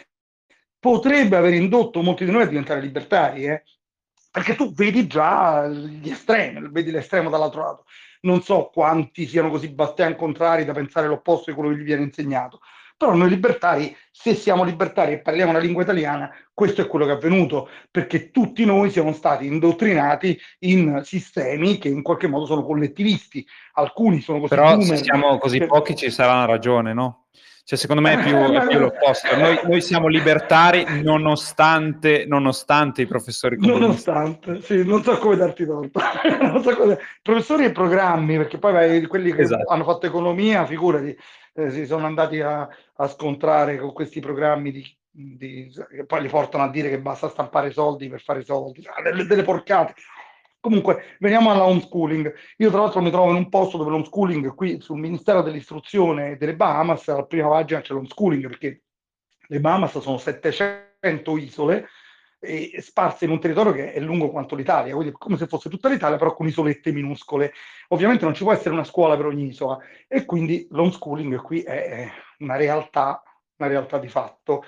potrebbe 0.78 1.36
aver 1.36 1.54
indotto 1.54 2.02
molti 2.02 2.24
di 2.24 2.32
noi 2.32 2.42
a 2.42 2.46
diventare 2.46 2.80
libertari, 2.80 3.44
eh? 3.44 3.62
Perché 4.32 4.56
tu 4.56 4.72
vedi 4.72 5.06
già 5.06 5.68
gli 5.68 6.08
estremi, 6.08 6.70
vedi 6.70 6.90
l'estremo 6.90 7.28
dall'altro 7.28 7.62
lato. 7.62 7.84
Non 8.22 8.40
so 8.40 8.70
quanti 8.72 9.26
siano 9.26 9.50
così 9.50 9.68
bastian 9.68 10.16
contrari 10.16 10.64
da 10.64 10.72
pensare 10.72 11.06
l'opposto 11.06 11.50
di 11.50 11.56
quello 11.56 11.72
che 11.72 11.80
gli 11.80 11.84
viene 11.84 12.02
insegnato, 12.02 12.60
però 12.96 13.14
noi 13.14 13.28
libertari, 13.28 13.94
se 14.10 14.34
siamo 14.34 14.64
libertari 14.64 15.12
e 15.12 15.20
parliamo 15.20 15.50
una 15.50 15.58
lingua 15.58 15.82
italiana, 15.82 16.30
questo 16.54 16.80
è 16.80 16.86
quello 16.86 17.04
che 17.04 17.10
è 17.10 17.14
avvenuto, 17.16 17.68
perché 17.90 18.30
tutti 18.30 18.64
noi 18.64 18.90
siamo 18.90 19.12
stati 19.12 19.44
indottrinati 19.44 20.38
in 20.60 21.02
sistemi 21.04 21.76
che 21.76 21.88
in 21.88 22.00
qualche 22.00 22.28
modo 22.28 22.46
sono 22.46 22.64
collettivisti. 22.64 23.46
Alcuni 23.72 24.20
sono 24.20 24.38
così 24.38 24.54
Però 24.54 24.80
se 24.80 24.96
siamo 24.96 25.36
così 25.38 25.66
pochi 25.66 25.94
ci 25.94 26.10
sarà 26.10 26.32
una 26.32 26.46
ragione, 26.46 26.94
no? 26.94 27.24
Cioè, 27.64 27.78
secondo 27.78 28.02
me 28.02 28.14
è 28.14 28.22
più, 28.24 28.36
è 28.36 28.66
più 28.66 28.80
l'opposto. 28.80 29.36
Noi, 29.36 29.60
noi, 29.62 29.80
siamo 29.80 30.08
libertari 30.08 30.84
nonostante, 31.00 32.24
nonostante 32.26 33.02
i 33.02 33.06
professori 33.06 33.56
comunisti. 33.56 33.80
Nonostante, 33.80 34.62
sì, 34.62 34.84
non 34.84 35.02
so 35.04 35.16
come 35.18 35.36
darti 35.36 35.64
torto. 35.64 36.00
so 36.60 36.76
come... 36.76 36.98
Professori 37.22 37.64
e 37.64 37.70
programmi, 37.70 38.36
perché 38.36 38.58
poi 38.58 38.72
vai, 38.72 39.06
quelli 39.06 39.32
che 39.32 39.42
esatto. 39.42 39.72
hanno 39.72 39.84
fatto 39.84 40.06
economia, 40.06 40.66
figurati, 40.66 41.16
eh, 41.54 41.70
si 41.70 41.86
sono 41.86 42.04
andati 42.06 42.40
a, 42.40 42.68
a, 42.94 43.06
scontrare 43.06 43.78
con 43.78 43.92
questi 43.92 44.18
programmi 44.18 44.72
di, 44.72 44.96
di, 45.08 45.72
che 45.88 46.04
poi 46.04 46.22
li 46.22 46.28
portano 46.28 46.64
a 46.64 46.70
dire 46.70 46.88
che 46.88 47.00
basta 47.00 47.28
stampare 47.28 47.70
soldi 47.70 48.08
per 48.08 48.22
fare 48.22 48.42
soldi, 48.42 48.84
delle, 49.04 49.24
delle 49.24 49.44
porcate. 49.44 49.94
Comunque, 50.62 51.16
veniamo 51.18 51.50
alla 51.50 51.64
homeschooling. 51.64 52.32
Io 52.58 52.70
tra 52.70 52.78
l'altro 52.78 53.02
mi 53.02 53.10
trovo 53.10 53.30
in 53.30 53.36
un 53.36 53.48
posto 53.48 53.78
dove 53.78 53.90
l'homeschooling, 53.90 54.54
qui 54.54 54.80
sul 54.80 54.96
Ministero 54.96 55.42
dell'Istruzione 55.42 56.36
delle 56.36 56.54
Bahamas, 56.54 57.08
alla 57.08 57.24
prima 57.24 57.48
pagina 57.48 57.80
c'è 57.80 57.92
l'homeschooling 57.92 58.46
perché 58.46 58.82
le 59.48 59.58
Bahamas 59.58 59.98
sono 59.98 60.18
700 60.18 61.36
isole 61.36 61.88
e 62.38 62.76
sparse 62.80 63.24
in 63.24 63.32
un 63.32 63.40
territorio 63.40 63.72
che 63.72 63.92
è 63.92 63.98
lungo 63.98 64.30
quanto 64.30 64.54
l'Italia, 64.54 64.94
quindi 64.94 65.12
come 65.18 65.36
se 65.36 65.48
fosse 65.48 65.68
tutta 65.68 65.88
l'Italia, 65.88 66.16
però 66.16 66.32
con 66.32 66.46
isolette 66.46 66.92
minuscole. 66.92 67.52
Ovviamente 67.88 68.24
non 68.24 68.34
ci 68.34 68.44
può 68.44 68.52
essere 68.52 68.70
una 68.70 68.84
scuola 68.84 69.16
per 69.16 69.26
ogni 69.26 69.48
isola 69.48 69.80
e 70.06 70.24
quindi 70.24 70.68
l'homeschooling 70.70 71.42
qui 71.42 71.62
è 71.62 72.08
una 72.38 72.54
realtà, 72.54 73.20
una 73.56 73.68
realtà 73.68 73.98
di 73.98 74.08
fatto. 74.08 74.62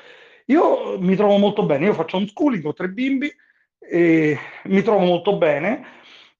Io 0.47 0.99
mi 0.99 1.15
trovo 1.15 1.37
molto 1.37 1.65
bene, 1.65 1.85
io 1.87 1.95
faccio 1.95 2.16
homeschooling, 2.16 2.65
ho 2.65 2.73
tre 2.73 2.89
bimbi, 2.89 3.33
e 3.89 4.39
mi 4.65 4.82
trovo 4.82 5.05
molto 5.05 5.36
bene. 5.36 5.93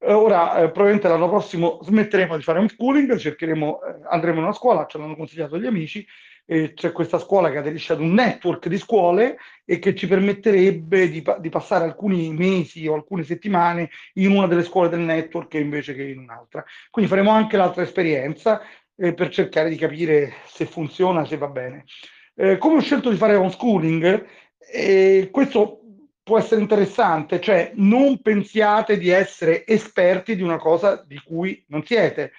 Ora, 0.07 0.57
eh, 0.57 0.71
probabilmente 0.71 1.09
l'anno 1.09 1.29
prossimo 1.29 1.79
smetteremo 1.83 2.37
di 2.37 2.43
fare 2.43 2.59
un 2.59 2.69
schooling, 2.69 3.17
cercheremo, 3.17 3.83
eh, 3.83 3.95
andremo 4.11 4.39
in 4.39 4.45
una 4.45 4.53
scuola, 4.53 4.87
ce 4.87 4.99
l'hanno 4.99 5.17
consigliato 5.17 5.59
gli 5.59 5.67
amici, 5.67 6.07
e 6.47 6.75
c'è 6.75 6.93
questa 6.93 7.19
scuola 7.19 7.51
che 7.51 7.59
aderisce 7.59 7.95
ad 7.95 8.01
un 8.01 8.13
network 8.13 8.69
di 8.69 8.77
scuole 8.77 9.39
e 9.65 9.79
che 9.79 9.95
ci 9.95 10.07
permetterebbe 10.07 11.09
di, 11.09 11.25
di, 11.39 11.49
passare 11.49 11.85
alcuni 11.85 12.35
mesi 12.35 12.87
o 12.87 12.95
alcune 12.95 13.23
settimane 13.23 13.89
in 14.15 14.31
una 14.31 14.47
delle 14.47 14.63
scuole 14.63 14.91
del 14.91 15.01
network 15.01 15.55
invece 15.55 15.95
che 15.95 16.03
in 16.03 16.19
un'altra. 16.19 16.63
Quindi 16.91 17.11
faremo 17.11 17.31
anche 17.31 17.57
l'altra 17.57 17.83
esperienza 17.83 18.61
eh, 18.97 19.15
per 19.15 19.31
cercare 19.31 19.71
di 19.71 19.77
capire 19.77 20.35
se 20.47 20.67
funziona, 20.67 21.25
se 21.25 21.39
va 21.39 21.49
bene. 21.49 21.85
Eh, 22.35 22.59
come 22.59 22.77
ho 22.77 22.81
scelto 22.81 23.09
di 23.09 23.17
fare 23.17 23.37
homeschooling? 23.37 24.27
Eh, 24.71 25.29
questo 25.31 25.84
può 26.25 26.39
essere 26.39 26.63
interessante, 26.63 27.41
cioè 27.41 27.73
non 27.75 28.21
pensiate 28.23 28.97
di 28.99 29.11
essere 29.11 29.67
esperti 29.67 30.35
di 30.35 30.43
una 30.43 30.57
cosa 30.57 31.05
di 31.07 31.21
cui 31.23 31.63
non 31.69 31.85
siete. 31.85 32.33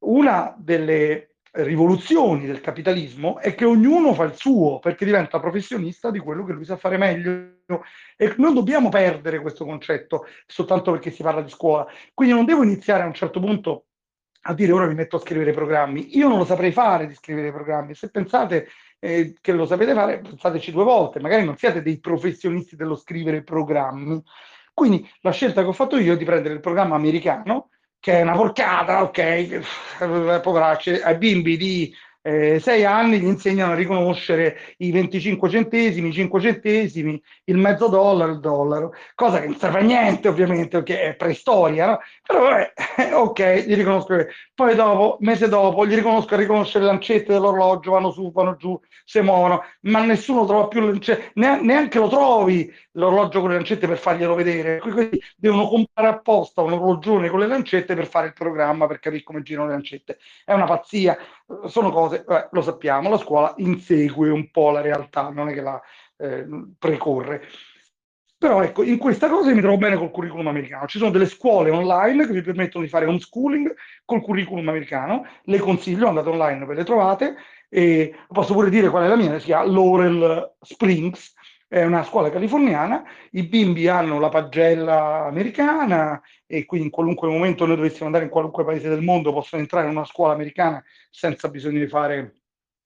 Una 0.00 0.54
delle 0.58 1.30
rivoluzioni 1.52 2.46
del 2.46 2.60
capitalismo 2.60 3.38
è 3.38 3.54
che 3.54 3.64
ognuno 3.64 4.14
fa 4.14 4.24
il 4.24 4.36
suo 4.36 4.78
perché 4.78 5.04
diventa 5.04 5.40
professionista 5.40 6.10
di 6.10 6.20
quello 6.20 6.44
che 6.44 6.52
lui 6.52 6.64
sa 6.64 6.76
fare 6.76 6.96
meglio 6.96 7.56
e 8.16 8.34
non 8.36 8.54
dobbiamo 8.54 8.88
perdere 8.88 9.40
questo 9.40 9.64
concetto 9.64 10.26
soltanto 10.46 10.92
perché 10.92 11.10
si 11.10 11.22
parla 11.22 11.42
di 11.42 11.50
scuola. 11.50 11.86
Quindi 12.14 12.34
non 12.34 12.44
devo 12.44 12.62
iniziare 12.62 13.02
a 13.02 13.06
un 13.06 13.14
certo 13.14 13.40
punto 13.40 13.86
a 14.42 14.54
dire 14.54 14.72
ora 14.72 14.86
mi 14.86 14.94
metto 14.94 15.16
a 15.16 15.20
scrivere 15.20 15.52
programmi. 15.52 16.16
Io 16.16 16.28
non 16.28 16.38
lo 16.38 16.44
saprei 16.44 16.72
fare 16.72 17.06
di 17.06 17.14
scrivere 17.14 17.52
programmi. 17.52 17.94
Se 17.94 18.10
pensate 18.10 18.68
che 19.00 19.52
lo 19.52 19.64
sapete 19.64 19.94
fare, 19.94 20.18
pensateci 20.20 20.70
due 20.72 20.84
volte, 20.84 21.20
magari 21.20 21.44
non 21.44 21.56
siete 21.56 21.80
dei 21.82 21.98
professionisti 21.98 22.76
dello 22.76 22.96
scrivere 22.96 23.42
programmi. 23.42 24.22
Quindi 24.74 25.08
la 25.22 25.32
scelta 25.32 25.62
che 25.62 25.68
ho 25.68 25.72
fatto 25.72 25.98
io 25.98 26.14
è 26.14 26.16
di 26.16 26.24
prendere 26.24 26.54
il 26.54 26.60
programma 26.60 26.96
americano, 26.96 27.70
che 27.98 28.18
è 28.18 28.22
una 28.22 28.36
porcata, 28.36 29.02
ok, 29.02 30.40
poveracci, 30.42 30.90
ai 30.90 31.16
bimbi 31.16 31.56
di 31.56 31.94
eh, 32.22 32.58
sei 32.60 32.84
anni 32.84 33.18
gli 33.18 33.26
insegnano 33.26 33.72
a 33.72 33.74
riconoscere 33.74 34.74
i 34.78 34.90
25 34.90 35.48
centesimi, 35.48 36.08
i 36.08 36.12
5 36.12 36.40
centesimi, 36.40 37.20
il 37.44 37.56
mezzo 37.56 37.88
dollaro, 37.88 38.32
il 38.32 38.40
dollaro, 38.40 38.92
cosa 39.14 39.40
che 39.40 39.46
non 39.46 39.56
serve 39.56 39.78
a 39.78 39.82
niente 39.82 40.28
ovviamente 40.28 40.82
perché 40.82 41.02
è 41.02 41.14
preistoria, 41.16 41.86
no? 41.86 41.98
però 42.22 42.42
vabbè, 42.42 43.14
ok, 43.14 43.64
gli 43.66 43.74
riconosco. 43.74 44.16
Poi 44.54 44.74
dopo, 44.74 45.16
mese 45.20 45.48
dopo, 45.48 45.86
gli 45.86 45.94
riconosco 45.94 46.34
a 46.34 46.36
riconoscere 46.36 46.84
le 46.84 46.90
lancette 46.90 47.32
dell'orologio, 47.32 47.92
vanno 47.92 48.10
su, 48.10 48.30
vanno 48.32 48.56
giù, 48.56 48.78
si 49.04 49.20
muovono, 49.20 49.62
ma 49.82 50.04
nessuno 50.04 50.44
trova 50.44 50.68
più 50.68 50.80
le 50.80 50.86
lancette, 50.88 51.30
neanche 51.34 51.98
lo 51.98 52.08
trovi 52.08 52.70
l'orologio 52.92 53.40
con 53.40 53.50
le 53.50 53.56
lancette 53.56 53.86
per 53.86 53.98
farglielo 53.98 54.34
vedere, 54.34 54.78
quindi 54.80 55.20
devono 55.36 55.68
comprare 55.68 56.08
apposta 56.08 56.62
un 56.62 56.72
orologione 56.72 57.28
con 57.28 57.40
le 57.40 57.46
lancette 57.46 57.94
per 57.94 58.06
fare 58.06 58.28
il 58.28 58.32
programma, 58.34 58.86
per 58.86 58.98
capire 58.98 59.22
come 59.22 59.42
girano 59.42 59.68
le 59.68 59.74
lancette. 59.74 60.18
È 60.44 60.52
una 60.52 60.66
pazzia, 60.66 61.16
sono 61.66 61.90
cose, 61.90 62.24
eh, 62.28 62.48
lo 62.50 62.62
sappiamo, 62.62 63.08
la 63.08 63.18
scuola 63.18 63.54
insegue 63.58 64.30
un 64.30 64.50
po' 64.50 64.70
la 64.70 64.80
realtà, 64.80 65.30
non 65.30 65.48
è 65.48 65.52
che 65.52 65.60
la 65.60 65.80
eh, 66.16 66.46
precorre. 66.78 67.42
Però 68.40 68.62
ecco, 68.62 68.82
in 68.82 68.96
questa 68.96 69.28
cosa 69.28 69.52
mi 69.52 69.60
trovo 69.60 69.76
bene 69.76 69.96
col 69.96 70.10
curriculum 70.10 70.46
americano. 70.46 70.86
Ci 70.86 70.96
sono 70.96 71.10
delle 71.10 71.26
scuole 71.26 71.68
online 71.68 72.26
che 72.26 72.32
vi 72.32 72.40
permettono 72.40 72.82
di 72.82 72.88
fare 72.88 73.04
homeschooling 73.04 73.74
col 74.06 74.22
curriculum 74.22 74.66
americano. 74.66 75.26
Le 75.42 75.58
consiglio, 75.58 76.08
andate 76.08 76.30
online, 76.30 76.64
ve 76.64 76.74
le 76.74 76.84
trovate. 76.84 77.36
E 77.68 78.14
posso 78.28 78.54
pure 78.54 78.70
dire 78.70 78.88
qual 78.88 79.04
è 79.04 79.08
la 79.08 79.16
mia, 79.16 79.38
si 79.38 79.44
chiama 79.44 79.70
Laurel 79.70 80.54
Springs, 80.62 81.34
è 81.70 81.84
una 81.84 82.02
scuola 82.02 82.30
californiana, 82.30 83.04
i 83.30 83.44
bimbi 83.44 83.86
hanno 83.86 84.18
la 84.18 84.28
pagella 84.28 85.26
americana 85.26 86.20
e 86.44 86.64
quindi 86.64 86.88
in 86.88 86.92
qualunque 86.92 87.28
momento 87.28 87.64
noi 87.64 87.76
dovessimo 87.76 88.06
andare 88.06 88.24
in 88.24 88.30
qualunque 88.30 88.64
paese 88.64 88.88
del 88.88 89.02
mondo 89.02 89.32
possono 89.32 89.62
entrare 89.62 89.86
in 89.86 89.96
una 89.96 90.04
scuola 90.04 90.32
americana 90.32 90.82
senza 91.10 91.48
bisogno 91.48 91.78
di 91.78 91.86
fare 91.86 92.40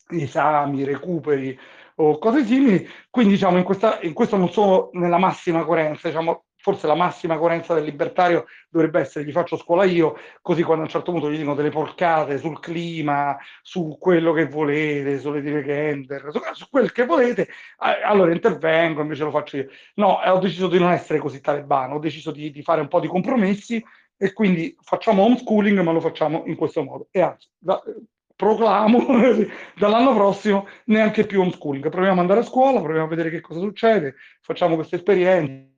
esami, 0.09 0.85
recuperi 0.85 1.59
o 1.94 2.19
cose 2.19 2.44
simili. 2.44 2.86
Quindi 3.09 3.32
diciamo 3.32 3.56
in, 3.56 3.65
questa, 3.65 4.01
in 4.02 4.12
questo 4.12 4.36
non 4.36 4.51
sono 4.51 4.90
nella 4.93 5.16
massima 5.16 5.65
coerenza, 5.65 6.09
diciamo, 6.09 6.44
forse 6.65 6.86
la 6.86 6.95
massima 6.95 7.36
coerenza 7.36 7.74
del 7.74 7.85
libertario 7.85 8.47
dovrebbe 8.70 8.99
essere 8.99 9.27
gli 9.27 9.32
faccio 9.32 9.59
scuola 9.59 9.85
io, 9.85 10.16
così 10.41 10.62
quando 10.62 10.85
a 10.85 10.86
un 10.86 10.91
certo 10.91 11.12
punto 11.12 11.31
gli 11.31 11.36
dicono 11.36 11.55
delle 11.55 11.69
porcate 11.69 12.39
sul 12.39 12.59
clima, 12.59 13.36
su 13.61 13.99
quello 14.01 14.32
che 14.32 14.47
volete, 14.47 15.19
sulle 15.19 15.43
dire 15.43 15.62
Gender, 15.62 16.31
su, 16.31 16.41
su 16.55 16.66
quel 16.70 16.91
che 16.91 17.05
volete, 17.05 17.49
allora 17.77 18.32
intervengo, 18.32 19.03
invece 19.03 19.24
lo 19.24 19.31
faccio 19.31 19.59
io. 19.59 19.69
No, 19.97 20.20
ho 20.24 20.39
deciso 20.39 20.66
di 20.69 20.78
non 20.78 20.91
essere 20.91 21.19
così 21.19 21.43
talebano, 21.43 21.97
ho 21.97 21.99
deciso 21.99 22.31
di, 22.31 22.51
di 22.51 22.62
fare 22.62 22.81
un 22.81 22.89
po' 22.89 23.01
di 23.01 23.09
compromessi 23.09 23.85
e 24.16 24.32
quindi 24.32 24.74
facciamo 24.81 25.23
homeschooling, 25.23 25.81
ma 25.81 25.93
lo 25.93 26.01
facciamo 26.01 26.45
in 26.47 26.57
questo 26.57 26.82
modo. 26.82 27.09
E 27.11 27.20
anzi, 27.20 27.47
da, 27.59 27.78
proclamo 28.35 29.05
dall'anno 29.77 30.15
prossimo 30.15 30.66
neanche 30.86 31.27
più 31.27 31.43
homeschooling. 31.43 31.91
Proviamo 31.91 32.15
ad 32.15 32.20
andare 32.20 32.41
a 32.41 32.45
scuola, 32.45 32.81
proviamo 32.81 33.05
a 33.05 33.09
vedere 33.11 33.28
che 33.28 33.43
cosa 33.43 33.61
succede, 33.61 34.15
facciamo 34.41 34.77
questa 34.77 34.97
esperienza 34.97 35.73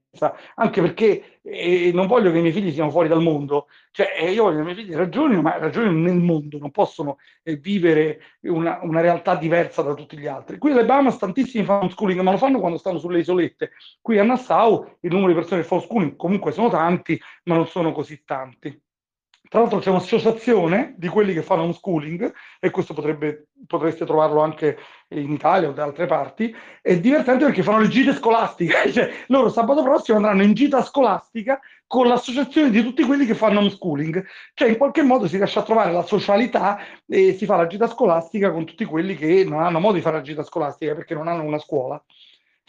anche 0.54 0.80
perché 0.80 1.40
eh, 1.42 1.90
non 1.92 2.06
voglio 2.06 2.30
che 2.30 2.38
i 2.38 2.40
miei 2.40 2.52
figli 2.52 2.72
siano 2.72 2.90
fuori 2.90 3.08
dal 3.08 3.22
mondo, 3.22 3.68
cioè 3.90 4.14
eh, 4.18 4.30
io 4.30 4.44
voglio 4.44 4.56
che 4.56 4.62
i 4.62 4.64
miei 4.64 4.76
figli 4.76 4.94
ragionino, 4.94 5.42
ma 5.42 5.58
ragionino 5.58 5.92
nel 5.92 6.16
mondo, 6.16 6.58
non 6.58 6.70
possono 6.70 7.18
eh, 7.42 7.56
vivere 7.56 8.20
una, 8.42 8.78
una, 8.82 9.00
realtà 9.00 9.36
diversa 9.36 9.82
da 9.82 9.94
tutti 9.94 10.18
gli 10.18 10.26
altri. 10.26 10.58
Qui 10.58 10.72
alle 10.72 10.84
Bahamas 10.84 11.18
tantissimi 11.18 11.64
fanno 11.64 11.88
schooling, 11.88 12.20
ma 12.20 12.32
lo 12.32 12.38
fanno 12.38 12.60
quando 12.60 12.78
stanno 12.78 12.98
sulle 12.98 13.20
isolette. 13.20 13.72
Qui 14.00 14.18
a 14.18 14.24
Nassau 14.24 14.96
il 15.00 15.10
numero 15.10 15.28
di 15.28 15.34
persone 15.34 15.60
che 15.60 15.66
fanno 15.66 15.82
schooling 15.82 16.16
comunque 16.16 16.52
sono 16.52 16.68
tanti, 16.68 17.20
ma 17.44 17.56
non 17.56 17.66
sono 17.66 17.92
così 17.92 18.22
tanti. 18.24 18.80
Tra 19.48 19.60
l'altro 19.60 19.78
c'è 19.78 19.90
un'associazione 19.90 20.94
di 20.96 21.08
quelli 21.08 21.32
che 21.32 21.42
fanno 21.42 21.70
schooling, 21.72 22.32
e 22.58 22.70
questo 22.70 22.94
potrebbe, 22.94 23.48
potreste 23.66 24.04
trovarlo 24.04 24.40
anche 24.40 24.76
in 25.08 25.30
Italia 25.30 25.68
o 25.68 25.72
da 25.72 25.84
altre 25.84 26.06
parti, 26.06 26.54
è 26.82 26.98
divertente 26.98 27.44
perché 27.44 27.62
fanno 27.62 27.80
le 27.80 27.88
gite 27.88 28.12
scolastiche, 28.14 28.90
cioè 28.92 29.10
loro 29.28 29.48
sabato 29.48 29.82
prossimo 29.82 30.16
andranno 30.16 30.42
in 30.42 30.52
gita 30.52 30.82
scolastica 30.82 31.60
con 31.86 32.08
l'associazione 32.08 32.70
di 32.70 32.82
tutti 32.82 33.04
quelli 33.04 33.24
che 33.24 33.34
fanno 33.34 33.60
homeschooling, 33.60 34.24
cioè 34.54 34.68
in 34.68 34.76
qualche 34.76 35.02
modo 35.02 35.28
si 35.28 35.36
riesce 35.36 35.60
a 35.60 35.62
trovare 35.62 35.92
la 35.92 36.02
socialità 36.02 36.78
e 37.06 37.34
si 37.34 37.46
fa 37.46 37.56
la 37.56 37.68
gita 37.68 37.86
scolastica 37.86 38.50
con 38.50 38.64
tutti 38.64 38.84
quelli 38.84 39.14
che 39.14 39.44
non 39.44 39.62
hanno 39.62 39.78
modo 39.78 39.94
di 39.94 40.00
fare 40.00 40.16
la 40.16 40.22
gita 40.22 40.42
scolastica 40.42 40.94
perché 40.94 41.14
non 41.14 41.28
hanno 41.28 41.44
una 41.44 41.58
scuola. 41.58 42.02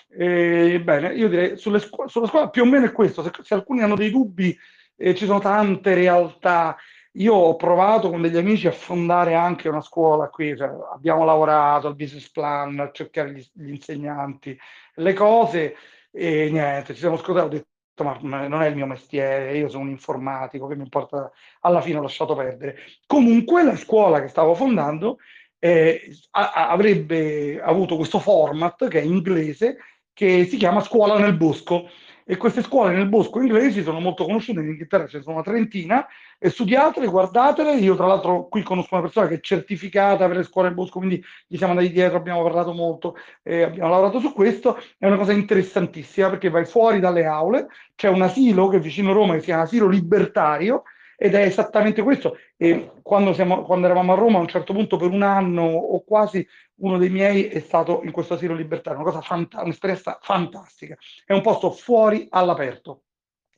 Ebbene, 0.10 1.14
io 1.14 1.28
direi 1.28 1.58
scu- 1.58 2.08
sulla 2.08 2.28
scuola 2.28 2.50
più 2.50 2.62
o 2.62 2.66
meno 2.66 2.86
è 2.86 2.92
questo, 2.92 3.24
se, 3.24 3.32
se 3.42 3.54
alcuni 3.54 3.82
hanno 3.82 3.96
dei 3.96 4.10
dubbi 4.10 4.58
eh, 4.98 5.16
ci 5.16 5.26
sono 5.26 5.40
tante 5.40 5.94
realtà. 5.94 6.76
Io 7.14 7.34
ho 7.34 7.56
provato 7.56 8.10
con 8.10 8.22
degli 8.22 8.38
amici 8.38 8.68
a 8.68 8.72
fondare 8.72 9.34
anche 9.34 9.70
una 9.70 9.82
scuola 9.82 10.30
qui, 10.30 10.56
cioè, 10.56 10.70
abbiamo 10.94 11.26
lavorato 11.26 11.88
al 11.88 11.96
business 11.96 12.30
plan, 12.30 12.80
a 12.80 12.92
cercare 12.92 13.32
gli, 13.32 13.44
gli 13.54 13.70
insegnanti, 13.70 14.58
le 14.96 15.14
cose 15.14 15.76
e 16.12 16.50
niente, 16.52 16.94
ci 16.94 17.00
siamo 17.00 17.18
scordati, 17.18 17.46
ho 17.46 17.50
detto 17.50 18.04
ma 18.04 18.18
non 18.22 18.62
è 18.62 18.68
il 18.68 18.76
mio 18.76 18.86
mestiere, 18.86 19.58
io 19.58 19.70
sono 19.70 19.84
un 19.84 19.90
informatico, 19.90 20.68
che 20.68 20.76
mi 20.76 20.84
importa, 20.84 21.32
alla 21.62 21.82
fine 21.82 21.98
ho 21.98 22.02
lasciato 22.04 22.36
perdere. 22.36 22.78
Comunque 23.08 23.64
la 23.64 23.76
scuola 23.76 24.22
che 24.22 24.28
stavo 24.28 24.54
fondando 24.54 25.18
eh, 25.60 26.16
a, 26.32 26.70
avrebbe 26.70 27.60
avuto 27.60 27.96
questo 27.96 28.20
format 28.20 28.88
che 28.88 29.00
è 29.00 29.04
inglese, 29.04 29.78
che 30.14 30.46
si 30.46 30.58
chiama 30.58 30.82
Scuola 30.82 31.18
nel 31.18 31.36
Bosco 31.36 31.90
e 32.30 32.36
queste 32.36 32.62
scuole 32.62 32.94
nel 32.94 33.08
bosco 33.08 33.40
inglesi 33.40 33.82
sono 33.82 34.02
molto 34.02 34.26
conosciute, 34.26 34.60
in 34.60 34.68
Inghilterra 34.68 35.08
ce 35.08 35.18
ne 35.18 35.24
sono 35.24 35.36
una 35.36 35.46
trentina, 35.46 36.06
e 36.38 36.50
studiatele, 36.50 37.08
guardatele, 37.08 37.76
io 37.76 37.96
tra 37.96 38.06
l'altro 38.06 38.50
qui 38.50 38.64
conosco 38.64 38.96
una 38.96 39.04
persona 39.04 39.28
che 39.28 39.36
è 39.36 39.40
certificata 39.40 40.28
per 40.28 40.36
le 40.36 40.44
scuole 40.44 40.68
nel 40.68 40.76
bosco, 40.76 41.00
quindi 41.00 41.24
gli 41.48 41.56
siamo 41.56 41.72
andati 41.72 41.90
dietro, 41.90 42.18
abbiamo 42.18 42.44
parlato 42.44 42.74
molto, 42.74 43.16
eh, 43.44 43.64
abbiamo 43.64 43.90
lavorato 43.90 44.20
su 44.20 44.34
questo, 44.34 44.78
è 44.98 45.08
una 45.08 45.16
cosa 45.16 45.32
interessantissima 45.32 46.30
perché 46.30 46.50
vai 46.50 46.66
fuori 46.66 47.00
dalle 47.00 47.24
aule, 47.24 47.68
c'è 47.96 48.10
un 48.10 48.22
asilo 48.22 48.68
che 48.68 48.78
è 48.78 48.82
vicino 48.82 49.12
a 49.12 49.14
Roma 49.14 49.34
che 49.34 49.40
si 49.40 49.46
chiama 49.46 49.62
asilo 49.62 49.88
libertario, 49.88 50.84
ed 51.20 51.34
è 51.34 51.42
esattamente 51.42 52.04
questo. 52.04 52.38
E 52.56 52.92
quando, 53.02 53.34
siamo, 53.34 53.64
quando, 53.64 53.88
eravamo 53.88 54.14
a 54.14 54.16
Roma, 54.16 54.38
a 54.38 54.42
un 54.42 54.48
certo 54.48 54.72
punto, 54.72 54.98
per 54.98 55.10
un 55.10 55.24
anno 55.24 55.64
o 55.64 56.04
quasi, 56.04 56.48
uno 56.76 56.98
dei 57.00 57.10
miei 57.10 57.48
è 57.48 57.60
stato 57.60 58.02
in 58.04 58.12
questo 58.12 58.36
asilo 58.36 58.54
libertario, 58.54 59.02
una 59.02 59.10
cosa 59.10 59.22
fanta- 59.22 59.64
un'esperienza 59.64 60.20
fantastica. 60.22 60.96
È 61.26 61.34
un 61.34 61.42
posto 61.42 61.72
fuori 61.72 62.28
all'aperto. 62.30 63.02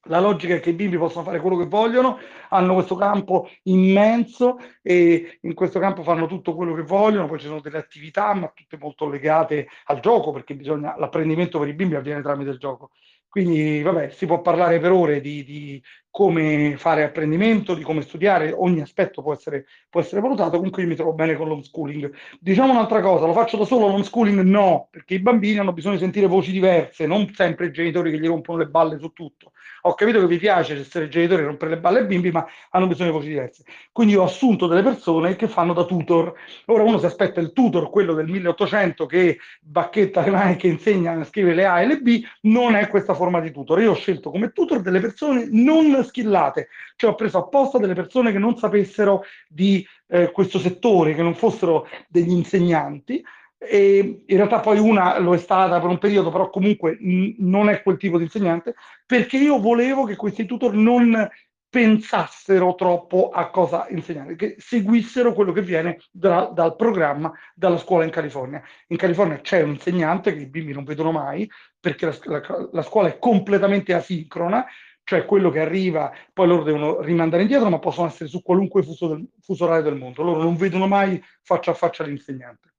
La 0.03 0.21
logica 0.21 0.55
è 0.55 0.61
che 0.61 0.69
i 0.69 0.73
bimbi 0.73 0.97
possono 0.97 1.25
fare 1.25 1.41
quello 1.41 1.57
che 1.57 1.65
vogliono, 1.65 2.19
hanno 2.49 2.73
questo 2.73 2.95
campo 2.95 3.49
immenso 3.63 4.57
e 4.81 5.39
in 5.41 5.53
questo 5.53 5.77
campo 5.79 6.03
fanno 6.03 6.25
tutto 6.25 6.55
quello 6.55 6.73
che 6.73 6.83
vogliono, 6.83 7.27
poi 7.27 7.39
ci 7.39 7.47
sono 7.47 7.59
delle 7.59 7.79
attività, 7.79 8.33
ma 8.33 8.49
tutte 8.55 8.77
molto 8.77 9.09
legate 9.09 9.67
al 9.87 9.99
gioco, 9.99 10.31
perché 10.31 10.55
bisogna, 10.55 10.95
l'apprendimento 10.97 11.59
per 11.59 11.67
i 11.67 11.73
bimbi 11.73 11.95
avviene 11.95 12.21
tramite 12.21 12.51
il 12.51 12.57
gioco. 12.57 12.91
Quindi, 13.29 13.81
vabbè, 13.83 14.09
si 14.09 14.25
può 14.25 14.41
parlare 14.41 14.79
per 14.79 14.91
ore 14.91 15.21
di, 15.21 15.43
di, 15.43 15.83
come 16.19 16.75
fare 16.75 17.05
apprendimento, 17.05 17.73
di 17.73 17.81
come 17.81 18.01
studiare, 18.01 18.51
ogni 18.51 18.81
aspetto 18.81 19.21
può 19.21 19.31
essere, 19.31 19.67
può 19.89 20.01
essere 20.01 20.19
valutato, 20.19 20.57
comunque 20.57 20.81
io 20.81 20.89
mi 20.89 20.95
trovo 20.95 21.13
bene 21.13 21.37
con 21.37 21.47
l'homeschooling. 21.47 22.11
Diciamo 22.41 22.73
un'altra 22.73 22.99
cosa, 22.99 23.25
lo 23.25 23.31
faccio 23.31 23.55
da 23.55 23.63
solo 23.63 23.87
l'homeschooling? 23.87 24.41
No, 24.41 24.89
perché 24.91 25.13
i 25.13 25.19
bambini 25.19 25.59
hanno 25.59 25.71
bisogno 25.71 25.93
di 25.93 26.01
sentire 26.01 26.27
voci 26.27 26.51
diverse, 26.51 27.07
non 27.07 27.31
sempre 27.33 27.67
i 27.67 27.71
genitori 27.71 28.11
che 28.11 28.19
gli 28.19 28.27
rompono 28.27 28.57
le 28.57 28.67
balle 28.67 28.99
su 28.99 29.13
tutto. 29.13 29.53
Ho 29.83 29.93
capito 29.93 30.19
che 30.19 30.27
vi 30.27 30.37
piace 30.37 30.77
essere 30.77 31.07
genitori 31.07 31.41
e 31.41 31.45
rompere 31.45 31.71
le 31.71 31.79
balle 31.79 31.99
ai 31.99 32.05
bimbi, 32.05 32.31
ma 32.31 32.45
hanno 32.71 32.87
bisogno 32.87 33.11
di 33.11 33.15
voci 33.15 33.29
diverse. 33.29 33.63
Quindi 33.93 34.15
ho 34.15 34.23
assunto 34.23 34.67
delle 34.67 34.83
persone 34.83 35.37
che 35.37 35.47
fanno 35.47 35.71
da 35.71 35.85
tutor. 35.85 36.33
Ora 36.65 36.83
uno 36.83 36.97
si 36.97 37.05
aspetta 37.05 37.39
il 37.39 37.53
tutor, 37.53 37.89
quello 37.89 38.13
del 38.13 38.27
1800 38.27 39.05
che 39.05 39.37
bacchetta 39.61 40.21
le 40.21 40.31
mani, 40.31 40.55
che 40.57 40.67
insegna 40.67 41.13
a 41.13 41.23
scrivere 41.23 41.55
le 41.55 41.65
A 41.65 41.81
e 41.81 41.87
le 41.87 42.01
B, 42.01 42.21
non 42.41 42.75
è 42.75 42.89
questa 42.89 43.13
forma 43.13 43.39
di 43.39 43.51
tutor. 43.51 43.79
Io 43.81 43.91
ho 43.91 43.95
scelto 43.95 44.31
come 44.31 44.51
tutor 44.51 44.81
delle 44.81 44.99
persone 44.99 45.47
non 45.49 45.89
skillate, 46.09 46.67
cioè 46.97 47.11
ho 47.11 47.15
preso 47.15 47.37
apposta 47.37 47.77
delle 47.77 47.93
persone 47.93 48.31
che 48.31 48.39
non 48.39 48.57
sapessero 48.57 49.23
di 49.47 49.85
eh, 50.07 50.31
questo 50.31 50.59
settore, 50.59 51.15
che 51.15 51.23
non 51.23 51.35
fossero 51.35 51.87
degli 52.07 52.31
insegnanti, 52.31 53.23
e 53.57 54.23
in 54.25 54.37
realtà 54.37 54.59
poi 54.61 54.79
una 54.79 55.19
lo 55.19 55.33
è 55.33 55.37
stata 55.37 55.79
per 55.79 55.89
un 55.89 55.97
periodo, 55.97 56.31
però 56.31 56.49
comunque 56.49 56.97
non 56.99 57.69
è 57.69 57.81
quel 57.81 57.97
tipo 57.97 58.17
di 58.17 58.23
insegnante, 58.23 58.75
perché 59.05 59.37
io 59.37 59.59
volevo 59.59 60.05
che 60.05 60.15
questi 60.15 60.45
tutor 60.45 60.73
non 60.73 61.29
pensassero 61.71 62.73
troppo 62.73 63.29
a 63.29 63.51
cosa 63.51 63.85
insegnare, 63.89 64.35
che 64.35 64.55
seguissero 64.57 65.33
quello 65.33 65.51
che 65.51 65.61
viene 65.61 65.99
da, 66.09 66.49
dal 66.51 66.75
programma 66.75 67.31
dalla 67.53 67.77
scuola 67.77 68.05
in 68.05 68.09
California. 68.09 68.61
In 68.87 68.97
California 68.97 69.39
c'è 69.39 69.61
un 69.61 69.71
insegnante 69.71 70.33
che 70.33 70.41
i 70.41 70.49
bimbi 70.49 70.73
non 70.73 70.83
vedono 70.83 71.11
mai, 71.11 71.47
perché 71.79 72.07
la, 72.07 72.17
la, 72.23 72.69
la 72.71 72.81
scuola 72.81 73.09
è 73.09 73.19
completamente 73.19 73.93
asincrona, 73.93 74.65
cioè 75.09 75.25
quello 75.25 75.49
che 75.49 75.59
arriva, 75.59 76.13
poi 76.31 76.45
loro 76.45 76.61
devono 76.61 77.01
rimandare 77.01 77.41
indietro, 77.41 77.67
ma 77.67 77.79
possono 77.79 78.05
essere 78.05 78.29
su 78.29 78.43
qualunque 78.43 78.83
fuso, 78.83 79.07
del, 79.07 79.27
fuso 79.41 79.65
orario 79.65 79.81
del 79.81 79.95
mondo. 79.95 80.21
Loro 80.21 80.43
non 80.43 80.55
vedono 80.55 80.85
mai 80.85 81.19
faccia 81.41 81.71
a 81.71 81.73
faccia 81.73 82.03
l'insegnante. 82.03 82.75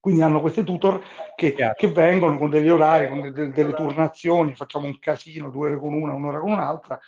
Quindi 0.00 0.22
hanno 0.22 0.40
questi 0.40 0.64
tutor 0.64 1.00
che, 1.36 1.54
che 1.54 1.88
vengono 1.92 2.36
con 2.36 2.50
degli 2.50 2.68
orari, 2.68 3.08
con 3.08 3.30
de, 3.30 3.52
delle 3.52 3.74
turnazioni, 3.74 4.56
facciamo 4.56 4.86
un 4.86 4.98
casino, 4.98 5.50
due 5.50 5.68
ore 5.68 5.78
con 5.78 5.92
una, 5.92 6.14
un'ora 6.14 6.40
con 6.40 6.50
un'altra, 6.50 6.98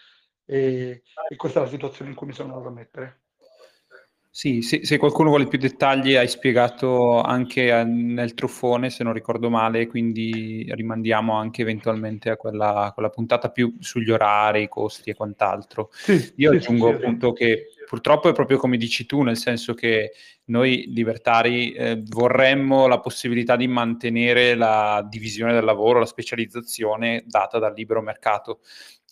e, 0.44 1.02
e 1.28 1.34
questa 1.34 1.58
è 1.58 1.62
la 1.64 1.68
situazione 1.68 2.10
in 2.12 2.16
cui 2.16 2.28
mi 2.28 2.32
sono 2.32 2.52
andato 2.52 2.68
a 2.68 2.72
mettere. 2.72 3.22
Sì, 4.36 4.62
se, 4.62 4.84
se, 4.84 4.98
qualcuno 4.98 5.28
vuole 5.28 5.46
più 5.46 5.58
dettagli, 5.58 6.16
hai 6.16 6.26
spiegato 6.26 7.20
anche 7.20 7.70
a, 7.70 7.84
nel 7.84 8.34
truffone, 8.34 8.90
se 8.90 9.04
non 9.04 9.12
ricordo 9.12 9.48
male, 9.48 9.86
quindi 9.86 10.66
rimandiamo 10.70 11.34
anche 11.34 11.62
eventualmente 11.62 12.30
a 12.30 12.36
quella, 12.36 12.90
quella 12.92 13.10
puntata 13.10 13.52
più 13.52 13.76
sugli 13.78 14.10
orari, 14.10 14.62
i 14.62 14.68
costi 14.68 15.10
e 15.10 15.14
quant'altro. 15.14 15.90
Sì, 15.92 16.32
Io 16.34 16.50
sì, 16.50 16.56
aggiungo 16.56 16.88
sì, 16.88 16.94
appunto 16.94 17.32
che 17.32 17.68
purtroppo 17.86 18.28
è 18.28 18.32
proprio 18.32 18.58
come 18.58 18.76
dici 18.76 19.06
tu, 19.06 19.22
nel 19.22 19.36
senso 19.36 19.72
che 19.72 20.10
noi 20.46 20.86
libertari 20.88 21.70
eh, 21.70 22.02
vorremmo 22.04 22.88
la 22.88 22.98
possibilità 22.98 23.54
di 23.54 23.68
mantenere 23.68 24.56
la 24.56 25.06
divisione 25.08 25.52
del 25.52 25.64
lavoro, 25.64 26.00
la 26.00 26.06
specializzazione 26.06 27.22
data 27.24 27.60
dal 27.60 27.72
libero 27.72 28.02
mercato 28.02 28.58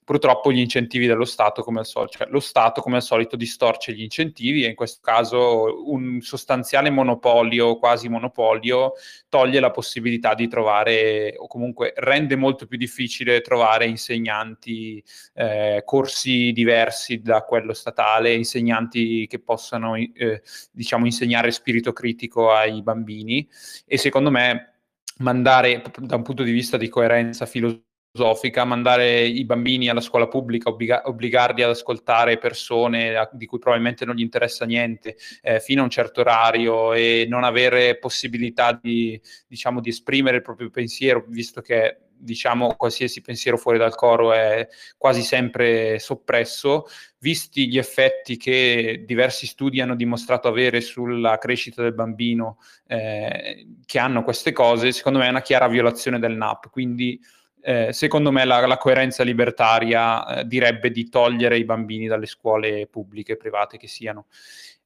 purtroppo 0.05 0.51
gli 0.51 0.59
incentivi 0.59 1.07
dello 1.07 1.25
Stato 1.25 1.63
come 1.63 1.81
al 1.81 1.87
solito, 1.87 2.19
cioè 2.19 2.29
lo 2.29 2.41
Stato 2.41 2.81
come 2.81 2.97
al 2.97 3.03
solito 3.03 3.37
distorce 3.37 3.93
gli 3.93 4.03
incentivi 4.03 4.65
e 4.65 4.69
in 4.69 4.75
questo 4.75 5.01
caso 5.03 5.91
un 5.91 6.21
sostanziale 6.21 6.91
monopolio, 6.91 7.79
quasi 7.79 8.09
monopolio, 8.09 8.93
toglie 9.29 9.61
la 9.61 9.71
possibilità 9.71 10.35
di 10.35 10.49
trovare 10.49 11.35
o 11.37 11.47
comunque 11.47 11.93
rende 11.97 12.37
molto 12.37 12.67
più 12.67 12.77
difficile 12.77 13.41
trovare 13.41 13.87
insegnanti, 13.87 15.03
eh, 15.35 15.83
corsi 15.85 16.53
diversi 16.53 17.21
da 17.21 17.43
quello 17.43 17.73
statale, 17.73 18.35
insegnanti 18.35 19.27
che 19.29 19.39
possano 19.39 19.95
eh, 19.95 20.43
diciamo 20.73 21.07
insegnare 21.07 21.51
spirito 21.53 21.93
critico 21.93 22.53
ai 22.53 22.83
bambini. 22.83 23.49
E 23.87 23.99
secondo 23.99 24.31
me 24.31 24.75
mandare 25.19 25.83
da 25.99 26.17
un 26.17 26.23
punto 26.23 26.43
di 26.43 26.51
vista 26.51 26.77
di 26.77 26.89
coerenza 26.89 27.47
filosofica 27.47 27.91
filosofica, 28.15 28.65
mandare 28.65 29.23
i 29.23 29.45
bambini 29.47 29.89
alla 29.89 30.03
scuola 30.03 30.29
pubblica, 30.29 30.69
obbliga- 30.69 31.03
obbligarli 31.07 31.63
ad 31.63 31.71
ascoltare 31.71 32.37
persone 32.37 33.17
a- 33.17 33.29
di 33.33 33.47
cui 33.47 33.59
probabilmente 33.59 34.05
non 34.05 34.17
gli 34.17 34.21
interessa 34.21 34.67
niente 34.67 35.17
eh, 35.41 35.61
fino 35.61 35.81
a 35.81 35.85
un 35.85 35.91
certo 35.91 36.21
orario 36.21 36.93
e 36.93 37.27
non 37.29 37.43
avere 37.43 37.97
possibilità 37.99 38.79
di, 38.81 39.19
diciamo, 39.49 39.81
di 39.81 39.89
esprimere 39.89 40.37
il 40.37 40.43
proprio 40.43 40.69
pensiero, 40.69 41.25
visto 41.27 41.63
che 41.63 41.97
diciamo 42.23 42.75
qualsiasi 42.77 43.21
pensiero 43.21 43.57
fuori 43.57 43.79
dal 43.79 43.97
coro 43.97 44.33
è 44.33 44.69
quasi 44.97 45.23
sempre 45.23 45.99
soppresso, 45.99 46.85
visti 47.19 47.69
gli 47.69 47.79
effetti 47.79 48.37
che 48.37 49.03
diversi 49.05 49.47
studi 49.47 49.81
hanno 49.81 49.97
dimostrato 49.97 50.47
avere 50.47 50.81
sulla 50.83 51.39
crescita 51.39 51.83
del 51.83 51.95
bambino 51.95 52.59
eh, 52.87 53.67
che 53.85 53.99
hanno 53.99 54.23
queste 54.23 54.53
cose, 54.53 54.93
secondo 54.93 55.19
me 55.19 55.27
è 55.27 55.31
una 55.31 55.43
chiara 55.43 55.67
violazione 55.67 56.21
del 56.21 56.37
NAP. 56.37 56.71
Quindi 56.71 57.19
eh, 57.63 57.93
secondo 57.93 58.33
me 58.33 58.45
la, 58.45 58.67
la 58.67 58.77
coerenza 58.77 59.23
libertaria 59.23 60.41
eh, 60.41 60.47
direbbe 60.47 60.91
di 60.91 61.09
togliere 61.09 61.57
i 61.57 61.65
bambini 61.65 62.07
dalle 62.07 62.27
scuole 62.27 62.87
pubbliche 62.89 63.33
e 63.33 63.37
private 63.37 63.79
che 63.79 63.87
siano. 63.87 64.27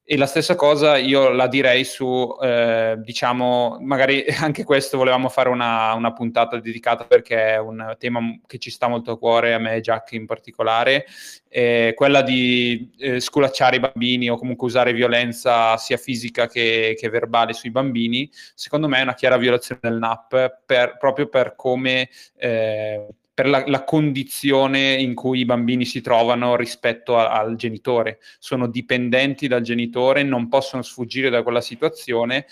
E 0.09 0.15
la 0.15 0.25
stessa 0.25 0.55
cosa 0.55 0.95
io 0.95 1.31
la 1.31 1.47
direi 1.47 1.83
su, 1.83 2.33
eh, 2.41 2.95
diciamo, 2.99 3.77
magari 3.81 4.23
anche 4.39 4.63
questo 4.63 4.95
volevamo 4.95 5.27
fare 5.27 5.49
una, 5.49 5.91
una, 5.95 6.13
puntata 6.13 6.57
dedicata 6.61 7.03
perché 7.03 7.55
è 7.55 7.59
un 7.59 7.93
tema 7.99 8.21
che 8.45 8.57
ci 8.57 8.71
sta 8.71 8.87
molto 8.87 9.11
a 9.11 9.17
cuore, 9.17 9.53
a 9.53 9.57
me 9.57 9.75
e 9.75 9.81
Jack 9.81 10.13
in 10.13 10.25
particolare, 10.25 11.05
eh, 11.49 11.91
quella 11.93 12.21
di 12.21 12.89
eh, 12.99 13.19
sculacciare 13.19 13.75
i 13.75 13.79
bambini 13.81 14.29
o 14.29 14.37
comunque 14.37 14.67
usare 14.67 14.93
violenza 14.93 15.75
sia 15.75 15.97
fisica 15.97 16.47
che, 16.47 16.95
che, 16.97 17.09
verbale 17.09 17.51
sui 17.51 17.71
bambini, 17.71 18.31
secondo 18.55 18.87
me 18.87 18.99
è 18.99 19.01
una 19.01 19.13
chiara 19.13 19.35
violazione 19.35 19.81
del 19.83 19.97
NAP 19.97 20.61
per, 20.65 20.95
proprio 20.97 21.27
per 21.27 21.53
come 21.57 22.07
eh, 22.37 23.07
per 23.37 23.47
la, 23.47 23.63
la, 23.67 23.83
condizione 23.83 24.95
in 24.95 25.13
cui 25.13 25.41
i 25.41 25.45
bambini 25.45 25.85
si 25.85 26.01
trovano 26.01 26.55
rispetto 26.55 27.19
a, 27.19 27.33
al 27.33 27.55
genitore. 27.55 28.17
Sono 28.39 28.65
dipendenti 28.65 29.47
dal 29.47 29.61
genitore, 29.61 30.23
non 30.23 30.47
possono 30.47 30.81
sfuggire 30.81 31.29
da 31.29 31.43
quella 31.43 31.61
situazione. 31.61 32.47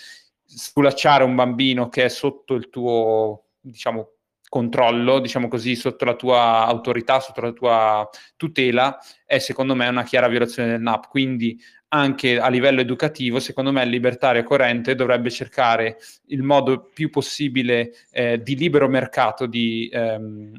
Sculacciare 0.45 1.23
un 1.23 1.33
bambino 1.33 1.89
che 1.89 2.03
è 2.03 2.07
sotto 2.07 2.53
il 2.53 2.69
tuo, 2.69 3.45
diciamo, 3.59 4.11
controllo, 4.47 5.17
diciamo 5.17 5.47
così, 5.47 5.75
sotto 5.75 6.05
la 6.05 6.13
tua 6.13 6.67
autorità, 6.67 7.19
sotto 7.19 7.41
la 7.41 7.51
tua 7.51 8.07
tutela, 8.35 8.99
è 9.25 9.39
secondo 9.39 9.73
me 9.73 9.87
una 9.87 10.03
chiara 10.03 10.27
violazione 10.27 10.69
del 10.69 10.81
NAP. 10.81 11.07
Quindi 11.07 11.59
anche 11.87 12.39
a 12.39 12.49
livello 12.49 12.81
educativo, 12.81 13.39
secondo 13.39 13.71
me 13.71 13.81
il 13.81 13.89
libertario 13.89 14.43
corrente 14.43 14.93
dovrebbe 14.93 15.31
cercare 15.31 15.97
il 16.27 16.43
modo 16.43 16.91
più 16.93 17.09
possibile 17.09 17.91
eh, 18.11 18.39
di 18.43 18.55
libero 18.55 18.87
mercato 18.87 19.47
di, 19.47 19.89
ehm, 19.91 20.53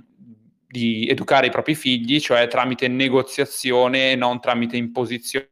di 0.76 1.06
educare 1.08 1.46
i 1.46 1.50
propri 1.50 1.74
figli, 1.74 2.20
cioè 2.20 2.46
tramite 2.48 2.86
negoziazione 2.86 4.12
e 4.12 4.16
non 4.16 4.40
tramite 4.40 4.76
imposizione 4.76 5.48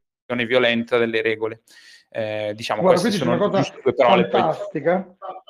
violenta 0.46 0.98
delle 0.98 1.22
regole. 1.22 1.62
Eh, 2.10 2.52
diciamo, 2.54 2.82
Guarda, 2.82 3.00
queste 3.00 3.18
sono 3.18 3.34
una 3.34 3.48
cosa 3.48 3.74
due 3.82 3.94
parole, 3.94 4.28
fantastica. 4.28 5.02
Poi 5.02 5.43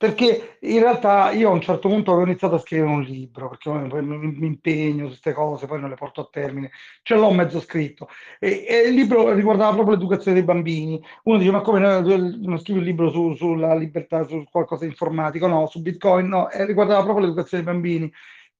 perché 0.00 0.56
in 0.60 0.78
realtà 0.78 1.30
io 1.30 1.50
a 1.50 1.52
un 1.52 1.60
certo 1.60 1.90
punto 1.90 2.12
avevo 2.12 2.26
iniziato 2.26 2.54
a 2.54 2.58
scrivere 2.58 2.88
un 2.88 3.02
libro, 3.02 3.50
perché 3.50 3.70
mi, 3.70 4.46
impegno 4.46 5.02
su 5.02 5.08
queste 5.08 5.34
cose, 5.34 5.66
poi 5.66 5.78
non 5.78 5.90
le 5.90 5.94
porto 5.94 6.22
a 6.22 6.28
termine, 6.32 6.70
ce 7.02 7.16
l'ho 7.16 7.30
mezzo 7.30 7.60
scritto. 7.60 8.08
E, 8.38 8.64
e 8.66 8.88
il 8.88 8.94
libro 8.94 9.30
riguardava 9.34 9.74
proprio 9.74 9.96
l'educazione 9.96 10.38
dei 10.38 10.46
bambini. 10.46 10.98
Uno 11.24 11.36
dice, 11.36 11.50
ma 11.50 11.60
come 11.60 11.80
non 11.80 12.58
scrivi 12.60 12.78
un 12.78 12.84
libro 12.86 13.10
su, 13.10 13.34
sulla 13.34 13.74
libertà, 13.74 14.26
su 14.26 14.42
qualcosa 14.50 14.84
di 14.84 14.90
informatico? 14.90 15.46
No, 15.46 15.66
su 15.66 15.82
Bitcoin 15.82 16.28
no, 16.28 16.48
e 16.48 16.64
riguardava 16.64 17.02
proprio 17.02 17.26
l'educazione 17.26 17.62
dei 17.62 17.72
bambini. 17.74 18.10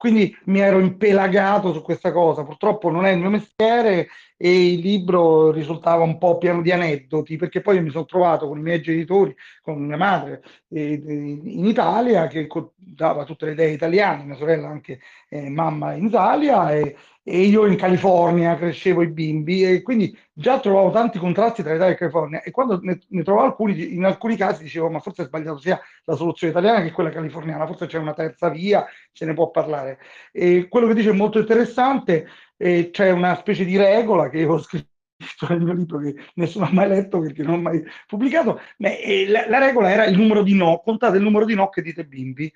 Quindi 0.01 0.35
mi 0.44 0.60
ero 0.60 0.78
impelagato 0.78 1.74
su 1.74 1.82
questa 1.82 2.10
cosa, 2.10 2.43
purtroppo 2.43 2.89
non 2.89 3.05
è 3.05 3.10
il 3.10 3.18
mio 3.18 3.28
mestiere 3.28 4.09
e 4.39 4.72
il 4.72 4.81
libro 4.81 5.51
risultava 5.51 6.05
un 6.05 6.16
po' 6.16 6.39
pieno 6.39 6.62
di 6.62 6.72
aneddoti, 6.72 7.36
perché 7.36 7.60
poi 7.60 7.82
mi 7.82 7.90
sono 7.90 8.06
trovato 8.06 8.48
con 8.48 8.56
i 8.56 8.62
miei 8.62 8.81
genitori, 8.81 9.36
con 9.60 9.85
mia 9.85 9.98
madre 9.98 10.43
eh, 10.70 11.02
in 11.05 11.66
Italia, 11.66 12.28
che 12.28 12.48
dava 12.77 13.24
tutte 13.24 13.44
le 13.44 13.52
idee 13.52 13.72
italiane, 13.72 14.24
mia 14.24 14.36
sorella 14.36 14.68
anche 14.68 15.01
eh, 15.28 15.51
mamma 15.51 15.93
in 15.93 16.06
Italia, 16.06 16.72
e, 16.72 16.97
e 17.22 17.42
io 17.42 17.66
in 17.66 17.76
California 17.76 18.56
crescevo 18.56 19.02
i 19.02 19.10
bimbi 19.10 19.64
e 19.64 19.82
quindi 19.82 20.16
già 20.32 20.59
trovavo 20.59 20.90
tanti 20.90 21.18
contrasti 21.18 21.62
tra 21.62 21.74
Italia 21.74 21.92
e 21.94 21.98
California 21.98 22.42
e 22.42 22.51
quando 22.51 22.80
ne, 22.82 22.98
ne 23.09 23.22
trovavo 23.22 23.47
alcuni, 23.47 23.94
in 23.94 24.05
alcuni 24.05 24.36
casi 24.36 24.62
dicevo 24.62 24.88
ma 24.88 25.01
forse 25.01 25.22
è 25.22 25.26
sbagliato 25.26 25.59
sia 25.59 25.78
la 26.05 26.16
soluzione 26.16 26.52
italiana 26.52 26.82
che 26.82 26.92
quella 26.92 27.10
californiana, 27.10 27.66
forse 27.66 27.86
c'è 27.86 27.98
una 27.98 28.14
terza 28.14 28.48
via, 28.48 28.86
se 29.12 29.24
ne 29.26 29.34
può 29.34 29.51
parlare. 29.51 29.98
E 30.32 30.66
quello 30.68 30.86
che 30.86 30.94
dice 30.94 31.10
è 31.10 31.12
molto 31.14 31.38
interessante, 31.38 32.26
eh, 32.56 32.90
c'è 32.90 33.10
una 33.10 33.36
specie 33.36 33.64
di 33.64 33.76
regola 33.76 34.28
che 34.28 34.44
ho 34.44 34.59
scritto 34.60 34.88
nel 35.48 35.60
mio 35.60 35.74
libro 35.74 35.98
che 35.98 36.14
nessuno 36.34 36.64
ha 36.64 36.72
mai 36.72 36.88
letto 36.88 37.20
perché 37.20 37.42
non 37.42 37.55
ho 37.55 37.60
mai 37.60 37.82
pubblicato, 38.06 38.60
ma, 38.78 38.88
eh, 38.97 39.26
la, 39.28 39.48
la, 39.48 39.59
regola 39.59 39.90
era 39.90 40.06
il 40.06 40.16
numero 40.16 40.42
di 40.42 40.55
no, 40.55 40.80
contate 40.82 41.18
il 41.18 41.22
numero 41.22 41.44
di 41.44 41.55
no 41.55 41.68
che 41.68 41.82
dite 41.82 42.05
bimbi. 42.05 42.51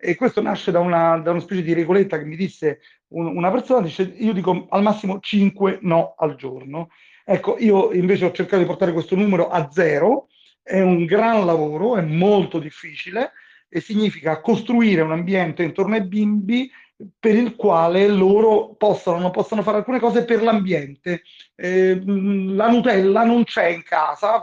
E 0.00 0.14
questo 0.14 0.40
nasce 0.40 0.70
da 0.70 0.78
una, 0.78 1.18
da 1.18 1.32
una 1.32 1.40
specie 1.40 1.62
di 1.62 1.72
regoletta 1.72 2.18
che 2.18 2.24
mi 2.24 2.36
disse 2.36 2.80
un, 3.08 3.26
una 3.36 3.50
persona, 3.50 3.80
dice 3.80 4.02
io 4.02 4.32
dico 4.32 4.66
al 4.70 4.82
massimo 4.82 5.18
5 5.20 5.80
no 5.82 6.14
al 6.16 6.36
giorno. 6.36 6.90
Ecco, 7.24 7.56
io 7.58 7.92
invece 7.92 8.24
ho 8.24 8.32
cercato 8.32 8.58
di 8.62 8.68
portare 8.68 8.92
questo 8.92 9.16
numero 9.16 9.48
a 9.48 9.68
zero, 9.70 10.28
è 10.62 10.80
un 10.80 11.04
gran 11.04 11.44
lavoro, 11.44 11.96
è 11.96 12.00
molto 12.02 12.58
difficile 12.58 13.32
e 13.68 13.80
significa 13.80 14.40
costruire 14.40 15.02
un 15.02 15.12
ambiente 15.12 15.62
intorno 15.62 15.96
ai 15.96 16.06
bimbi 16.06 16.70
per 17.18 17.34
il 17.34 17.54
quale 17.54 18.08
loro 18.08 18.74
possano, 18.74 19.18
non 19.18 19.30
possono 19.30 19.62
fare 19.62 19.78
alcune 19.78 20.00
cose 20.00 20.24
per 20.24 20.42
l'ambiente. 20.42 21.22
Eh, 21.54 22.02
la 22.04 22.68
Nutella 22.68 23.24
non 23.24 23.44
c'è 23.44 23.66
in 23.66 23.82
casa, 23.82 24.42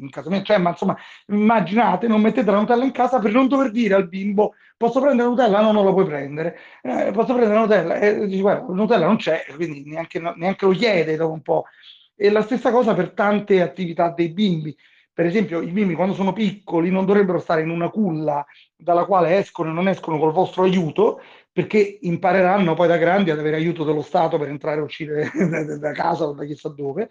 in 0.00 0.10
casa 0.10 0.30
mia 0.30 0.42
c'è, 0.42 0.58
ma 0.58 0.70
insomma, 0.70 0.96
immaginate, 1.26 2.08
non 2.08 2.20
mettete 2.20 2.50
la 2.50 2.58
Nutella 2.58 2.84
in 2.84 2.92
casa 2.92 3.18
per 3.18 3.32
non 3.32 3.48
dover 3.48 3.70
dire 3.70 3.94
al 3.94 4.08
bimbo 4.08 4.54
posso 4.80 4.98
prendere 4.98 5.28
la 5.28 5.34
Nutella? 5.34 5.60
No, 5.60 5.72
non 5.72 5.84
la 5.84 5.92
puoi 5.92 6.06
prendere. 6.06 6.56
Eh, 6.80 7.10
posso 7.12 7.34
prendere 7.34 7.52
la 7.52 7.60
Nutella? 7.60 7.94
E 7.96 8.26
dici, 8.26 8.40
guarda, 8.40 8.66
la 8.66 8.74
Nutella 8.74 9.04
non 9.04 9.16
c'è, 9.18 9.44
quindi 9.54 9.84
neanche, 9.84 10.18
neanche 10.18 10.64
lo 10.64 10.72
chiede 10.72 11.16
dopo 11.16 11.34
un 11.34 11.42
po'. 11.42 11.64
E 12.16 12.30
la 12.30 12.40
stessa 12.40 12.70
cosa 12.70 12.94
per 12.94 13.10
tante 13.10 13.60
attività 13.60 14.10
dei 14.10 14.30
bimbi. 14.30 14.74
Per 15.12 15.26
esempio, 15.26 15.60
i 15.60 15.70
bimbi 15.70 15.94
quando 15.94 16.14
sono 16.14 16.32
piccoli 16.32 16.90
non 16.90 17.04
dovrebbero 17.04 17.38
stare 17.40 17.60
in 17.60 17.68
una 17.68 17.90
culla 17.90 18.42
dalla 18.74 19.04
quale 19.04 19.36
escono 19.36 19.68
e 19.68 19.74
non 19.74 19.86
escono 19.86 20.18
col 20.18 20.32
vostro 20.32 20.62
aiuto, 20.62 21.20
perché 21.52 21.98
impareranno 22.00 22.72
poi 22.72 22.88
da 22.88 22.96
grandi 22.96 23.30
ad 23.30 23.38
avere 23.38 23.56
aiuto 23.56 23.84
dello 23.84 24.00
Stato 24.00 24.38
per 24.38 24.48
entrare 24.48 24.80
e 24.80 24.84
uscire 24.84 25.30
da 25.78 25.92
casa 25.92 26.24
o 26.24 26.32
da 26.32 26.46
chissà 26.46 26.70
dove, 26.70 27.10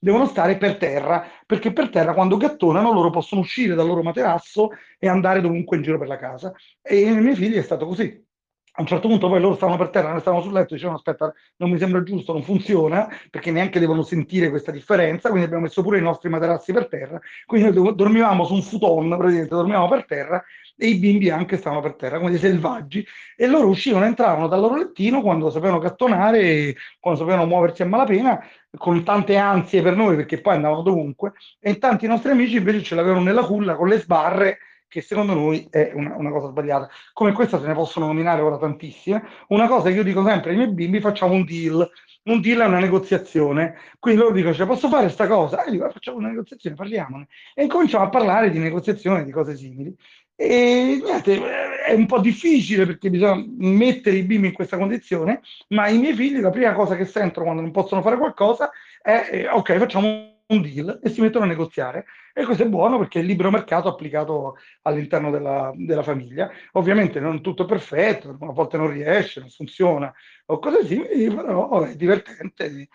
devono 0.00 0.26
stare 0.26 0.56
per 0.56 0.76
terra, 0.78 1.24
perché 1.46 1.72
per 1.72 1.90
terra 1.90 2.14
quando 2.14 2.36
gattonano 2.38 2.92
loro 2.92 3.10
possono 3.10 3.42
uscire 3.42 3.74
dal 3.74 3.86
loro 3.86 4.02
materasso 4.02 4.70
e 4.98 5.08
andare 5.08 5.40
dovunque 5.40 5.76
in 5.76 5.82
giro 5.82 5.98
per 5.98 6.08
la 6.08 6.16
casa. 6.16 6.52
E 6.82 7.06
ai 7.06 7.20
miei 7.20 7.36
figli 7.36 7.56
è 7.56 7.62
stato 7.62 7.86
così. 7.86 8.26
A 8.74 8.82
un 8.82 8.86
certo 8.86 9.08
punto 9.08 9.28
poi 9.28 9.40
loro 9.40 9.56
stavano 9.56 9.76
per 9.76 9.90
terra, 9.90 10.10
noi 10.10 10.20
stavamo 10.20 10.42
sul 10.42 10.52
letto, 10.52 10.74
dicevano 10.74 10.96
aspetta, 10.96 11.34
non 11.56 11.70
mi 11.70 11.78
sembra 11.78 12.02
giusto, 12.02 12.32
non 12.32 12.42
funziona, 12.42 13.08
perché 13.28 13.50
neanche 13.50 13.80
devono 13.80 14.02
sentire 14.02 14.48
questa 14.48 14.70
differenza, 14.70 15.28
quindi 15.28 15.46
abbiamo 15.46 15.64
messo 15.64 15.82
pure 15.82 15.98
i 15.98 16.02
nostri 16.02 16.30
materassi 16.30 16.72
per 16.72 16.86
terra, 16.88 17.20
quindi 17.46 17.78
noi 17.78 17.94
dormivamo 17.94 18.44
su 18.44 18.54
un 18.54 18.62
futon, 18.62 19.08
praticamente 19.08 19.54
dormivamo 19.54 19.88
per 19.88 20.06
terra 20.06 20.42
e 20.80 20.88
i 20.88 20.94
bimbi 20.96 21.28
anche 21.28 21.58
stavano 21.58 21.82
per 21.82 21.94
terra, 21.94 22.18
come 22.18 22.30
dei 22.30 22.38
selvaggi, 22.38 23.06
e 23.36 23.46
loro 23.46 23.68
uscivano, 23.68 24.06
entravano 24.06 24.48
dal 24.48 24.60
loro 24.60 24.76
lettino 24.76 25.20
quando 25.20 25.50
sapevano 25.50 25.78
cattonare, 25.78 26.74
quando 26.98 27.20
sapevano 27.20 27.46
muoversi 27.46 27.82
a 27.82 27.86
malapena, 27.86 28.42
con 28.78 29.04
tante 29.04 29.36
ansie 29.36 29.82
per 29.82 29.94
noi, 29.94 30.16
perché 30.16 30.40
poi 30.40 30.54
andavano 30.54 30.80
dovunque, 30.80 31.32
e 31.58 31.76
tanti 31.76 32.06
nostri 32.06 32.30
amici 32.30 32.56
invece 32.56 32.82
ce 32.82 32.94
l'avevano 32.94 33.22
nella 33.22 33.44
culla 33.44 33.74
con 33.76 33.88
le 33.88 33.98
sbarre, 33.98 34.58
che 34.90 35.02
secondo 35.02 35.34
noi 35.34 35.68
è 35.70 35.92
una, 35.94 36.16
una, 36.16 36.30
cosa 36.30 36.48
sbagliata. 36.48 36.88
Come 37.12 37.32
questa 37.32 37.60
se 37.60 37.66
ne 37.68 37.74
possono 37.74 38.06
nominare 38.06 38.40
ora 38.40 38.58
tantissime. 38.58 39.22
Una 39.48 39.68
cosa 39.68 39.88
che 39.88 39.94
io 39.94 40.02
dico 40.02 40.24
sempre 40.24 40.50
ai 40.50 40.56
miei 40.56 40.72
bimbi, 40.72 40.98
facciamo 40.98 41.32
un 41.32 41.44
deal. 41.44 41.88
Un 42.24 42.40
deal 42.40 42.58
è 42.58 42.66
una 42.66 42.80
negoziazione. 42.80 43.76
Quindi 44.00 44.20
loro 44.20 44.34
dicono, 44.34 44.52
cioè, 44.52 44.66
posso 44.66 44.88
fare 44.88 45.04
questa 45.04 45.28
cosa? 45.28 45.62
E 45.62 45.66
io 45.66 45.70
dico, 45.70 45.90
facciamo 45.90 46.18
una 46.18 46.28
negoziazione, 46.28 46.74
parliamone. 46.74 47.28
E 47.54 47.62
incominciamo 47.62 48.04
a 48.04 48.08
parlare 48.08 48.50
di 48.50 48.58
negoziazione, 48.58 49.24
di 49.24 49.30
cose 49.30 49.56
simili. 49.56 49.94
E 50.42 50.98
niente, 51.04 51.38
è 51.84 51.92
un 51.92 52.06
po' 52.06 52.18
difficile 52.18 52.86
perché 52.86 53.10
bisogna 53.10 53.44
mettere 53.58 54.16
i 54.16 54.22
bimbi 54.22 54.46
in 54.46 54.54
questa 54.54 54.78
condizione, 54.78 55.42
ma 55.68 55.86
i 55.88 55.98
miei 55.98 56.14
figli 56.14 56.40
la 56.40 56.48
prima 56.48 56.72
cosa 56.72 56.96
che 56.96 57.04
sentono 57.04 57.44
quando 57.44 57.60
non 57.60 57.72
possono 57.72 58.00
fare 58.00 58.16
qualcosa 58.16 58.70
è 59.02 59.28
eh, 59.30 59.48
ok, 59.48 59.76
facciamo 59.76 60.06
un 60.46 60.62
deal 60.62 60.98
e 61.02 61.10
si 61.10 61.20
mettono 61.20 61.44
a 61.44 61.48
negoziare. 61.48 62.06
E 62.32 62.46
questo 62.46 62.62
è 62.62 62.68
buono 62.68 62.96
perché 62.96 63.18
è 63.18 63.20
il 63.20 63.28
libero 63.28 63.50
mercato 63.50 63.88
applicato 63.88 64.56
all'interno 64.82 65.30
della, 65.30 65.72
della 65.74 66.02
famiglia. 66.02 66.50
Ovviamente 66.72 67.20
non 67.20 67.42
tutto 67.42 67.64
è 67.64 67.66
perfetto, 67.66 68.30
a 68.30 68.52
volte 68.52 68.78
non 68.78 68.90
riesce, 68.90 69.40
non 69.40 69.50
funziona 69.50 70.10
o 70.46 70.58
cose 70.58 70.86
simili, 70.86 71.34
però 71.34 71.82
è 71.82 71.94
divertente 71.96 72.88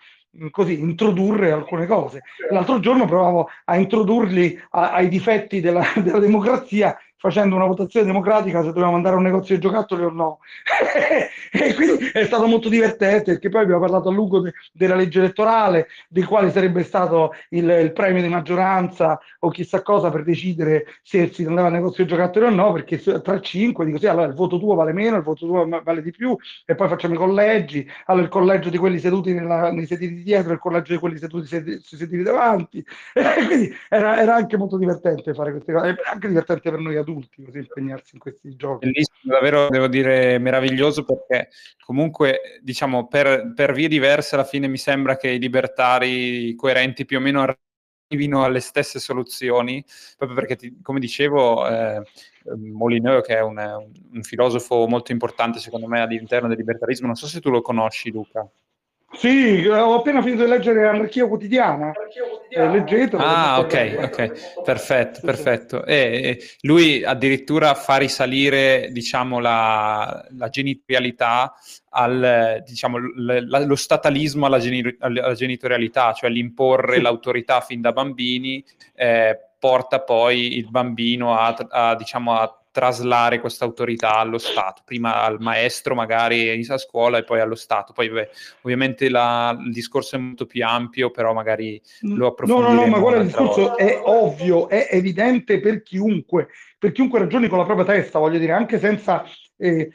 così 0.50 0.80
introdurre 0.80 1.52
alcune 1.52 1.86
cose. 1.86 2.22
L'altro 2.50 2.80
giorno 2.80 3.06
provavo 3.06 3.48
a 3.64 3.76
introdurli 3.76 4.60
a, 4.70 4.92
ai 4.92 5.08
difetti 5.08 5.60
della, 5.60 5.84
della 6.02 6.18
democrazia 6.18 6.96
facendo 7.26 7.56
una 7.56 7.66
votazione 7.66 8.06
democratica 8.06 8.60
se 8.60 8.68
dovevamo 8.68 8.96
andare 8.96 9.14
a 9.14 9.18
un 9.18 9.24
negozio 9.24 9.54
di 9.54 9.60
giocattoli 9.60 10.04
o 10.04 10.10
no. 10.10 10.38
e 11.52 11.74
quindi 11.74 12.10
è 12.12 12.24
stato 12.24 12.46
molto 12.46 12.68
divertente 12.68 13.32
perché 13.32 13.48
poi 13.48 13.62
abbiamo 13.62 13.80
parlato 13.80 14.08
a 14.08 14.12
lungo 14.12 14.40
de- 14.40 14.52
della 14.72 14.94
legge 14.94 15.18
elettorale, 15.18 15.88
di 16.08 16.22
quale 16.22 16.50
sarebbe 16.50 16.82
stato 16.84 17.32
il, 17.50 17.68
il, 17.68 17.92
premio 17.92 18.22
di 18.22 18.28
maggioranza 18.28 19.18
o 19.40 19.50
chissà 19.50 19.82
cosa 19.82 20.10
per 20.10 20.22
decidere 20.22 20.86
se 21.02 21.32
si 21.32 21.44
andava 21.44 21.68
al 21.68 21.72
negozio 21.74 22.04
di 22.04 22.10
giocattoli 22.10 22.46
o 22.46 22.50
no, 22.50 22.72
perché 22.72 23.00
tra 23.20 23.40
cinque 23.40 23.84
dico 23.84 23.98
sì, 23.98 24.06
allora 24.06 24.26
il 24.26 24.34
voto 24.34 24.58
tuo 24.58 24.74
vale 24.74 24.92
meno, 24.92 25.16
il 25.16 25.22
voto 25.22 25.46
tuo 25.46 25.68
vale 25.82 26.02
di 26.02 26.10
più 26.10 26.36
e 26.64 26.74
poi 26.74 26.88
facciamo 26.88 27.14
i 27.14 27.18
collegi, 27.18 27.88
allora 28.06 28.24
il 28.24 28.30
collegio 28.30 28.70
di 28.70 28.78
quelli 28.78 28.98
seduti 28.98 29.32
nella, 29.32 29.70
nei 29.72 29.86
sedili 29.86 30.14
di 30.14 30.22
dietro, 30.22 30.52
il 30.52 30.58
collegio 30.58 30.92
di 30.92 30.98
quelli 30.98 31.18
seduti 31.18 31.46
sui 31.46 31.98
sedili 31.98 32.22
davanti. 32.22 32.84
Quindi 33.46 33.74
era, 33.88 34.20
era, 34.20 34.34
anche 34.34 34.56
molto 34.56 34.76
divertente 34.76 35.34
fare 35.34 35.50
queste 35.50 35.72
cose, 35.72 35.96
anche 36.12 36.28
divertente 36.28 36.70
per 36.70 36.80
noi 36.80 36.96
adulti 36.96 37.15
così 37.44 37.58
impegnarsi 37.58 38.14
in 38.14 38.20
questi 38.20 38.56
giochi. 38.56 38.86
Bellissimo, 38.86 39.34
davvero 39.34 39.68
devo 39.68 39.88
dire 39.88 40.38
meraviglioso 40.38 41.04
perché 41.04 41.50
comunque 41.84 42.60
diciamo 42.62 43.06
per, 43.08 43.52
per 43.54 43.72
vie 43.72 43.88
diverse 43.88 44.34
alla 44.34 44.44
fine 44.44 44.68
mi 44.68 44.78
sembra 44.78 45.16
che 45.16 45.30
i 45.30 45.38
libertari 45.38 46.54
coerenti 46.54 47.04
più 47.04 47.18
o 47.18 47.20
meno 47.20 47.42
arrivino 48.08 48.44
alle 48.44 48.60
stesse 48.60 48.98
soluzioni, 48.98 49.84
proprio 50.16 50.38
perché, 50.38 50.56
ti, 50.56 50.80
come 50.80 51.00
dicevo, 51.00 51.66
eh, 51.68 52.02
Molineux, 52.56 53.26
che 53.26 53.36
è 53.36 53.42
un, 53.42 53.58
un, 54.12 54.22
filosofo 54.22 54.86
molto 54.86 55.10
importante 55.12 55.58
secondo 55.58 55.88
me 55.88 56.00
all'interno 56.00 56.48
del 56.48 56.58
libertarismo, 56.58 57.06
non 57.06 57.16
so 57.16 57.26
se 57.26 57.40
tu 57.40 57.50
lo 57.50 57.60
conosci 57.60 58.10
Luca. 58.10 58.48
Sì, 59.12 59.66
ho 59.66 59.94
appena 59.94 60.20
finito 60.20 60.44
di 60.44 60.50
leggere 60.50 60.88
Anarchia 60.88 61.26
Quotidiana. 61.26 61.92
Eh, 62.50 62.68
leggetelo. 62.68 63.22
Ah, 63.22 63.60
ok, 63.60 63.98
ok, 64.02 64.62
perfetto, 64.62 65.20
perfetto. 65.22 65.84
E, 65.84 66.38
lui 66.62 67.02
addirittura 67.04 67.74
fa 67.74 67.96
risalire, 67.96 68.88
diciamo, 68.90 69.38
la, 69.38 70.26
la 70.36 70.48
genitorialità 70.48 71.54
al, 71.90 72.62
diciamo, 72.66 72.98
l, 72.98 73.46
l, 73.48 73.66
lo 73.66 73.76
statalismo 73.76 74.46
alla, 74.46 74.58
geni- 74.58 74.96
alla, 74.98 75.34
genitorialità, 75.34 76.12
cioè 76.12 76.28
l'imporre 76.28 76.96
sì. 76.96 77.00
l'autorità 77.00 77.60
fin 77.60 77.80
da 77.80 77.92
bambini 77.92 78.62
eh, 78.94 79.38
porta 79.58 80.00
poi 80.00 80.58
il 80.58 80.68
bambino 80.68 81.38
a, 81.38 81.54
a 81.70 81.94
diciamo, 81.94 82.34
a 82.34 82.60
traslare 82.76 83.40
questa 83.40 83.64
autorità 83.64 84.18
allo 84.18 84.36
Stato, 84.36 84.82
prima 84.84 85.22
al 85.22 85.40
maestro 85.40 85.94
magari 85.94 86.62
a 86.68 86.76
scuola 86.76 87.16
e 87.16 87.24
poi 87.24 87.40
allo 87.40 87.54
Stato. 87.54 87.94
Poi 87.94 88.10
beh, 88.10 88.28
ovviamente 88.60 89.08
la, 89.08 89.56
il 89.58 89.72
discorso 89.72 90.16
è 90.16 90.18
molto 90.18 90.44
più 90.44 90.62
ampio, 90.62 91.10
però 91.10 91.32
magari 91.32 91.80
lo 92.02 92.26
approfondiremo. 92.26 92.74
No, 92.74 92.80
no, 92.80 92.84
no, 92.84 92.90
ma 92.90 92.98
guarda, 92.98 93.20
il 93.20 93.26
discorso 93.28 93.60
volta. 93.62 93.76
è 93.82 93.98
ovvio, 94.04 94.68
è 94.68 94.88
evidente 94.90 95.58
per 95.58 95.82
chiunque, 95.82 96.48
per 96.78 96.92
chiunque 96.92 97.18
ragioni 97.18 97.48
con 97.48 97.56
la 97.56 97.64
propria 97.64 97.86
testa, 97.86 98.18
voglio 98.18 98.38
dire, 98.38 98.52
anche 98.52 98.78
senza 98.78 99.24
eh, 99.56 99.90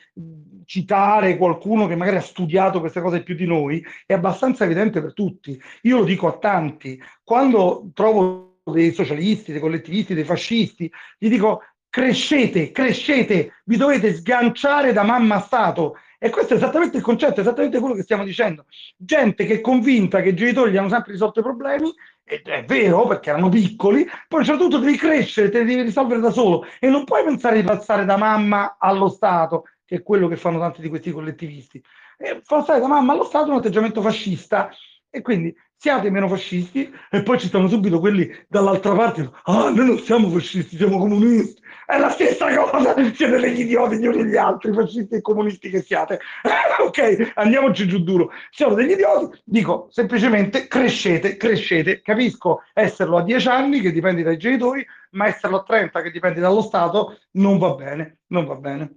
citare 0.66 1.38
qualcuno 1.38 1.86
che 1.86 1.96
magari 1.96 2.18
ha 2.18 2.22
studiato 2.22 2.80
queste 2.80 3.00
cose 3.00 3.22
più 3.22 3.36
di 3.36 3.46
noi, 3.46 3.86
è 4.08 4.14
abbastanza 4.14 4.64
evidente 4.64 5.02
per 5.02 5.14
tutti. 5.14 5.62
Io 5.84 5.98
lo 6.00 6.04
dico 6.04 6.28
a 6.28 6.40
tanti, 6.40 7.00
quando 7.24 7.92
trovo 7.94 8.50
dei 8.64 8.92
socialisti, 8.92 9.52
dei 9.52 9.62
collettivisti, 9.62 10.14
dei 10.14 10.24
fascisti, 10.24 10.92
gli 11.18 11.30
dico 11.30 11.62
crescete, 11.92 12.72
crescete, 12.72 13.62
vi 13.66 13.76
dovete 13.76 14.16
sganciare 14.16 14.94
da 14.94 15.04
mamma 15.04 15.42
Stato. 15.42 15.98
E 16.18 16.30
questo 16.30 16.54
è 16.54 16.58
esattamente 16.58 16.98
il 16.98 17.04
concetto, 17.04 17.38
è 17.38 17.40
esattamente 17.42 17.80
quello 17.80 17.96
che 17.96 18.04
stiamo 18.04 18.24
dicendo. 18.24 18.66
Gente 18.96 19.46
che 19.46 19.56
è 19.56 19.62
convinta 19.62 20.22
che 20.22 20.30
i 20.30 20.36
genitori 20.36 20.72
gli 20.72 20.78
hanno 20.78 20.90
sempre 20.90 21.12
risolto 21.12 21.40
i 21.40 21.44
problemi, 21.44 21.92
ed 22.24 22.48
è 22.48 22.64
vero 22.64 23.06
perché 23.08 23.32
erano 23.32 23.50
piccoli, 23.50 24.08
poi 24.28 24.46
soprattutto 24.46 24.78
devi 24.78 24.98
crescere, 24.98 25.50
te 25.50 25.66
devi 25.66 25.82
risolvere 25.82 26.22
da 26.22 26.32
solo 26.32 26.66
e 26.80 26.88
non 26.88 27.04
puoi 27.04 27.24
pensare 27.26 27.58
di 27.58 27.64
passare 27.64 28.06
da 28.06 28.16
mamma 28.16 28.78
allo 28.80 29.10
Stato, 29.10 29.66
che 29.84 29.98
è 29.98 30.04
quello 30.04 30.28
che 30.30 30.38
fanno 30.38 30.60
tanti 30.60 30.82
di 30.82 30.88
questi 30.88 31.12
collettivisti. 31.12 31.84
E 32.18 32.42
passare 32.48 32.80
da 32.80 32.88
mamma 32.88 33.14
allo 33.14 33.26
Stato 33.26 33.48
è 33.48 33.50
un 33.50 33.58
atteggiamento 33.58 34.02
fascista 34.02 34.70
e 35.10 35.22
quindi 35.22 35.54
siate 35.76 36.10
meno 36.12 36.30
fascisti 36.30 36.94
e 37.10 37.24
poi 37.24 37.40
ci 37.40 37.48
stanno 37.48 37.68
subito 37.68 38.00
quelli 38.00 38.32
dall'altra 38.48 38.94
parte, 38.94 39.30
ah 39.44 39.72
noi 39.72 39.88
non 39.88 39.98
siamo 39.98 40.30
fascisti, 40.30 40.78
siamo 40.78 41.00
comunisti 41.00 41.61
è 41.92 41.98
la 41.98 42.10
stessa 42.10 42.48
cosa, 42.56 42.96
siete 43.14 43.38
degli 43.38 43.60
idioti 43.62 43.98
gli 43.98 44.08
uni 44.08 44.22
e 44.22 44.26
gli 44.26 44.38
altri, 44.38 44.72
fascisti 44.72 45.16
e 45.16 45.22
comunisti 45.22 45.70
che 45.70 45.82
siate. 45.82 46.22
ok, 46.80 47.34
andiamoci 47.36 47.86
giù 47.86 48.02
duro. 48.02 48.32
Siamo 48.50 48.76
degli 48.76 48.92
idioti, 48.92 49.42
dico 49.44 49.90
semplicemente 49.92 50.68
crescete, 50.68 51.36
crescete. 51.36 52.02
Capisco 52.02 52.64
esserlo 52.74 53.18
a 53.18 53.24
10 53.24 53.48
anni, 53.50 53.82
che 53.82 53.92
dipende 53.92 54.24
dai 54.24 54.38
genitori, 54.38 54.86
ma 55.12 55.28
esserlo 55.28 55.58
a 55.58 55.64
30, 55.64 56.02
che 56.02 56.12
dipende 56.12 56.40
dallo 56.40 56.62
Stato, 56.62 57.20
non 57.32 57.58
va 57.58 57.74
bene, 57.76 58.20
non 58.28 58.46
va 58.46 58.56
bene. 58.56 58.96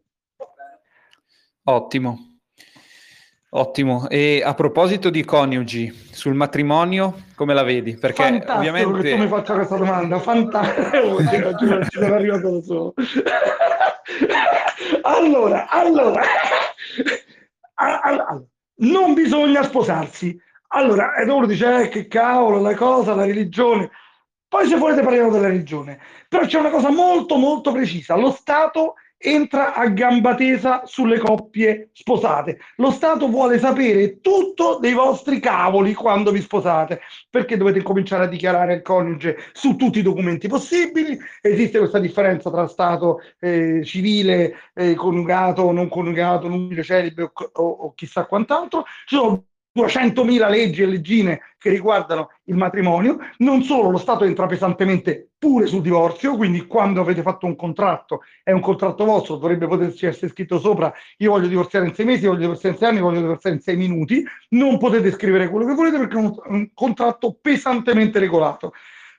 Ottimo. 1.65 2.34
Ottimo. 3.56 4.09
E 4.09 4.43
a 4.44 4.52
proposito 4.55 5.10
di 5.10 5.24
coniugi, 5.24 6.09
sul 6.10 6.35
matrimonio, 6.35 7.22
come 7.36 7.55
la 7.55 7.62
vedi? 7.62 7.97
Perché 7.97 8.24
Fantastico 8.24 8.59
ovviamente... 8.59 9.02
che 9.02 9.14
tu 9.14 9.22
mi 9.22 9.28
faccia 9.28 9.55
questa 9.55 9.76
domanda, 9.76 10.18
fantastico, 10.18 11.18
ci 11.60 11.89
sono 11.90 12.14
arrivato 12.14 12.51
da 12.51 12.62
solo. 12.62 12.94
allora, 15.02 15.68
allora, 15.68 16.22
allora, 17.74 18.43
non 18.78 19.14
bisogna 19.14 19.62
sposarsi. 19.62 20.36
Allora, 20.68 21.14
e 21.14 21.31
uno 21.31 21.47
dice, 21.47 21.82
eh, 21.82 21.89
che 21.89 22.09
cavolo, 22.09 22.60
la 22.60 22.74
cosa, 22.74 23.14
la 23.14 23.24
religione. 23.24 23.89
Poi 24.48 24.66
se 24.66 24.76
volete 24.76 25.02
parliamo 25.02 25.31
della 25.31 25.47
religione. 25.47 26.01
Però 26.28 26.44
c'è 26.44 26.59
una 26.59 26.70
cosa 26.70 26.90
molto, 26.90 27.36
molto 27.36 27.70
precisa. 27.70 28.16
Lo 28.16 28.32
Stato 28.32 28.94
entra 29.24 29.72
a 29.72 29.88
gamba 29.88 30.34
tesa 30.34 30.82
sulle 30.84 31.18
coppie 31.18 31.88
sposate. 31.94 32.59
Lo 32.76 32.90
Stato 32.90 33.28
vuole 33.28 33.59
sapere 33.59 34.20
tutto 34.20 34.78
dei 34.78 34.92
vostri 34.92 35.40
cavoli 35.40 35.94
quando 35.94 36.30
vi 36.30 36.42
sposate, 36.42 37.01
perché 37.30 37.56
dovete 37.56 37.82
cominciare 37.82 38.24
a 38.24 38.28
dichiarare 38.28 38.74
il 38.74 38.82
coniuge 38.82 39.38
su 39.52 39.76
tutti 39.76 40.01
i 40.01 40.02
documenti 40.02 40.46
possibili. 40.46 41.18
Esiste 41.40 41.78
questa 41.78 41.98
differenza 41.98 42.51
tra 42.51 42.66
Stato 42.66 43.20
eh, 43.40 43.82
civile, 43.82 44.56
eh, 44.74 44.94
coniugato, 44.94 45.72
non 45.72 45.88
coniugato, 45.88 46.46
nubile 46.46 46.82
celibe 46.82 47.22
o, 47.22 47.32
o, 47.52 47.64
o 47.64 47.94
chissà 47.94 48.26
quant'altro. 48.26 48.84
Ci 49.06 49.16
sono 49.16 49.44
200.000 49.76 50.48
leggi 50.48 50.82
e 50.82 50.86
leggine 50.86 51.40
che 51.59 51.70
riguardano 51.70 52.30
il 52.44 52.55
matrimonio, 52.55 53.18
non 53.38 53.62
solo 53.62 53.90
lo 53.90 53.98
Stato 53.98 54.24
entra 54.24 54.46
pesantemente 54.46 55.30
pure 55.36 55.66
sul 55.66 55.82
divorzio, 55.82 56.36
quindi 56.36 56.66
quando 56.66 57.01
avete 57.01 57.22
fatto 57.22 57.46
un 57.46 57.56
contratto, 57.56 58.22
è 58.42 58.52
un 58.52 58.60
contratto 58.60 59.05
vostro, 59.05 59.36
dovrebbe 59.36 59.66
poterci 59.66 60.06
essere 60.06 60.30
scritto 60.30 60.59
sopra, 60.59 60.92
io 61.18 61.30
voglio 61.30 61.48
divorziare 61.48 61.86
in 61.86 61.94
sei 61.94 62.05
mesi, 62.05 62.26
voglio 62.26 62.40
divorziare 62.40 62.74
in 62.74 62.80
sei 62.80 62.90
anni, 62.90 63.01
voglio 63.01 63.20
divorziare 63.20 63.56
in 63.56 63.62
sei 63.62 63.76
minuti, 63.76 64.24
non 64.51 64.78
potete 64.78 65.10
scrivere 65.10 65.48
quello 65.48 65.66
che 65.66 65.74
volete 65.74 65.98
perché 65.98 66.14
è 66.14 66.20
un, 66.20 66.34
un 66.46 66.70
contratto 66.72 67.36
pesantemente 67.40 68.18
regolato. 68.18 68.72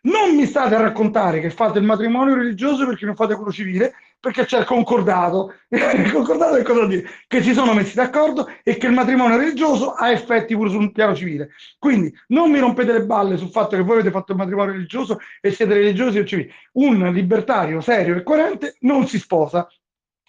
Non 0.06 0.36
mi 0.36 0.45
state 0.45 0.76
a 0.76 0.82
raccontare 0.82 1.40
che 1.40 1.49
fate 1.49 1.80
il 1.80 1.86
matrimonio 1.86 2.36
religioso 2.36 2.86
perché 2.86 3.06
non 3.06 3.15
fate 3.15 3.34
quello 3.34 3.52
civile, 3.52 3.94
perché 4.20 4.46
c'è 4.46 4.60
il 4.60 4.66
concordato. 4.66 5.54
il 5.70 6.12
concordato 6.12 6.56
che 6.56 6.64
cosa 6.64 6.86
dire? 6.86 7.08
Che 7.28 7.42
si 7.42 7.54
sono 7.54 7.74
messi 7.74 7.96
d'accordo 7.96 8.48
e 8.64 8.78
che 8.78 8.88
il 8.88 8.94
matrimonio 8.94 9.38
religioso 9.38 9.92
ha 9.92 10.12
effetti 10.12 10.56
pure 10.56 10.70
sul 10.70 10.92
piano 10.92 11.16
civile. 11.16 11.52
Quindi 11.78 12.14
non 12.28 12.52
mi 12.52 12.60
rompete 12.60 12.92
le 12.92 13.06
balle 13.06 13.38
sul 13.38 13.50
fatto 13.50 13.76
che 13.76 13.84
voi 13.84 13.96
avete 13.96 14.12
fatto 14.12 14.32
il 14.32 14.38
matrimonio 14.38 14.74
religioso 14.74 15.20
e 15.42 15.52
siete 15.52 15.74
religiosi 15.74 16.20
o 16.20 16.26
civili. 16.26 16.52
Un 16.74 17.12
libertario 17.14 17.82
serio 17.82 18.16
e 18.16 18.24
coerente 18.24 18.78
non 18.80 19.08
si 19.08 19.20
sposa 19.20 19.68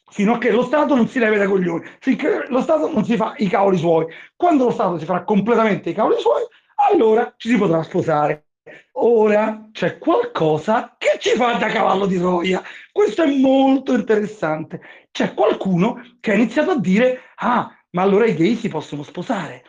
fino 0.08 0.34
a 0.34 0.38
che 0.38 0.50
lo 0.50 0.62
Stato 0.62 0.94
non 0.94 1.08
si 1.08 1.18
leve 1.18 1.36
dai 1.36 1.48
coglioni, 1.48 1.84
finché 1.98 2.46
lo 2.48 2.60
Stato 2.60 2.90
non 2.90 3.04
si 3.04 3.16
fa 3.16 3.34
i 3.38 3.48
cavoli 3.48 3.76
suoi. 3.76 4.06
Quando 4.36 4.64
lo 4.64 4.70
Stato 4.70 4.98
si 4.98 5.04
farà 5.04 5.24
completamente 5.24 5.90
i 5.90 5.94
cavoli 5.94 6.18
suoi, 6.20 6.42
allora 6.76 7.32
ci 7.36 7.48
si 7.48 7.56
potrà 7.56 7.82
sposare. 7.82 8.45
Ora 8.92 9.68
c'è 9.72 9.98
qualcosa 9.98 10.96
che 10.98 11.18
ci 11.18 11.36
fa 11.36 11.54
da 11.54 11.68
cavallo 11.68 12.06
di 12.06 12.18
Troia. 12.18 12.62
Questo 12.90 13.22
è 13.22 13.26
molto 13.26 13.92
interessante. 13.94 14.80
C'è 15.10 15.34
qualcuno 15.34 16.16
che 16.20 16.32
ha 16.32 16.34
iniziato 16.34 16.72
a 16.72 16.78
dire: 16.78 17.20
Ah, 17.36 17.70
ma 17.90 18.02
allora 18.02 18.26
i 18.26 18.34
gay 18.34 18.56
si 18.56 18.68
possono 18.68 19.02
sposare. 19.02 19.64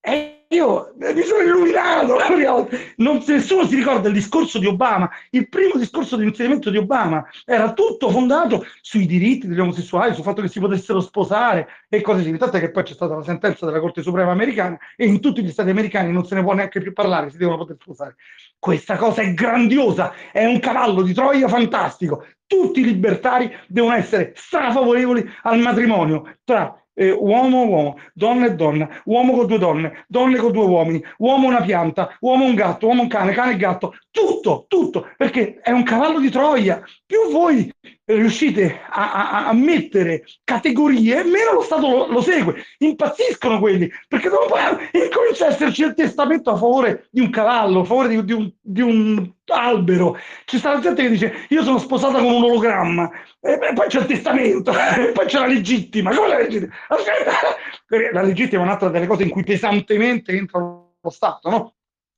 E 0.00 0.35
io 0.48 0.94
mi 0.96 1.22
sono 1.22 1.42
illuminato 1.42 2.18
non, 2.96 3.22
nessuno 3.26 3.66
si 3.66 3.74
ricorda 3.74 4.08
il 4.08 4.14
discorso 4.14 4.58
di 4.58 4.66
Obama 4.66 5.10
il 5.30 5.48
primo 5.48 5.74
discorso 5.76 6.16
di 6.16 6.24
insediamento 6.24 6.70
di 6.70 6.76
Obama 6.76 7.24
era 7.44 7.72
tutto 7.72 8.10
fondato 8.10 8.64
sui 8.80 9.06
diritti 9.06 9.46
degli 9.46 9.58
omosessuali 9.58 10.14
sul 10.14 10.24
fatto 10.24 10.42
che 10.42 10.48
si 10.48 10.60
potessero 10.60 11.00
sposare 11.00 11.68
e 11.88 12.00
cose 12.00 12.20
simili. 12.20 12.38
Tanto 12.38 12.58
che 12.58 12.70
poi 12.70 12.82
c'è 12.82 12.94
stata 12.94 13.14
la 13.14 13.22
sentenza 13.22 13.66
della 13.66 13.80
Corte 13.80 14.02
Suprema 14.02 14.32
americana 14.32 14.78
e 14.96 15.06
in 15.06 15.20
tutti 15.20 15.42
gli 15.42 15.50
stati 15.50 15.70
americani 15.70 16.12
non 16.12 16.26
se 16.26 16.34
ne 16.34 16.42
può 16.42 16.54
neanche 16.54 16.80
più 16.80 16.92
parlare 16.92 17.30
si 17.30 17.36
devono 17.36 17.58
poter 17.58 17.76
sposare. 17.80 18.16
Questa 18.58 18.96
cosa 18.96 19.22
è 19.22 19.32
grandiosa 19.34 20.12
è 20.32 20.44
un 20.44 20.58
cavallo 20.60 21.02
di 21.02 21.12
Troia 21.12 21.48
fantastico. 21.48 22.26
Tutti 22.46 22.80
i 22.80 22.84
libertari 22.84 23.52
devono 23.66 23.94
essere 23.94 24.32
strafavorevoli 24.36 25.28
al 25.42 25.58
matrimonio 25.58 26.36
tra 26.44 26.80
eh, 26.96 27.10
uomo 27.12 27.64
uomo, 27.64 27.98
donna 28.14 28.46
e 28.46 28.54
donna, 28.54 28.88
uomo 29.04 29.34
con 29.34 29.46
due 29.46 29.58
donne, 29.58 30.04
donne 30.08 30.38
con 30.38 30.50
due 30.52 30.64
uomini, 30.64 31.04
uomo 31.18 31.46
una 31.46 31.60
pianta, 31.60 32.16
uomo 32.20 32.44
un 32.46 32.54
gatto, 32.54 32.86
uomo 32.86 33.02
un 33.02 33.08
cane, 33.08 33.32
cane 33.32 33.52
e 33.52 33.56
gatto, 33.56 33.94
tutto, 34.16 34.64
tutto, 34.66 35.10
perché 35.18 35.60
è 35.60 35.70
un 35.70 35.82
cavallo 35.82 36.18
di 36.18 36.30
Troia. 36.30 36.82
Più 37.04 37.30
voi 37.30 37.70
riuscite 38.06 38.80
a, 38.88 39.12
a, 39.12 39.48
a 39.48 39.52
mettere 39.52 40.24
categorie, 40.42 41.22
meno 41.22 41.52
lo 41.52 41.60
Stato 41.60 41.86
lo, 41.86 42.06
lo, 42.06 42.22
segue. 42.22 42.64
Impazziscono 42.78 43.58
quelli, 43.58 43.90
perché 44.08 44.30
dopo 44.30 44.54
incomincia 44.92 45.44
a 45.44 45.48
esserci 45.50 45.82
il 45.82 45.92
testamento 45.92 46.50
a 46.50 46.56
favore 46.56 47.08
di 47.10 47.20
un 47.20 47.28
cavallo, 47.28 47.80
a 47.80 47.84
favore 47.84 48.08
di, 48.08 48.24
di, 48.24 48.32
un, 48.32 48.50
di 48.58 48.80
un 48.80 49.32
albero. 49.48 50.16
Ci 50.46 50.56
sta 50.56 50.78
gente 50.78 51.02
che 51.02 51.10
dice 51.10 51.46
io 51.50 51.62
sono 51.62 51.78
sposata 51.78 52.18
con 52.18 52.32
un 52.32 52.44
ologramma, 52.44 53.10
e 53.40 53.58
poi 53.74 53.86
c'è 53.88 54.00
il 54.00 54.06
testamento, 54.06 54.72
e 54.72 55.12
poi 55.12 55.26
c'è 55.26 55.40
la 55.40 55.46
legittima. 55.46 56.14
Come 56.14 56.28
la 56.28 56.38
legittima? 56.38 56.72
La 58.12 58.22
legittima 58.22 58.62
è 58.62 58.64
un'altra 58.64 58.88
delle 58.88 59.06
cose 59.06 59.22
in 59.22 59.30
cui 59.30 59.44
pesantemente 59.44 60.32
entra 60.32 60.58
lo 60.58 61.10
Stato, 61.10 61.48
no? 61.48 61.74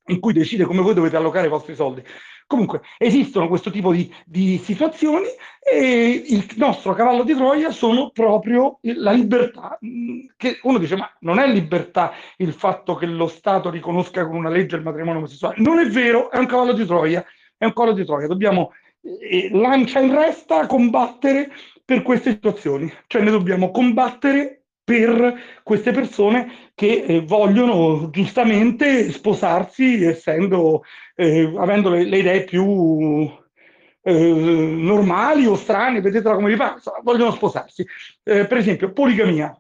In 0.09 0.21
cui 0.21 0.33
decide 0.33 0.65
come 0.65 0.83
voi 0.83 0.95
dovete 0.95 1.17
allocare 1.17 1.47
i 1.47 1.51
vostri 1.51 1.75
soldi. 1.75 2.03
Comunque 2.47 2.81
esistono 2.97 3.47
questo 3.47 3.71
tipo 3.71 3.93
di, 3.93 4.11
di, 4.25 4.57
situazioni 4.57 5.27
e 5.63 6.23
il 6.29 6.47
nostro 6.57 6.95
cavallo 6.95 7.23
di 7.23 7.35
Troia 7.35 7.71
sono 7.71 8.09
proprio 8.11 8.79
la 8.81 9.13
libertà, 9.13 9.79
che 10.35 10.59
uno 10.63 10.79
dice 10.79 10.97
ma 10.97 11.15
non 11.21 11.39
è 11.39 11.47
libertà 11.47 12.13
il 12.39 12.55
fatto 12.55 12.95
che 12.95 13.05
lo 13.05 13.27
Stato 13.27 13.69
riconosca 13.69 14.27
con 14.27 14.37
una 14.37 14.49
legge 14.49 14.77
il 14.77 14.83
matrimonio 14.83 15.19
omosessuale, 15.19 15.57
non 15.59 15.79
è 15.79 15.87
vero, 15.89 16.31
è 16.31 16.39
un 16.39 16.47
cavallo 16.47 16.73
di 16.73 16.87
Troia, 16.87 17.23
è 17.59 17.67
un 17.67 17.75
cavallo 17.75 17.95
di 17.95 18.07
Troia, 18.07 18.27
dobbiamo 18.27 18.73
eh, 19.03 19.51
lancia 19.53 20.01
in 20.01 20.15
resta 20.15 20.67
combattere 20.67 21.51
per 21.85 22.01
queste 22.01 22.31
situazioni, 22.31 22.91
cioè 23.09 23.21
noi 23.21 23.33
dobbiamo 23.33 23.71
combattere 23.71 24.58
per 24.89 25.39
queste 25.63 25.91
persone 25.91 26.71
che 26.75 27.05
eh, 27.07 27.21
vogliono 27.21 28.09
giustamente 28.09 29.13
sposarsi 29.13 30.03
essendo, 30.03 30.83
eh, 31.15 31.53
avendo 31.59 31.91
le, 31.91 32.05
le, 32.05 32.17
idee 32.17 32.45
più 32.45 33.31
eh, 34.01 34.33
normali 34.33 35.45
o 35.45 35.57
strane, 35.57 36.01
vedetela 36.01 36.37
come 36.37 36.49
vi 36.49 36.57
pare, 36.57 36.81
vogliono 37.03 37.33
sposarsi. 37.33 37.87
Eh, 38.23 38.47
per 38.47 38.57
esempio, 38.57 38.91
poligamia. 38.91 39.55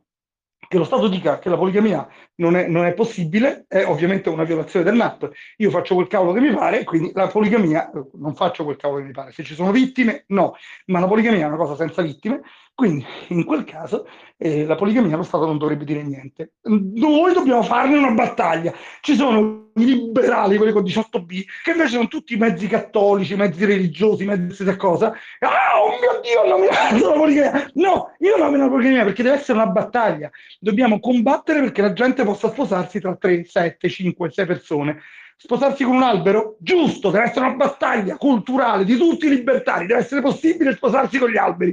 Che 0.66 0.76
lo 0.76 0.84
Stato 0.84 1.08
dica 1.08 1.38
che 1.38 1.48
la 1.48 1.56
poligamia 1.56 2.06
non 2.36 2.56
è, 2.56 2.66
non 2.66 2.84
è, 2.84 2.92
possibile 2.92 3.64
è 3.68 3.84
ovviamente 3.84 4.30
una 4.30 4.44
violazione 4.44 4.84
del 4.84 4.96
NAP. 4.96 5.30
Io 5.58 5.70
faccio 5.70 5.94
quel 5.94 6.08
cavolo 6.08 6.32
che 6.32 6.40
mi 6.40 6.54
pare, 6.54 6.84
quindi 6.84 7.10
la 7.14 7.26
poligamia 7.26 7.90
non 8.14 8.34
faccio 8.34 8.64
quel 8.64 8.76
cavolo 8.76 9.00
che 9.00 9.06
mi 9.06 9.12
pare. 9.12 9.32
Se 9.32 9.44
ci 9.44 9.54
sono 9.54 9.72
vittime, 9.72 10.24
no, 10.28 10.54
ma 10.86 11.00
la 11.00 11.06
poligamia 11.06 11.44
è 11.44 11.48
una 11.48 11.56
cosa 11.56 11.74
senza 11.74 12.02
vittime 12.02 12.42
quindi 12.78 13.04
in 13.30 13.44
quel 13.44 13.64
caso 13.64 14.06
eh, 14.36 14.64
la 14.64 14.76
poligamia 14.76 15.16
lo 15.16 15.24
Stato 15.24 15.46
non 15.46 15.58
dovrebbe 15.58 15.84
dire 15.84 16.04
niente. 16.04 16.52
Noi 16.62 17.34
dobbiamo 17.34 17.64
farne 17.64 17.98
una 17.98 18.12
battaglia. 18.12 18.72
Ci 19.00 19.16
sono 19.16 19.70
i 19.74 19.84
liberali, 19.84 20.56
quelli 20.58 20.70
con 20.70 20.84
18B, 20.84 21.42
che 21.64 21.72
invece 21.72 21.88
sono 21.88 22.06
tutti 22.06 22.36
mezzi 22.36 22.68
cattolici, 22.68 23.34
mezzi 23.34 23.64
religiosi, 23.64 24.26
mezzi 24.26 24.62
da 24.62 24.76
cosa. 24.76 25.12
Ah, 25.40 25.82
oh 25.82 25.98
mio 25.98 26.20
Dio, 26.22 26.42
ho 26.42 26.46
nominato 26.46 27.08
la 27.08 27.18
poligamia. 27.18 27.70
No, 27.74 28.14
io 28.20 28.36
nomino 28.36 28.62
la 28.62 28.70
poligamia 28.70 29.02
perché 29.02 29.24
deve 29.24 29.38
essere 29.38 29.58
una 29.58 29.66
battaglia. 29.66 30.30
Dobbiamo 30.60 31.00
combattere 31.00 31.58
perché 31.58 31.82
la 31.82 31.92
gente 31.92 32.22
possa 32.22 32.48
sposarsi 32.48 33.00
tra 33.00 33.16
3, 33.16 33.44
7, 33.44 33.88
5, 33.88 34.30
6 34.30 34.46
persone 34.46 35.00
sposarsi 35.40 35.84
con 35.84 35.94
un 35.94 36.02
albero? 36.02 36.56
Giusto, 36.58 37.10
deve 37.10 37.26
essere 37.26 37.46
una 37.46 37.54
battaglia 37.54 38.16
culturale 38.16 38.84
di 38.84 38.96
tutti 38.96 39.26
i 39.26 39.30
libertari, 39.30 39.86
deve 39.86 40.00
essere 40.00 40.20
possibile 40.20 40.74
sposarsi 40.74 41.18
con 41.18 41.30
gli 41.30 41.36
alberi. 41.36 41.72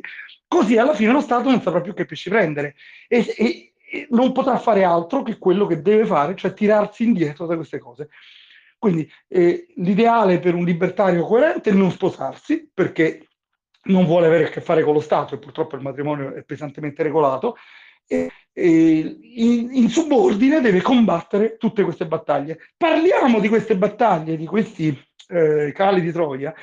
Così 0.55 0.77
alla 0.77 0.93
fine 0.93 1.11
lo 1.11 1.19
Stato 1.19 1.49
non 1.49 1.61
saprà 1.61 1.81
più 1.81 1.93
che 1.93 2.05
pesci 2.05 2.29
prendere 2.29 2.75
e, 3.09 3.25
e, 3.37 3.73
e 3.91 4.07
non 4.11 4.31
potrà 4.31 4.57
fare 4.57 4.85
altro 4.85 5.21
che 5.21 5.37
quello 5.37 5.67
che 5.67 5.81
deve 5.81 6.05
fare, 6.05 6.33
cioè 6.33 6.53
tirarsi 6.53 7.03
indietro 7.03 7.45
da 7.45 7.57
queste 7.57 7.77
cose. 7.77 8.07
Quindi 8.77 9.05
eh, 9.27 9.67
l'ideale 9.75 10.39
per 10.39 10.53
un 10.53 10.63
libertario 10.63 11.25
coerente 11.25 11.71
è 11.71 11.73
non 11.73 11.91
sposarsi, 11.91 12.71
perché 12.73 13.27
non 13.87 14.05
vuole 14.05 14.27
avere 14.27 14.45
a 14.45 14.49
che 14.49 14.61
fare 14.61 14.81
con 14.81 14.93
lo 14.93 15.01
Stato 15.01 15.35
e 15.35 15.39
purtroppo 15.39 15.75
il 15.75 15.81
matrimonio 15.81 16.33
è 16.33 16.43
pesantemente 16.43 17.03
regolato, 17.03 17.57
e, 18.07 18.31
e 18.53 19.19
in, 19.33 19.73
in, 19.73 19.89
subordine 19.89 20.61
deve 20.61 20.81
combattere 20.81 21.57
tutte 21.57 21.83
queste 21.83 22.07
battaglie. 22.07 22.59
Parliamo 22.77 23.41
di 23.41 23.49
queste 23.49 23.75
battaglie, 23.75 24.37
di 24.37 24.45
questi 24.45 24.97
eh, 25.27 25.73
cavalli 25.75 25.99
di 25.99 26.13
Troia, 26.13 26.53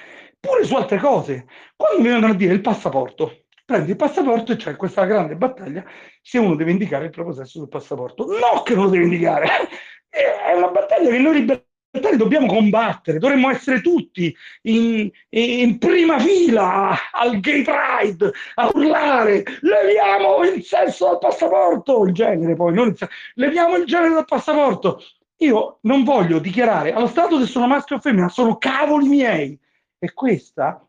pure 0.40 0.64
su 0.64 0.74
altre 0.76 0.96
cose. 0.96 1.44
Quando 1.76 2.00
mi 2.00 2.08
vengono 2.08 2.32
a 2.32 2.36
dire 2.36 2.54
il 2.54 2.62
passaporto, 2.62 3.41
prendi 3.72 3.90
il 3.92 3.96
passaporto 3.96 4.52
e 4.52 4.56
c'è 4.56 4.76
questa 4.76 5.04
grande 5.04 5.34
battaglia 5.34 5.82
se 6.20 6.38
uno 6.38 6.54
deve 6.54 6.72
indicare 6.72 7.06
il 7.06 7.10
proprio 7.10 7.34
sesso 7.34 7.58
sul 7.58 7.68
passaporto. 7.68 8.26
No 8.26 8.62
che 8.62 8.74
non 8.74 8.84
lo 8.84 8.90
deve 8.90 9.04
indicare, 9.04 9.48
è 10.08 10.52
una 10.54 10.68
battaglia 10.68 11.10
che 11.10 11.18
noi 11.18 11.34
libertari 11.34 12.16
dobbiamo 12.18 12.46
combattere, 12.46 13.18
dovremmo 13.18 13.50
essere 13.50 13.80
tutti 13.80 14.34
in, 14.62 15.10
in, 15.30 15.78
prima 15.78 16.18
fila 16.18 16.94
al 17.12 17.40
gay 17.40 17.62
pride 17.62 18.32
a 18.54 18.70
urlare 18.74 19.42
leviamo 19.60 20.42
il 20.44 20.62
sesso 20.62 21.06
dal 21.06 21.18
passaporto, 21.18 22.04
il 22.04 22.12
genere 22.12 22.54
poi, 22.54 22.74
non 22.74 22.88
il 22.88 23.08
leviamo 23.34 23.76
il 23.76 23.86
genere 23.86 24.14
dal 24.14 24.26
passaporto. 24.26 25.02
Io 25.38 25.78
non 25.82 26.04
voglio 26.04 26.38
dichiarare 26.38 26.92
allo 26.92 27.08
Stato 27.08 27.40
se 27.40 27.46
sono 27.46 27.66
maschio 27.66 27.96
o 27.96 28.00
femmina, 28.00 28.28
sono 28.28 28.58
cavoli 28.58 29.08
miei. 29.08 29.58
E 29.98 30.12
questa 30.12 30.86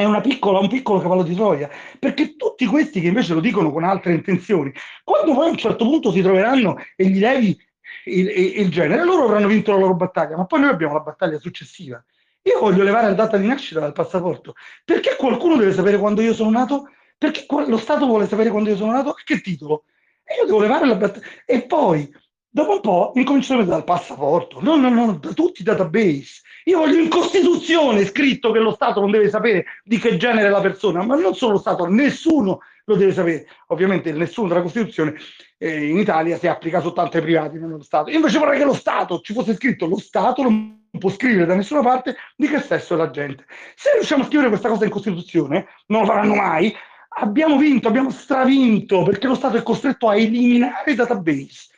è 0.00 0.20
piccola, 0.20 0.58
un 0.58 0.68
piccolo 0.68 1.00
cavallo 1.00 1.22
di 1.22 1.34
Troia, 1.34 1.68
perché 1.98 2.36
tutti 2.36 2.66
questi 2.66 3.00
che 3.00 3.08
invece 3.08 3.34
lo 3.34 3.40
dicono 3.40 3.70
con 3.70 3.84
altre 3.84 4.14
intenzioni, 4.14 4.72
quando 5.04 5.34
poi 5.34 5.46
a 5.46 5.50
un 5.50 5.56
certo 5.56 5.84
punto 5.84 6.10
si 6.10 6.22
troveranno 6.22 6.76
e 6.96 7.06
gli 7.06 7.18
levi 7.18 7.58
il, 8.04 8.28
il, 8.28 8.60
il 8.60 8.70
genere, 8.70 9.04
loro 9.04 9.24
avranno 9.24 9.48
vinto 9.48 9.72
la 9.72 9.78
loro 9.78 9.94
battaglia, 9.94 10.36
ma 10.36 10.46
poi 10.46 10.60
noi 10.60 10.70
abbiamo 10.70 10.94
la 10.94 11.00
battaglia 11.00 11.38
successiva. 11.38 12.02
Io 12.42 12.58
voglio 12.58 12.82
levare 12.82 13.08
la 13.08 13.14
data 13.14 13.36
di 13.36 13.46
nascita 13.46 13.80
dal 13.80 13.92
passaporto. 13.92 14.54
Perché 14.84 15.16
qualcuno 15.16 15.56
deve 15.56 15.72
sapere 15.72 15.98
quando 15.98 16.22
io 16.22 16.32
sono 16.32 16.50
nato? 16.50 16.88
Perché 17.18 17.44
lo 17.48 17.76
Stato 17.76 18.06
vuole 18.06 18.26
sapere 18.26 18.48
quando 18.48 18.70
io 18.70 18.76
sono 18.76 18.92
nato? 18.92 19.14
Che 19.22 19.40
titolo? 19.40 19.84
E 20.24 20.36
io 20.36 20.46
devo 20.46 20.60
levare 20.60 20.86
la 20.86 20.94
battaglia. 20.94 21.26
E 21.44 21.62
poi 21.66 22.10
Dopo 22.52 22.72
un 22.72 22.80
po' 22.80 23.12
incominciano 23.14 23.62
dal 23.62 23.84
passaporto, 23.84 24.60
no, 24.60 24.74
no, 24.74 24.88
no, 24.88 25.12
da 25.12 25.32
tutti 25.32 25.60
i 25.60 25.64
database. 25.64 26.40
Io 26.64 26.78
voglio 26.78 26.98
in 26.98 27.08
Costituzione 27.08 28.04
scritto 28.04 28.50
che 28.50 28.58
lo 28.58 28.72
Stato 28.72 28.98
non 29.00 29.12
deve 29.12 29.28
sapere 29.28 29.66
di 29.84 29.98
che 29.98 30.16
genere 30.16 30.48
è 30.48 30.50
la 30.50 30.60
persona, 30.60 31.04
ma 31.04 31.14
non 31.14 31.36
solo 31.36 31.52
lo 31.52 31.58
Stato, 31.58 31.86
nessuno 31.86 32.58
lo 32.86 32.96
deve 32.96 33.12
sapere. 33.12 33.46
Ovviamente 33.68 34.10
nessuno 34.10 34.48
della 34.48 34.62
Costituzione 34.62 35.14
eh, 35.58 35.90
in 35.90 35.98
Italia 35.98 36.38
si 36.38 36.48
applica 36.48 36.80
soltanto 36.80 37.18
ai 37.18 37.22
privati, 37.22 37.56
non 37.56 37.70
allo 37.70 37.84
Stato. 37.84 38.10
Io 38.10 38.16
invece 38.16 38.38
vorrei 38.40 38.58
che 38.58 38.64
lo 38.64 38.74
Stato 38.74 39.20
ci 39.20 39.32
fosse 39.32 39.54
scritto, 39.54 39.86
lo 39.86 40.00
Stato 40.00 40.42
non 40.42 40.88
può 40.98 41.08
scrivere 41.08 41.46
da 41.46 41.54
nessuna 41.54 41.82
parte 41.82 42.16
di 42.34 42.48
che 42.48 42.58
sesso 42.58 42.94
è 42.94 42.96
la 42.96 43.10
gente. 43.10 43.44
Se 43.76 43.92
riusciamo 43.92 44.24
a 44.24 44.26
scrivere 44.26 44.48
questa 44.48 44.68
cosa 44.68 44.84
in 44.84 44.90
Costituzione, 44.90 45.68
non 45.86 46.00
lo 46.00 46.06
faranno 46.06 46.34
mai, 46.34 46.74
abbiamo 47.20 47.58
vinto, 47.58 47.86
abbiamo 47.86 48.10
stravinto, 48.10 49.04
perché 49.04 49.28
lo 49.28 49.36
Stato 49.36 49.56
è 49.56 49.62
costretto 49.62 50.08
a 50.08 50.16
eliminare 50.16 50.90
i 50.90 50.96
database 50.96 51.68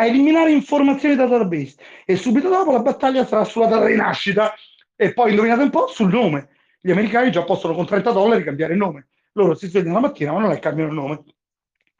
a 0.00 0.06
eliminare 0.06 0.52
informazioni 0.52 1.16
da 1.16 1.26
database 1.26 1.74
e 2.04 2.16
subito 2.16 2.48
dopo 2.48 2.70
la 2.70 2.80
battaglia 2.80 3.26
sarà 3.26 3.44
sulla 3.44 3.66
data 3.66 3.86
di 3.86 3.96
nascita 3.96 4.54
e 4.94 5.12
poi 5.12 5.30
indovinate 5.30 5.62
un 5.62 5.70
po' 5.70 5.88
sul 5.88 6.08
nome. 6.08 6.50
Gli 6.80 6.92
americani 6.92 7.32
già 7.32 7.42
possono 7.42 7.74
con 7.74 7.84
30 7.84 8.12
dollari 8.12 8.44
cambiare 8.44 8.74
il 8.74 8.78
nome. 8.78 9.08
Loro 9.32 9.54
si 9.54 9.66
svegliano 9.66 9.94
la 9.94 10.06
mattina 10.06 10.32
ma 10.32 10.40
non 10.40 10.52
è 10.52 10.58
cambiano 10.60 10.90
il 10.90 10.96
nome. 10.96 11.24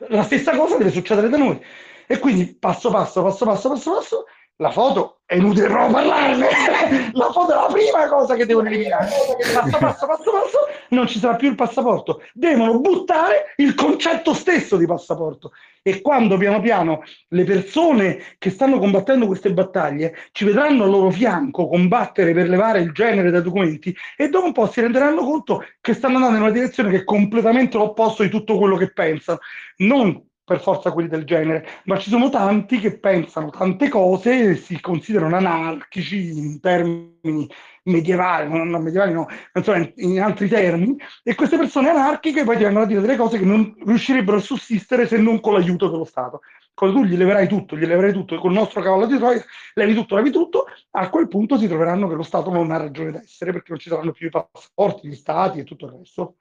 La 0.08 0.22
stessa 0.22 0.56
cosa 0.56 0.76
deve 0.76 0.90
succedere 0.90 1.28
da 1.28 1.36
noi. 1.36 1.60
E 2.06 2.18
quindi 2.20 2.54
passo 2.54 2.90
passo, 2.90 3.20
passo 3.22 3.44
passo, 3.44 3.68
passo 3.68 3.94
passo, 3.94 4.24
la 4.60 4.70
foto 4.70 5.20
è 5.24 5.36
inutile 5.36 5.68
proprio 5.68 5.92
parlarne. 5.92 6.48
la 7.12 7.30
foto 7.32 7.52
è 7.52 7.54
la 7.54 7.68
prima 7.70 8.08
cosa 8.08 8.34
che 8.34 8.46
devono 8.46 8.68
eliminare. 8.68 9.08
Passo 9.54 9.78
passo, 9.78 10.06
passo 10.06 10.30
passo, 10.30 10.58
non 10.90 11.06
ci 11.06 11.18
sarà 11.18 11.36
più 11.36 11.48
il 11.48 11.54
passaporto. 11.54 12.22
Devono 12.32 12.80
buttare 12.80 13.52
il 13.56 13.74
concetto 13.74 14.34
stesso 14.34 14.76
di 14.76 14.86
passaporto. 14.86 15.52
E 15.82 16.00
quando 16.00 16.36
piano 16.36 16.60
piano 16.60 17.02
le 17.28 17.44
persone 17.44 18.20
che 18.38 18.50
stanno 18.50 18.78
combattendo 18.78 19.26
queste 19.26 19.52
battaglie 19.52 20.14
ci 20.32 20.44
vedranno 20.44 20.84
al 20.84 20.90
loro 20.90 21.10
fianco 21.10 21.68
combattere 21.68 22.32
per 22.32 22.48
levare 22.48 22.80
il 22.80 22.92
genere 22.92 23.30
dai 23.30 23.42
documenti 23.42 23.94
e 24.16 24.28
dopo 24.28 24.46
un 24.46 24.52
po' 24.52 24.70
si 24.70 24.80
renderanno 24.80 25.24
conto 25.24 25.64
che 25.80 25.94
stanno 25.94 26.16
andando 26.16 26.36
in 26.36 26.42
una 26.42 26.52
direzione 26.52 26.90
che 26.90 26.96
è 26.98 27.04
completamente 27.04 27.76
l'opposto 27.78 28.22
di 28.22 28.28
tutto 28.28 28.58
quello 28.58 28.76
che 28.76 28.92
pensano. 28.92 29.38
Non 29.78 30.27
per 30.48 30.60
forza 30.62 30.92
quelli 30.92 31.08
del 31.08 31.26
genere, 31.26 31.82
ma 31.84 31.98
ci 31.98 32.08
sono 32.08 32.30
tanti 32.30 32.78
che 32.78 32.98
pensano 32.98 33.50
tante 33.50 33.90
cose 33.90 34.52
e 34.52 34.54
si 34.56 34.80
considerano 34.80 35.36
anarchici 35.36 36.38
in 36.38 36.58
termini 36.58 37.46
medievali, 37.82 38.48
non, 38.48 38.68
non 38.68 38.82
medievali 38.82 39.12
no, 39.12 39.28
so, 39.62 39.74
in, 39.74 39.92
in, 39.96 40.22
altri 40.22 40.48
termini, 40.48 40.96
e 41.22 41.34
queste 41.34 41.58
persone 41.58 41.90
anarchiche 41.90 42.44
poi 42.44 42.56
ti 42.56 42.62
vengono 42.62 42.84
a 42.84 42.88
dire 42.88 43.02
delle 43.02 43.16
cose 43.16 43.38
che 43.38 43.44
non 43.44 43.76
riuscirebbero 43.84 44.38
a 44.38 44.40
sussistere 44.40 45.06
se 45.06 45.18
non 45.18 45.38
con 45.40 45.52
l'aiuto 45.52 45.90
dello 45.90 46.04
Stato. 46.04 46.40
Quando 46.72 47.00
tu 47.00 47.04
gli 47.04 47.16
leverai 47.16 47.46
tutto, 47.46 47.76
gli 47.76 47.84
leverai 47.84 48.12
tutto, 48.14 48.34
e 48.34 48.38
col 48.38 48.52
nostro 48.52 48.80
cavallo 48.80 49.04
di 49.04 49.18
Troia 49.18 49.44
levi 49.74 49.92
tutto, 49.92 50.16
levi 50.16 50.30
tutto, 50.30 50.64
a 50.92 51.10
quel 51.10 51.28
punto 51.28 51.58
si 51.58 51.68
troveranno 51.68 52.08
che 52.08 52.14
lo 52.14 52.22
Stato 52.22 52.50
non 52.50 52.70
ha 52.70 52.78
ragione 52.78 53.10
d'essere, 53.10 53.52
perché 53.52 53.70
non 53.70 53.80
ci 53.80 53.90
saranno 53.90 54.12
più 54.12 54.28
i 54.28 54.30
passaporti, 54.30 55.08
gli 55.08 55.14
stati 55.14 55.58
e 55.58 55.64
tutto 55.64 55.84
il 55.84 55.92
resto. 55.92 56.36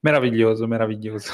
Meraviglioso, 0.00 0.66
meraviglioso. 0.66 1.32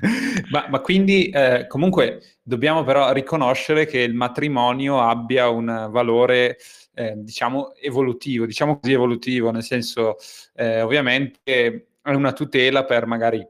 ma, 0.50 0.66
ma, 0.68 0.80
quindi 0.80 1.28
eh, 1.30 1.66
comunque 1.68 2.38
dobbiamo 2.42 2.84
però 2.84 3.12
riconoscere 3.12 3.86
che 3.86 4.00
il 4.00 4.14
matrimonio 4.14 5.00
abbia 5.00 5.48
un 5.48 5.88
valore, 5.90 6.58
eh, 6.94 7.14
diciamo, 7.16 7.74
evolutivo, 7.80 8.46
diciamo 8.46 8.78
così 8.78 8.92
evolutivo, 8.92 9.50
nel 9.50 9.62
senso, 9.62 10.16
eh, 10.54 10.82
ovviamente 10.82 11.88
è 12.02 12.10
una 12.10 12.32
tutela 12.32 12.84
per 12.84 13.06
magari 13.06 13.46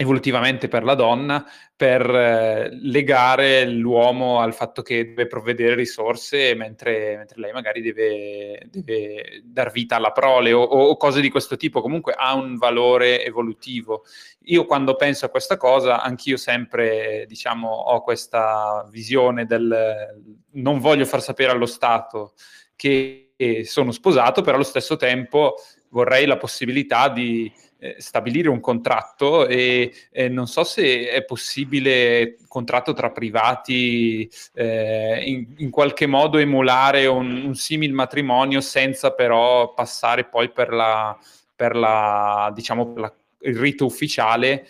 evolutivamente 0.00 0.68
per 0.68 0.82
la 0.82 0.94
donna, 0.94 1.46
per 1.76 2.08
eh, 2.08 2.70
legare 2.80 3.66
l'uomo 3.66 4.40
al 4.40 4.54
fatto 4.54 4.80
che 4.80 5.08
deve 5.08 5.26
provvedere 5.26 5.74
risorse 5.74 6.54
mentre, 6.54 7.18
mentre 7.18 7.38
lei 7.38 7.52
magari 7.52 7.82
deve, 7.82 8.66
deve, 8.70 9.42
dar 9.44 9.70
vita 9.70 9.96
alla 9.96 10.10
prole 10.10 10.54
o, 10.54 10.62
o, 10.62 10.96
cose 10.96 11.20
di 11.20 11.28
questo 11.28 11.58
tipo, 11.58 11.82
comunque 11.82 12.14
ha 12.16 12.34
un 12.34 12.56
valore 12.56 13.22
evolutivo. 13.26 14.04
Io 14.44 14.64
quando 14.64 14.96
penso 14.96 15.26
a 15.26 15.28
questa 15.28 15.58
cosa, 15.58 16.00
anch'io 16.00 16.38
sempre, 16.38 17.26
diciamo, 17.28 17.68
ho 17.68 18.00
questa 18.00 18.88
visione 18.90 19.44
del 19.44 20.18
non 20.52 20.78
voglio 20.78 21.04
far 21.04 21.20
sapere 21.20 21.50
allo 21.50 21.66
Stato 21.66 22.32
che 22.74 23.34
sono 23.64 23.92
sposato, 23.92 24.40
però 24.40 24.54
allo 24.54 24.64
stesso 24.64 24.96
tempo 24.96 25.56
vorrei 25.90 26.24
la 26.24 26.38
possibilità 26.38 27.10
di 27.10 27.52
eh, 27.82 27.96
stabilire 27.98 28.50
un 28.50 28.60
contratto 28.60 29.46
e 29.46 29.92
eh, 30.10 30.28
non 30.28 30.46
so 30.46 30.64
se 30.64 31.08
è 31.08 31.24
possibile 31.24 32.36
contratto 32.46 32.92
tra 32.92 33.10
privati 33.10 34.30
eh, 34.52 35.22
in, 35.24 35.46
in, 35.56 35.70
qualche 35.70 36.06
modo 36.06 36.36
emulare 36.36 37.06
un, 37.06 37.42
un 37.46 37.54
simil 37.54 37.94
matrimonio 37.94 38.60
senza 38.60 39.12
però 39.12 39.72
passare 39.72 40.24
poi 40.24 40.50
per 40.50 40.72
la, 40.72 41.18
per 41.56 41.74
la 41.74 42.52
diciamo 42.54 42.92
per 42.92 43.00
la, 43.00 43.14
il 43.42 43.56
rito 43.56 43.86
ufficiale. 43.86 44.66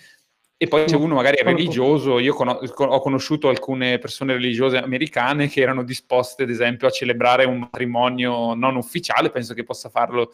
E 0.63 0.69
poi 0.69 0.87
se 0.87 0.95
uno 0.95 1.15
magari 1.15 1.39
è 1.39 1.43
religioso, 1.43 2.19
io 2.19 2.35
con- 2.35 2.49
ho 2.51 3.01
conosciuto 3.01 3.49
alcune 3.49 3.99
persone 3.99 4.35
religiose 4.35 4.77
americane 4.77 5.49
che 5.49 5.63
erano 5.63 5.83
disposte, 5.83 6.43
ad 6.43 6.51
esempio, 6.51 6.87
a 6.87 6.91
celebrare 6.91 7.47
un 7.47 7.61
matrimonio 7.61 8.53
non 8.53 8.77
ufficiale, 8.77 9.31
penso 9.31 9.55
che 9.55 9.65
possa 9.65 9.89
farlo 9.89 10.33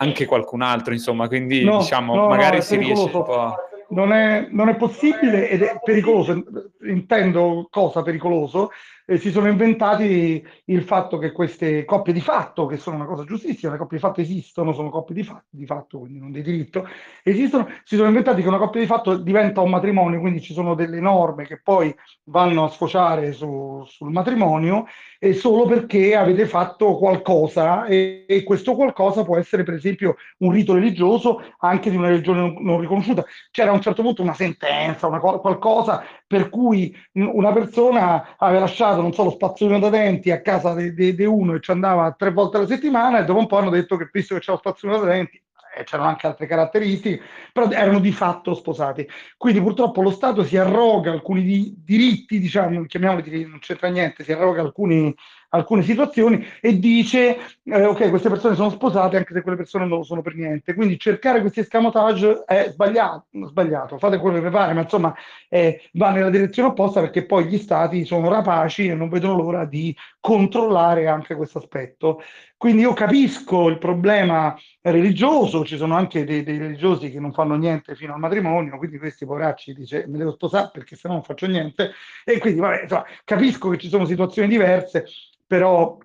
anche 0.00 0.26
qualcun 0.26 0.62
altro, 0.62 0.92
insomma, 0.92 1.28
quindi 1.28 1.64
no, 1.64 1.78
diciamo, 1.78 2.14
no, 2.14 2.28
magari 2.28 2.56
no, 2.56 2.62
si 2.62 2.76
riesce 2.76 3.04
un 3.04 3.10
po' 3.10 3.40
a... 3.40 3.54
Non 3.90 4.12
è, 4.12 4.48
non 4.50 4.68
è 4.68 4.76
possibile 4.76 5.48
ed 5.48 5.62
è 5.62 5.80
pericoloso, 5.82 6.44
intendo 6.82 7.68
cosa 7.70 8.02
pericoloso, 8.02 8.70
eh, 9.10 9.16
si 9.16 9.30
sono 9.30 9.48
inventati 9.48 10.46
il 10.66 10.82
fatto 10.82 11.16
che 11.16 11.32
queste 11.32 11.86
coppie 11.86 12.12
di 12.12 12.20
fatto, 12.20 12.66
che 12.66 12.76
sono 12.76 12.96
una 12.96 13.06
cosa 13.06 13.24
giustissima, 13.24 13.72
le 13.72 13.78
coppie 13.78 13.96
di 13.96 14.02
fatto 14.02 14.20
esistono, 14.20 14.74
sono 14.74 14.90
coppie 14.90 15.14
di, 15.14 15.22
fa- 15.22 15.42
di 15.48 15.64
fatto, 15.64 16.00
quindi 16.00 16.18
non 16.18 16.30
di 16.30 16.42
diritto, 16.42 16.86
esistono, 17.22 17.68
si 17.84 17.96
sono 17.96 18.08
inventati 18.08 18.42
che 18.42 18.48
una 18.48 18.58
coppia 18.58 18.82
di 18.82 18.86
fatto 18.86 19.16
diventa 19.16 19.62
un 19.62 19.70
matrimonio, 19.70 20.20
quindi 20.20 20.42
ci 20.42 20.52
sono 20.52 20.74
delle 20.74 21.00
norme 21.00 21.46
che 21.46 21.58
poi 21.58 21.94
vanno 22.24 22.64
a 22.64 22.68
sfociare 22.68 23.32
su, 23.32 23.82
sul 23.86 24.10
matrimonio 24.10 24.84
e 25.18 25.32
solo 25.32 25.64
perché 25.64 26.14
avete 26.14 26.44
fatto 26.46 26.96
qualcosa 26.96 27.86
e, 27.86 28.26
e, 28.28 28.42
questo 28.42 28.74
qualcosa 28.74 29.24
può 29.24 29.38
essere 29.38 29.62
per 29.62 29.74
esempio 29.74 30.16
un 30.38 30.52
rito 30.52 30.74
religioso 30.74 31.42
anche 31.60 31.88
di 31.88 31.96
una 31.96 32.08
religione 32.08 32.40
non, 32.40 32.56
non 32.60 32.80
riconosciuta. 32.80 33.24
C'era 33.50 33.70
a 33.70 33.74
un 33.74 33.80
certo 33.80 34.02
punto 34.02 34.20
una 34.20 34.34
sentenza, 34.34 35.06
una, 35.06 35.18
qualcosa 35.18 36.04
per 36.28 36.50
cui 36.50 36.94
una 37.14 37.52
persona 37.52 38.36
aveva 38.36 38.60
lasciato, 38.60 39.00
non 39.00 39.14
so, 39.14 39.24
lo 39.24 39.30
spazzolino 39.30 39.78
da 39.78 39.88
denti 39.88 40.30
a 40.30 40.42
casa 40.42 40.74
di 40.74 40.92
de, 40.92 41.14
de 41.14 41.24
uno 41.24 41.54
e 41.54 41.60
ci 41.60 41.70
andava 41.70 42.12
tre 42.12 42.30
volte 42.32 42.58
alla 42.58 42.66
settimana 42.66 43.18
e 43.18 43.24
dopo 43.24 43.40
un 43.40 43.46
po' 43.46 43.56
hanno 43.56 43.70
detto 43.70 43.96
che 43.96 44.10
visto 44.12 44.34
che 44.34 44.40
c'è 44.40 44.52
lo 44.52 44.58
spazzolino 44.58 45.00
da 45.00 45.06
denti 45.06 45.42
eh, 45.74 45.84
c'erano 45.84 46.08
anche 46.08 46.26
altre 46.26 46.46
caratteristiche, 46.46 47.22
però 47.52 47.70
erano 47.70 47.98
di 47.98 48.12
fatto 48.12 48.54
sposati. 48.54 49.08
Quindi 49.36 49.60
purtroppo 49.62 50.02
lo 50.02 50.10
Stato 50.10 50.44
si 50.44 50.56
arroga 50.56 51.12
alcuni 51.12 51.42
di, 51.42 51.74
diritti, 51.78 52.38
diciamo, 52.38 52.84
chiamiamoli 52.84 53.22
diritti, 53.22 53.48
non 53.48 53.60
c'entra 53.60 53.88
niente, 53.88 54.24
si 54.24 54.32
arroga 54.32 54.60
alcuni 54.60 55.14
alcune 55.50 55.82
situazioni 55.82 56.44
e 56.60 56.78
dice 56.78 57.38
eh, 57.62 57.84
ok 57.84 58.10
queste 58.10 58.28
persone 58.28 58.54
sono 58.54 58.70
sposate 58.70 59.16
anche 59.16 59.32
se 59.32 59.42
quelle 59.42 59.56
persone 59.56 59.86
non 59.86 59.98
lo 59.98 60.04
sono 60.04 60.22
per 60.22 60.34
niente. 60.34 60.74
Quindi 60.74 60.98
cercare 60.98 61.40
questi 61.40 61.60
escamotage 61.60 62.44
è 62.46 62.68
sbagliato, 62.70 63.26
sbagliato 63.46 63.98
fate 63.98 64.18
quello 64.18 64.40
che 64.40 64.50
pare 64.50 64.72
ma 64.72 64.82
insomma 64.82 65.14
eh, 65.48 65.88
va 65.92 66.10
nella 66.10 66.30
direzione 66.30 66.68
opposta 66.68 67.00
perché 67.00 67.24
poi 67.24 67.46
gli 67.46 67.58
stati 67.58 68.04
sono 68.04 68.28
rapaci 68.28 68.88
e 68.88 68.94
non 68.94 69.08
vedono 69.08 69.36
l'ora 69.36 69.64
di 69.64 69.94
controllare 70.20 71.06
anche 71.08 71.34
questo 71.34 71.58
aspetto. 71.58 72.22
Quindi 72.56 72.82
io 72.82 72.92
capisco 72.92 73.68
il 73.68 73.78
problema 73.78 74.56
religioso 74.82 75.64
ci 75.64 75.76
sono 75.76 75.94
anche 75.96 76.24
dei, 76.24 76.42
dei 76.42 76.58
religiosi 76.58 77.10
che 77.10 77.20
non 77.20 77.32
fanno 77.32 77.54
niente 77.56 77.94
fino 77.94 78.14
al 78.14 78.18
matrimonio 78.18 78.78
quindi 78.78 78.98
questi 78.98 79.26
poveracci 79.26 79.74
dice 79.74 80.06
mi 80.08 80.18
devo 80.18 80.32
sposare 80.32 80.70
perché 80.72 80.96
se 80.96 81.08
no 81.08 81.14
non 81.14 81.22
faccio 81.22 81.46
niente. 81.46 81.92
E 82.24 82.38
quindi 82.38 82.60
vabbè, 82.60 82.82
insomma, 82.82 83.04
capisco 83.24 83.68
che 83.70 83.78
ci 83.78 83.88
sono 83.88 84.04
situazioni 84.04 84.48
diverse 84.48 85.04
però 85.46 85.96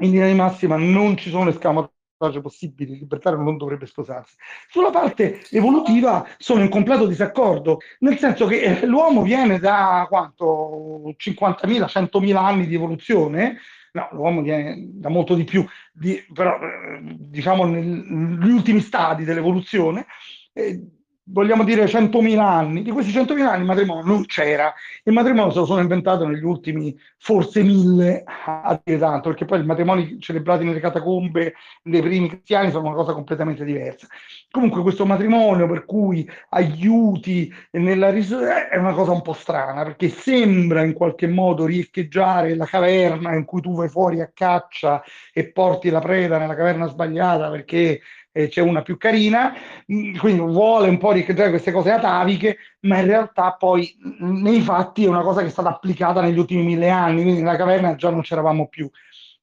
in 0.00 0.10
linea 0.10 0.26
di 0.26 0.34
massima 0.34 0.76
non 0.76 1.16
ci 1.16 1.30
sono 1.30 1.50
escamotage 1.50 1.98
possibili, 2.42 2.92
il 2.92 2.98
libertario 2.98 3.38
non 3.38 3.56
dovrebbe 3.56 3.86
sposarsi. 3.86 4.36
Sulla 4.68 4.90
parte 4.90 5.42
evolutiva 5.50 6.26
sono 6.36 6.62
in 6.62 6.68
completo 6.68 7.06
disaccordo, 7.06 7.78
nel 8.00 8.18
senso 8.18 8.46
che 8.46 8.60
eh, 8.60 8.86
l'uomo 8.86 9.22
viene 9.22 9.58
da 9.58 10.06
quanto? 10.08 11.14
50.000, 11.16 11.86
100.000 11.86 12.36
anni 12.36 12.66
di 12.66 12.74
evoluzione, 12.74 13.58
no, 13.92 14.08
l'uomo 14.12 14.42
viene 14.42 14.88
da 14.92 15.08
molto 15.08 15.34
di 15.34 15.44
più, 15.44 15.64
di, 15.92 16.22
però 16.32 16.56
eh, 16.56 17.00
diciamo 17.02 17.64
negli 17.64 18.50
ultimi 18.50 18.80
stadi 18.80 19.24
dell'evoluzione, 19.24 20.06
eh, 20.52 20.99
vogliamo 21.30 21.64
dire 21.64 21.84
100.000 21.84 22.38
anni, 22.38 22.82
di 22.82 22.90
questi 22.90 23.12
100.000 23.12 23.40
anni 23.46 23.60
il 23.60 23.66
matrimonio 23.66 24.04
non 24.04 24.26
c'era, 24.26 24.72
il 25.04 25.12
matrimonio 25.12 25.52
se 25.52 25.58
lo 25.58 25.64
sono 25.66 25.80
inventato 25.80 26.26
negli 26.26 26.44
ultimi 26.44 26.96
forse 27.18 27.62
mille 27.62 28.24
a 28.24 28.80
dire 28.82 28.98
tanto, 28.98 29.28
perché 29.28 29.44
poi 29.44 29.60
i 29.60 29.64
matrimoni 29.64 30.18
celebrati 30.20 30.64
nelle 30.64 30.80
catacombe 30.80 31.54
dei 31.82 32.00
primi 32.00 32.28
cristiani 32.28 32.70
sono 32.70 32.86
una 32.86 32.96
cosa 32.96 33.12
completamente 33.12 33.64
diversa. 33.64 34.06
Comunque 34.50 34.82
questo 34.82 35.06
matrimonio 35.06 35.68
per 35.68 35.84
cui 35.84 36.28
aiuti 36.50 37.52
nella 37.72 38.10
risorsa 38.10 38.68
è 38.68 38.76
una 38.76 38.94
cosa 38.94 39.12
un 39.12 39.22
po' 39.22 39.32
strana, 39.32 39.84
perché 39.84 40.08
sembra 40.08 40.82
in 40.82 40.92
qualche 40.92 41.26
modo 41.26 41.66
riecheggiare 41.66 42.54
la 42.56 42.66
caverna 42.66 43.34
in 43.34 43.44
cui 43.44 43.60
tu 43.60 43.74
vai 43.74 43.88
fuori 43.88 44.20
a 44.20 44.30
caccia 44.32 45.02
e 45.32 45.50
porti 45.52 45.90
la 45.90 46.00
preda 46.00 46.38
nella 46.38 46.54
caverna 46.54 46.86
sbagliata 46.86 47.50
perché 47.50 48.00
eh, 48.32 48.48
c'è 48.48 48.60
una 48.60 48.82
più 48.82 48.96
carina, 48.96 49.52
mm, 49.92 50.16
quindi 50.16 50.40
vuole 50.40 50.88
un 50.88 50.98
po' 50.98 51.12
ricreare 51.12 51.50
queste 51.50 51.72
cose 51.72 51.90
ataviche, 51.90 52.58
ma 52.80 52.98
in 52.98 53.06
realtà 53.06 53.52
poi 53.54 53.96
mm, 54.22 54.42
nei 54.42 54.60
fatti 54.60 55.04
è 55.04 55.08
una 55.08 55.22
cosa 55.22 55.40
che 55.40 55.48
è 55.48 55.50
stata 55.50 55.70
applicata 55.70 56.20
negli 56.20 56.38
ultimi 56.38 56.62
mille 56.62 56.88
anni, 56.88 57.22
quindi 57.22 57.40
nella 57.42 57.56
caverna 57.56 57.94
già 57.96 58.10
non 58.10 58.22
c'eravamo 58.22 58.68
più. 58.68 58.88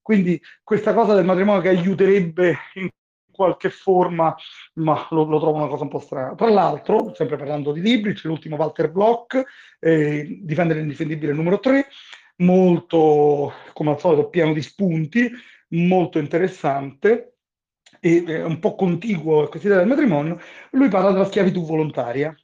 Quindi 0.02 0.42
questa 0.64 0.94
cosa 0.94 1.14
del 1.14 1.26
matrimonio 1.26 1.62
che 1.62 1.70
aiuterebbe 1.70 2.58
in 2.76 2.90
qualche 3.30 3.70
forma, 3.70 4.36
ma 4.76 5.06
lo, 5.12 5.26
lo, 5.26 5.40
trovo 5.40 5.58
una 5.58 5.68
cosa 5.68 5.84
un 5.84 5.90
po' 5.90 6.00
strana. 6.00 6.34
Tra 6.36 6.50
l'altro, 6.50 7.14
sempre 7.14 7.38
parlando 7.38 7.72
di 7.72 7.82
libri, 7.82 8.14
c'è 8.14 8.28
l'ultimo 8.28 8.56
Walter 8.56 8.90
Block, 8.90 9.44
eh, 9.80 10.40
Difendere 10.42 10.80
l'indifendibile 10.80 11.34
numero 11.34 11.60
3, 11.60 11.88
molto, 12.38 13.54
come 13.74 13.92
al 13.92 14.00
solito, 14.00 14.30
pieno 14.30 14.54
di 14.54 14.62
spunti, 14.62 15.30
molto 15.70 16.20
interessante 16.20 17.37
e 18.00 18.24
eh, 18.26 18.44
un 18.44 18.60
po' 18.60 18.76
contiguo 18.76 19.44
a 19.44 19.50
questa 19.50 19.68
idea 19.68 19.80
del 19.80 19.88
matrimonio, 19.88 20.40
lui 20.72 20.90
parla 20.90 21.12
della 21.12 21.26
schiavitù 21.26 21.66
volontaria. 21.66 22.36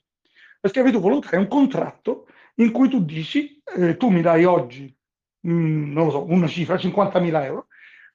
La 0.62 0.70
schiavitù 0.70 1.00
volontaria 1.00 1.40
è 1.40 1.42
un 1.42 1.48
contratto 1.48 2.28
in 2.56 2.72
cui 2.72 2.90
tu 2.90 3.04
dici, 3.04 3.62
eh, 3.76 3.98
tu 3.98 4.10
mi 4.10 4.22
dai 4.22 4.46
oggi, 4.46 4.96
mh, 5.42 5.52
mm, 5.52 5.92
non 5.92 6.06
lo 6.06 6.12
so, 6.12 6.26
una 6.30 6.48
cifra, 6.48 6.76
50.000 6.76 7.44
euro, 7.44 7.68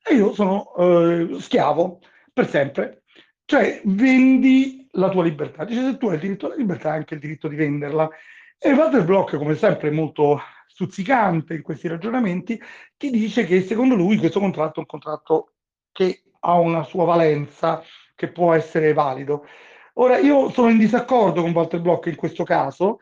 e 0.02 0.14
io 0.14 0.32
sono 0.32 0.74
eh, 0.76 1.40
schiavo 1.40 2.00
per 2.32 2.48
sempre. 2.48 3.02
Cioè 3.44 3.80
vendi 3.84 4.86
la 4.92 5.08
tua 5.08 5.24
libertà. 5.24 5.64
Dice 5.64 5.82
se 5.82 5.96
tu 5.96 6.08
hai 6.08 6.14
il 6.14 6.20
diritto 6.20 6.46
alla 6.46 6.56
libertà, 6.56 6.90
hai 6.90 6.98
anche 6.98 7.14
il 7.14 7.20
diritto 7.20 7.48
di 7.48 7.56
venderla. 7.56 8.08
E 8.58 8.72
Walter 8.72 9.04
Block, 9.04 9.36
come 9.36 9.54
sempre, 9.54 9.90
molto 9.90 10.40
stuzzicante 10.66 11.54
in 11.54 11.62
questi 11.62 11.88
ragionamenti, 11.88 12.60
ti 12.96 13.10
dice 13.10 13.44
che 13.44 13.62
secondo 13.62 13.94
lui 13.94 14.16
questo 14.16 14.40
contratto 14.40 14.76
è 14.76 14.80
un 14.80 14.86
contratto 14.86 15.52
che 15.92 16.22
ha 16.40 16.54
una 16.58 16.82
sua 16.84 17.04
valenza 17.04 17.82
che 18.14 18.28
può 18.28 18.52
essere 18.52 18.92
valido. 18.92 19.46
Ora, 19.94 20.18
io 20.18 20.50
sono 20.50 20.70
in 20.70 20.78
disaccordo 20.78 21.42
con 21.42 21.52
Walter 21.52 21.80
Block 21.80 22.06
in 22.06 22.16
questo 22.16 22.44
caso 22.44 22.98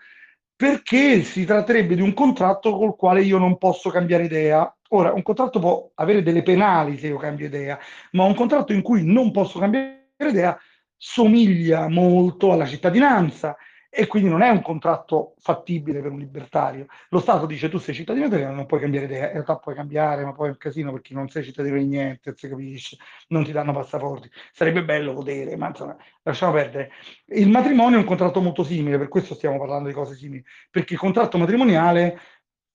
perché 0.57 1.23
si 1.23 1.45
tratterebbe 1.45 1.95
di 1.95 2.01
un 2.01 2.15
contratto 2.15 2.77
col 2.77 2.97
quale 2.97 3.23
io 3.23 3.39
non 3.39 3.59
posso 3.59 3.91
cambiare 3.91 4.25
idea. 4.25 4.75
Ora, 4.91 5.13
un 5.13 5.23
contratto 5.23 5.59
può 5.59 5.91
avere 5.95 6.23
delle 6.23 6.43
penali 6.43 6.97
se 6.97 7.09
io 7.09 7.19
cambio 7.19 7.47
idea, 7.47 7.79
ma 8.13 8.25
un 8.25 8.35
contratto 8.35 8.73
in 8.73 8.83
cui 8.83 9.05
non 9.05 9.31
posso 9.31 9.59
cambiare 9.59 10.07
idea 10.17 10.59
somiglia 10.97 11.89
molto 11.89 12.53
alla 12.53 12.65
cittadinanza 12.65 13.57
e 13.98 14.06
quindi 14.06 14.28
non 14.28 14.43
è 14.43 14.51
un 14.51 14.60
contratto 14.60 15.32
fattibile 15.39 16.02
per 16.02 16.10
un 16.10 16.18
libertario. 16.18 16.85
Lo 17.09 17.18
Stato 17.18 17.47
dice 17.47 17.70
tu 17.70 17.78
sei 17.78 17.94
cittadino 17.94 18.27
italiano, 18.27 18.55
non 18.55 18.66
puoi 18.66 18.78
cambiare 18.78 19.06
idea, 19.06 19.28
in 19.28 19.32
realtà 19.32 19.56
puoi 19.56 19.74
cambiare, 19.74 20.23
ma 20.23 20.35
poi 20.35 20.48
è 20.48 20.51
un 20.51 20.59
casino 20.59 20.93
perché 20.93 21.14
non 21.14 21.31
sei 21.31 21.43
cittadino 21.43 21.78
di 21.78 21.86
niente, 21.86 22.35
si 22.36 22.47
capisce, 22.47 22.98
non 23.28 23.43
ti 23.43 23.52
danno 23.52 23.73
passaporti. 23.73 24.31
Sarebbe 24.52 24.85
bello 24.85 25.14
godere, 25.14 25.56
ma 25.56 25.68
insomma, 25.68 25.97
lasciamo 26.24 26.52
perdere. 26.52 26.90
Il 27.28 27.48
matrimonio 27.48 27.97
è 27.97 28.01
un 28.01 28.06
contratto 28.06 28.43
molto 28.43 28.64
simile, 28.64 28.98
per 28.98 29.09
questo 29.09 29.35
stiamo 29.35 29.56
parlando 29.59 29.89
di 29.89 29.94
cose 29.94 30.14
simili, 30.14 30.44
perché 30.70 30.93
il 30.93 30.98
contratto 30.98 31.39
matrimoniale, 31.39 32.20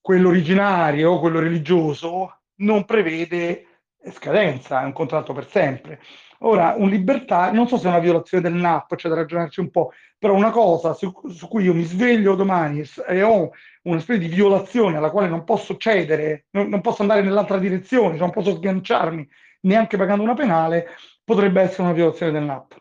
quello 0.02 0.30
originario, 0.30 1.20
quello 1.20 1.40
religioso, 1.40 2.40
non 2.62 2.84
prevede 2.84 3.68
scadenza, 4.12 4.82
è 4.82 4.86
un 4.86 4.94
contratto 4.94 5.34
per 5.34 5.48
sempre. 5.48 6.00
Ora, 6.44 6.74
un 6.76 6.90
libertario, 6.90 7.54
non 7.54 7.68
so 7.68 7.78
se 7.78 7.86
è 7.86 7.90
una 7.90 8.00
violazione 8.00 8.50
del 8.50 8.60
NAP, 8.60 8.96
c'è 8.96 9.10
da 9.10 9.16
ragionarci 9.16 9.60
un 9.60 9.70
po', 9.70 9.92
però 10.18 10.34
una 10.34 10.50
cosa 10.50 10.94
su, 10.94 11.14
su 11.30 11.48
cui 11.48 11.64
io 11.64 11.74
mi 11.74 11.84
sveglio 11.84 12.34
domani 12.34 12.84
e 13.08 13.22
ho 13.22 13.52
una 13.84 14.00
specie 14.00 14.28
di 14.28 14.28
violazione 14.28 14.98
alla 14.98 15.12
quale 15.12 15.28
non 15.28 15.44
posso 15.44 15.78
cedere, 15.78 16.46
non, 16.52 16.68
non 16.70 16.82
posso 16.82 17.04
andare 17.04 17.22
nell'altra 17.22 17.60
direzione, 17.60 18.12
cioè 18.12 18.20
non 18.22 18.32
posso 18.32 18.56
sganciarmi 18.56 19.28
neanche 19.62 19.98
pagando 19.98 20.24
una 20.24 20.34
penale, 20.34 20.88
potrebbe 21.24 21.62
essere 21.62 21.84
una 21.84 21.94
violazione 21.94 22.32
del 22.32 22.44
NAP. 22.44 22.76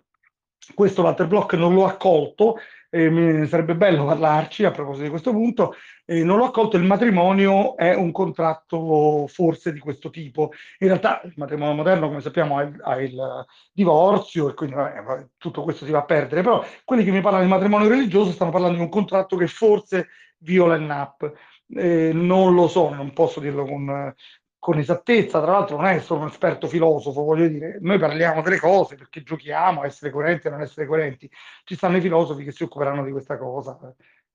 Questo 0.74 1.02
Walter 1.02 1.26
Block 1.26 1.52
non 1.54 1.74
lo 1.74 1.84
ha 1.84 1.90
accolto, 1.90 2.56
eh, 2.90 3.46
sarebbe 3.46 3.76
bello 3.76 4.04
parlarci 4.04 4.64
a 4.64 4.70
proposito 4.70 5.04
di 5.04 5.10
questo 5.10 5.30
punto, 5.30 5.74
eh, 6.04 6.24
non 6.24 6.38
l'ho 6.38 6.46
accolto, 6.46 6.76
il 6.76 6.82
matrimonio 6.82 7.76
è 7.76 7.94
un 7.94 8.10
contratto 8.10 9.26
forse 9.28 9.72
di 9.72 9.78
questo 9.78 10.10
tipo. 10.10 10.50
In 10.80 10.88
realtà 10.88 11.22
il 11.24 11.34
matrimonio 11.36 11.74
moderno, 11.74 12.08
come 12.08 12.20
sappiamo, 12.20 12.58
ha 12.58 12.62
il, 12.62 12.80
ha 12.82 13.00
il 13.00 13.46
divorzio 13.72 14.50
e 14.50 14.54
quindi 14.54 14.74
vabbè, 14.74 15.28
tutto 15.36 15.62
questo 15.62 15.84
si 15.84 15.92
va 15.92 16.00
a 16.00 16.04
perdere, 16.04 16.42
però 16.42 16.64
quelli 16.84 17.04
che 17.04 17.12
mi 17.12 17.20
parlano 17.20 17.44
di 17.44 17.50
matrimonio 17.50 17.88
religioso 17.88 18.32
stanno 18.32 18.50
parlando 18.50 18.76
di 18.76 18.82
un 18.82 18.90
contratto 18.90 19.36
che 19.36 19.46
forse 19.46 20.08
viola 20.38 20.74
il 20.74 20.82
NAP. 20.82 21.32
Eh, 21.72 22.10
non 22.12 22.54
lo 22.54 22.66
so, 22.66 22.92
non 22.92 23.12
posso 23.12 23.38
dirlo 23.38 23.64
con, 23.64 24.12
con 24.60 24.78
esattezza, 24.78 25.40
tra 25.40 25.52
l'altro 25.52 25.76
non 25.76 25.86
è 25.86 25.98
solo 26.00 26.20
un 26.20 26.26
esperto 26.26 26.68
filosofo, 26.68 27.22
voglio 27.22 27.48
dire, 27.48 27.78
noi 27.80 27.98
parliamo 27.98 28.42
delle 28.42 28.58
cose 28.58 28.94
perché 28.94 29.22
giochiamo 29.22 29.80
a 29.80 29.86
essere 29.86 30.10
coerenti 30.10 30.46
e 30.46 30.50
non 30.50 30.60
essere 30.60 30.86
coerenti, 30.86 31.30
ci 31.64 31.74
stanno 31.74 31.96
i 31.96 32.02
filosofi 32.02 32.44
che 32.44 32.52
si 32.52 32.62
occuperanno 32.62 33.02
di 33.02 33.10
questa 33.10 33.38
cosa 33.38 33.78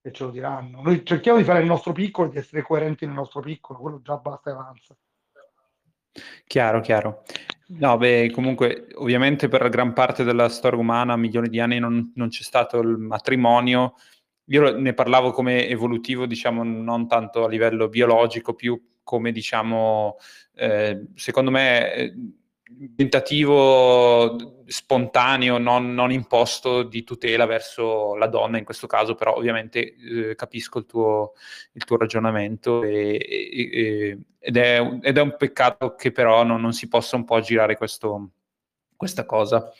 e 0.01 0.11
ce 0.11 0.23
lo 0.23 0.31
diranno. 0.31 0.81
Noi 0.81 1.05
cerchiamo 1.05 1.37
di 1.37 1.43
fare 1.43 1.59
il 1.59 1.67
nostro 1.67 1.93
piccolo 1.93 2.27
e 2.27 2.31
di 2.31 2.37
essere 2.39 2.63
coerenti 2.63 3.05
nel 3.05 3.13
nostro 3.13 3.39
piccolo, 3.39 3.77
quello 3.77 4.01
già 4.01 4.17
basta 4.17 4.49
e 4.49 4.53
avanza. 4.53 4.97
Chiaro, 6.47 6.81
chiaro. 6.81 7.23
No, 7.67 7.95
beh, 7.97 8.31
comunque, 8.33 8.87
ovviamente 8.95 9.47
per 9.47 9.69
gran 9.69 9.93
parte 9.93 10.23
della 10.23 10.49
storia 10.49 10.79
umana, 10.79 11.15
milioni 11.15 11.49
di 11.49 11.59
anni, 11.59 11.77
non, 11.77 12.11
non 12.15 12.29
c'è 12.29 12.41
stato 12.41 12.79
il 12.79 12.97
matrimonio. 12.97 13.93
Io 14.45 14.75
ne 14.75 14.93
parlavo 14.93 15.31
come 15.31 15.67
evolutivo, 15.67 16.25
diciamo, 16.25 16.63
non 16.63 17.07
tanto 17.07 17.43
a 17.43 17.47
livello 17.47 17.89
biologico, 17.89 18.53
più 18.53 18.79
come, 19.05 19.31
diciamo, 19.31 20.17
eh, 20.55 21.05
secondo 21.15 21.51
me 21.51 22.13
tentativo 22.95 24.63
spontaneo, 24.65 25.57
non, 25.57 25.93
non, 25.93 26.11
imposto 26.11 26.83
di 26.83 27.03
tutela 27.03 27.45
verso 27.45 28.15
la 28.15 28.27
donna 28.27 28.57
in 28.57 28.65
questo 28.65 28.87
caso, 28.87 29.15
però 29.15 29.35
ovviamente 29.35 29.95
eh, 29.95 30.35
capisco 30.35 30.79
il 30.79 30.85
tuo, 30.85 31.33
il 31.73 31.83
tuo 31.83 31.97
ragionamento 31.97 32.83
e, 32.83 33.17
e, 33.17 34.17
ed, 34.39 34.57
è, 34.57 34.99
ed, 35.01 35.17
è, 35.17 35.21
un 35.21 35.35
peccato 35.37 35.95
che 35.95 36.11
però 36.11 36.43
non, 36.43 36.59
non 36.59 36.73
si 36.73 36.87
possa 36.87 37.15
un 37.15 37.23
po' 37.23 37.39
girare 37.39 37.77
questo, 37.77 38.31
questa 38.95 39.25
cosa. 39.25 39.71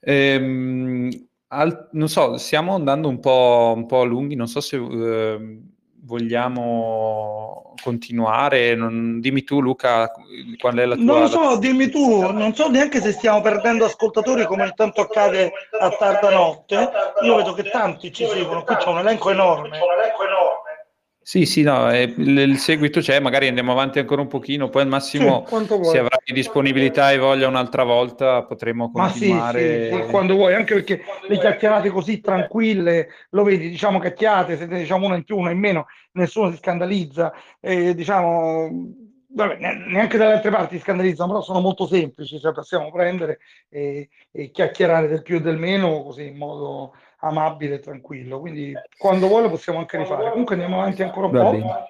Ehm, 0.00 1.10
al, 1.48 1.88
non 1.92 2.08
so, 2.08 2.36
stiamo 2.38 2.74
andando 2.74 3.08
un 3.08 3.20
po', 3.20 3.72
un 3.76 3.86
po 3.86 4.04
lunghi, 4.04 4.36
non 4.36 4.48
so 4.48 4.60
se... 4.60 4.76
Eh, 4.76 5.60
vogliamo 6.06 7.74
continuare? 7.82 8.74
Non... 8.74 9.20
Dimmi 9.20 9.42
tu, 9.42 9.60
Luca, 9.60 10.10
qual 10.58 10.76
è 10.76 10.86
la 10.86 10.94
tua... 10.94 11.04
Non 11.04 11.20
lo 11.20 11.26
so, 11.26 11.56
dimmi 11.58 11.88
tu, 11.88 12.30
non 12.30 12.54
so 12.54 12.70
neanche 12.70 13.00
se 13.00 13.12
stiamo 13.12 13.40
perdendo 13.40 13.84
ascoltatori 13.84 14.46
come 14.46 14.72
tanto 14.74 15.02
accade 15.02 15.52
a 15.78 15.90
tarda 15.90 16.30
notte. 16.30 16.90
Io 17.22 17.36
vedo 17.36 17.52
che 17.52 17.64
tanti 17.64 18.12
ci 18.12 18.26
seguono, 18.26 18.62
qui 18.62 18.76
c'è 18.76 18.88
un 18.88 18.98
elenco 18.98 19.30
enorme. 19.30 19.78
Sì, 21.28 21.44
sì, 21.44 21.62
no, 21.62 21.90
eh, 21.90 22.02
il, 22.18 22.38
il, 22.38 22.58
seguito 22.58 23.00
c'è, 23.00 23.18
magari 23.18 23.48
andiamo 23.48 23.72
avanti 23.72 23.98
ancora 23.98 24.20
un 24.20 24.28
pochino, 24.28 24.68
poi 24.68 24.82
al 24.82 24.88
massimo 24.88 25.44
sì, 25.44 25.66
se 25.82 25.98
avrai 25.98 26.20
disponibilità 26.26 27.10
e 27.10 27.18
voglia 27.18 27.48
un'altra 27.48 27.82
volta 27.82 28.44
potremo 28.44 28.92
continuare. 28.92 29.90
Ma 29.90 29.96
sì, 29.96 30.04
sì, 30.04 30.10
quando 30.12 30.36
vuoi, 30.36 30.54
anche 30.54 30.74
perché 30.74 31.02
le 31.26 31.38
chiacchierate 31.40 31.90
così 31.90 32.20
tranquille, 32.20 33.08
lo 33.30 33.42
vedi, 33.42 33.68
diciamo 33.68 33.98
chiacchierate, 33.98 34.56
se 34.56 34.68
diciamo 34.68 35.06
una 35.06 35.16
in 35.16 35.24
più, 35.24 35.36
una 35.36 35.50
in 35.50 35.58
meno, 35.58 35.86
nessuno 36.12 36.52
si 36.52 36.58
scandalizza, 36.58 37.32
eh, 37.58 37.92
diciamo, 37.92 38.70
vabbè, 39.26 39.58
neanche 39.88 40.18
dalle 40.18 40.34
altre 40.34 40.52
parti 40.52 40.76
si 40.76 40.82
scandalizzano, 40.82 41.32
però 41.32 41.42
sono 41.42 41.58
molto 41.58 41.88
semplici, 41.88 42.38
cioè 42.38 42.52
possiamo 42.52 42.92
prendere 42.92 43.40
e, 43.68 44.10
e 44.30 44.52
chiacchierare 44.52 45.08
del 45.08 45.22
più 45.22 45.38
e 45.38 45.40
del 45.40 45.58
meno 45.58 46.04
così 46.04 46.28
in 46.28 46.36
modo 46.36 46.94
amabile 47.20 47.76
e 47.76 47.80
tranquillo. 47.80 48.40
Quindi 48.40 48.72
quando 48.96 49.28
vuole 49.28 49.48
possiamo 49.48 49.78
anche 49.78 49.96
rifare. 49.96 50.30
Comunque 50.30 50.54
andiamo 50.54 50.80
avanti 50.80 51.02
ancora 51.02 51.26
un 51.26 51.60
po'. 51.60 51.86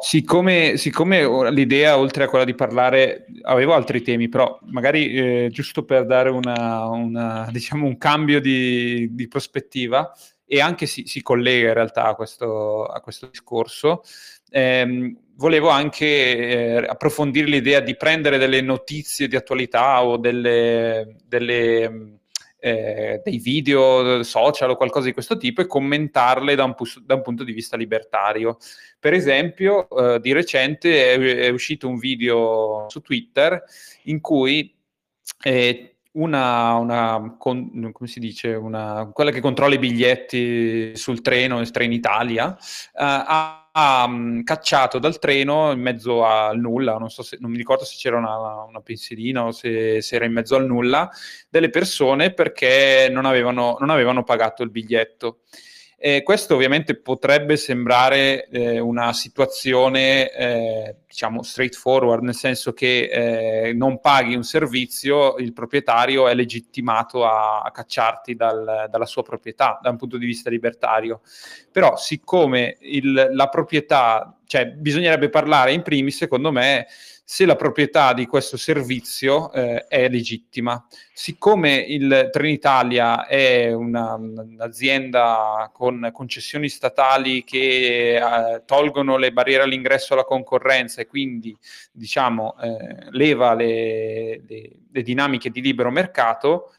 Siccome, 0.00 0.76
siccome, 0.76 1.50
l'idea, 1.50 1.98
oltre 1.98 2.24
a 2.24 2.28
quella 2.28 2.44
di 2.44 2.54
parlare, 2.54 3.26
avevo 3.42 3.74
altri 3.74 4.02
temi, 4.02 4.28
però 4.28 4.58
magari 4.64 5.12
eh, 5.14 5.48
giusto 5.50 5.84
per 5.84 6.06
dare 6.06 6.30
una, 6.30 6.86
una, 6.86 7.48
diciamo 7.50 7.86
un 7.86 7.98
cambio 7.98 8.40
di, 8.40 9.08
di 9.12 9.28
prospettiva 9.28 10.12
e 10.46 10.60
anche 10.60 10.86
si, 10.86 11.04
si, 11.06 11.22
collega 11.22 11.68
in 11.68 11.74
realtà 11.74 12.04
a 12.04 12.14
questo, 12.14 12.84
a 12.84 13.00
questo 13.00 13.26
discorso. 13.26 14.02
Eh, 14.50 15.16
volevo 15.36 15.68
anche 15.68 16.06
eh, 16.06 16.76
approfondire 16.86 17.48
l'idea 17.48 17.80
di 17.80 17.96
prendere 17.96 18.38
delle 18.38 18.60
notizie 18.60 19.26
di 19.26 19.34
attualità 19.34 20.04
o 20.04 20.16
delle, 20.16 21.16
delle 21.26 22.20
eh, 22.64 23.20
dei 23.22 23.36
video 23.36 24.22
social 24.22 24.70
o 24.70 24.76
qualcosa 24.76 25.04
di 25.04 25.12
questo 25.12 25.36
tipo 25.36 25.60
e 25.60 25.66
commentarle 25.66 26.54
da 26.54 26.64
un, 26.64 26.74
pu- 26.74 27.02
da 27.02 27.14
un 27.14 27.20
punto 27.20 27.44
di 27.44 27.52
vista 27.52 27.76
libertario. 27.76 28.56
Per 28.98 29.12
esempio, 29.12 29.86
eh, 29.90 30.18
di 30.18 30.32
recente 30.32 31.12
è, 31.12 31.18
è, 31.18 31.48
uscito 31.50 31.86
un 31.88 31.98
video 31.98 32.86
su 32.88 33.02
Twitter 33.02 33.62
in 34.04 34.22
cui 34.22 34.74
eh, 35.42 35.96
una, 36.12 36.72
una 36.76 37.36
con, 37.38 37.90
come 37.92 38.08
si 38.08 38.18
dice, 38.18 38.54
una, 38.54 39.10
quella 39.12 39.30
che 39.30 39.42
controlla 39.42 39.74
i 39.74 39.78
biglietti 39.78 40.96
sul 40.96 41.20
treno, 41.20 41.60
il 41.60 41.70
Train 41.70 41.92
Italia, 41.92 42.56
eh, 42.56 42.58
ha 42.94 43.63
um, 43.74 44.42
cacciato 44.42 44.98
dal 44.98 45.18
treno 45.18 45.72
in 45.72 45.80
mezzo 45.80 46.24
al 46.24 46.58
nulla, 46.58 46.96
non, 46.96 47.10
so 47.10 47.22
se, 47.22 47.38
non 47.40 47.50
mi 47.50 47.56
ricordo 47.56 47.84
se 47.84 47.96
c'era 47.96 48.16
una, 48.16 48.62
una 48.62 48.80
pensilina 48.80 49.44
o 49.44 49.52
se, 49.52 50.00
se, 50.00 50.14
era 50.14 50.24
in 50.24 50.32
mezzo 50.32 50.56
al 50.56 50.66
nulla, 50.66 51.10
delle 51.48 51.70
persone 51.70 52.32
perché 52.32 53.08
non 53.10 53.24
avevano, 53.24 53.76
non 53.80 53.90
avevano 53.90 54.22
pagato 54.22 54.62
il 54.62 54.70
biglietto. 54.70 55.40
Eh, 56.06 56.22
questo 56.22 56.54
ovviamente 56.54 56.96
potrebbe 56.96 57.56
sembrare 57.56 58.46
eh, 58.48 58.78
una 58.78 59.14
situazione, 59.14 60.30
eh, 60.32 60.96
diciamo, 61.08 61.42
straightforward, 61.42 62.22
nel 62.22 62.34
senso 62.34 62.74
che 62.74 63.08
eh, 63.68 63.72
non 63.72 64.00
paghi 64.00 64.34
un 64.34 64.42
servizio, 64.42 65.36
il 65.38 65.54
proprietario 65.54 66.28
è 66.28 66.34
legittimato 66.34 67.24
a, 67.24 67.62
a 67.62 67.70
cacciarti 67.70 68.34
dal, 68.34 68.86
dalla 68.90 69.06
sua 69.06 69.22
proprietà, 69.22 69.78
da 69.80 69.88
un 69.88 69.96
punto 69.96 70.18
di 70.18 70.26
vista 70.26 70.50
libertario. 70.50 71.22
Però 71.72 71.96
siccome 71.96 72.76
il, 72.80 73.30
la 73.32 73.48
proprietà, 73.48 74.36
cioè 74.44 74.66
bisognerebbe 74.66 75.30
parlare 75.30 75.72
in 75.72 75.80
primis, 75.80 76.18
secondo 76.18 76.52
me, 76.52 76.86
se 77.26 77.46
la 77.46 77.56
proprietà 77.56 78.12
di 78.12 78.26
questo 78.26 78.58
servizio 78.58 79.50
eh, 79.50 79.86
è 79.88 80.08
legittima. 80.10 80.86
Siccome 81.10 81.76
il 81.76 82.28
Trenitalia 82.30 83.26
è 83.26 83.72
una, 83.72 84.14
un'azienda 84.14 85.70
con 85.72 86.10
concessioni 86.12 86.68
statali 86.68 87.42
che 87.42 88.16
eh, 88.16 88.62
tolgono 88.66 89.16
le 89.16 89.32
barriere 89.32 89.62
all'ingresso 89.62 90.12
alla 90.12 90.24
concorrenza 90.24 91.00
e 91.00 91.06
quindi 91.06 91.56
diciamo, 91.90 92.56
eh, 92.60 93.06
leva 93.10 93.54
le, 93.54 94.42
le, 94.46 94.70
le 94.92 95.02
dinamiche 95.02 95.50
di 95.50 95.62
libero 95.62 95.90
mercato, 95.90 96.74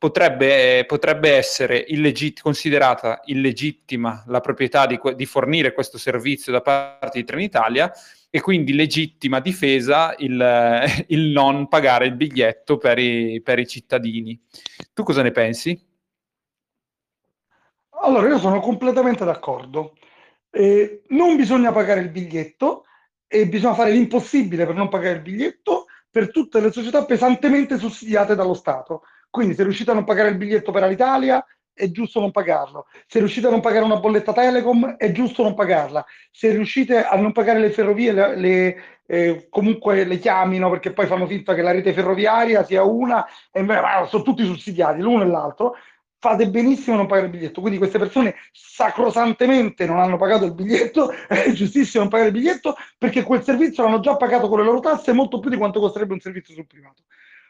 Potrebbe, 0.00 0.86
potrebbe, 0.86 1.36
essere 1.36 1.76
illegit- 1.76 2.40
considerata 2.40 3.20
illegittima 3.26 4.24
la 4.28 4.40
proprietà 4.40 4.86
di, 4.86 4.98
di, 5.14 5.26
fornire 5.26 5.74
questo 5.74 5.98
servizio 5.98 6.50
da 6.52 6.62
parte 6.62 7.18
di 7.18 7.24
Trenitalia 7.26 7.92
e 8.30 8.40
quindi 8.40 8.72
legittima 8.72 9.40
difesa 9.40 10.14
il, 10.18 10.84
il 11.08 11.28
non 11.30 11.68
pagare 11.68 12.06
il 12.06 12.14
biglietto 12.14 12.78
per 12.78 12.98
i, 12.98 13.40
per 13.42 13.58
i 13.58 13.66
cittadini. 13.66 14.40
Tu 14.94 15.02
cosa 15.02 15.22
ne 15.22 15.32
pensi? 15.32 15.88
Allora, 18.02 18.28
io 18.28 18.38
sono 18.38 18.60
completamente 18.60 19.24
d'accordo. 19.24 19.94
Eh, 20.50 21.02
non 21.08 21.36
bisogna 21.36 21.72
pagare 21.72 22.00
il 22.00 22.08
biglietto 22.08 22.84
e 23.26 23.46
bisogna 23.46 23.74
fare 23.74 23.92
l'impossibile 23.92 24.66
per 24.66 24.74
non 24.74 24.88
pagare 24.88 25.16
il 25.16 25.22
biglietto 25.22 25.86
per 26.10 26.30
tutte 26.30 26.60
le 26.60 26.72
società 26.72 27.04
pesantemente 27.04 27.78
sussidiate 27.78 28.34
dallo 28.34 28.54
Stato. 28.54 29.02
Quindi 29.28 29.54
se 29.54 29.62
riuscite 29.62 29.90
a 29.90 29.94
non 29.94 30.04
pagare 30.04 30.30
il 30.30 30.36
biglietto 30.36 30.72
per 30.72 30.88
l'Italia, 30.88 31.44
è 31.72 31.90
giusto 31.90 32.20
non 32.20 32.30
pagarlo. 32.30 32.86
Se 33.06 33.18
riuscite 33.18 33.46
a 33.46 33.50
non 33.50 33.60
pagare 33.60 33.84
una 33.84 33.96
bolletta 33.96 34.32
Telecom, 34.32 34.96
è 34.96 35.10
giusto 35.12 35.42
non 35.42 35.54
pagarla. 35.54 36.04
Se 36.30 36.50
riuscite 36.50 37.04
a 37.04 37.16
non 37.16 37.32
pagare 37.32 37.58
le 37.58 37.70
ferrovie, 37.70 38.12
le, 38.12 38.36
le, 38.36 38.76
eh, 39.06 39.46
comunque 39.48 40.04
le 40.04 40.18
chiamino 40.18 40.70
perché 40.70 40.92
poi 40.92 41.06
fanno 41.06 41.26
finta 41.26 41.54
che 41.54 41.62
la 41.62 41.72
rete 41.72 41.92
ferroviaria 41.92 42.64
sia 42.64 42.82
una, 42.82 43.26
e 43.50 43.64
sono 44.08 44.22
tutti 44.22 44.44
sussidiati, 44.44 45.00
l'uno 45.00 45.22
e 45.22 45.26
l'altro. 45.26 45.74
Fate 46.22 46.50
benissimo 46.50 46.96
non 46.96 47.06
pagare 47.06 47.28
il 47.28 47.32
biglietto. 47.32 47.62
Quindi 47.62 47.78
queste 47.78 47.98
persone 47.98 48.34
sacrosantemente 48.52 49.86
non 49.86 49.98
hanno 49.98 50.18
pagato 50.18 50.44
il 50.44 50.52
biglietto, 50.52 51.10
è 51.26 51.50
giustissimo 51.52 52.02
non 52.02 52.12
pagare 52.12 52.28
il 52.28 52.36
biglietto 52.36 52.76
perché 52.98 53.22
quel 53.22 53.42
servizio 53.42 53.82
l'hanno 53.82 54.00
già 54.00 54.16
pagato 54.16 54.48
con 54.48 54.58
le 54.58 54.64
loro 54.64 54.80
tasse 54.80 55.12
molto 55.12 55.40
più 55.40 55.48
di 55.48 55.56
quanto 55.56 55.80
costerebbe 55.80 56.12
un 56.12 56.20
servizio 56.20 56.54
sul 56.54 56.66
privato. 56.66 57.04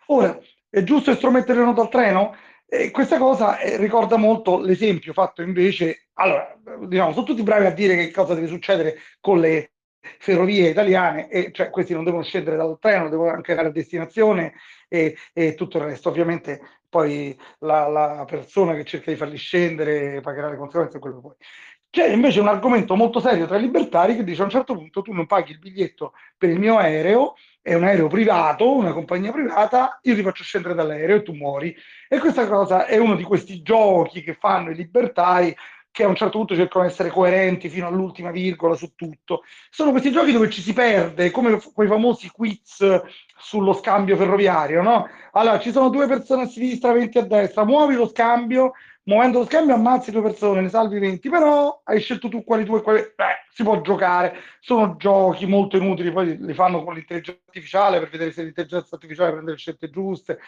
Ora, 0.06 0.38
è 0.68 0.84
giusto 0.84 1.10
estromettere 1.10 1.58
le 1.58 1.64
note 1.64 1.80
al 1.80 1.88
treno? 1.88 2.34
E 2.72 2.92
questa 2.92 3.18
cosa 3.18 3.58
eh, 3.58 3.76
ricorda 3.78 4.16
molto 4.16 4.60
l'esempio 4.60 5.12
fatto 5.12 5.42
invece, 5.42 6.06
allora, 6.14 6.56
diciamo, 6.86 7.12
sono 7.12 7.26
tutti 7.26 7.42
bravi 7.42 7.66
a 7.66 7.72
dire 7.72 7.96
che 7.96 8.12
cosa 8.12 8.34
deve 8.34 8.46
succedere 8.46 8.98
con 9.18 9.40
le 9.40 9.72
ferrovie 10.18 10.68
italiane, 10.68 11.28
e 11.28 11.50
cioè 11.50 11.68
questi 11.68 11.94
non 11.94 12.04
devono 12.04 12.22
scendere 12.22 12.56
dal 12.56 12.78
treno, 12.78 13.08
devono 13.08 13.30
anche 13.32 13.50
andare 13.50 13.70
a 13.70 13.72
destinazione 13.72 14.54
e, 14.88 15.16
e 15.32 15.54
tutto 15.54 15.78
il 15.78 15.84
resto. 15.84 16.10
Ovviamente 16.10 16.60
poi 16.88 17.36
la, 17.58 17.88
la, 17.88 18.24
persona 18.24 18.74
che 18.74 18.84
cerca 18.84 19.10
di 19.10 19.16
farli 19.16 19.36
scendere 19.36 20.20
pagherà 20.20 20.48
le 20.48 20.56
conseguenze 20.56 21.00
quello 21.00 21.20
poi. 21.20 21.34
C'è 21.90 22.06
invece 22.06 22.38
un 22.40 22.48
argomento 22.48 22.94
molto 22.94 23.18
serio 23.18 23.46
tra 23.46 23.56
i 23.56 23.62
libertari 23.62 24.14
che 24.14 24.22
dice 24.22 24.42
a 24.42 24.44
un 24.44 24.50
certo 24.50 24.74
punto 24.74 25.02
tu 25.02 25.12
non 25.12 25.26
paghi 25.26 25.52
il 25.52 25.58
biglietto 25.58 26.12
per 26.38 26.48
il 26.48 26.58
mio 26.58 26.78
aereo 26.78 27.34
è 27.62 27.74
un 27.74 27.84
aereo 27.84 28.06
privato, 28.06 28.74
una 28.74 28.92
compagnia 28.92 29.32
privata, 29.32 29.98
io 30.02 30.14
ti 30.14 30.22
faccio 30.22 30.42
scendere 30.42 30.74
dall'aereo 30.74 31.16
e 31.16 31.22
tu 31.22 31.32
muori. 31.32 31.74
E 32.08 32.18
questa 32.18 32.46
cosa 32.46 32.86
è 32.86 32.96
uno 32.96 33.16
di 33.16 33.22
questi 33.22 33.60
giochi 33.60 34.22
che 34.22 34.34
fanno 34.34 34.70
i 34.70 34.74
libertari 34.74 35.54
che 35.92 36.04
a 36.04 36.08
un 36.08 36.14
certo 36.14 36.38
punto 36.38 36.54
cercano 36.54 36.84
di 36.84 36.90
essere 36.90 37.10
coerenti 37.10 37.68
fino 37.68 37.86
all'ultima 37.88 38.30
virgola 38.30 38.76
su 38.76 38.94
tutto. 38.94 39.42
Sono 39.70 39.90
questi 39.90 40.12
giochi 40.12 40.32
dove 40.32 40.48
ci 40.48 40.62
si 40.62 40.72
perde, 40.72 41.30
come 41.30 41.60
quei 41.74 41.88
famosi 41.88 42.30
quiz 42.30 43.02
sullo 43.36 43.72
scambio 43.72 44.16
ferroviario, 44.16 44.82
no? 44.82 45.08
Allora, 45.32 45.58
ci 45.58 45.72
sono 45.72 45.88
due 45.90 46.06
persone 46.06 46.42
a 46.42 46.46
sinistra, 46.46 46.92
20 46.92 47.18
a 47.18 47.22
destra, 47.22 47.64
muovi 47.64 47.94
lo 47.94 48.08
scambio, 48.08 48.72
muovendo 49.04 49.38
lo 49.38 49.46
scambio 49.46 49.74
ammazzi 49.74 50.10
due 50.10 50.22
persone, 50.22 50.60
ne 50.60 50.68
salvi 50.68 50.98
20, 50.98 51.28
però 51.28 51.80
hai 51.84 52.00
scelto 52.00 52.28
tu 52.28 52.44
quali 52.44 52.64
due, 52.64 52.82
quali... 52.82 53.00
Beh, 53.00 53.48
si 53.52 53.62
può 53.62 53.80
giocare, 53.80 54.36
sono 54.60 54.96
giochi 54.96 55.46
molto 55.46 55.76
inutili, 55.76 56.12
poi 56.12 56.38
li 56.38 56.54
fanno 56.54 56.82
con 56.82 56.94
l'intelligenza 56.94 57.40
artificiale 57.44 57.98
per 57.98 58.08
vedere 58.08 58.32
se 58.32 58.42
l'intelligenza 58.42 58.94
artificiale 58.94 59.32
prende 59.32 59.50
le 59.50 59.56
scelte 59.56 59.90
giuste. 59.90 60.38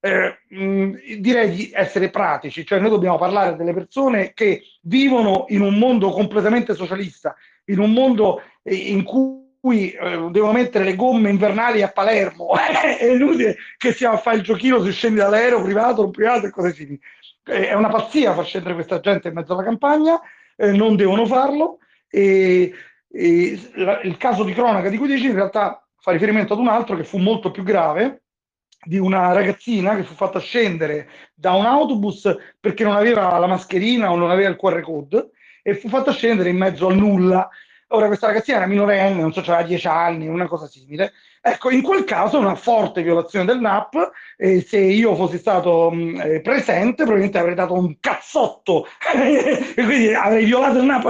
Eh, 0.00 0.38
direi 0.48 1.50
di 1.50 1.70
essere 1.72 2.10
pratici, 2.10 2.66
cioè 2.66 2.78
noi 2.78 2.90
dobbiamo 2.90 3.18
parlare 3.18 3.56
delle 3.56 3.72
persone 3.72 4.32
che 4.34 4.62
vivono 4.82 5.46
in 5.48 5.62
un 5.62 5.78
mondo 5.78 6.10
completamente 6.10 6.74
socialista, 6.74 7.34
in 7.66 7.78
un 7.78 7.92
mondo 7.92 8.42
eh, 8.62 8.74
in 8.74 9.04
cui 9.04 9.90
eh, 9.90 10.28
devono 10.30 10.52
mettere 10.52 10.84
le 10.84 10.96
gomme 10.96 11.30
invernali 11.30 11.82
a 11.82 11.88
Palermo, 11.88 12.50
è 12.56 13.04
inutile 13.04 13.56
che 13.76 13.92
stiamo 13.92 14.14
a 14.14 14.18
fare 14.18 14.36
il 14.36 14.42
giochino 14.42 14.82
se 14.82 14.92
scendi 14.92 15.18
dall'aereo 15.18 15.62
privato 15.62 16.02
o 16.02 16.10
privato 16.10 16.46
e 16.46 16.50
cose 16.50 16.72
simili 16.72 17.00
è 17.46 17.74
una 17.74 17.88
pazzia 17.88 18.34
far 18.34 18.44
scendere 18.44 18.74
questa 18.74 18.98
gente 18.98 19.28
in 19.28 19.34
mezzo 19.34 19.52
alla 19.52 19.62
campagna, 19.62 20.20
eh, 20.56 20.72
non 20.72 20.96
devono 20.96 21.26
farlo. 21.26 21.78
E, 22.08 22.72
e 23.08 23.70
la, 23.74 24.00
il 24.00 24.16
caso 24.16 24.42
di 24.42 24.52
cronaca 24.52 24.88
di 24.88 24.98
cui 24.98 25.06
dici 25.06 25.26
in 25.26 25.34
realtà 25.34 25.86
fa 25.98 26.10
riferimento 26.10 26.54
ad 26.54 26.58
un 26.58 26.68
altro 26.68 26.96
che 26.96 27.04
fu 27.04 27.18
molto 27.18 27.50
più 27.50 27.62
grave, 27.62 28.22
di 28.82 28.98
una 28.98 29.32
ragazzina 29.32 29.96
che 29.96 30.02
fu 30.02 30.14
fatta 30.14 30.38
scendere 30.38 31.08
da 31.34 31.52
un 31.52 31.66
autobus 31.66 32.34
perché 32.60 32.84
non 32.84 32.94
aveva 32.94 33.36
la 33.38 33.46
mascherina 33.46 34.10
o 34.12 34.16
non 34.16 34.30
aveva 34.30 34.48
il 34.48 34.56
QR 34.56 34.80
code 34.80 35.30
e 35.62 35.74
fu 35.74 35.88
fatta 35.88 36.12
scendere 36.12 36.50
in 36.50 36.56
mezzo 36.56 36.86
al 36.86 36.96
nulla. 36.96 37.48
Ora 37.88 38.06
questa 38.06 38.26
ragazzina 38.26 38.58
era 38.58 38.66
minorenne, 38.66 39.20
non 39.20 39.32
so, 39.32 39.40
aveva 39.40 39.62
10 39.62 39.86
anni, 39.86 40.26
una 40.26 40.48
cosa 40.48 40.66
simile, 40.66 41.12
Ecco, 41.48 41.70
in 41.70 41.80
quel 41.80 42.02
caso 42.02 42.40
una 42.40 42.56
forte 42.56 43.04
violazione 43.04 43.44
del 43.44 43.60
NAP 43.60 44.10
e 44.36 44.62
se 44.62 44.78
io 44.78 45.14
fossi 45.14 45.38
stato 45.38 45.92
mh, 45.92 45.96
mm, 45.96 46.20
eh, 46.20 46.40
presente 46.40 47.04
probabilmente 47.04 47.38
avrei 47.38 47.54
dato 47.54 47.74
un 47.74 48.00
cazzotto. 48.00 48.88
E 49.14 49.84
quindi 49.84 50.12
avrei 50.12 50.44
violato 50.44 50.78
il 50.78 50.84
NAP 50.86 51.04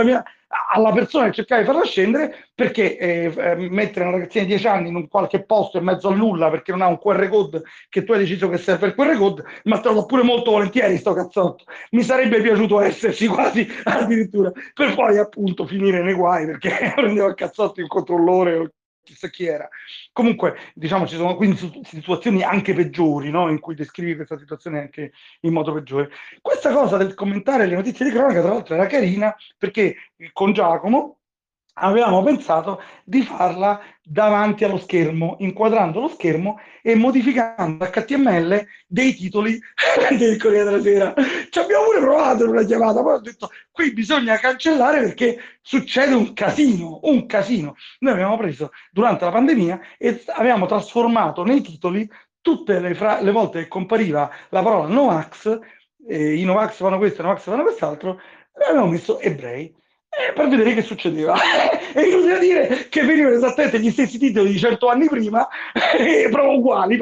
alla 0.73 0.93
persona 0.93 1.27
che 1.27 1.33
cercava 1.33 1.61
di 1.61 1.67
farla 1.67 1.85
scendere 1.85 2.49
perché 2.55 2.97
eh, 2.97 3.33
eh 3.37 3.57
mettere 3.71 4.07
una 4.07 4.17
ragazzina 4.17 4.45
di 4.45 4.51
10 4.51 4.67
anni 4.67 4.89
in 4.89 4.97
un 4.97 5.09
qualche 5.09 5.45
posto 5.45 5.79
in 5.79 5.85
mezzo 5.85 6.09
a 6.09 6.15
nulla 6.15 6.51
perché 6.51 6.71
non 6.73 6.83
ha 6.83 6.87
un 6.87 6.99
QR 6.99 7.29
code 7.29 7.63
che 7.89 8.05
tu 8.05 8.13
hai 8.13 8.19
deciso 8.19 8.49
che 8.49 8.59
serve 8.59 8.89
il 8.89 8.95
QR 8.95 9.17
code 9.17 9.45
ma 9.65 9.81
te 9.81 9.93
do 9.93 10.07
pure 10.07 10.23
molto 10.23 10.53
volentieri 10.53 10.97
sto 10.99 11.13
cazzotto. 11.13 11.65
Mi 11.91 12.03
sarebbe 12.03 12.41
piaciuto 12.41 12.81
esserci 12.81 13.27
quasi 13.29 13.67
addirittura 13.85 14.51
per 14.75 14.95
poi 14.95 15.19
appunto 15.19 15.67
finire 15.67 16.03
nei 16.03 16.15
guai 16.15 16.47
perché 16.47 16.93
prendevo 16.95 17.29
il 17.29 17.35
cazzotto 17.35 17.81
il 17.81 17.87
controllore 17.87 18.73
chissà 19.07 19.29
chi 19.29 19.47
era. 19.47 19.69
Comunque, 20.13 20.57
diciamo, 20.75 21.07
ci 21.07 21.15
sono 21.15 21.37
quindi 21.37 21.57
situazioni 21.85 22.43
anche 22.43 22.75
peggiori, 22.75 23.31
no? 23.31 23.49
in 23.49 23.61
cui 23.61 23.75
descrivi 23.75 24.17
questa 24.17 24.37
situazione 24.37 24.81
anche 24.81 25.13
in 25.41 25.53
modo 25.53 25.73
peggiore. 25.73 26.11
Questa 26.43 26.73
cosa 26.73 26.97
del 26.97 27.15
commentare 27.15 27.67
le 27.67 27.77
notizie 27.77 28.05
di 28.05 28.11
cronaca, 28.11 28.41
tra 28.41 28.51
l'altro, 28.51 28.75
era 28.75 28.87
carina 28.87 29.35
perché 29.57 29.97
con 30.33 30.53
Giacomo 30.53 31.21
avevamo 31.79 32.23
pensato 32.23 32.81
di 33.05 33.23
farla 33.23 33.81
davanti 34.03 34.65
allo 34.65 34.79
schermo, 34.79 35.37
inquadrando 35.41 36.01
lo 36.01 36.09
schermo 36.09 36.59
e 36.83 36.95
modificando 36.95 37.85
HTML 37.85 38.67
dei 38.87 39.15
titoli 39.15 39.59
del 40.17 40.39
Corriere 40.39 40.65
della 40.65 40.83
Sera. 40.83 41.15
Ci 41.51 41.59
abbiamo 41.59 41.85
pure 41.87 42.01
provato 42.01 42.45
in 42.45 42.51
una 42.51 42.65
chiamata, 42.65 43.03
poi 43.03 43.15
ho 43.15 43.21
detto 43.21 43.51
qui 43.71 43.93
bisogna 43.93 44.39
cancellare 44.39 45.01
perché 45.01 45.39
succede 45.61 46.15
un 46.15 46.33
casino, 46.33 47.01
un 47.03 47.27
casino. 47.27 47.75
Noi 48.01 48.13
abbiamo 48.13 48.37
preso 48.37 48.71
durante 48.91 49.25
la 49.25 49.33
pandemia 49.33 49.81
e 49.99 50.23
abbiamo 50.29 50.67
trasformato 50.67 51.43
nei 51.45 51.61
titoli 51.61 52.09
tutte 52.41 52.79
le, 52.79 52.95
fra- 52.95 53.21
le 53.21 53.33
volte 53.33 53.63
che 53.63 53.69
compariva 53.69 54.31
la 54.51 54.63
parola 54.63 54.87
Novax, 54.87 55.59
eh, 56.09 56.35
i 56.35 56.45
Novax 56.45 56.77
fanno 56.77 56.99
questo, 56.99 57.21
i 57.21 57.25
Novax 57.25 57.43
fanno 57.43 57.63
quest'altro, 57.63 58.21
abbiamo 58.53 58.87
messo 58.87 59.19
ebrei 59.19 59.75
eh, 60.17 60.33
per 60.33 60.49
vedere 60.49 60.73
che 60.73 60.83
succedeva. 60.83 61.35
e 61.93 62.03
inutile 62.09 62.39
dire 62.39 62.89
che 62.89 63.03
venivano 63.03 63.35
esattamente 63.35 63.79
gli 63.81 63.91
stessi 63.91 64.19
titoli 64.19 64.51
di 64.51 64.59
cento 64.59 64.89
anni 64.89 65.09
prima, 65.09 65.47
eh, 65.99 66.29
proprio 66.31 66.57
uguali, 66.57 66.99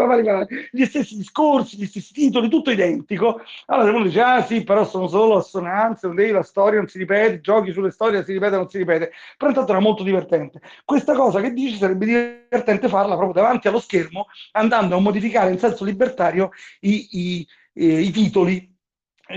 gli 0.71 0.85
stessi 0.85 1.17
discorsi, 1.17 1.77
gli 1.77 1.87
stessi 1.87 2.13
titoli, 2.13 2.49
tutto 2.49 2.71
identico. 2.71 3.41
Allora 3.67 3.91
uno 3.91 4.05
dice, 4.05 4.21
ah 4.21 4.43
sì, 4.43 4.65
però 4.65 4.85
sono 4.85 5.07
solo 5.07 5.37
assonanze, 5.37 6.09
non 6.09 6.17
devi, 6.17 6.33
la 6.33 6.43
storia 6.43 6.79
non 6.79 6.89
si 6.89 6.99
ripete, 6.99 7.41
giochi 7.41 7.73
sulle 7.73 7.93
storie, 7.93 8.25
si 8.25 8.33
ripete, 8.33 8.57
non 8.57 8.69
si 8.69 8.79
ripete. 8.79 9.13
Però 9.37 9.51
intanto 9.51 9.71
era 9.71 9.81
molto 9.81 10.03
divertente. 10.03 10.61
Questa 10.85 11.15
cosa 11.15 11.41
che 11.41 11.53
dici 11.53 11.77
sarebbe 11.77 12.07
divertente 12.07 12.89
farla 12.89 13.15
proprio 13.15 13.43
davanti 13.43 13.69
allo 13.69 13.81
schermo, 13.81 14.27
andando 14.53 14.97
a 14.97 15.01
modificare 15.01 15.53
in 15.53 15.59
senso 15.59 15.85
libertario 15.85 16.51
i, 16.81 17.09
i, 17.11 17.47
i, 17.75 17.87
i 18.07 18.11
titoli 18.11 18.74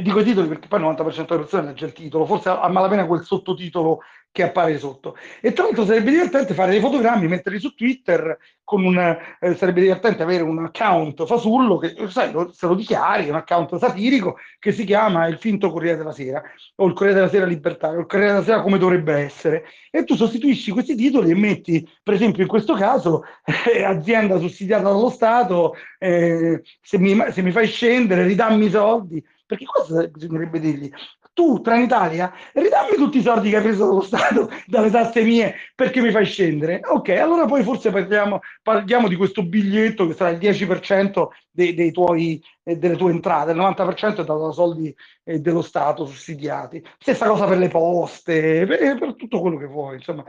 dico 0.02 0.20
i 0.20 0.24
titoli 0.24 0.48
perché 0.48 0.68
poi 0.68 0.80
il 0.80 0.86
90% 0.86 1.26
delle 1.26 1.26
persone 1.26 1.66
legge 1.68 1.86
il 1.86 1.94
titolo, 1.94 2.26
forse 2.26 2.50
a 2.50 2.68
malapena 2.68 3.06
quel 3.06 3.24
sottotitolo 3.24 4.00
che 4.38 4.44
appare 4.44 4.78
sotto. 4.78 5.18
E 5.42 5.52
tra 5.52 5.64
l'altro 5.64 5.84
sarebbe 5.84 6.12
divertente 6.12 6.54
fare 6.54 6.70
dei 6.70 6.80
fotogrammi, 6.80 7.28
metterli 7.28 7.60
su 7.60 7.74
Twitter, 7.74 8.38
con 8.64 8.86
un, 8.86 8.98
eh, 8.98 9.56
sarebbe 9.56 9.82
divertente 9.82 10.22
avere 10.22 10.44
un 10.44 10.64
account 10.64 11.26
fasullo 11.26 11.78
che 11.78 11.96
sai, 12.10 12.32
lo, 12.32 12.52
se 12.54 12.68
lo 12.68 12.76
dichiari, 12.76 13.30
un 13.30 13.36
account 13.36 13.76
satirico 13.78 14.38
che 14.60 14.72
si 14.72 14.84
chiama 14.84 15.26
il 15.28 15.38
finto 15.38 15.72
Corriere 15.72 15.98
della 15.98 16.12
Sera 16.12 16.44
o 16.76 16.86
il 16.86 16.94
Corriere 16.94 17.20
della 17.20 17.32
Sera 17.32 17.46
Libertario, 17.46 18.00
il 18.00 18.06
Corriere 18.06 18.34
della 18.34 18.44
Sera 18.44 18.62
come 18.62 18.78
dovrebbe 18.78 19.14
essere. 19.16 19.64
E 19.90 20.04
tu 20.04 20.16
sostituisci 20.16 20.70
questi 20.70 20.96
titoli 20.96 21.32
e 21.32 21.36
metti, 21.36 21.90
per 22.04 22.14
esempio 22.14 22.44
in 22.44 22.50
questo 22.50 22.76
caso, 22.76 23.24
eh, 23.74 23.84
azienda 23.84 24.38
sussidiata 24.38 24.84
dallo 24.84 25.10
Stato, 25.10 25.74
eh, 25.98 26.62
se, 26.80 27.00
mi, 27.00 27.18
se 27.32 27.42
mi 27.42 27.52
fai 27.52 27.66
scendere 27.66 28.24
ridammi 28.24 28.66
i 28.66 28.70
soldi 28.70 29.24
perché 29.48 29.64
cosa 29.66 30.06
bisognerebbe 30.08 30.60
dirgli? 30.60 30.92
Tu, 31.38 31.62
Trenitalia, 31.62 32.34
ridammi 32.52 32.96
tutti 32.96 33.20
i 33.20 33.22
soldi 33.22 33.52
che 33.52 33.58
hai 33.58 33.62
preso 33.62 33.86
dallo 33.86 34.02
Stato, 34.02 34.50
dalle 34.66 34.90
tasse 34.90 35.22
mie, 35.22 35.54
perché 35.76 36.02
mi 36.02 36.10
fai 36.10 36.26
scendere. 36.26 36.80
Ok, 36.84 37.10
allora 37.10 37.46
poi 37.46 37.62
forse 37.62 37.92
parliamo, 37.92 38.40
parliamo 38.64 39.08
di 39.08 39.16
questo 39.16 39.44
biglietto 39.44 40.08
che 40.08 40.16
sarà 40.16 40.32
il 40.32 40.40
10% 40.40 41.28
dei, 41.52 41.76
dei 41.76 41.92
tuoi, 41.92 42.44
eh, 42.64 42.78
delle 42.78 42.96
tue 42.96 43.12
entrate, 43.12 43.52
il 43.52 43.58
90% 43.60 44.14
è 44.14 44.26
dato 44.26 44.48
da 44.48 44.52
soldi 44.52 44.92
eh, 45.26 45.40
dello 45.40 45.62
Stato 45.62 46.08
sussidiati. 46.08 46.84
Stessa 46.98 47.28
cosa 47.28 47.46
per 47.46 47.60
le 47.60 47.68
poste, 47.68 48.66
per, 48.66 48.98
per 48.98 49.14
tutto 49.16 49.40
quello 49.40 49.58
che 49.58 49.68
vuoi. 49.68 49.98
Insomma. 49.98 50.24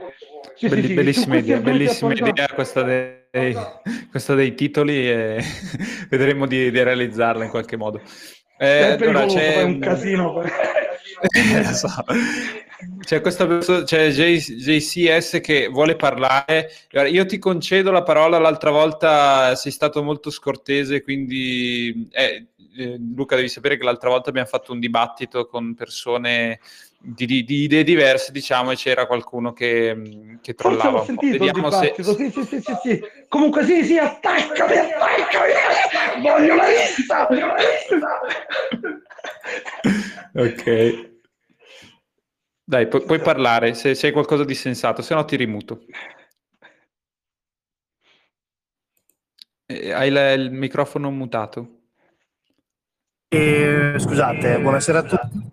Sì, 0.53 0.67
Belli, 0.67 0.89
sì, 0.89 0.93
bellissima 0.93 1.37
idea, 1.37 1.57
bellissima 1.57 2.13
idea 2.13 2.47
questa 2.53 2.83
dei, 2.83 3.57
questa 4.11 4.35
dei 4.35 4.53
titoli 4.53 5.09
e 5.09 5.43
vedremo 6.07 6.45
di, 6.45 6.69
di 6.69 6.83
realizzarla 6.83 7.45
in 7.45 7.49
qualche 7.49 7.77
modo. 7.77 7.99
Eh, 8.59 8.97
allora, 8.99 9.25
c'è 9.25 9.63
un 9.63 9.79
casino. 9.79 10.43
So. 11.73 11.87
c'è 13.01 13.21
questa 13.21 13.45
persona, 13.45 13.83
c'è 13.83 14.09
JCS 14.09 15.39
che 15.41 15.67
vuole 15.67 15.95
parlare. 15.95 16.71
Io 17.09 17.25
ti 17.25 17.37
concedo 17.37 17.91
la 17.91 18.03
parola, 18.03 18.37
l'altra 18.37 18.71
volta 18.71 19.55
sei 19.55 19.71
stato 19.71 20.03
molto 20.03 20.29
scortese, 20.29 21.01
quindi 21.01 22.07
eh, 22.11 22.47
eh, 22.77 22.97
Luca 23.15 23.35
devi 23.35 23.49
sapere 23.49 23.77
che 23.77 23.83
l'altra 23.83 24.09
volta 24.09 24.29
abbiamo 24.29 24.47
fatto 24.47 24.71
un 24.71 24.79
dibattito 24.79 25.45
con 25.47 25.73
persone 25.75 26.59
di, 27.01 27.25
di, 27.25 27.43
di 27.43 27.63
idee 27.63 27.83
diverse, 27.83 28.31
diciamo, 28.31 28.71
e 28.71 28.75
c'era 28.75 29.05
qualcuno 29.05 29.53
che, 29.53 30.37
che 30.41 30.53
trollava. 30.53 31.05
Vediamo 31.19 31.71
se... 31.71 31.95
sì, 31.97 32.03
sì, 32.03 32.31
sì, 32.31 32.61
sì, 32.61 32.73
sì. 32.81 33.01
Comunque 33.27 33.63
sì, 33.65 33.83
sì, 33.85 33.97
attaccami, 33.97 34.77
attaccami, 34.77 36.21
voglio 36.21 36.55
la 36.55 36.67
lista! 36.67 37.27
ok. 40.33 41.07
Dai, 42.63 42.87
pu- 42.87 43.03
puoi 43.03 43.19
parlare 43.19 43.73
se, 43.73 43.95
se 43.95 44.07
hai 44.07 44.13
qualcosa 44.13 44.43
di 44.45 44.53
sensato, 44.53 45.01
se 45.01 45.15
no 45.15 45.25
ti 45.25 45.35
rimuto. 45.35 45.85
Eh, 49.65 49.91
hai 49.91 50.09
la, 50.09 50.31
il 50.33 50.51
microfono 50.51 51.09
mutato. 51.09 51.77
E, 53.27 53.95
scusate, 53.97 54.59
buonasera 54.59 54.99
a 54.99 55.03
tutti. 55.03 55.47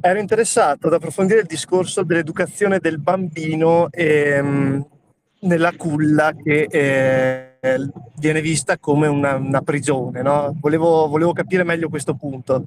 Ero 0.00 0.18
interessato 0.18 0.86
ad 0.86 0.94
approfondire 0.94 1.40
il 1.40 1.46
discorso 1.46 2.02
dell'educazione 2.02 2.78
del 2.78 2.98
bambino 2.98 3.88
ehm, 3.90 4.86
nella 5.40 5.72
culla 5.76 6.32
che 6.34 6.68
eh, 6.70 7.90
viene 8.16 8.40
vista 8.40 8.78
come 8.78 9.06
una, 9.08 9.34
una 9.34 9.60
prigione. 9.60 10.22
No? 10.22 10.56
Volevo, 10.58 11.06
volevo 11.08 11.32
capire 11.32 11.64
meglio 11.64 11.88
questo 11.88 12.14
punto. 12.14 12.66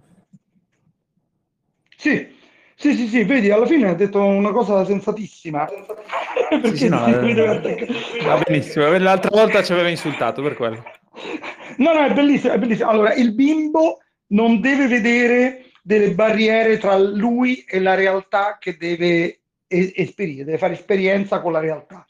Sì, 2.03 2.27
sì, 2.75 2.95
sì, 2.95 3.07
sì, 3.07 3.23
vedi, 3.23 3.49
alla 3.49 3.65
fine 3.65 3.87
ha 3.87 3.93
detto 3.93 4.21
una 4.21 4.51
cosa 4.51 4.83
sensatissima. 4.83 5.65
Perché 6.49 6.75
sì, 6.75 6.89
no, 6.89 7.07
eh, 7.07 7.87
va 8.25 8.41
benissimo, 8.45 8.97
l'altra 8.97 9.29
volta 9.31 9.63
ci 9.63 9.71
aveva 9.71 9.87
insultato 9.87 10.41
per 10.41 10.55
quello. 10.55 10.83
No, 11.77 11.93
no, 11.93 12.03
è 12.03 12.11
bellissimo, 12.11 12.51
è 12.51 12.59
bellissimo. 12.59 12.89
Allora, 12.89 13.13
il 13.13 13.33
bimbo 13.33 13.99
non 14.33 14.59
deve 14.59 14.87
vedere 14.87 15.71
delle 15.81 16.11
barriere 16.11 16.77
tra 16.77 16.97
lui 16.97 17.63
e 17.65 17.79
la 17.79 17.93
realtà 17.93 18.57
che 18.59 18.75
deve 18.75 19.43
esperire, 19.65 20.43
deve 20.43 20.57
fare 20.57 20.73
esperienza 20.73 21.39
con 21.39 21.53
la 21.53 21.59
realtà. 21.59 22.05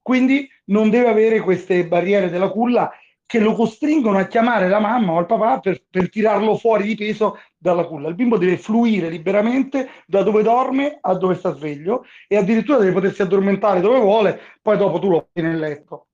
Quindi 0.00 0.48
non 0.66 0.88
deve 0.88 1.08
avere 1.08 1.40
queste 1.40 1.84
barriere 1.84 2.30
della 2.30 2.48
culla 2.48 2.92
che 3.32 3.40
lo 3.40 3.54
costringono 3.54 4.18
a 4.18 4.26
chiamare 4.26 4.68
la 4.68 4.78
mamma 4.78 5.12
o 5.12 5.20
il 5.20 5.26
papà 5.26 5.58
per, 5.58 5.82
per, 5.88 6.10
tirarlo 6.10 6.54
fuori 6.56 6.84
di 6.84 6.94
peso 6.94 7.40
dalla 7.62 7.84
culla. 7.84 8.08
Il 8.08 8.16
bimbo 8.16 8.36
deve 8.36 8.58
fluire 8.58 9.08
liberamente 9.08 9.88
da 10.06 10.22
dove 10.22 10.42
dorme 10.42 10.98
a 11.00 11.14
dove 11.14 11.36
sta 11.36 11.54
sveglio 11.54 12.04
e 12.26 12.36
addirittura 12.36 12.78
deve 12.78 12.92
potersi 12.92 13.22
addormentare 13.22 13.80
dove 13.80 14.00
vuole, 14.00 14.40
poi 14.60 14.76
dopo 14.76 14.98
tu 14.98 15.08
lo 15.08 15.28
metti 15.32 15.48
nel 15.48 15.58
letto. 15.58 16.08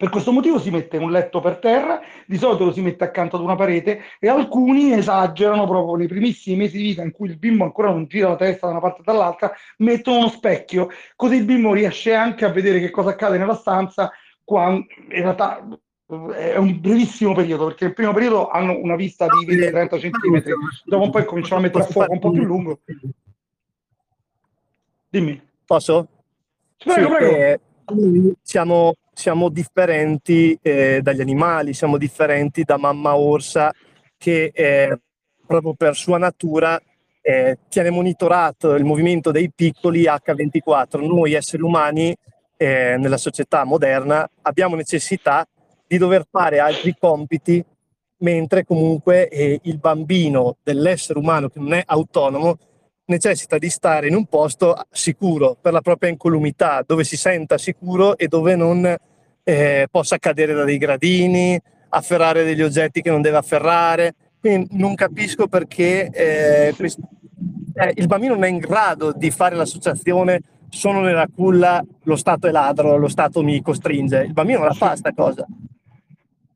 Per 0.00 0.08
questo 0.08 0.32
motivo 0.32 0.58
si 0.58 0.70
mette 0.70 0.96
un 0.96 1.10
letto 1.10 1.40
per 1.40 1.58
terra, 1.58 2.00
di 2.26 2.38
solito 2.38 2.64
lo 2.64 2.72
si 2.72 2.80
mette 2.80 3.04
accanto 3.04 3.36
ad 3.36 3.42
una 3.42 3.54
parete 3.54 4.00
e 4.18 4.28
alcuni 4.28 4.92
esagerano 4.92 5.66
proprio 5.66 5.94
nei 5.96 6.08
primissimi 6.08 6.56
mesi 6.56 6.78
di 6.78 6.84
vita 6.84 7.02
in 7.02 7.12
cui 7.12 7.28
il 7.28 7.38
bimbo 7.38 7.64
ancora 7.64 7.90
non 7.90 8.06
gira 8.06 8.28
la 8.28 8.36
testa 8.36 8.66
da 8.66 8.72
una 8.72 8.80
parte 8.80 9.02
e 9.02 9.04
dall'altra, 9.04 9.52
mettono 9.78 10.18
uno 10.18 10.28
specchio, 10.28 10.88
così 11.16 11.36
il 11.36 11.44
bimbo 11.44 11.74
riesce 11.74 12.14
anche 12.14 12.46
a 12.46 12.50
vedere 12.50 12.80
che 12.80 12.90
cosa 12.90 13.10
accade 13.10 13.36
nella 13.38 13.54
stanza 13.54 14.10
in 14.52 14.86
realtà 15.08 15.64
è 16.34 16.56
un 16.56 16.80
brevissimo 16.80 17.34
periodo 17.34 17.66
perché 17.66 17.84
nel 17.84 17.94
primo 17.94 18.12
periodo 18.12 18.48
hanno 18.48 18.76
una 18.76 18.96
vista 18.96 19.26
di 19.26 19.46
20-30 19.46 20.00
cm 20.00 20.42
dopo 20.84 21.04
un 21.04 21.10
po' 21.10 21.24
cominciano 21.24 21.60
a 21.60 21.62
mettere 21.62 21.84
a 21.84 21.86
fuoco 21.86 22.12
un 22.12 22.18
po' 22.18 22.30
più 22.30 22.42
lungo. 22.42 22.80
Dimmi. 25.08 25.40
Posso? 25.64 26.08
prego 26.76 27.08
sì, 27.08 27.14
prego. 27.14 27.36
eh, 27.36 27.60
siamo, 28.42 28.94
siamo, 29.12 29.48
differenti 29.50 30.58
eh, 30.60 31.00
dagli 31.02 31.20
animali 31.20 31.74
siamo 31.74 31.96
differenti 31.96 32.64
da 32.64 32.76
mamma 32.76 33.16
orsa 33.16 33.72
che 34.16 34.50
eh, 34.52 34.98
proprio 35.46 35.74
per 35.74 35.94
sua 35.94 36.18
natura 36.18 36.80
eh, 37.20 37.58
tiene 37.68 37.90
monitorato 37.90 38.74
il 38.74 38.84
movimento 38.84 39.30
dei 39.30 39.50
piccoli 39.54 40.04
H24 40.04 41.06
noi 41.06 41.34
esseri 41.34 41.62
umani 41.62 42.16
eh, 42.56 42.96
nella 42.98 43.18
società 43.18 43.64
moderna 43.64 44.28
abbiamo 44.42 44.74
necessità 44.74 45.46
di 45.90 45.98
dover 45.98 46.24
fare 46.30 46.60
altri 46.60 46.94
compiti, 46.96 47.64
mentre 48.18 48.64
comunque 48.64 49.28
eh, 49.28 49.58
il 49.64 49.78
bambino 49.78 50.58
dell'essere 50.62 51.18
umano 51.18 51.48
che 51.48 51.58
non 51.58 51.72
è 51.72 51.82
autonomo 51.84 52.56
necessita 53.06 53.58
di 53.58 53.68
stare 53.68 54.06
in 54.06 54.14
un 54.14 54.26
posto 54.26 54.86
sicuro 54.88 55.56
per 55.60 55.72
la 55.72 55.80
propria 55.80 56.08
incolumità, 56.08 56.84
dove 56.86 57.02
si 57.02 57.16
senta 57.16 57.58
sicuro 57.58 58.16
e 58.16 58.28
dove 58.28 58.54
non 58.54 58.96
eh, 59.42 59.88
possa 59.90 60.18
cadere 60.18 60.54
da 60.54 60.62
dei 60.62 60.78
gradini, 60.78 61.60
afferrare 61.88 62.44
degli 62.44 62.62
oggetti 62.62 63.02
che 63.02 63.10
non 63.10 63.20
deve 63.20 63.38
afferrare. 63.38 64.14
Quindi 64.38 64.78
non 64.78 64.94
capisco 64.94 65.48
perché 65.48 66.08
eh, 66.08 66.72
eh, 66.78 67.92
il 67.96 68.06
bambino 68.06 68.34
non 68.34 68.44
è 68.44 68.48
in 68.48 68.58
grado 68.58 69.12
di 69.12 69.32
fare 69.32 69.56
l'associazione 69.56 70.40
sono 70.68 71.00
nella 71.00 71.26
culla, 71.26 71.84
lo 72.04 72.14
Stato 72.14 72.46
è 72.46 72.52
ladro, 72.52 72.96
lo 72.96 73.08
Stato 73.08 73.42
mi 73.42 73.60
costringe. 73.60 74.22
Il 74.22 74.32
bambino 74.32 74.62
la 74.62 74.72
fa 74.72 74.90
questa 74.90 75.12
cosa. 75.12 75.44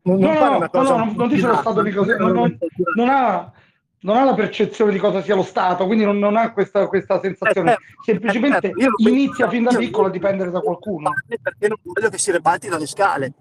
Non, 0.07 0.19
no, 0.19 0.33
no, 0.35 0.59
no, 0.59 0.69
no, 0.71 0.83
no, 0.83 1.13
non 1.17 1.29
dice 1.29 1.47
lo 1.47 1.57
Stato 1.57 1.83
di 1.83 1.91
cosa, 1.91 2.17
non, 2.17 2.33
non, 2.33 2.59
non, 2.95 3.09
ha, 3.09 3.51
non 4.01 4.17
ha 4.17 4.25
la 4.25 4.35
percezione 4.35 4.93
di 4.93 4.99
cosa 4.99 5.23
sia 5.23 5.35
lo 5.35 5.43
Stato, 5.43 5.87
quindi 5.87 6.05
non, 6.05 6.19
non 6.19 6.37
ha 6.37 6.53
questa, 6.53 6.87
questa 6.89 7.21
sensazione. 7.21 7.73
Eh, 7.73 7.77
certo, 7.77 8.03
Semplicemente 8.05 8.69
eh, 8.69 8.73
certo, 8.77 9.09
inizia 9.09 9.49
fin 9.49 9.63
da 9.63 9.75
piccolo 9.75 10.09
a 10.09 10.11
dipendere 10.11 10.51
da 10.51 10.61
qualcuno. 10.61 11.11
Perché 11.27 11.69
non 11.69 11.79
voglio 11.83 12.11
che 12.11 12.19
si 12.19 12.31
rebatti 12.31 12.69
dalle 12.69 12.87
scale. 12.87 13.33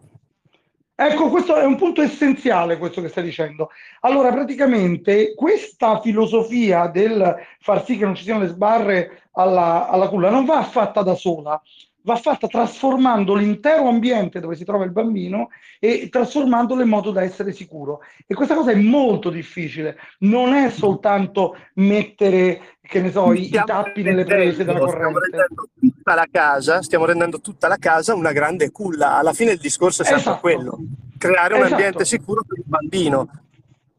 Ecco, 0.96 1.30
questo 1.30 1.58
è 1.58 1.66
un 1.66 1.76
punto 1.76 2.02
essenziale, 2.02 2.78
questo 2.78 3.02
che 3.02 3.10
stai 3.10 3.24
dicendo. 3.24 3.72
Allora, 4.02 4.32
praticamente, 4.32 5.34
questa 5.34 6.00
filosofia 6.00 6.88
del 6.88 7.36
far 7.60 7.84
sì 7.84 7.98
che 7.98 8.06
non 8.06 8.16
ci 8.16 8.24
siano 8.24 8.42
le 8.42 8.48
sbarre 8.48 9.24
alla, 9.32 9.90
alla 9.90 10.08
culla 10.08 10.30
non 10.30 10.46
va 10.46 10.64
fatta 10.64 11.02
da 11.02 11.16
sola, 11.16 11.62
va 12.04 12.16
fatta 12.16 12.48
trasformando 12.48 13.34
l'intero 13.34 13.88
ambiente 13.88 14.40
dove 14.40 14.56
si 14.56 14.64
trova 14.64 14.84
il 14.84 14.92
bambino 14.92 15.50
e 15.80 16.10
trasformandolo 16.10 16.82
in 16.82 16.90
modo 16.90 17.12
da 17.12 17.24
essere 17.24 17.52
sicuro. 17.52 18.02
E 18.26 18.34
questa 18.34 18.56
cosa 18.56 18.72
è 18.72 18.76
molto 18.76 19.30
difficile, 19.30 19.98
non 20.20 20.54
è 20.54 20.70
soltanto 20.70 21.56
mettere, 21.76 22.78
che 22.82 23.02
ne 23.02 23.12
so, 23.12 23.34
i, 23.34 23.46
i 23.46 23.62
tappi 23.66 24.04
nelle 24.04 24.26
prese 24.26 24.64
della 24.64 24.80
corrente. 24.80 25.20
Stiamo 25.28 25.68
tutta 25.80 26.16
la 26.16 26.28
casa, 26.30 26.82
stiamo 26.82 27.06
rendendo 27.06 27.40
tutta 27.40 27.68
la 27.68 27.78
casa 27.78 28.14
una 28.14 28.32
grande 28.32 28.72
culla. 28.72 29.18
Alla 29.18 29.34
fine 29.34 29.52
il 29.52 29.60
discorso 29.60 30.02
è 30.02 30.06
sempre 30.06 30.22
esatto. 30.22 30.40
quello, 30.42 30.78
creare 31.18 31.54
un 31.54 31.62
esatto. 31.62 31.74
ambiente 31.76 32.06
sicuro 32.06 32.44
per 32.46 32.58
il 32.58 32.66
bambino. 32.68 33.30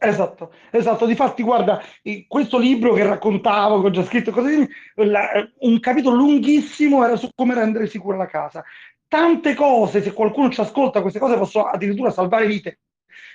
Esatto, 0.07 0.53
esatto. 0.71 1.07
Difatti, 1.07 1.43
guarda, 1.43 1.83
questo 2.29 2.59
libro 2.59 2.93
che 2.93 3.05
raccontavo, 3.05 3.81
che 3.81 3.87
ho 3.87 3.91
già 3.91 4.05
scritto, 4.05 4.31
così, 4.31 4.69
un 4.97 5.81
capitolo 5.81 6.17
lunghissimo 6.17 7.05
era 7.05 7.17
su 7.17 7.29
come 7.35 7.55
rendere 7.55 7.87
sicura 7.87 8.17
la 8.17 8.27
casa. 8.27 8.63
Tante 9.09 9.55
cose, 9.55 10.03
se 10.03 10.13
qualcuno 10.13 10.51
ci 10.51 10.61
ascolta, 10.61 11.01
queste 11.01 11.19
cose 11.19 11.37
possono 11.37 11.67
addirittura 11.67 12.11
salvare 12.11 12.47
vite. 12.47 12.81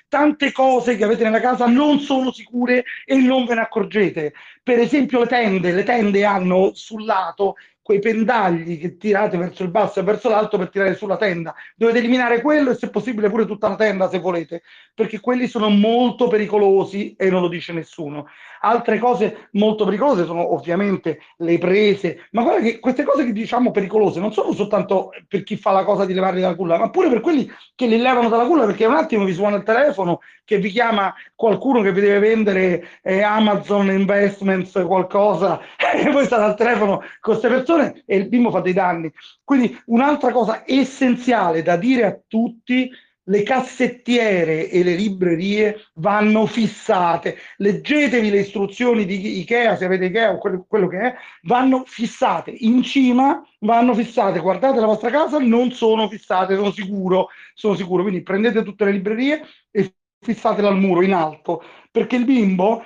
Tante 0.07 0.51
cose 0.51 0.95
che 0.97 1.03
avete 1.03 1.23
nella 1.23 1.39
casa 1.39 1.67
non 1.67 1.99
sono 1.99 2.31
sicure 2.31 2.83
e 3.05 3.15
non 3.15 3.45
ve 3.45 3.55
ne 3.55 3.61
accorgete. 3.61 4.33
Per 4.63 4.79
esempio 4.79 5.19
le 5.19 5.27
tende, 5.27 5.71
le 5.71 5.83
tende 5.83 6.25
hanno 6.25 6.71
sul 6.73 7.05
lato 7.05 7.55
quei 7.89 7.97
pendagli 7.97 8.79
che 8.79 8.97
tirate 8.97 9.35
verso 9.35 9.63
il 9.63 9.71
basso 9.71 9.99
e 9.99 10.03
verso 10.03 10.29
l'alto 10.29 10.59
per 10.59 10.69
tirare 10.69 10.93
sulla 10.93 11.17
tenda. 11.17 11.55
Dovete 11.75 11.97
eliminare 11.97 12.39
quello 12.39 12.69
e 12.69 12.75
se 12.75 12.91
possibile 12.91 13.31
pure 13.31 13.47
tutta 13.47 13.67
la 13.67 13.75
tenda 13.75 14.07
se 14.07 14.19
volete, 14.19 14.61
perché 14.93 15.19
quelli 15.19 15.47
sono 15.47 15.69
molto 15.69 16.27
pericolosi 16.27 17.15
e 17.17 17.31
non 17.31 17.41
lo 17.41 17.47
dice 17.47 17.73
nessuno. 17.73 18.27
Altre 18.61 18.99
cose 18.99 19.49
molto 19.51 19.85
pericolose 19.85 20.25
sono 20.25 20.53
ovviamente 20.53 21.19
le 21.37 21.57
prese, 21.57 22.27
ma 22.31 22.43
guarda 22.43 22.61
che 22.61 22.79
queste 22.79 23.03
cose 23.03 23.25
che 23.25 23.33
diciamo 23.33 23.71
pericolose 23.71 24.19
non 24.19 24.33
sono 24.33 24.53
soltanto 24.53 25.11
per 25.27 25.43
chi 25.43 25.55
fa 25.55 25.71
la 25.71 25.83
cosa 25.83 26.05
di 26.05 26.13
levarli 26.13 26.41
dalla 26.41 26.55
culla, 26.55 26.77
ma 26.77 26.89
pure 26.89 27.09
per 27.09 27.21
quelli 27.21 27.49
che 27.75 27.85
li 27.85 27.97
levano 27.97 28.29
dalla 28.29 28.45
culla 28.45 28.65
perché 28.65 28.85
un 28.85 28.95
attimo 28.95 29.23
vi 29.25 29.33
suona 29.33 29.57
il 29.57 29.63
telefono, 29.63 30.19
che 30.43 30.57
vi 30.57 30.69
chiama 30.71 31.13
qualcuno 31.35 31.81
che 31.81 31.93
vi 31.93 32.01
deve 32.01 32.19
vendere 32.19 32.87
eh, 33.03 33.21
Amazon 33.21 33.91
Investments 33.91 34.71
qualcosa 34.85 35.59
e 35.95 36.09
voi 36.11 36.25
state 36.25 36.41
al 36.41 36.55
telefono 36.55 36.97
con 36.97 37.35
queste 37.35 37.47
persone 37.47 38.03
e 38.05 38.17
il 38.17 38.27
bimbo 38.27 38.49
fa 38.49 38.59
dei 38.59 38.73
danni. 38.73 39.11
Quindi 39.43 39.79
un'altra 39.85 40.31
cosa 40.31 40.63
essenziale 40.65 41.61
da 41.61 41.75
dire 41.75 42.05
a 42.05 42.19
tutti 42.27 42.89
le 43.29 43.43
cassettiere 43.43 44.69
e 44.69 44.83
le 44.83 44.95
librerie 44.95 45.87
vanno 45.95 46.45
fissate. 46.45 47.37
Leggetevi 47.57 48.29
le 48.29 48.39
istruzioni 48.39 49.05
di 49.05 49.39
Ikea, 49.39 49.75
se 49.75 49.85
avete 49.85 50.05
Ikea 50.05 50.33
o 50.33 50.65
quello, 50.67 50.87
che 50.87 50.99
è, 50.99 51.15
vanno 51.43 51.83
fissate. 51.85 52.51
In 52.51 52.81
cima 52.81 53.41
vanno 53.59 53.93
fissate. 53.93 54.39
Guardate 54.39 54.79
la 54.79 54.87
vostra 54.87 55.11
casa, 55.11 55.37
non 55.37 55.71
sono 55.71 56.09
fissate, 56.09 56.55
sono 56.55 56.71
sicuro, 56.71 57.27
sono 57.53 57.75
sicuro. 57.75 58.01
Quindi 58.01 58.23
prendete 58.23 58.63
tutte 58.63 58.85
le 58.85 58.91
librerie 58.91 59.45
e 59.69 59.93
fissatele 60.19 60.67
al 60.67 60.77
muro 60.77 61.03
in 61.03 61.13
alto, 61.13 61.63
perché 61.91 62.15
il 62.15 62.25
bimbo 62.25 62.83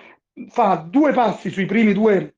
fa 0.50 0.76
due 0.76 1.14
passi 1.14 1.50
sui 1.52 1.66
primi 1.66 1.94
due 1.94 2.36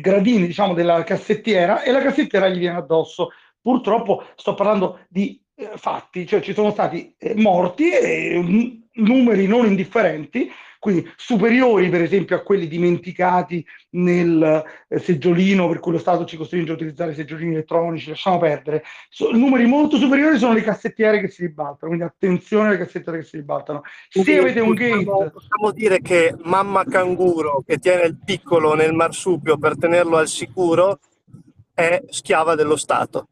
gradini 0.00 0.46
diciamo 0.46 0.74
della 0.74 1.02
cassettiera 1.02 1.82
e 1.82 1.90
la 1.90 2.00
cassettiera 2.00 2.48
gli 2.48 2.58
viene 2.58 2.78
addosso. 2.78 3.30
Purtroppo 3.60 4.26
sto 4.36 4.54
parlando 4.54 5.04
di 5.08 5.41
eh, 5.54 5.70
fatti, 5.76 6.26
cioè 6.26 6.40
ci 6.40 6.54
sono 6.54 6.70
stati 6.70 7.14
eh, 7.18 7.34
morti 7.34 7.90
e 7.90 8.40
mm, 8.42 8.70
numeri 8.94 9.46
non 9.46 9.66
indifferenti 9.66 10.50
quindi 10.82 11.08
superiori 11.14 11.88
per 11.90 12.02
esempio 12.02 12.34
a 12.34 12.40
quelli 12.40 12.66
dimenticati 12.66 13.64
nel 13.90 14.64
eh, 14.88 14.98
seggiolino 14.98 15.68
per 15.68 15.78
cui 15.78 15.92
lo 15.92 15.98
Stato 15.98 16.24
ci 16.24 16.36
costringe 16.36 16.72
a 16.72 16.74
utilizzare 16.74 17.14
seggiolini 17.14 17.52
elettronici, 17.52 18.08
lasciamo 18.08 18.38
perdere. 18.38 18.82
So, 19.08 19.30
numeri 19.30 19.64
molto 19.66 19.96
superiori 19.96 20.38
sono 20.38 20.54
le 20.54 20.62
cassettiere 20.62 21.20
che 21.20 21.28
si 21.28 21.42
ribaltano, 21.42 21.94
quindi 21.94 22.02
attenzione 22.02 22.66
alle 22.66 22.78
cassettiere 22.78 23.18
che 23.18 23.24
si 23.24 23.36
ribaltano. 23.36 23.82
Se 24.08 24.24
quindi, 24.24 24.40
avete 24.40 24.58
un 24.58 24.72
gate... 24.72 25.30
Possiamo 25.30 25.70
dire 25.72 26.00
che 26.00 26.34
mamma 26.42 26.82
canguro 26.82 27.62
che 27.64 27.78
tiene 27.78 28.02
il 28.02 28.18
piccolo 28.18 28.74
nel 28.74 28.92
marsupio 28.92 29.58
per 29.58 29.78
tenerlo 29.78 30.16
al 30.16 30.26
sicuro 30.26 30.98
è 31.72 32.02
schiava 32.08 32.56
dello 32.56 32.74
Stato. 32.74 33.28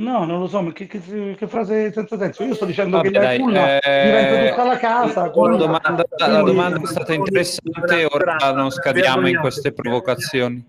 No, 0.00 0.24
non 0.24 0.40
lo 0.40 0.46
so, 0.48 0.62
ma 0.62 0.72
che, 0.72 0.86
che, 0.86 1.34
che 1.36 1.46
frase 1.46 1.92
senza 1.92 2.16
senso? 2.16 2.42
Io 2.42 2.54
sto 2.54 2.64
dicendo 2.64 2.96
Vabbè, 2.96 3.10
che 3.10 3.18
la 3.18 3.36
culla 3.36 3.78
eh, 3.80 4.04
diventa 4.04 4.48
tutta 4.48 4.64
la 4.64 4.76
casa. 4.78 5.20
La 5.24 5.56
domanda, 5.56 6.04
quindi... 6.08 6.32
la 6.32 6.42
domanda 6.42 6.80
è 6.80 6.86
stata 6.86 7.12
interessante, 7.12 8.06
ora 8.10 8.36
non 8.54 8.70
scadiamo 8.70 9.28
in 9.28 9.36
queste 9.38 9.72
provocazioni. 9.72 10.66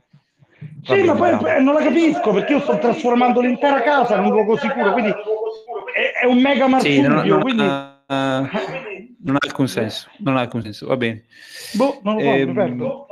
Sì, 0.84 1.04
ma 1.04 1.16
poi 1.16 1.30
eh, 1.30 1.60
non 1.62 1.76
la 1.76 1.82
capisco 1.82 2.34
perché 2.34 2.54
io 2.54 2.60
sto 2.60 2.78
trasformando 2.78 3.40
l'intera 3.40 3.82
casa 3.82 4.18
in 4.18 4.26
un 4.26 4.32
luogo 4.32 4.58
sicuro, 4.58 4.92
quindi 4.92 5.12
è, 5.12 6.24
è 6.24 6.26
un 6.26 6.40
mega 6.40 6.68
marsupio, 6.68 6.94
sì, 6.94 7.02
non, 7.08 7.26
non, 7.26 7.42
quindi... 7.42 7.64
uh, 7.64 7.68
non 9.24 9.36
ha 9.36 9.46
alcun 9.46 9.68
senso, 9.70 10.10
non 10.18 10.36
ha 10.36 10.42
alcun 10.42 10.62
senso, 10.62 10.88
va 10.88 10.98
bene. 10.98 11.24
Boh, 11.74 12.00
non 12.04 12.16
lo 12.16 12.20
so, 12.20 12.34
eh, 12.34 12.48
perdo. 12.48 13.06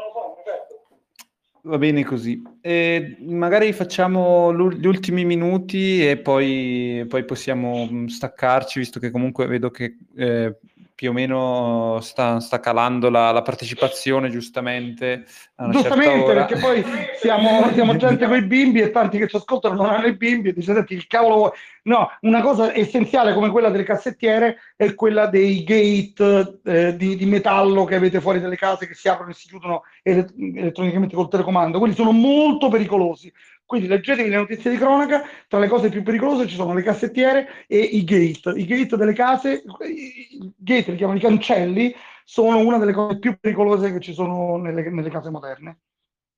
Va 1.62 1.78
bene 1.78 2.06
così. 2.06 2.42
E 2.62 3.18
magari 3.20 3.74
facciamo 3.74 4.54
gli 4.72 4.86
ultimi 4.86 5.26
minuti 5.26 6.08
e 6.08 6.18
poi, 6.18 7.06
poi, 7.08 7.26
possiamo 7.26 7.88
mm, 7.92 8.06
staccarci, 8.06 8.80
visto 8.80 9.00
che 9.00 9.12
comunque 9.12 9.46
vedo 9.46 9.70
che 9.70 9.98
eh, 10.16 10.58
più 11.00 11.12
o 11.12 11.14
meno 11.14 12.00
sta, 12.02 12.42
sta 12.42 12.60
calando 12.60 13.10
la, 13.10 13.32
la, 13.32 13.42
partecipazione, 13.42 14.30
giustamente. 14.30 15.24
Giustamente, 15.72 16.34
perché 16.34 16.58
poi 16.58 16.84
siamo, 17.22 17.72
siamo 17.72 17.96
gente 17.96 18.28
con 18.28 18.36
i 18.36 18.44
bimbi 18.44 18.82
e 18.82 18.92
tanti 18.92 19.18
che 19.18 19.30
ci 19.30 19.38
ascoltano 19.38 19.76
non 19.76 19.86
hanno 19.86 20.08
i 20.08 20.18
bimbi 20.18 20.50
e 20.50 20.54
dice, 20.54 20.74
senti, 20.74 20.96
il 20.96 21.08
cavolo 21.08 21.54
No, 21.84 22.10
una 22.22 22.42
cosa 22.42 22.76
essenziale 22.76 23.34
come 23.34 23.50
quella 23.50 23.70
delle 23.70 23.86
cassettiere 23.86 24.58
è 24.76 24.94
quella 24.94 25.28
dei 25.28 25.64
gate 25.64 26.60
eh, 26.66 26.96
di, 26.98 27.16
di, 27.16 27.26
metallo 27.26 27.86
che 27.86 27.96
avete 27.96 28.20
fuori 28.20 28.42
dalle 28.42 28.58
case 28.58 28.86
che 28.86 28.94
si 28.94 29.08
aprono 29.08 29.32
e 29.32 29.36
si 29.36 29.48
chiudono 29.48 29.84
ele- 30.04 30.28
elettronicamente 30.36 31.16
col 31.16 31.30
telecomando. 31.30 31.80
Quelli 31.80 31.96
sono 31.96 32.12
molto 32.12 32.68
pericolosi. 32.68 33.32
Quindi 33.70 33.88
leggetevi 33.88 34.30
le 34.30 34.38
notizie 34.38 34.72
di 34.72 34.78
cronaca, 34.78 35.22
tra 35.48 35.60
le 35.60 35.68
cose 35.68 35.90
più 35.90 36.02
pericolose 36.02 36.48
ci 36.48 36.56
sono 36.56 36.74
le 36.74 36.82
cassettiere 36.82 37.68
e 37.68 37.78
i 37.78 38.04
gate. 38.04 38.50
I 38.60 38.66
gate 38.66 38.98
delle 38.98 39.14
case, 39.14 39.62
i 39.86 40.52
gate 40.58 40.90
li 40.90 40.98
chiamano 40.98 41.20
i 41.20 41.22
cancelli, 41.22 41.94
sono 42.24 42.58
una 42.58 42.80
delle 42.80 42.94
cose 42.94 43.20
più 43.20 43.38
pericolose 43.40 43.94
che 43.94 44.00
ci 44.00 44.12
sono 44.12 44.58
nelle, 44.58 44.90
nelle 44.90 45.12
case 45.12 45.30
moderne. 45.30 45.82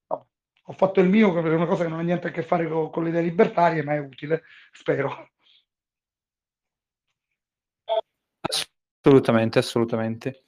Ho 0.08 0.74
fatto 0.74 1.00
il 1.00 1.08
mio, 1.08 1.32
che 1.32 1.40
è 1.40 1.54
una 1.54 1.68
cosa 1.68 1.86
che 1.86 1.90
non 1.90 2.00
ha 2.00 2.04
niente 2.04 2.28
a 2.28 2.32
che 2.32 2.44
fare 2.44 2.68
con, 2.68 2.90
con 2.90 3.04
le 3.04 3.12
idee 3.12 3.22
libertarie, 3.22 3.82
ma 3.82 3.94
è 3.94 4.00
utile, 4.00 4.44
spero. 4.74 5.30
Assolutamente, 9.00 9.58
assolutamente. 9.58 10.44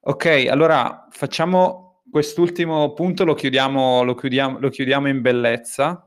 Ok, 0.00 0.46
allora 0.50 1.06
facciamo 1.08 2.02
quest'ultimo 2.10 2.94
punto, 2.94 3.24
lo 3.24 3.34
chiudiamo, 3.34 4.02
lo 4.02 4.16
chiudiamo, 4.16 4.58
lo 4.58 4.70
chiudiamo 4.70 5.06
in 5.06 5.20
bellezza 5.20 6.05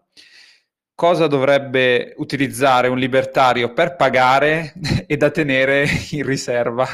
cosa 1.00 1.28
dovrebbe 1.28 2.14
utilizzare 2.18 2.90
un 2.90 2.98
libertario 2.98 3.72
per 3.72 3.96
pagare 3.96 4.74
e 5.08 5.16
da 5.16 5.30
tenere 5.30 5.88
in 6.12 6.26
riserva. 6.26 6.86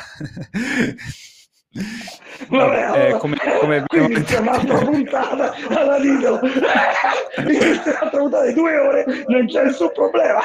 Vabbè, 2.47 2.81
allora, 2.83 3.07
eh, 3.07 3.17
come, 3.17 3.35
come 3.59 3.83
quindi 3.87 4.21
c'è 4.21 4.37
un'altra 4.37 4.77
puntata 4.77 5.55
alla 5.69 5.97
Lidl. 5.97 6.39
Un'altra 7.35 8.09
puntata 8.11 8.45
di 8.45 8.53
due 8.53 8.77
ore 8.77 9.05
non 9.25 9.47
c'è 9.47 9.63
nessun 9.63 9.91
problema. 9.91 10.39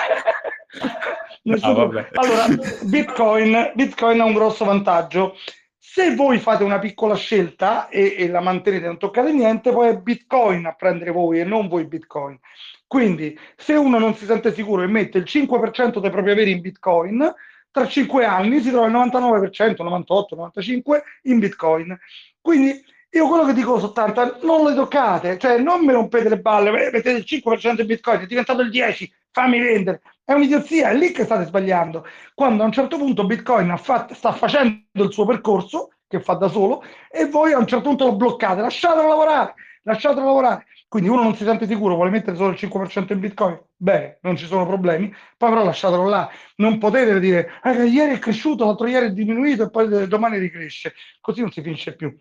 Nessun 1.43 1.71
ah, 1.71 1.75
problema. 1.75 2.09
allora 2.15 2.47
Bitcoin, 2.81 3.73
Bitcoin 3.75 4.21
ha 4.21 4.25
un 4.25 4.33
grosso 4.33 4.65
vantaggio. 4.65 5.37
Se 5.79 6.15
voi 6.15 6.39
fate 6.39 6.65
una 6.65 6.79
piccola 6.79 7.15
scelta 7.15 7.89
e, 7.89 8.15
e 8.17 8.29
la 8.29 8.41
mantenete 8.41 8.87
non 8.87 8.99
toccate 8.99 9.33
niente 9.33 9.71
poi 9.71 9.89
è 9.91 9.99
Bitcoin 9.99 10.65
a 10.65 10.73
prendere 10.73 11.11
voi 11.11 11.41
e 11.41 11.45
non 11.45 11.69
voi 11.69 11.85
Bitcoin 11.85 12.41
quindi, 12.91 13.39
se 13.55 13.75
uno 13.75 14.01
non 14.01 14.17
si 14.17 14.25
sente 14.25 14.53
sicuro 14.53 14.83
e 14.83 14.89
mette 14.89 15.19
il 15.19 15.25
5% 15.25 16.01
dei 16.01 16.11
propri 16.11 16.33
averi 16.33 16.51
in 16.51 16.61
Bitcoin, 16.61 17.33
tra 17.71 17.87
5 17.87 18.25
anni 18.25 18.61
si 18.61 18.71
trova 18.71 18.89
il 18.89 18.93
99%, 18.93 19.81
98, 19.81 20.35
95 20.35 21.03
in 21.23 21.39
Bitcoin. 21.39 21.97
Quindi 22.41 22.85
io 23.11 23.29
quello 23.29 23.45
che 23.45 23.53
dico 23.53 23.75
80, 23.75 24.41
non 24.43 24.65
le 24.65 24.75
toccate, 24.75 25.39
cioè 25.39 25.59
non 25.59 25.85
mi 25.85 25.93
rompete 25.93 26.29
le 26.29 26.41
balle, 26.41 26.73
mettete 26.73 27.11
il 27.11 27.25
5% 27.25 27.81
in 27.81 27.87
Bitcoin, 27.87 28.23
è 28.23 28.27
diventato 28.27 28.61
il 28.61 28.71
10, 28.71 29.15
fammi 29.31 29.61
vendere. 29.61 30.03
È 30.25 30.33
un'idiozia, 30.33 30.91
è 30.91 30.95
lì 30.97 31.13
che 31.13 31.23
state 31.23 31.45
sbagliando. 31.45 32.05
Quando 32.35 32.65
a 32.65 32.67
un 32.67 32.73
certo 32.73 32.97
punto 32.97 33.25
Bitcoin 33.25 33.73
fatto, 33.79 34.15
sta 34.15 34.33
facendo 34.33 35.05
il 35.05 35.13
suo 35.13 35.27
percorso, 35.27 35.91
che 36.09 36.19
fa 36.19 36.35
da 36.35 36.49
solo, 36.49 36.83
e 37.09 37.27
voi 37.27 37.53
a 37.53 37.59
un 37.59 37.69
certo 37.69 37.91
punto 37.91 38.07
lo 38.07 38.17
bloccate, 38.17 38.63
lasciatelo 38.63 39.07
lavorare, 39.07 39.55
lasciatelo 39.93 40.27
lavorare. 40.27 40.67
Quindi 40.89 41.09
uno 41.09 41.23
non 41.23 41.37
si 41.37 41.45
sente 41.45 41.67
sicuro, 41.67 41.95
vuole 41.95 42.11
mettere 42.11 42.37
solo 42.37 42.51
il 42.51 42.59
5% 42.59 43.13
in 43.13 43.21
Bitcoin, 43.21 43.61
bene, 43.77 44.19
non 44.23 44.37
ci 44.37 44.47
sono 44.47 44.67
problemi, 44.67 45.15
poi 45.37 45.51
però 45.51 45.65
lasciatelo 45.65 46.09
là. 46.09 46.29
Non 46.57 46.79
potete 46.79 47.21
dire, 47.21 47.51
ah, 47.63 47.73
ieri 47.85 48.15
è 48.15 48.19
cresciuto, 48.19 48.65
l'altro 48.65 48.89
ieri 48.89 49.07
è 49.07 49.11
diminuito 49.13 49.65
e 49.65 49.71
poi 49.71 50.09
domani 50.09 50.39
ricresce. 50.39 50.95
Così 51.21 51.43
non 51.43 51.53
si 51.53 51.63
finisce 51.63 51.95
più. 51.95 52.13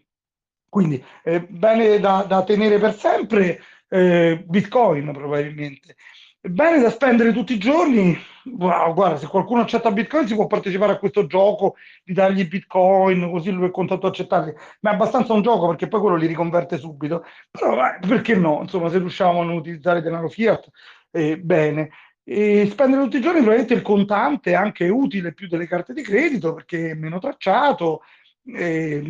Quindi 0.70 1.04
eh, 1.24 1.42
bene 1.42 2.00
da, 2.00 2.24
da, 2.28 2.44
tenere 2.44 2.78
per 2.78 2.94
sempre 2.94 3.60
eh, 3.88 4.44
Bitcoin 4.46 5.12
probabilmente. 5.12 5.96
Bene 6.42 6.80
da 6.80 6.90
spendere 6.90 7.34
tutti 7.34 7.52
i 7.54 7.58
giorni, 7.58 8.18
wow, 8.46 8.94
guarda, 8.94 9.18
se 9.18 9.28
qualcuno 9.28 9.60
accetta 9.60 9.92
Bitcoin 9.92 10.26
si 10.26 10.36
può 10.36 10.48
partecipare 10.48 10.94
a 10.94 10.98
questo 10.98 11.28
gioco 11.28 11.76
di 12.02 12.14
dargli 12.14 12.48
Bitcoin, 12.48 13.30
così 13.30 13.52
lui 13.52 13.68
è 13.68 13.72
contento 13.72 14.08
di 14.08 14.14
accettarli, 14.14 14.54
ma 14.80 14.92
è 14.92 14.94
abbastanza 14.94 15.34
un 15.34 15.42
gioco 15.42 15.68
perché 15.68 15.90
poi 15.90 16.00
quello 16.00 16.16
li 16.16 16.28
riconverte 16.28 16.78
subito, 16.78 17.26
però 17.52 17.74
eh, 17.86 18.00
perché 18.08 18.36
no? 18.36 18.60
Insomma, 18.62 18.88
se 18.90 19.00
riusciamo 19.00 19.42
a 19.42 19.44
non 19.44 19.56
utilizzare 19.56 20.02
denaro 20.02 20.30
fiat, 20.30 20.70
eh, 21.12 21.38
bene. 21.38 21.90
E 22.24 22.68
spendere 22.72 23.04
tutti 23.04 23.18
i 23.18 23.22
giorni 23.22 23.40
probabilmente 23.40 23.74
il 23.74 23.82
contante 23.82 24.52
è 24.52 24.56
anche 24.56 24.88
utile 24.88 25.34
più 25.34 25.48
delle 25.50 25.68
carte 25.68 25.94
di 25.94 26.04
credito 26.04 26.54
perché 26.54 26.92
è 26.92 26.94
meno 26.94 27.20
tracciato, 27.20 28.04
è 28.46 29.02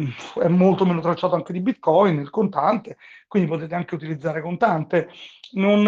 molto 0.47 0.85
meno 0.85 0.99
tracciato 1.01 1.35
anche 1.35 1.53
di 1.53 1.61
Bitcoin, 1.61 2.19
il 2.19 2.29
contante, 2.31 2.97
quindi 3.27 3.47
potete 3.49 3.75
anche 3.75 3.93
utilizzare 3.93 4.41
contante. 4.41 5.09
Non, 5.51 5.85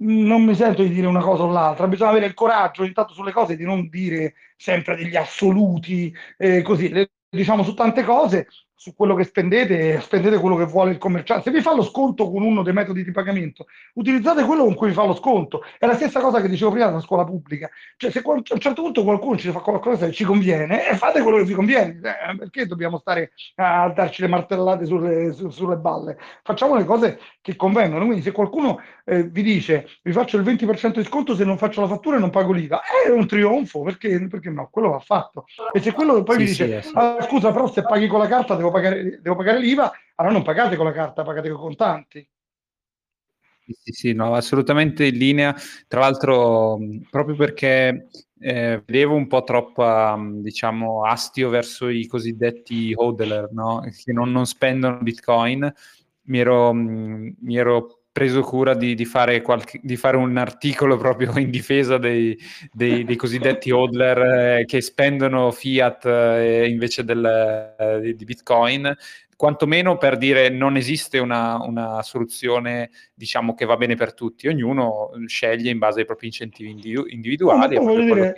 non 0.00 0.44
mi 0.44 0.54
sento 0.54 0.82
di 0.82 0.90
dire 0.90 1.06
una 1.06 1.20
cosa 1.20 1.42
o 1.44 1.50
l'altra, 1.50 1.88
bisogna 1.88 2.10
avere 2.10 2.26
il 2.26 2.34
coraggio 2.34 2.84
intanto 2.84 3.12
sulle 3.14 3.32
cose 3.32 3.56
di 3.56 3.64
non 3.64 3.88
dire 3.88 4.34
sempre 4.56 4.96
degli 4.96 5.16
assoluti, 5.16 6.14
eh, 6.36 6.62
così, 6.62 6.88
le, 6.90 7.12
diciamo 7.28 7.62
su 7.62 7.74
tante 7.74 8.04
cose, 8.04 8.48
su 8.78 8.94
quello 8.94 9.16
che 9.16 9.24
spendete, 9.24 10.00
spendete 10.00 10.38
quello 10.38 10.54
che 10.54 10.64
vuole 10.64 10.92
il 10.92 10.98
commerciante. 10.98 11.42
Se 11.42 11.50
vi 11.50 11.60
fa 11.60 11.74
lo 11.74 11.82
sconto 11.82 12.30
con 12.30 12.42
uno 12.42 12.62
dei 12.62 12.72
metodi 12.72 13.02
di 13.02 13.10
pagamento, 13.10 13.66
utilizzate 13.94 14.44
quello 14.44 14.62
con 14.62 14.74
cui 14.74 14.88
vi 14.88 14.94
fa 14.94 15.04
lo 15.04 15.16
sconto. 15.16 15.62
È 15.76 15.84
la 15.84 15.96
stessa 15.96 16.20
cosa 16.20 16.40
che 16.40 16.48
dicevo 16.48 16.70
prima 16.70 16.86
della 16.86 17.00
scuola 17.00 17.24
pubblica. 17.24 17.68
Cioè, 17.96 18.12
se 18.12 18.20
a 18.20 18.30
un 18.30 18.44
certo 18.44 18.82
punto 18.82 19.02
qualcuno 19.02 19.36
ci 19.36 19.50
fa 19.50 19.58
qualcosa 19.58 20.06
che 20.06 20.12
ci 20.12 20.22
conviene, 20.22 20.88
eh, 20.88 20.94
fate 20.94 21.22
quello 21.22 21.38
che 21.38 21.44
vi 21.44 21.54
conviene. 21.54 21.98
Eh, 22.00 22.36
perché 22.36 22.66
dobbiamo 22.66 22.98
stare 22.98 23.32
a 23.56 23.88
darci 23.88 24.22
le 24.22 24.28
martellate 24.28 24.86
sulle, 24.86 25.32
su, 25.32 25.50
sulle 25.50 25.76
balle? 25.76 26.16
Facciamo 26.44 26.76
le 26.76 26.84
cose 26.84 27.18
che 27.40 27.56
convengono. 27.56 28.04
Quindi, 28.04 28.22
se 28.22 28.30
qualcuno 28.30 28.80
eh, 29.06 29.24
vi 29.24 29.42
dice 29.42 29.88
vi 30.02 30.12
faccio 30.12 30.36
il 30.36 30.44
20% 30.44 30.98
di 30.98 31.04
sconto 31.04 31.34
se 31.34 31.44
non 31.44 31.58
faccio 31.58 31.80
la 31.80 31.88
fattura 31.88 32.16
e 32.16 32.20
non 32.20 32.30
pago 32.30 32.52
l'IVA, 32.52 32.82
è 33.04 33.10
un 33.10 33.26
trionfo 33.26 33.82
perché, 33.82 34.24
perché 34.28 34.50
no? 34.50 34.68
Quello 34.70 34.90
va 34.90 35.00
fatto. 35.00 35.46
E 35.72 35.80
se 35.80 35.92
quello 35.92 36.22
poi 36.22 36.36
sì, 36.36 36.42
vi 36.42 36.48
dice 36.48 36.82
sì, 36.82 36.92
ah, 36.94 37.16
scusa, 37.22 37.50
però 37.50 37.66
se 37.66 37.82
paghi 37.82 38.06
con 38.06 38.20
la 38.20 38.28
carta 38.28 38.54
devo 38.54 38.67
devo 38.68 38.70
pagare, 38.70 39.20
devo 39.20 39.36
pagare 39.36 39.58
l'IVA, 39.58 39.92
allora 40.16 40.34
non 40.34 40.42
pagate 40.42 40.76
con 40.76 40.86
la 40.86 40.92
carta, 40.92 41.22
pagate 41.22 41.48
con 41.50 41.60
contanti. 41.60 42.28
Sì, 43.68 43.92
sì, 43.92 44.12
no, 44.14 44.34
assolutamente 44.34 45.06
in 45.06 45.16
linea. 45.16 45.54
Tra 45.86 46.00
l'altro, 46.00 46.78
proprio 47.10 47.36
perché 47.36 48.08
eh, 48.38 48.82
vedevo 48.86 49.14
un 49.14 49.26
po' 49.26 49.44
troppo, 49.44 49.84
diciamo, 50.40 51.04
astio 51.04 51.50
verso 51.50 51.88
i 51.88 52.06
cosiddetti 52.06 52.92
hodler, 52.94 53.50
no? 53.52 53.80
che 53.80 54.12
non, 54.12 54.32
non 54.32 54.46
spendono 54.46 54.98
Bitcoin, 55.00 55.70
mi 56.22 56.38
ero, 56.38 56.72
mi 56.72 57.56
ero 57.56 57.97
preso 58.18 58.42
cura 58.42 58.74
di, 58.74 58.96
di, 58.96 59.04
fare 59.04 59.40
qualche, 59.42 59.78
di, 59.80 59.96
fare 59.96 60.16
un 60.16 60.36
articolo 60.36 60.96
proprio 60.96 61.38
in 61.38 61.50
difesa 61.50 61.98
dei, 61.98 62.36
dei, 62.72 63.04
dei 63.04 63.14
cosiddetti 63.14 63.70
hodler 63.70 64.18
eh, 64.18 64.64
che 64.64 64.80
spendono 64.80 65.52
fiat 65.52 66.04
eh, 66.06 66.68
invece 66.68 67.04
del, 67.04 67.74
eh, 67.78 68.14
di 68.16 68.24
Bitcoin 68.24 68.92
quantomeno 69.36 69.98
per 69.98 70.16
dire 70.16 70.48
non 70.48 70.76
esiste 70.76 71.20
una, 71.20 71.62
una, 71.62 72.02
soluzione 72.02 72.90
diciamo 73.14 73.54
che 73.54 73.66
va 73.66 73.76
bene 73.76 73.94
per 73.94 74.12
tutti, 74.12 74.48
ognuno 74.48 75.12
sceglie 75.26 75.70
in 75.70 75.78
base 75.78 76.00
ai 76.00 76.06
propri 76.06 76.26
incentivi 76.26 76.70
individuali. 77.10 77.76
No, 77.76 77.94
dire, 77.94 78.32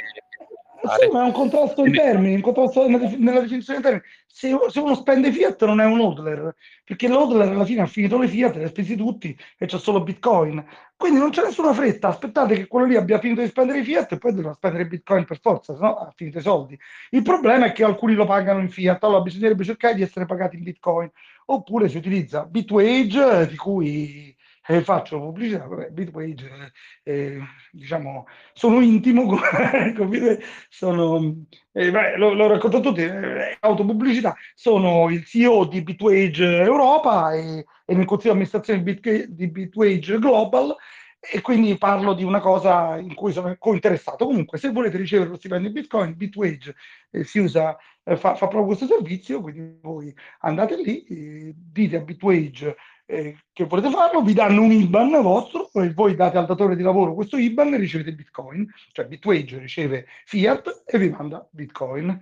sì, 0.98 1.09
ma 1.11 1.23
è 1.23 1.27
un 1.27 1.32
contrasto 1.32 1.85
in 1.85 1.93
termini, 1.93 2.35
un 2.35 2.40
contrasto 2.40 2.89
nella 2.89 3.40
definizione 3.40 3.78
in 3.78 3.85
termini. 3.85 4.05
Se, 4.27 4.57
se, 4.69 4.81
uno 4.81 4.94
spende 4.94 5.32
fiat 5.32 5.65
non 5.65 5.81
è 5.81 5.85
un 5.85 6.01
hodler, 6.01 6.55
perché 6.85 7.09
l'hodler 7.09 7.48
alla 7.48 7.65
fine 7.65 7.82
ha 7.82 7.86
finito 7.86 8.19
le 8.19 8.28
fiat, 8.28 8.57
le 8.57 8.65
ha 8.65 8.69
spesi 8.69 8.97
tutti 8.97 9.36
e 9.59 9.66
c'è 9.66 9.78
solo 9.78 10.02
bitcoin. 10.02 10.65
Quindi 10.97 11.19
non 11.19 11.31
c'è 11.31 11.43
nessuna 11.43 11.73
fretta, 11.73 12.09
aspettate 12.09 12.55
che 12.55 12.66
quello 12.66 12.86
lì 12.86 12.97
abbia 12.97 13.19
finito 13.19 13.40
di 13.40 13.48
spendere 13.48 13.81
i 13.81 13.85
fiat 13.85 14.12
e 14.12 14.19
poi 14.19 14.32
devono 14.32 14.55
spendere 14.55 14.86
bitcoin 14.86 15.24
per 15.24 15.40
forza, 15.40 15.74
se 15.74 15.81
no 15.81 15.97
ha 15.97 16.12
finito 16.15 16.39
i 16.39 16.43
soldi. 16.43 16.78
Il 17.11 17.23
problema 17.23 17.66
è 17.66 17.73
che 17.73 17.85
alcuni 17.85 18.15
lo 18.15 18.24
pagano 18.24 18.61
in 18.61 18.70
fiat, 18.70 19.02
allora 19.05 19.20
bisognerebbe 19.20 19.65
cercare 19.65 19.94
di 19.94 20.02
essere 20.02 20.27
pagati 20.27 20.57
in 20.57 20.62
bitcoin. 20.62 21.11
Oppure 21.47 21.89
si 21.89 21.97
utilizza 21.97 22.44
Bitwage, 22.44 23.47
di 23.48 23.57
cui 23.57 24.36
eh, 24.71 24.83
faccio 24.85 25.19
pubblicità, 25.19 25.67
vabbè, 25.67 25.91
Bitwage, 25.91 26.73
eh, 27.03 27.13
eh, 27.13 27.41
diciamo, 27.73 28.27
sono 28.53 28.81
intimo, 28.81 29.37
sono, 30.71 31.45
eh, 31.73 31.91
beh, 31.91 32.17
lo, 32.17 32.35
lo, 32.35 32.47
racconto 32.47 32.79
tutti, 32.79 33.03
eh, 33.03 33.57
autopubblicità, 33.59 34.37
sono 34.55 35.11
il 35.11 35.25
CEO 35.25 35.65
di 35.65 35.83
Bitwage 35.83 36.45
Europa 36.63 37.35
e, 37.35 37.65
e 37.85 37.95
nel 37.95 38.05
consiglio 38.05 38.35
di 38.35 38.39
amministrazione 38.39 38.83
di, 38.85 38.93
Bit, 38.93 39.25
di 39.25 39.49
Bitwage 39.49 40.19
Global 40.21 40.77
e 41.19 41.41
quindi 41.41 41.77
parlo 41.77 42.15
di 42.15 42.23
una 42.23 42.41
cosa 42.41 42.97
in 42.97 43.15
cui 43.15 43.33
sono 43.33 43.55
cointeressato. 43.59 44.25
Comunque, 44.25 44.57
se 44.59 44.71
volete 44.71 44.97
ricevere 44.97 45.31
lo 45.31 45.37
stipendio 45.37 45.69
in 45.69 45.75
Bitcoin, 45.75 46.17
Bitwage 46.17 46.75
eh, 47.11 47.25
si 47.25 47.41
usa, 47.41 47.77
eh, 48.05 48.17
fa, 48.17 48.37
fa, 48.37 48.47
proprio 48.47 48.67
questo 48.67 48.87
servizio, 48.87 49.41
quindi 49.41 49.79
voi 49.83 50.15
andate 50.41 50.77
lì, 50.77 51.05
eh, 51.05 51.55
dite 51.57 51.97
a 51.97 52.01
Bitwage 52.01 52.77
eh, 53.11 53.37
che 53.53 53.65
volete 53.65 53.91
farlo, 53.91 54.23
vi 54.23 54.32
danno 54.32 54.62
un 54.62 54.70
IBAN 54.70 55.20
vostro 55.20 55.69
e 55.73 55.93
voi 55.93 56.15
date 56.15 56.39
al 56.39 56.47
datore 56.47 56.77
di 56.77 56.82
lavoro 56.82 57.15
questo 57.15 57.37
IBAN 57.37 57.74
e 57.74 57.78
ricevete 57.78 58.12
Bitcoin, 58.12 58.73
cioè 58.93 59.07
Bitwage 59.07 59.59
riceve 59.59 60.07
Fiat 60.27 60.85
e 60.87 60.99
vi 60.99 61.11
manda 61.11 61.47
Bitcoin. 61.51 62.19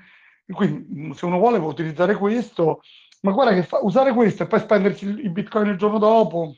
Quindi 0.50 1.14
se 1.14 1.26
uno 1.26 1.36
vuole 1.36 1.58
può 1.58 1.68
utilizzare 1.68 2.14
questo, 2.14 2.80
ma 3.20 3.32
guarda 3.32 3.52
che 3.52 3.62
fa, 3.64 3.80
usare 3.82 4.14
questo 4.14 4.44
e 4.44 4.46
poi 4.46 4.60
spendersi 4.60 5.06
i 5.06 5.28
Bitcoin 5.28 5.68
il 5.68 5.76
giorno 5.76 5.98
dopo, 5.98 6.54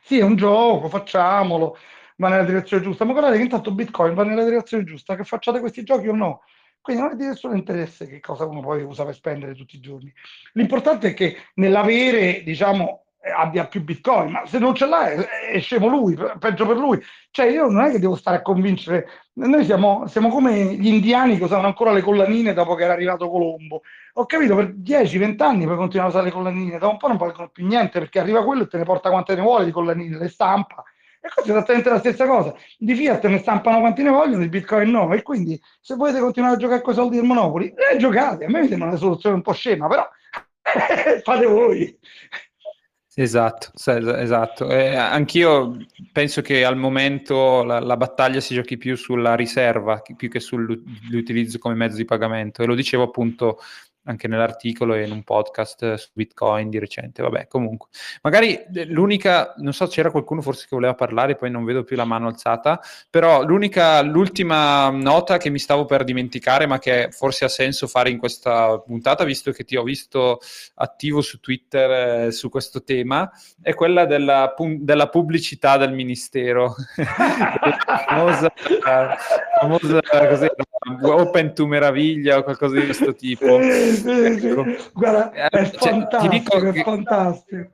sì 0.00 0.18
è 0.18 0.22
un 0.22 0.36
gioco, 0.36 0.88
facciamolo, 0.88 1.76
va 2.18 2.28
nella 2.28 2.44
direzione 2.44 2.84
giusta, 2.84 3.04
ma 3.04 3.12
guardate 3.12 3.36
che 3.36 3.42
intanto 3.42 3.74
Bitcoin 3.74 4.14
va 4.14 4.22
nella 4.22 4.44
direzione 4.44 4.84
giusta, 4.84 5.16
che 5.16 5.24
facciate 5.24 5.58
questi 5.58 5.82
giochi 5.82 6.06
o 6.06 6.14
no. 6.14 6.42
Quindi 6.80 7.02
non 7.02 7.12
è 7.12 7.16
di 7.16 7.26
nessun 7.26 7.56
interesse 7.56 8.06
che 8.06 8.20
cosa 8.20 8.46
uno 8.46 8.60
poi 8.60 8.82
usa 8.82 9.04
per 9.04 9.14
spendere 9.14 9.54
tutti 9.54 9.76
i 9.76 9.80
giorni. 9.80 10.10
L'importante 10.52 11.08
è 11.08 11.14
che 11.14 11.36
nell'avere, 11.54 12.42
diciamo, 12.42 13.04
abbia 13.36 13.66
più 13.66 13.82
bitcoin, 13.82 14.30
ma 14.30 14.46
se 14.46 14.58
non 14.58 14.74
ce 14.74 14.86
l'ha 14.86 15.10
è, 15.10 15.16
è 15.52 15.60
scemo 15.60 15.88
lui, 15.88 16.16
peggio 16.38 16.66
per 16.66 16.76
lui. 16.76 17.00
Cioè 17.30 17.46
io 17.46 17.68
non 17.68 17.84
è 17.84 17.90
che 17.90 17.98
devo 17.98 18.16
stare 18.16 18.38
a 18.38 18.42
convincere, 18.42 19.06
noi 19.34 19.64
siamo, 19.64 20.06
siamo 20.06 20.30
come 20.30 20.74
gli 20.74 20.88
indiani 20.88 21.36
che 21.36 21.44
usavano 21.44 21.68
ancora 21.68 21.92
le 21.92 22.00
collanine 22.00 22.52
dopo 22.54 22.74
che 22.74 22.84
era 22.84 22.94
arrivato 22.94 23.28
Colombo. 23.28 23.82
Ho 24.14 24.26
capito, 24.26 24.56
per 24.56 24.74
10-20 24.74 25.42
anni 25.42 25.66
poi 25.66 25.76
continuano 25.76 26.10
a 26.10 26.14
usare 26.14 26.24
le 26.26 26.32
collanine, 26.32 26.78
dopo 26.78 26.92
un 26.92 26.98
po' 26.98 27.08
non 27.08 27.16
valgono 27.16 27.50
più 27.50 27.66
niente 27.66 27.98
perché 27.98 28.18
arriva 28.18 28.44
quello 28.44 28.62
e 28.62 28.66
te 28.68 28.78
ne 28.78 28.84
porta 28.84 29.10
quante 29.10 29.34
ne 29.34 29.42
vuole 29.42 29.64
di 29.64 29.70
collanine, 29.70 30.18
le 30.18 30.28
stampa. 30.28 30.82
E 31.22 31.28
questo 31.28 31.52
è 31.52 31.54
esattamente 31.54 31.90
la 31.90 31.98
stessa 31.98 32.26
cosa. 32.26 32.54
Di 32.78 32.94
Fiat 32.94 33.26
ne 33.26 33.38
stampano 33.38 33.80
quanti 33.80 34.02
ne 34.02 34.08
vogliono, 34.08 34.40
di 34.40 34.48
Bitcoin 34.48 34.90
no. 34.90 35.12
E 35.12 35.22
quindi 35.22 35.60
se 35.78 35.94
volete 35.94 36.18
continuare 36.18 36.54
a 36.54 36.58
giocare 36.58 36.80
con 36.80 36.94
i 36.94 36.96
soldi 36.96 37.16
del 37.16 37.26
Monopoli, 37.26 37.74
eh, 37.74 37.98
giocate. 37.98 38.46
A 38.46 38.48
me 38.48 38.60
mi 38.60 38.68
sembra 38.68 38.88
una 38.88 38.96
soluzione 38.96 39.36
un 39.36 39.42
po' 39.42 39.52
scema, 39.52 39.86
però 39.86 40.08
fate 41.22 41.46
voi. 41.46 41.98
Esatto, 43.12 43.72
esatto. 43.74 44.70
Eh, 44.70 44.94
anch'io 44.94 45.76
penso 46.12 46.42
che 46.42 46.64
al 46.64 46.76
momento 46.76 47.64
la, 47.64 47.80
la, 47.80 47.96
battaglia 47.96 48.38
si 48.38 48.54
giochi 48.54 48.76
più 48.78 48.96
sulla 48.96 49.34
riserva 49.34 50.00
più 50.14 50.30
che 50.30 50.38
sull'utilizzo 50.38 51.58
come 51.58 51.74
mezzo 51.74 51.96
di 51.96 52.04
pagamento 52.04 52.62
e 52.62 52.66
lo 52.66 52.76
dicevo 52.76 53.02
appunto 53.02 53.58
anche 54.10 54.28
nell'articolo 54.28 54.94
e 54.94 55.04
in 55.04 55.12
un 55.12 55.22
podcast 55.22 55.94
su 55.94 56.08
Bitcoin 56.12 56.68
di 56.68 56.78
recente. 56.78 57.22
Vabbè, 57.22 57.46
comunque. 57.46 57.88
Magari 58.22 58.54
eh, 58.54 58.84
l'unica, 58.86 59.54
non 59.58 59.72
so, 59.72 59.86
c'era 59.86 60.10
qualcuno 60.10 60.42
forse 60.42 60.66
che 60.68 60.76
voleva 60.76 60.94
parlare, 60.94 61.36
poi 61.36 61.50
non 61.50 61.64
vedo 61.64 61.84
più 61.84 61.96
la 61.96 62.04
mano 62.04 62.26
alzata, 62.28 62.80
però 63.08 63.42
l'unica, 63.42 64.02
l'ultima 64.02 64.90
nota 64.90 65.38
che 65.38 65.50
mi 65.50 65.58
stavo 65.58 65.84
per 65.84 66.04
dimenticare, 66.04 66.66
ma 66.66 66.78
che 66.78 67.08
forse 67.10 67.44
ha 67.44 67.48
senso 67.48 67.86
fare 67.86 68.10
in 68.10 68.18
questa 68.18 68.78
puntata, 68.78 69.24
visto 69.24 69.52
che 69.52 69.64
ti 69.64 69.76
ho 69.76 69.82
visto 69.82 70.40
attivo 70.74 71.20
su 71.20 71.40
Twitter 71.40 72.26
eh, 72.26 72.32
su 72.32 72.48
questo 72.48 72.82
tema, 72.82 73.30
è 73.62 73.74
quella 73.74 74.04
della, 74.04 74.54
della 74.78 75.08
pubblicità 75.08 75.76
del 75.76 75.92
Ministero. 75.92 76.74
famosa, 78.08 78.52
famosa 79.60 80.00
cos'era? 80.28 80.69
Open 81.02 81.54
to 81.54 81.66
Meraviglia 81.66 82.38
o 82.38 82.42
qualcosa 82.42 82.78
di 82.78 82.84
questo 82.86 83.14
tipo. 83.14 83.58
ecco. 83.60 84.64
Guarda, 84.94 85.30
è 85.30 85.48
eh, 85.52 85.64
fantastico, 85.66 86.58
cioè, 86.58 86.72
è 86.72 86.82
fantastico. 86.82 87.70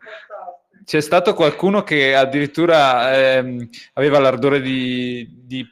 C'è 0.87 1.01
stato 1.01 1.35
qualcuno 1.35 1.83
che 1.83 2.15
addirittura 2.15 3.39
ehm, 3.39 3.69
aveva 3.95 4.21
l'ardore 4.21 4.61
di, 4.61 5.29
di, 5.43 5.67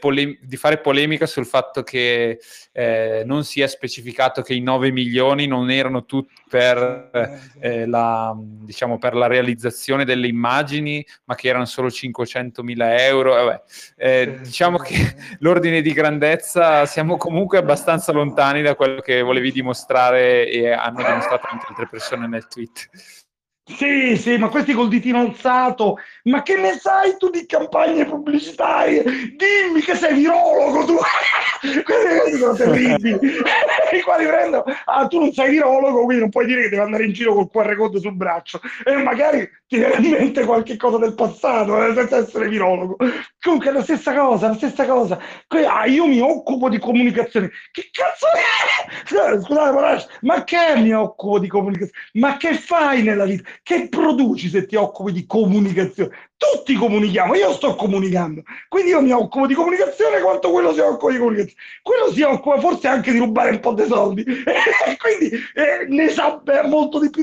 pole- 0.00 0.40
di, 0.42 0.56
fare 0.56 0.78
polemica 0.78 1.24
sul 1.24 1.46
fatto 1.46 1.84
che 1.84 2.40
eh, 2.72 3.22
non 3.24 3.44
si 3.44 3.60
è 3.60 3.68
specificato 3.68 4.42
che 4.42 4.54
i 4.54 4.60
9 4.60 4.90
milioni 4.90 5.46
non 5.46 5.70
erano 5.70 6.04
tutti 6.04 6.34
per, 6.48 7.46
eh, 7.60 7.86
la, 7.86 8.34
diciamo, 8.36 8.98
per 8.98 9.14
la 9.14 9.28
realizzazione 9.28 10.04
delle 10.04 10.26
immagini, 10.26 11.06
ma 11.26 11.36
che 11.36 11.46
erano 11.46 11.64
solo 11.64 11.88
500 11.88 12.64
mila 12.64 13.04
euro. 13.04 13.62
Eh, 13.96 14.40
diciamo 14.42 14.78
che 14.78 14.96
l'ordine 15.38 15.80
di 15.80 15.92
grandezza 15.92 16.86
siamo 16.86 17.16
comunque 17.16 17.58
abbastanza 17.58 18.10
lontani 18.10 18.62
da 18.62 18.74
quello 18.74 19.00
che 19.00 19.22
volevi 19.22 19.52
dimostrare 19.52 20.50
e 20.50 20.72
hanno 20.72 21.04
dimostrato 21.04 21.46
anche 21.52 21.66
altre 21.68 21.86
persone 21.88 22.26
nel 22.26 22.48
tweet. 22.48 23.24
Sì, 23.68 24.16
sì, 24.16 24.38
ma 24.38 24.48
questi 24.48 24.72
col 24.74 24.88
ditino 24.88 25.18
alzato, 25.18 25.96
ma 26.24 26.42
che 26.42 26.56
ne 26.56 26.78
sai 26.78 27.16
tu 27.16 27.30
di 27.30 27.46
campagne 27.46 28.04
pubblicitarie? 28.06 29.02
Dimmi 29.02 29.80
che 29.80 29.96
sei 29.96 30.14
virologo 30.14 30.84
tu! 30.84 30.94
questi 31.82 32.38
sono 32.38 32.54
terribili, 32.54 33.18
i 33.92 34.00
quali 34.02 34.24
prendo, 34.24 34.64
ah 34.84 35.08
tu 35.08 35.18
non 35.18 35.32
sei 35.32 35.50
virologo, 35.50 36.04
quindi 36.04 36.20
non 36.20 36.30
puoi 36.30 36.46
dire 36.46 36.62
che 36.62 36.68
devi 36.68 36.82
andare 36.82 37.06
in 37.06 37.12
giro 37.12 37.34
col 37.34 37.50
QR 37.50 37.74
code 37.76 37.98
sul 37.98 38.14
braccio 38.14 38.60
e 38.84 38.94
magari 39.02 39.48
ti 39.66 39.78
viene 39.78 39.96
in 39.96 40.10
mente 40.10 40.44
qualche 40.44 40.76
cosa 40.76 40.98
del 40.98 41.14
passato, 41.14 41.84
eh, 41.84 41.92
senza 41.92 42.18
essere 42.18 42.48
virologo. 42.48 42.96
Comunque 43.40 43.70
è 43.70 43.72
la 43.72 43.82
stessa 43.82 44.14
cosa, 44.14 44.48
la 44.48 44.54
stessa 44.54 44.86
cosa. 44.86 45.18
Ah, 45.68 45.86
io 45.86 46.06
mi 46.06 46.20
occupo 46.20 46.68
di 46.68 46.78
comunicazione. 46.78 47.50
Che 47.72 47.88
cazzo 47.90 48.26
è? 48.26 49.40
Scusate, 49.42 50.06
ma 50.20 50.44
che 50.44 50.76
mi 50.76 50.92
occupo 50.92 51.38
di 51.40 51.48
comunicazione? 51.48 52.00
Ma 52.12 52.36
che 52.36 52.54
fai 52.54 53.02
nella 53.02 53.24
vita? 53.24 53.48
Che 53.62 53.88
produci 53.88 54.48
se 54.48 54.66
ti 54.66 54.76
occupi 54.76 55.12
di 55.12 55.26
comunicazione? 55.26 56.10
Tutti 56.36 56.74
comunichiamo, 56.74 57.34
io 57.34 57.52
sto 57.52 57.74
comunicando, 57.74 58.42
quindi 58.68 58.90
io 58.90 59.00
mi 59.00 59.10
occupo 59.12 59.46
di 59.46 59.54
comunicazione 59.54 60.20
quanto 60.20 60.50
quello 60.50 60.72
si 60.72 60.80
occupa 60.80 61.12
di 61.12 61.18
comunicazione. 61.18 61.60
Quello 61.82 62.12
si 62.12 62.22
occupa 62.22 62.60
forse 62.60 62.88
anche 62.88 63.12
di 63.12 63.18
rubare 63.18 63.50
un 63.50 63.60
po' 63.60 63.72
dei 63.72 63.86
soldi, 63.86 64.24
quindi 64.24 65.36
eh, 65.54 65.86
ne 65.88 66.08
sa 66.10 66.42
molto 66.64 67.00
di 67.00 67.10
più 67.10 67.22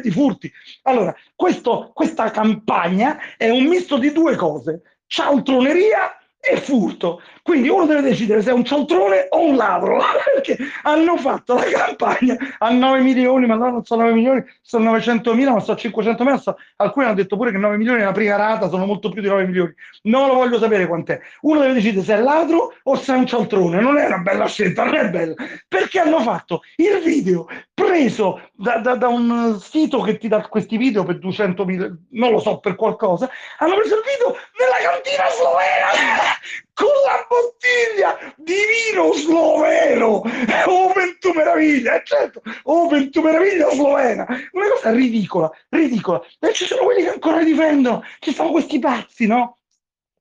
di 0.00 0.10
furti. 0.10 0.52
Allora, 0.82 1.14
questo, 1.34 1.90
questa 1.94 2.30
campagna 2.30 3.18
è 3.36 3.48
un 3.48 3.64
misto 3.64 3.96
di 3.96 4.12
due 4.12 4.36
cose, 4.36 4.82
cialtroneria 5.06 6.16
e 6.40 6.56
furto. 6.56 7.22
Quindi 7.50 7.68
uno 7.68 7.84
deve 7.84 8.02
decidere 8.02 8.42
se 8.42 8.50
è 8.50 8.52
un 8.52 8.64
cialtrone 8.64 9.26
o 9.28 9.44
un 9.44 9.56
ladro, 9.56 9.98
perché 10.32 10.56
hanno 10.84 11.16
fatto 11.16 11.54
la 11.54 11.64
campagna 11.64 12.36
a 12.58 12.70
9 12.70 13.00
milioni, 13.00 13.44
ma 13.46 13.56
no, 13.56 13.70
non 13.70 13.84
sono 13.84 14.02
9 14.02 14.14
milioni, 14.14 14.44
sono 14.62 14.84
900 14.84 15.34
mila, 15.34 15.50
ma 15.50 15.58
sono 15.58 15.76
500 15.76 16.22
mila, 16.22 16.38
so, 16.38 16.56
alcuni 16.76 17.06
hanno 17.06 17.16
detto 17.16 17.36
pure 17.36 17.50
che 17.50 17.58
9 17.58 17.76
milioni 17.76 18.02
la 18.02 18.12
prima 18.12 18.36
rata, 18.36 18.68
sono 18.68 18.86
molto 18.86 19.08
più 19.08 19.20
di 19.20 19.26
9 19.26 19.46
milioni. 19.46 19.74
Non 20.02 20.28
lo 20.28 20.34
voglio 20.34 20.60
sapere 20.60 20.86
quant'è. 20.86 21.18
Uno 21.40 21.58
deve 21.58 21.72
decidere 21.72 22.04
se 22.04 22.14
è 22.14 22.20
ladro 22.20 22.72
o 22.84 22.94
se 22.94 23.14
è 23.14 23.16
un 23.16 23.26
cialtrone, 23.26 23.80
non 23.80 23.98
è 23.98 24.06
una 24.06 24.18
bella 24.18 24.46
scelta, 24.46 24.84
non 24.84 24.94
è 24.94 25.10
bella, 25.10 25.34
perché 25.66 25.98
hanno 25.98 26.20
fatto 26.20 26.60
il 26.76 27.00
video 27.02 27.48
preso 27.74 28.48
da, 28.52 28.78
da, 28.78 28.94
da 28.94 29.08
un 29.08 29.58
sito 29.60 30.02
che 30.02 30.18
ti 30.18 30.28
dà 30.28 30.46
questi 30.46 30.76
video 30.76 31.02
per 31.02 31.18
200 31.18 31.64
mila, 31.64 31.90
non 32.10 32.30
lo 32.30 32.38
so, 32.38 32.60
per 32.60 32.76
qualcosa, 32.76 33.28
hanno 33.58 33.74
preso 33.74 33.96
il 33.96 34.02
video 34.06 34.38
nella 34.56 34.88
cantina 34.88 35.24
slovena 35.30 36.38
con 36.80 36.88
la 37.04 37.26
bottiglia 37.28 38.34
di 38.36 38.54
vino 38.54 39.12
sloveno. 39.12 40.22
Open 40.64 41.18
tu 41.20 41.32
meraviglia, 41.34 41.96
eh, 41.96 42.02
certo, 42.04 42.40
Open 42.62 43.10
tu 43.10 43.20
meraviglia 43.20 43.68
slovena. 43.70 44.26
Una 44.52 44.68
cosa 44.70 44.90
ridicola, 44.90 45.50
ridicola. 45.68 46.22
E 46.38 46.52
ci 46.54 46.64
sono 46.64 46.84
quelli 46.84 47.02
che 47.02 47.10
ancora 47.10 47.44
difendono. 47.44 48.02
Ci 48.18 48.32
sono 48.32 48.50
questi 48.50 48.78
pazzi, 48.78 49.26
no? 49.26 49.58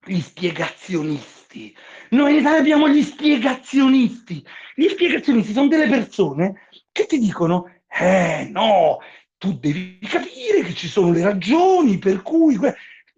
Gli 0.05 0.19
spiegazionisti. 0.19 1.73
Noi 2.09 2.33
in 2.33 2.39
Italia 2.39 2.59
abbiamo 2.59 2.89
gli 2.89 3.03
spiegazionisti. 3.03 4.45
Gli 4.75 4.89
spiegazionisti 4.89 5.53
sono 5.53 5.69
delle 5.69 5.87
persone 5.87 6.67
che 6.91 7.05
ti 7.05 7.19
dicono, 7.19 7.71
eh 7.87 8.49
no, 8.51 8.99
tu 9.37 9.57
devi 9.57 9.99
capire 9.99 10.61
che 10.63 10.73
ci 10.73 10.89
sono 10.89 11.11
le 11.11 11.23
ragioni 11.23 11.97
per 11.97 12.21
cui 12.21 12.57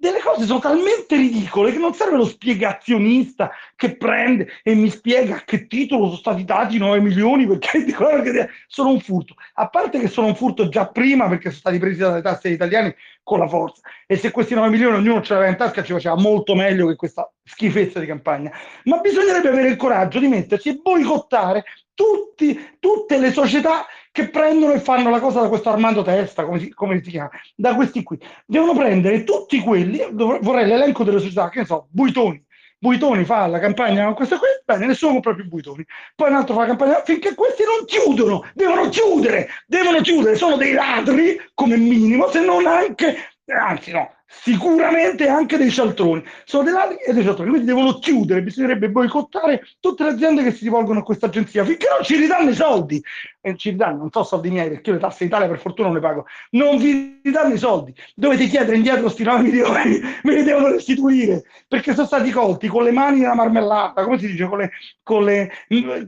delle 0.01 0.19
cose 0.19 0.47
sono 0.47 0.57
talmente 0.57 1.15
ridicole 1.15 1.71
che 1.71 1.77
non 1.77 1.93
serve 1.93 2.17
lo 2.17 2.25
spiegazionista 2.25 3.51
che 3.75 3.97
prende 3.97 4.47
e 4.63 4.73
mi 4.73 4.89
spiega 4.89 5.35
a 5.35 5.43
che 5.43 5.67
titolo 5.67 6.05
sono 6.05 6.17
stati 6.17 6.43
dati 6.43 6.79
9 6.79 6.99
milioni 6.99 7.45
perché 7.45 7.83
dicono 7.85 8.19
che 8.23 8.49
sono 8.65 8.89
un 8.89 8.99
furto. 8.99 9.35
A 9.53 9.69
parte 9.69 9.99
che 9.99 10.07
sono 10.07 10.25
un 10.25 10.35
furto 10.35 10.69
già 10.69 10.87
prima 10.87 11.27
perché 11.27 11.49
sono 11.49 11.59
stati 11.59 11.77
presi 11.77 11.99
dalle 11.99 12.23
tasse 12.23 12.49
italiane 12.49 12.95
con 13.21 13.37
la 13.37 13.47
forza 13.47 13.81
e 14.07 14.17
se 14.17 14.31
questi 14.31 14.55
9 14.55 14.69
milioni 14.69 14.97
ognuno 14.97 15.21
ce 15.21 15.33
l'aveva 15.33 15.51
in 15.51 15.57
tasca 15.57 15.83
ci 15.83 15.93
faceva 15.93 16.15
molto 16.15 16.55
meglio 16.55 16.87
che 16.87 16.95
questa 16.95 17.31
schifezza 17.43 17.99
di 17.99 18.07
campagna. 18.07 18.51
Ma 18.85 18.97
bisognerebbe 18.97 19.49
avere 19.49 19.69
il 19.69 19.75
coraggio 19.75 20.17
di 20.17 20.27
mettersi 20.27 20.69
e 20.69 20.79
boicottare 20.81 21.63
tutti, 21.93 22.77
tutte 22.79 23.19
le 23.19 23.31
società 23.31 23.85
che 24.11 24.29
prendono 24.29 24.73
e 24.73 24.79
fanno 24.79 25.09
la 25.09 25.19
cosa 25.19 25.41
da 25.41 25.47
questo 25.47 25.69
Armando 25.69 26.01
Testa, 26.03 26.45
come 26.45 26.59
si, 26.59 26.73
come 26.73 27.01
si 27.01 27.09
chiama, 27.09 27.29
da 27.55 27.75
questi 27.75 28.03
qui. 28.03 28.19
Devono 28.45 28.73
prendere 28.73 29.23
tutti 29.23 29.59
quelli, 29.59 30.05
vorrei 30.11 30.67
l'elenco 30.67 31.03
delle 31.03 31.19
società, 31.19 31.49
che 31.49 31.59
ne 31.59 31.65
so, 31.65 31.87
Buitoni. 31.89 32.43
Buitoni 32.77 33.25
fa 33.25 33.45
la 33.45 33.59
campagna 33.59 34.05
con 34.05 34.15
questa 34.15 34.39
qui, 34.39 34.47
bene, 34.65 34.87
nessuno 34.87 35.13
compra 35.13 35.35
più 35.35 35.47
Buitoni. 35.47 35.85
Poi 36.15 36.29
un 36.29 36.35
altro 36.35 36.55
fa 36.55 36.61
la 36.61 36.67
campagna, 36.67 37.03
finché 37.03 37.35
questi 37.35 37.63
non 37.63 37.85
chiudono, 37.85 38.49
devono 38.53 38.89
chiudere, 38.89 39.47
devono 39.67 40.01
chiudere, 40.01 40.35
sono 40.35 40.57
dei 40.57 40.73
ladri 40.73 41.39
come 41.53 41.77
minimo, 41.77 42.27
se 42.27 42.43
non 42.43 42.65
anche, 42.65 43.17
anzi 43.45 43.91
no, 43.91 44.11
sicuramente 44.31 45.27
anche 45.27 45.57
dei 45.57 45.69
cialtroni. 45.69 46.23
Sono 46.45 46.63
dei 46.63 46.73
ladri 46.73 46.95
e 46.95 47.13
dei 47.13 47.23
cialtroni, 47.23 47.49
quindi 47.49 47.67
devono 47.67 47.99
chiudere, 47.99 48.41
bisognerebbe 48.41 48.89
boicottare 48.89 49.67
tutte 49.79 50.03
le 50.03 50.11
aziende 50.11 50.43
che 50.43 50.51
si 50.51 50.63
rivolgono 50.63 50.99
a 50.99 51.03
questa 51.03 51.27
agenzia 51.27 51.65
finché 51.65 51.87
non 51.93 52.03
ci 52.03 52.15
ridanno 52.15 52.49
i 52.49 52.55
soldi. 52.55 53.03
E 53.43 53.57
ci 53.57 53.71
ridanno, 53.71 53.97
non 53.97 54.11
so 54.11 54.23
soldi 54.23 54.51
miei 54.51 54.69
perché 54.69 54.91
io 54.91 54.95
le 54.95 55.01
tasse 55.01 55.23
in 55.23 55.29
Italia 55.29 55.47
per 55.47 55.59
fortuna 55.59 55.87
non 55.87 55.97
le 55.97 56.03
pago. 56.03 56.25
Non 56.51 56.77
vi 56.77 57.19
ridanno 57.23 57.53
i 57.53 57.57
soldi, 57.57 57.93
dovete 58.15 58.47
chiedere 58.47 58.75
indietro 58.75 59.01
questi 59.01 59.23
9 59.23 59.41
milioni, 59.41 59.99
ve 60.23 60.35
li 60.35 60.43
devono 60.43 60.69
restituire 60.69 61.43
perché 61.67 61.93
sono 61.93 62.07
stati 62.07 62.29
colti 62.31 62.67
con 62.67 62.83
le 62.83 62.91
mani 62.91 63.19
nella 63.19 63.35
marmellata, 63.35 64.03
come 64.03 64.19
si 64.19 64.27
dice, 64.27 64.47
con 64.47 64.59
le, 64.59 64.71
con 65.03 65.23
le, 65.23 65.51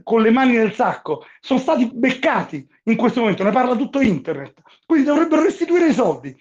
con 0.02 0.22
le 0.22 0.30
mani 0.30 0.56
nel 0.56 0.72
sacco. 0.72 1.26
Sono 1.40 1.58
stati 1.60 1.90
beccati 1.92 2.66
in 2.84 2.96
questo 2.96 3.20
momento, 3.20 3.42
ne 3.42 3.50
parla 3.50 3.76
tutto 3.76 4.00
internet. 4.00 4.54
Quindi 4.86 5.06
dovrebbero 5.06 5.42
restituire 5.42 5.88
i 5.88 5.92
soldi 5.92 6.36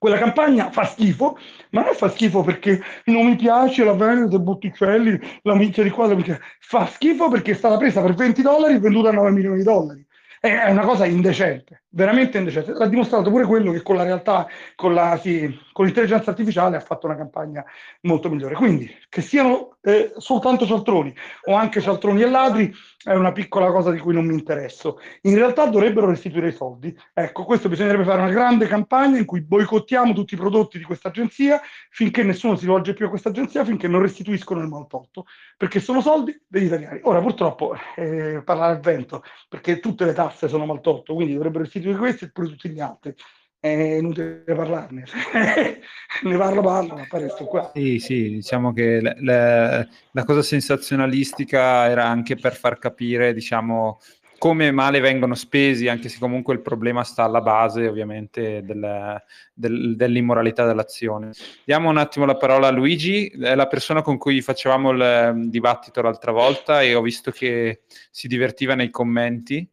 quella 0.00 0.16
campagna 0.16 0.70
fa 0.70 0.86
schifo, 0.86 1.36
ma 1.72 1.82
non 1.82 1.94
fa 1.94 2.08
schifo 2.08 2.42
perché 2.42 2.80
non 3.04 3.26
mi 3.26 3.36
piace 3.36 3.84
la 3.84 3.92
dei 3.92 4.40
Botticelli, 4.40 5.20
la 5.42 5.54
mizia 5.54 5.82
di 5.82 5.90
quadro, 5.90 6.16
fa 6.58 6.86
schifo 6.86 7.28
perché 7.28 7.50
è 7.50 7.54
stata 7.54 7.76
presa 7.76 8.00
per 8.00 8.14
20 8.14 8.40
dollari 8.40 8.76
e 8.76 8.78
venduta 8.78 9.10
a 9.10 9.12
9 9.12 9.30
milioni 9.30 9.58
di 9.58 9.62
dollari. 9.62 10.02
È 10.40 10.70
una 10.70 10.86
cosa 10.86 11.04
indecente, 11.04 11.79
veramente 11.90 12.38
indecente. 12.38 12.72
L'ha 12.72 12.86
dimostrato 12.86 13.30
pure 13.30 13.44
quello 13.44 13.72
che 13.72 13.82
con 13.82 13.96
la 13.96 14.04
realtà, 14.04 14.46
con, 14.74 14.94
la, 14.94 15.18
sì, 15.18 15.58
con 15.72 15.84
l'intelligenza 15.84 16.30
artificiale 16.30 16.76
ha 16.76 16.80
fatto 16.80 17.06
una 17.06 17.16
campagna 17.16 17.64
molto 18.02 18.30
migliore. 18.30 18.54
Quindi, 18.54 18.90
che 19.08 19.20
siano 19.20 19.76
eh, 19.82 20.12
soltanto 20.16 20.66
cialtroni 20.66 21.14
o 21.46 21.54
anche 21.54 21.80
cialtroni 21.80 22.22
e 22.22 22.30
ladri, 22.30 22.72
è 23.02 23.14
una 23.14 23.32
piccola 23.32 23.70
cosa 23.70 23.90
di 23.90 23.98
cui 23.98 24.12
non 24.12 24.26
mi 24.26 24.34
interesso. 24.34 25.00
In 25.22 25.34
realtà 25.34 25.66
dovrebbero 25.66 26.06
restituire 26.06 26.48
i 26.48 26.52
soldi. 26.52 26.94
Ecco, 27.14 27.44
questo 27.44 27.68
bisognerebbe 27.68 28.04
fare 28.04 28.20
una 28.20 28.30
grande 28.30 28.66
campagna 28.66 29.18
in 29.18 29.24
cui 29.24 29.40
boicottiamo 29.40 30.12
tutti 30.12 30.34
i 30.34 30.36
prodotti 30.36 30.76
di 30.76 30.84
questa 30.84 31.08
agenzia 31.08 31.60
finché 31.88 32.22
nessuno 32.22 32.56
si 32.56 32.66
rivolge 32.66 32.92
più 32.92 33.06
a 33.06 33.08
questa 33.08 33.30
agenzia, 33.30 33.64
finché 33.64 33.88
non 33.88 34.02
restituiscono 34.02 34.60
il 34.60 34.68
maltolto, 34.68 35.24
perché 35.56 35.80
sono 35.80 36.02
soldi 36.02 36.38
degli 36.46 36.66
italiani. 36.66 37.00
Ora, 37.04 37.20
purtroppo, 37.20 37.74
eh, 37.96 38.42
parlare 38.44 38.74
al 38.74 38.80
vento, 38.80 39.22
perché 39.48 39.80
tutte 39.80 40.04
le 40.04 40.12
tasse 40.12 40.46
sono 40.48 40.66
maltolto, 40.66 41.14
quindi 41.14 41.32
dovrebbero 41.32 41.64
restituire 41.64 41.79
questi 41.96 42.24
e 42.24 42.30
pure 42.30 42.48
tutti 42.48 42.68
gli 42.68 42.80
altri 42.80 43.14
è 43.60 43.68
inutile 43.68 44.42
parlarne. 44.46 45.04
ne 46.22 46.36
parlo, 46.36 46.62
parlo, 46.62 46.94
ma 46.94 47.06
pare 47.06 47.28
sto 47.28 47.44
qua. 47.44 47.70
Sì, 47.74 47.98
sì, 47.98 48.30
diciamo 48.30 48.72
che 48.72 49.00
le, 49.02 49.16
le, 49.18 49.88
la 50.12 50.24
cosa 50.24 50.42
sensazionalistica 50.42 51.86
era 51.86 52.06
anche 52.06 52.36
per 52.36 52.54
far 52.54 52.78
capire, 52.78 53.34
diciamo, 53.34 54.00
come 54.38 54.70
male 54.70 55.00
vengono 55.00 55.34
spesi, 55.34 55.88
anche 55.88 56.08
se 56.08 56.18
comunque 56.18 56.54
il 56.54 56.62
problema 56.62 57.04
sta 57.04 57.24
alla 57.24 57.42
base, 57.42 57.86
ovviamente, 57.86 58.62
del, 58.64 59.22
del, 59.52 59.94
dell'immoralità 59.94 60.64
dell'azione. 60.64 61.32
Diamo 61.62 61.90
un 61.90 61.98
attimo 61.98 62.24
la 62.24 62.38
parola 62.38 62.68
a 62.68 62.70
Luigi, 62.70 63.28
è 63.28 63.54
la 63.54 63.66
persona 63.66 64.00
con 64.00 64.16
cui 64.16 64.40
facevamo 64.40 64.92
il 64.92 65.50
dibattito 65.50 66.00
l'altra 66.00 66.32
volta 66.32 66.80
e 66.80 66.94
ho 66.94 67.02
visto 67.02 67.30
che 67.30 67.82
si 68.10 68.26
divertiva 68.26 68.74
nei 68.74 68.88
commenti. 68.88 69.68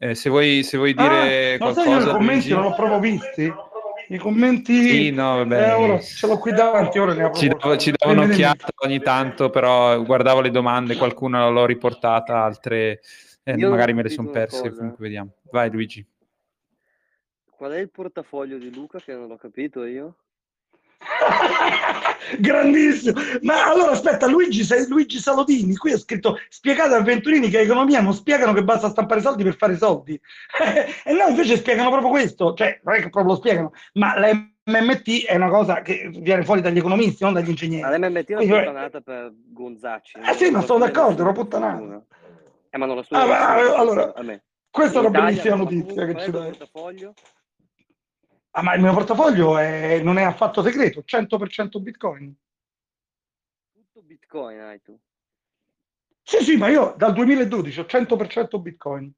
Eh, 0.00 0.14
se, 0.14 0.30
vuoi, 0.30 0.62
se 0.62 0.76
vuoi 0.76 0.94
dire 0.94 1.54
ah, 1.54 1.58
qualcosa... 1.58 2.00
Sai, 2.00 2.08
i 2.08 2.12
commenti 2.12 2.48
non 2.50 2.62
l'ho 2.62 2.74
proprio 2.74 3.00
visti. 3.00 3.52
I 4.10 4.18
commenti... 4.18 4.88
Sì, 4.88 5.10
no, 5.10 5.36
vabbè. 5.36 5.68
Eh, 5.68 5.72
ora, 5.72 6.00
ce 6.00 6.26
l'ho 6.26 6.38
qui 6.38 6.52
davanti, 6.52 6.98
ora 6.98 7.14
ne 7.14 7.24
ho 7.24 7.32
Ci 7.32 7.48
do, 7.48 7.76
ci 7.76 7.90
do 7.90 8.08
un'occhiata 8.08 8.66
ogni 8.84 9.00
tanto, 9.00 9.50
però 9.50 10.00
guardavo 10.02 10.40
le 10.40 10.50
domande, 10.50 10.96
qualcuna 10.96 11.48
l'ho 11.48 11.66
riportata, 11.66 12.42
altre 12.42 13.00
eh, 13.42 13.56
magari 13.56 13.92
me 13.92 14.02
le 14.02 14.08
sono 14.08 14.30
perse, 14.30 14.72
comunque 14.72 15.04
vediamo. 15.04 15.32
Vai 15.50 15.70
Luigi. 15.70 16.06
Qual 17.50 17.72
è 17.72 17.78
il 17.78 17.90
portafoglio 17.90 18.56
di 18.56 18.72
Luca 18.72 19.00
che 19.00 19.14
non 19.14 19.26
l'ho 19.26 19.36
capito 19.36 19.84
io? 19.84 20.14
Grandissimo. 22.38 23.20
Ma 23.42 23.66
allora 23.66 23.92
aspetta, 23.92 24.26
Luigi, 24.26 24.66
Luigi 24.88 25.18
Salodini, 25.18 25.76
qui 25.76 25.92
è 25.92 25.98
scritto 25.98 26.38
spiegate 26.48 26.94
a 26.94 27.02
Venturini 27.02 27.48
che 27.48 27.60
economia 27.60 28.00
non 28.00 28.12
spiegano 28.12 28.52
che 28.52 28.64
basta 28.64 28.88
stampare 28.88 29.20
soldi 29.20 29.44
per 29.44 29.56
fare 29.56 29.76
soldi. 29.76 30.20
e 31.04 31.12
noi 31.12 31.30
invece 31.30 31.56
spiegano 31.56 31.90
proprio 31.90 32.10
questo, 32.10 32.54
cioè 32.54 32.80
non 32.82 32.94
è 32.94 33.00
che 33.00 33.10
proprio 33.10 33.34
lo 33.34 33.38
spiegano, 33.38 33.72
ma 33.94 34.18
la 34.18 34.32
MMT 34.68 35.24
è 35.24 35.36
una 35.36 35.48
cosa 35.48 35.80
che 35.80 36.10
viene 36.12 36.44
fuori 36.44 36.60
dagli 36.60 36.78
economisti, 36.78 37.24
non 37.24 37.32
dagli 37.32 37.48
ingegneri. 37.48 37.82
Ma 37.82 37.96
l'MMT 37.96 38.28
è 38.28 38.32
una 38.32 38.42
Quindi, 38.42 38.58
puttanata 38.58 39.00
per 39.00 39.32
Gonzacci. 39.46 40.18
Eh 40.18 40.34
sì, 40.34 40.50
ma 40.50 40.60
sono 40.60 40.84
d'accordo, 40.84 41.20
è 41.20 41.22
una 41.22 41.32
puttanata. 41.32 42.02
Eh, 42.70 42.76
ma 42.76 42.84
non 42.84 42.96
lo 42.96 43.02
so. 43.02 43.14
Ah, 43.14 43.76
allora, 43.76 44.12
questa 44.70 44.98
è 44.98 45.00
una 45.00 45.10
bellissima 45.10 45.56
notizia 45.56 46.04
che 46.04 46.20
ci 46.20 46.30
dai. 46.30 46.56
Ah, 48.58 48.62
ma 48.62 48.74
il 48.74 48.82
mio 48.82 48.92
portafoglio 48.92 49.56
è, 49.56 50.00
non 50.02 50.18
è 50.18 50.24
affatto 50.24 50.64
segreto, 50.64 51.04
100% 51.04 51.78
Bitcoin. 51.80 52.34
Tutto 53.72 54.02
Bitcoin 54.02 54.58
hai 54.58 54.82
tu? 54.82 54.98
Sì, 56.24 56.42
sì, 56.42 56.56
ma 56.56 56.66
io 56.66 56.92
dal 56.96 57.12
2012 57.12 57.78
ho 57.78 57.84
100% 57.84 58.60
Bitcoin. 58.60 59.12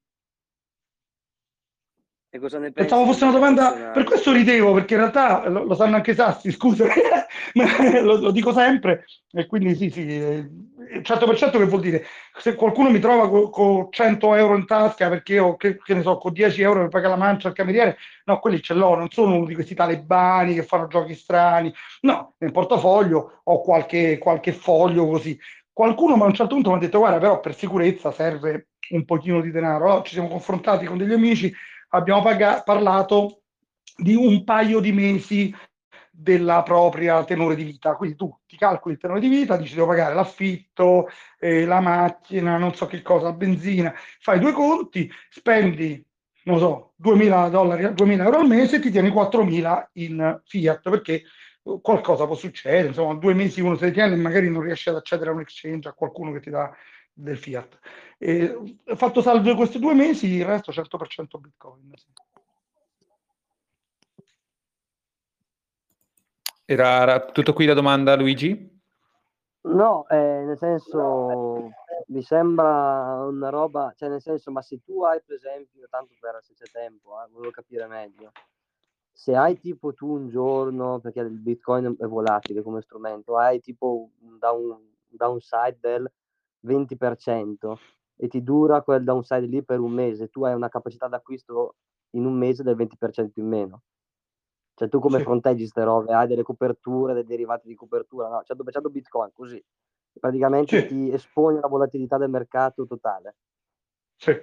E 2.33 2.39
cosa 2.39 2.59
ne 2.59 2.71
pensi? 2.71 2.89
Pensavo 2.89 3.07
fosse 3.07 3.25
una 3.25 3.33
domanda, 3.33 3.91
per 3.93 4.05
questo 4.05 4.31
ridevo, 4.31 4.73
perché 4.73 4.95
in 4.95 5.01
realtà 5.01 5.49
lo, 5.49 5.65
lo 5.65 5.75
sanno 5.75 5.97
anche 5.97 6.13
i 6.13 6.15
sassi, 6.15 6.53
scusa, 6.53 6.87
lo, 8.03 8.21
lo, 8.21 8.31
dico 8.31 8.53
sempre, 8.53 9.05
e 9.33 9.47
quindi 9.47 9.75
sì, 9.75 9.91
sì, 9.91 10.07
100% 10.07 11.57
eh, 11.57 11.59
che 11.59 11.65
vuol 11.65 11.81
dire? 11.81 12.07
Se 12.39 12.55
qualcuno 12.55 12.89
mi 12.89 13.01
trova 13.01 13.29
con 13.29 13.51
co 13.51 13.89
100 13.91 14.37
euro 14.37 14.57
in 14.57 14.65
tasca 14.65 15.09
perché 15.09 15.41
ho, 15.41 15.57
che, 15.57 15.79
che, 15.83 15.93
ne 15.93 16.03
so, 16.03 16.19
con 16.19 16.33
10 16.33 16.63
euro 16.63 16.81
per 16.83 16.89
pagare 16.91 17.15
la 17.15 17.19
mancia 17.19 17.49
al 17.49 17.55
cameriere, 17.55 17.97
no, 18.27 18.39
quelli 18.39 18.63
ce 18.63 18.75
l'ho, 18.75 18.95
non 18.95 19.11
sono 19.11 19.35
uno 19.35 19.47
di 19.47 19.55
questi 19.55 19.75
talebani 19.75 20.55
che 20.55 20.63
fanno 20.63 20.87
giochi 20.87 21.15
strani, 21.15 21.75
no, 22.03 22.35
nel 22.39 22.53
portafoglio 22.53 23.41
ho 23.43 23.61
qualche, 23.61 24.19
qualche 24.19 24.53
foglio 24.53 25.09
così. 25.09 25.37
Qualcuno 25.73 26.15
a 26.15 26.27
un 26.27 26.35
certo 26.35 26.55
punto 26.55 26.71
mi 26.71 26.77
ha 26.77 26.79
detto, 26.79 26.99
guarda, 26.99 27.19
però 27.19 27.41
per 27.41 27.57
sicurezza 27.57 28.13
serve 28.13 28.69
un 28.91 29.05
pochino 29.05 29.41
di 29.41 29.51
denaro. 29.51 29.87
Allora, 29.87 30.03
ci 30.03 30.13
siamo 30.13 30.29
confrontati 30.29 30.85
con 30.87 30.99
degli 30.99 31.13
amici, 31.13 31.53
abbiamo 31.91 32.23
parlato 32.23 33.43
di 33.97 34.15
un 34.15 34.45
paio 34.45 34.81
di 34.81 34.93
mesi 34.93 35.55
della 36.11 36.63
propria 36.63 37.25
tenore 37.25 37.55
di 37.55 37.65
vita. 37.65 37.95
Quindi 37.97 38.17
tu 38.17 38.37
ti 38.47 38.57
calcoli 38.57 38.95
il 38.95 39.01
tenore 39.01 39.21
di 39.21 39.29
vita, 39.29 39.57
dici 39.57 39.75
devo 39.75 39.87
pagare 39.87 40.15
l'affitto, 40.15 41.09
eh, 41.39 41.65
la 41.65 41.81
macchina, 41.81 42.59
non 42.59 42.75
so 42.75 42.87
che 42.87 43.03
cosa, 43.03 43.27
la 43.27 43.33
benzina, 43.33 43.93
fai 44.21 44.39
due 44.39 44.53
conti, 44.53 45.11
spendi, 45.31 46.05
non 46.45 46.59
so, 46.59 46.93
2000 46.97 47.49
dollari, 47.49 47.95
2000 47.95 48.25
euro 48.25 48.39
al 48.39 48.47
mese 48.47 48.77
e 48.77 48.81
ti 48.81 48.91
tieni 48.91 49.11
4000 49.11 49.91
in 49.95 50.41
fiat 50.45 50.89
perché 50.91 51.23
qualcosa 51.83 52.27
può 52.27 52.35
succedere, 52.35 52.89
insomma, 52.89 53.15
due 53.15 53.35
mesi 53.35 53.61
uno 53.61 53.77
se 53.77 53.87
li 53.87 53.93
tiene 53.93 54.15
e 54.15 54.17
magari 54.17 54.51
non 54.51 54.63
riesce 54.63 54.91
ad 54.91 54.97
accedere 54.97 55.31
a 55.31 55.33
un 55.35 55.41
exchange, 55.41 55.89
a 55.89 55.93
qualcuno 55.93 56.33
che 56.33 56.41
ti 56.41 56.51
dà 56.51 56.71
del 57.13 57.37
fiat. 57.37 57.79
E, 58.23 58.77
fatto 58.97 59.23
salvo 59.23 59.55
questi 59.55 59.79
due 59.79 59.95
mesi, 59.95 60.27
il 60.27 60.45
resto 60.45 60.73
100% 60.73 61.41
bitcoin. 61.41 61.91
Sì. 61.97 62.07
Era, 66.67 67.01
era, 67.01 67.25
tutto 67.25 67.55
qui 67.55 67.65
la 67.65 67.73
domanda, 67.73 68.15
Luigi? 68.17 68.79
No, 69.63 70.07
eh, 70.09 70.45
nel 70.45 70.59
senso, 70.59 71.71
mi 72.09 72.23
sembra 72.23 73.25
una 73.25 73.49
roba, 73.49 73.95
cioè 73.97 74.11
nel 74.11 74.21
senso, 74.21 74.51
ma 74.51 74.61
se 74.61 74.83
tu 74.85 75.03
hai 75.03 75.23
per 75.25 75.37
esempio, 75.37 75.87
tanto 75.89 76.13
per 76.21 76.39
se 76.43 76.53
c'è 76.53 76.71
tempo, 76.71 77.23
eh, 77.23 77.29
volevo 77.33 77.51
capire 77.51 77.87
meglio, 77.87 78.33
se 79.11 79.35
hai 79.35 79.59
tipo 79.59 79.95
tu 79.95 80.09
un 80.13 80.29
giorno, 80.29 81.01
perché 81.01 81.21
il 81.21 81.31
bitcoin 81.31 81.97
è 81.99 82.05
volatile 82.05 82.63
come 82.63 82.83
strumento, 82.83 83.39
hai 83.39 83.61
tipo 83.61 84.11
un 84.21 84.39
down, 84.39 84.79
downside 85.09 85.79
del 85.81 86.13
20%, 86.67 87.79
e 88.23 88.29
ti 88.29 88.43
dura 88.43 88.83
quel 88.83 89.03
downside 89.03 89.47
lì 89.47 89.65
per 89.65 89.81
un 89.81 89.93
mese, 89.93 90.29
tu 90.29 90.45
hai 90.45 90.53
una 90.55 90.69
capacità 90.69 91.09
d'acquisto 91.09 91.77
in 92.17 92.27
un 92.27 92.35
mese 92.37 92.63
del 92.63 92.77
20% 92.77 93.41
in 93.41 93.49
meno. 93.49 93.83
Cioè 94.75 94.89
tu 94.89 94.99
come 95.01 95.19
Sì. 95.19 95.25
fronteggi 95.25 95.61
queste 95.61 95.85
robe? 95.85 96.13
Hai 96.13 96.27
delle 96.27 96.43
coperture, 96.43 97.15
dei 97.15 97.25
derivati 97.25 97.67
di 97.67 97.75
copertura? 97.75 98.29
No, 98.29 98.43
100% 98.43 98.91
Bitcoin, 98.91 99.31
così. 99.33 99.63
Praticamente 100.19 100.81
Sì. 100.81 100.87
ti 100.87 101.11
esponi 101.13 101.59
alla 101.59 101.69
volatilità 101.69 102.19
del 102.19 102.31
mercato 102.31 102.87
totale. 102.87 103.37
Sì. 104.21 104.39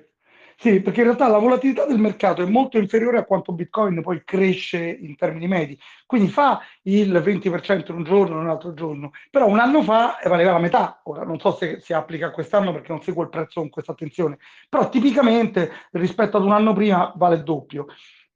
Sì, 0.60 0.82
perché 0.82 1.02
in 1.02 1.06
realtà 1.06 1.28
la 1.28 1.38
volatilità 1.38 1.86
del 1.86 2.00
mercato 2.00 2.42
è 2.42 2.46
molto 2.50 2.80
inferiore 2.80 3.20
a 3.20 3.26
quanto 3.26 3.52
Bitcoin 3.52 4.02
poi 4.02 4.24
cresce 4.26 4.80
in 4.80 5.16
termini 5.16 5.48
medi. 5.48 5.78
Quindi 6.08 6.30
fa 6.30 6.60
il 6.84 7.12
20% 7.22 7.92
un 7.94 8.04
giorno, 8.04 8.40
un 8.40 8.50
altro 8.50 8.74
giorno, 8.74 9.12
però 9.30 9.46
un 9.48 9.60
anno 9.60 9.84
fa 9.84 10.18
valeva 10.26 10.54
la 10.54 10.58
metà. 10.60 11.00
Ora 11.04 11.24
non 11.24 11.40
so 11.40 11.52
se 11.52 11.80
si 11.80 11.94
applica 11.94 12.32
quest'anno 12.32 12.72
perché 12.72 12.92
non 12.92 13.04
seguo 13.04 13.22
il 13.22 13.30
prezzo 13.30 13.60
con 13.60 13.70
questa 13.70 13.92
attenzione, 13.92 14.40
però 14.68 14.90
tipicamente 14.90 15.70
rispetto 15.92 16.38
ad 16.38 16.44
un 16.44 16.52
anno 16.52 16.74
prima 16.74 17.14
vale 17.16 17.36
il 17.36 17.44
doppio. 17.44 17.86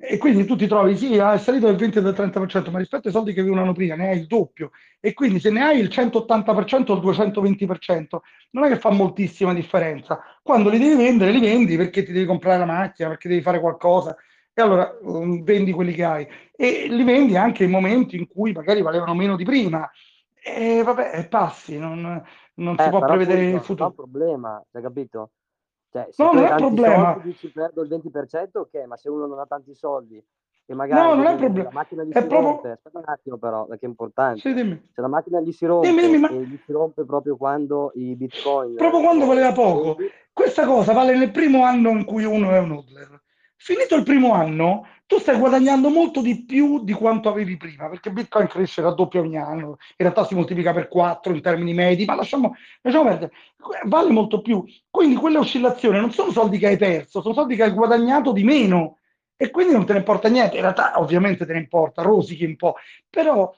E 0.04 0.18
quindi 0.18 0.46
tu 0.46 0.56
ti 0.56 0.66
trovi, 0.66 0.98
sì, 0.98 1.16
è 1.16 1.38
salito 1.38 1.68
del 1.68 1.76
20 1.76 2.00
e 2.00 2.02
del 2.02 2.14
30%, 2.16 2.72
ma 2.72 2.80
rispetto 2.80 3.08
ai 3.08 3.14
soldi 3.14 3.34
che 3.34 3.42
avevi 3.42 3.54
un 3.54 3.62
anno 3.62 3.74
prima 3.74 3.94
ne 3.96 4.10
hai 4.10 4.18
il 4.20 4.26
doppio. 4.26 4.72
E 5.00 5.14
quindi 5.14 5.40
se 5.40 5.52
ne 5.52 5.62
hai 5.62 5.80
il 5.80 5.90
180% 5.90 6.92
o 6.92 6.96
il 6.96 7.02
220%, 7.02 8.24
non 8.52 8.64
è 8.64 8.68
che 8.70 8.80
fa 8.80 8.90
moltissima 8.90 9.54
differenza. 9.54 10.20
Quando 10.42 10.70
li 10.70 10.80
devi 10.80 10.96
vendere, 10.96 11.32
li 11.32 11.40
vendi 11.40 11.78
perché 11.78 12.04
ti 12.04 12.12
devi 12.12 12.26
comprare 12.26 12.58
la 12.58 12.66
macchina, 12.66 13.10
perché 13.10 13.28
devi 13.30 13.42
fare 13.42 13.60
qualcosa. 13.60 14.16
E 14.54 14.62
allora 14.62 14.92
um, 15.04 15.44
vendi 15.44 15.72
quelli 15.72 15.94
che 15.94 16.04
hai. 16.04 16.28
E 16.56 16.88
li 16.90 17.04
vendi 17.04 17.38
anche 17.38 17.64
in 17.64 17.70
momenti 17.70 18.16
in 18.18 18.28
cui 18.28 18.54
magari 18.54 18.82
valevano 18.82 19.14
meno 19.14 19.36
di 19.36 19.44
prima. 19.46 19.88
E 20.44 20.82
vabbè, 20.84 21.28
passi, 21.28 21.78
non, 21.78 22.24
non 22.56 22.78
si 22.80 22.84
Eh, 22.86 22.90
può 22.90 23.00
però 23.00 23.14
prevedere 23.14 23.42
il 23.52 23.60
appunto, 23.60 23.74
non 23.76 23.80
è 23.80 23.86
un 23.86 23.94
futuro. 23.94 23.94
problema, 23.94 24.64
hai 24.72 24.82
capito? 24.82 25.32
Cioè, 25.92 26.08
se 26.10 26.24
No, 26.24 26.32
non 26.32 26.44
è 26.46 26.56
problema. 26.56 27.12
soldi, 27.14 27.28
dici 27.30 27.52
perdo 27.52 27.82
il 27.82 27.90
20%, 27.90 28.58
ok, 28.60 28.86
ma 28.88 28.96
se 28.96 29.10
uno 29.10 29.26
non 29.28 29.40
ha 29.40 29.46
tanti 29.46 29.74
soldi 29.76 30.24
e 30.66 30.74
magari 30.74 31.02
No, 31.02 31.16
non 31.16 31.26
è 31.26 31.36
problema. 31.36 31.64
la 31.70 31.74
macchina 31.74 32.04
gli 32.04 32.12
È 32.12 32.22
si 32.22 32.28
proprio... 32.28 32.50
rompe, 32.50 32.70
aspetta 32.72 32.98
un 33.00 33.04
attimo 33.08 33.38
però, 33.38 33.66
perché 33.66 33.86
è 33.86 33.90
importante. 33.90 34.40
Sì, 34.40 34.54
dimmi. 34.54 34.90
Se 34.94 35.02
la 35.02 35.08
macchina 35.08 35.42
gli 35.42 35.52
si 35.52 35.66
Dimmi, 35.66 35.74
rompe 35.84 36.02
dimmi, 36.02 36.18
ma 36.20 36.30
e 36.30 36.42
gli 36.46 36.58
si 36.66 36.72
rompe 36.72 37.04
proprio 37.04 37.36
quando 37.36 37.92
i 37.96 38.16
bitcoin 38.16 38.76
proprio 38.76 39.02
quando 39.02 39.26
valeva 39.26 39.52
poco. 39.52 39.98
Questa 40.32 40.66
cosa 40.66 40.94
vale 40.94 41.18
nel 41.18 41.32
primo 41.32 41.66
anno 41.66 41.90
in 41.90 42.06
cui 42.06 42.24
uno 42.24 42.52
è 42.52 42.60
un 42.60 42.72
hodler. 42.72 43.22
Finito 43.64 43.96
il 43.96 44.02
primo 44.02 44.34
anno, 44.34 44.88
tu 45.06 45.20
stai 45.20 45.38
guadagnando 45.38 45.90
molto 45.90 46.20
di 46.20 46.46
più 46.46 46.84
di 46.84 46.94
quanto 46.94 47.30
avevi 47.30 47.58
prima, 47.58 47.88
perché 47.90 48.10
Bitcoin 48.10 48.48
cresce 48.48 48.82
raddoppia 48.82 49.22
ogni 49.22 49.38
anno, 49.38 49.68
in 49.68 49.98
realtà 49.98 50.26
si 50.26 50.34
moltiplica 50.34 50.74
per 50.74 50.88
4 50.88 51.32
in 51.32 51.42
termini 51.42 51.72
medi, 51.72 52.06
ma 52.06 52.16
lasciamo, 52.16 52.56
lasciamo 52.82 53.10
perdere, 53.10 53.34
vale 53.84 54.10
molto 54.10 54.42
più. 54.42 54.66
Quindi 54.90 55.14
quelle 55.14 55.38
oscillazioni 55.38 56.00
non 56.00 56.12
sono 56.12 56.32
soldi 56.32 56.58
che 56.58 56.70
hai 56.70 56.78
perso, 56.78 57.22
sono 57.22 57.36
soldi 57.36 57.56
che 57.56 57.62
hai 57.62 57.72
guadagnato 57.72 58.32
di 58.32 58.44
meno 58.44 58.98
e 59.38 59.52
quindi 59.52 59.74
non 59.74 59.86
te 59.86 59.94
ne 59.94 60.00
importa 60.00 60.28
niente. 60.28 60.56
In 60.56 60.64
realtà 60.64 61.00
ovviamente 61.00 61.46
te 61.46 61.54
ne 61.54 61.60
importa, 61.60 62.02
rosichi 62.02 62.46
un 62.46 62.56
po', 62.56 62.78
però 63.12 63.54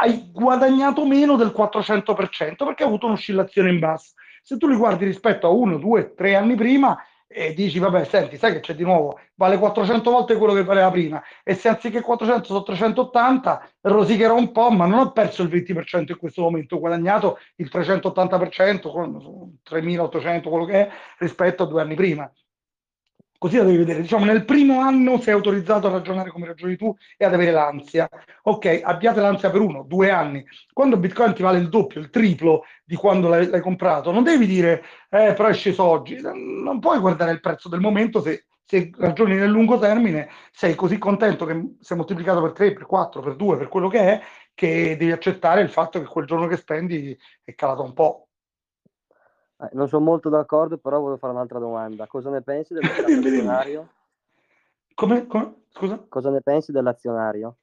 hai 0.00 0.32
guadagnato 0.32 1.06
meno 1.06 1.36
del 1.36 1.54
400% 1.56 2.64
perché 2.64 2.82
hai 2.82 2.88
avuto 2.88 3.06
un'oscillazione 3.06 3.70
in 3.70 3.78
basso. 3.78 4.14
Se 4.42 4.56
tu 4.56 4.66
li 4.66 4.74
guardi 4.74 5.04
rispetto 5.04 5.46
a 5.46 5.50
uno, 5.50 5.78
due, 5.78 6.12
tre 6.12 6.34
anni 6.34 6.56
prima, 6.56 6.98
e 7.36 7.52
dici, 7.52 7.80
vabbè, 7.80 8.04
senti, 8.04 8.36
sai 8.36 8.52
che 8.52 8.60
c'è 8.60 8.76
di 8.76 8.84
nuovo, 8.84 9.18
vale 9.34 9.58
400 9.58 10.08
volte 10.08 10.36
quello 10.36 10.54
che 10.54 10.62
valeva 10.62 10.88
prima, 10.92 11.20
e 11.42 11.54
se 11.54 11.66
anziché 11.68 12.00
400 12.00 12.44
sono 12.44 12.62
380, 12.62 13.68
rosicherò 13.80 14.36
un 14.36 14.52
po', 14.52 14.70
ma 14.70 14.86
non 14.86 15.00
ho 15.00 15.10
perso 15.10 15.42
il 15.42 15.48
20% 15.48 16.12
in 16.12 16.16
questo 16.16 16.42
momento, 16.42 16.76
ho 16.76 16.78
guadagnato 16.78 17.38
il 17.56 17.68
380%, 17.72 18.88
con 18.88 19.58
3800, 19.64 20.48
quello 20.48 20.64
che 20.64 20.86
è, 20.86 20.90
rispetto 21.18 21.64
a 21.64 21.66
due 21.66 21.82
anni 21.82 21.96
prima. 21.96 22.30
Così 23.44 23.58
la 23.58 23.64
devi 23.64 23.76
vedere. 23.76 24.00
Diciamo, 24.00 24.24
nel 24.24 24.46
primo 24.46 24.80
anno 24.80 25.20
sei 25.20 25.34
autorizzato 25.34 25.86
a 25.86 25.90
ragionare 25.90 26.30
come 26.30 26.46
ragioni 26.46 26.76
tu 26.76 26.96
e 27.14 27.26
ad 27.26 27.34
avere 27.34 27.50
l'ansia. 27.50 28.08
Ok, 28.44 28.80
abbiate 28.82 29.20
l'ansia 29.20 29.50
per 29.50 29.60
uno, 29.60 29.82
due 29.82 30.08
anni. 30.10 30.42
Quando 30.72 30.96
Bitcoin 30.96 31.34
ti 31.34 31.42
vale 31.42 31.58
il 31.58 31.68
doppio, 31.68 32.00
il 32.00 32.08
triplo 32.08 32.64
di 32.86 32.96
quando 32.96 33.28
l'hai, 33.28 33.46
l'hai 33.50 33.60
comprato, 33.60 34.12
non 34.12 34.22
devi 34.22 34.46
dire, 34.46 34.82
eh, 35.10 35.34
però 35.34 35.48
è 35.48 35.52
sceso 35.52 35.84
oggi. 35.84 36.18
Non 36.22 36.80
puoi 36.80 36.98
guardare 37.00 37.32
il 37.32 37.40
prezzo 37.40 37.68
del 37.68 37.80
momento 37.80 38.22
se, 38.22 38.46
se 38.64 38.90
ragioni 38.96 39.34
nel 39.34 39.50
lungo 39.50 39.78
termine, 39.78 40.30
sei 40.50 40.74
così 40.74 40.96
contento 40.96 41.44
che 41.44 41.52
è 41.52 41.94
moltiplicato 41.94 42.40
per 42.40 42.52
3, 42.52 42.72
per 42.72 42.86
4, 42.86 43.20
per 43.20 43.36
2, 43.36 43.58
per 43.58 43.68
quello 43.68 43.88
che 43.88 44.00
è, 44.00 44.20
che 44.54 44.96
devi 44.96 45.12
accettare 45.12 45.60
il 45.60 45.68
fatto 45.68 46.00
che 46.00 46.06
quel 46.06 46.24
giorno 46.24 46.46
che 46.46 46.56
spendi 46.56 47.14
è 47.42 47.54
calato 47.54 47.82
un 47.82 47.92
po'. 47.92 48.28
Eh, 49.60 49.68
non 49.72 49.88
sono 49.88 50.04
molto 50.04 50.28
d'accordo, 50.28 50.78
però 50.78 50.98
volevo 50.98 51.16
fare 51.16 51.32
un'altra 51.32 51.58
domanda. 51.58 52.06
Cosa 52.06 52.30
ne 52.30 52.42
pensi 52.42 52.74
del 52.74 52.82
mercato 52.86 53.06
Dimmi, 53.06 53.22
dimmi. 53.22 53.36
azionario? 53.38 53.88
Come, 54.94 55.26
come? 55.26 55.62
Scusa? 55.70 56.04
Cosa 56.08 56.30
ne 56.30 56.40
pensi 56.40 56.72
dell'azionario? 56.72 57.56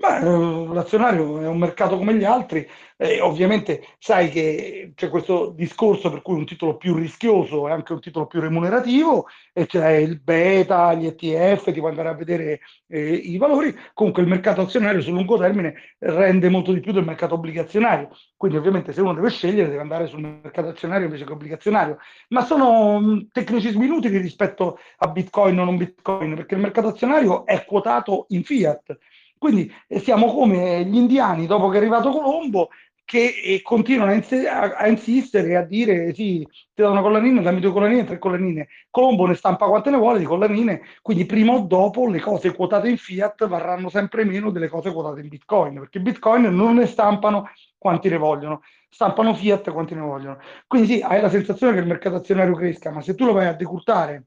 Beh, 0.00 0.18
eh, 0.20 0.72
l'azionario 0.74 1.40
è 1.40 1.48
un 1.48 1.58
mercato 1.58 1.96
come 1.96 2.14
gli 2.14 2.22
altri, 2.22 2.64
eh, 2.96 3.20
ovviamente 3.20 3.82
sai 3.98 4.28
che 4.30 4.92
c'è 4.94 5.08
questo 5.08 5.50
discorso 5.50 6.08
per 6.08 6.22
cui 6.22 6.36
un 6.36 6.46
titolo 6.46 6.76
più 6.76 6.94
rischioso 6.94 7.66
è 7.66 7.72
anche 7.72 7.94
un 7.94 8.00
titolo 8.00 8.26
più 8.28 8.38
remunerativo 8.40 9.26
e 9.52 9.66
c'è 9.66 9.96
il 9.96 10.20
beta, 10.20 10.94
gli 10.94 11.04
ETF, 11.06 11.72
ti 11.72 11.80
puoi 11.80 11.90
andare 11.90 12.10
a 12.10 12.14
vedere 12.14 12.60
eh, 12.86 13.12
i 13.12 13.36
valori, 13.38 13.74
comunque 13.92 14.22
il 14.22 14.28
mercato 14.28 14.60
azionario 14.60 15.00
sul 15.00 15.14
lungo 15.14 15.36
termine 15.36 15.74
rende 15.98 16.48
molto 16.48 16.72
di 16.72 16.78
più 16.78 16.92
del 16.92 17.04
mercato 17.04 17.34
obbligazionario, 17.34 18.10
quindi 18.36 18.56
ovviamente 18.56 18.92
se 18.92 19.00
uno 19.00 19.14
deve 19.14 19.30
scegliere 19.30 19.68
deve 19.68 19.80
andare 19.80 20.06
sul 20.06 20.20
mercato 20.20 20.68
azionario 20.68 21.06
invece 21.06 21.24
che 21.24 21.32
obbligazionario, 21.32 21.98
ma 22.28 22.44
sono 22.44 23.00
mh, 23.00 23.28
tecnicismi 23.32 23.84
inutili 23.86 24.18
rispetto 24.18 24.78
a 24.98 25.08
Bitcoin 25.08 25.58
o 25.58 25.64
non 25.64 25.76
Bitcoin, 25.76 26.36
perché 26.36 26.54
il 26.54 26.60
mercato 26.60 26.86
azionario 26.88 27.44
è 27.46 27.64
quotato 27.64 28.26
in 28.28 28.44
fiat. 28.44 28.96
Quindi 29.38 29.72
eh, 29.86 30.00
siamo 30.00 30.26
come 30.32 30.84
gli 30.84 30.96
indiani 30.96 31.46
dopo 31.46 31.68
che 31.68 31.76
è 31.76 31.78
arrivato 31.80 32.10
Colombo 32.10 32.68
che 33.04 33.40
eh, 33.42 33.62
continuano 33.62 34.10
a, 34.10 34.14
inse- 34.14 34.46
a- 34.46 34.86
insistere 34.86 35.56
a 35.56 35.62
dire 35.62 36.12
sì, 36.12 36.46
ti 36.74 36.82
do 36.82 36.90
una 36.90 37.00
collanina, 37.00 37.40
dammi 37.40 37.60
due 37.60 37.72
collanine, 37.72 38.04
tre 38.04 38.18
collanine. 38.18 38.68
Colombo 38.90 39.24
ne 39.24 39.34
stampa 39.34 39.66
quante 39.66 39.88
ne 39.88 39.96
vuole 39.96 40.18
di 40.18 40.26
collanine, 40.26 40.82
quindi 41.00 41.24
prima 41.24 41.54
o 41.54 41.60
dopo 41.60 42.06
le 42.06 42.20
cose 42.20 42.54
quotate 42.54 42.90
in 42.90 42.98
fiat 42.98 43.46
varranno 43.48 43.88
sempre 43.88 44.24
meno 44.24 44.50
delle 44.50 44.68
cose 44.68 44.92
quotate 44.92 45.20
in 45.20 45.28
bitcoin, 45.28 45.78
perché 45.78 46.00
bitcoin 46.00 46.42
non 46.54 46.74
ne 46.74 46.86
stampano 46.86 47.48
quanti 47.78 48.10
ne 48.10 48.18
vogliono, 48.18 48.60
stampano 48.90 49.34
fiat 49.34 49.70
quanti 49.72 49.94
ne 49.94 50.00
vogliono. 50.02 50.38
Quindi 50.66 50.88
sì, 50.94 51.00
hai 51.00 51.22
la 51.22 51.30
sensazione 51.30 51.72
che 51.72 51.80
il 51.80 51.86
mercato 51.86 52.16
azionario 52.16 52.54
cresca, 52.54 52.90
ma 52.90 53.00
se 53.00 53.14
tu 53.14 53.24
lo 53.24 53.32
vai 53.32 53.46
a 53.46 53.54
decurtare 53.54 54.24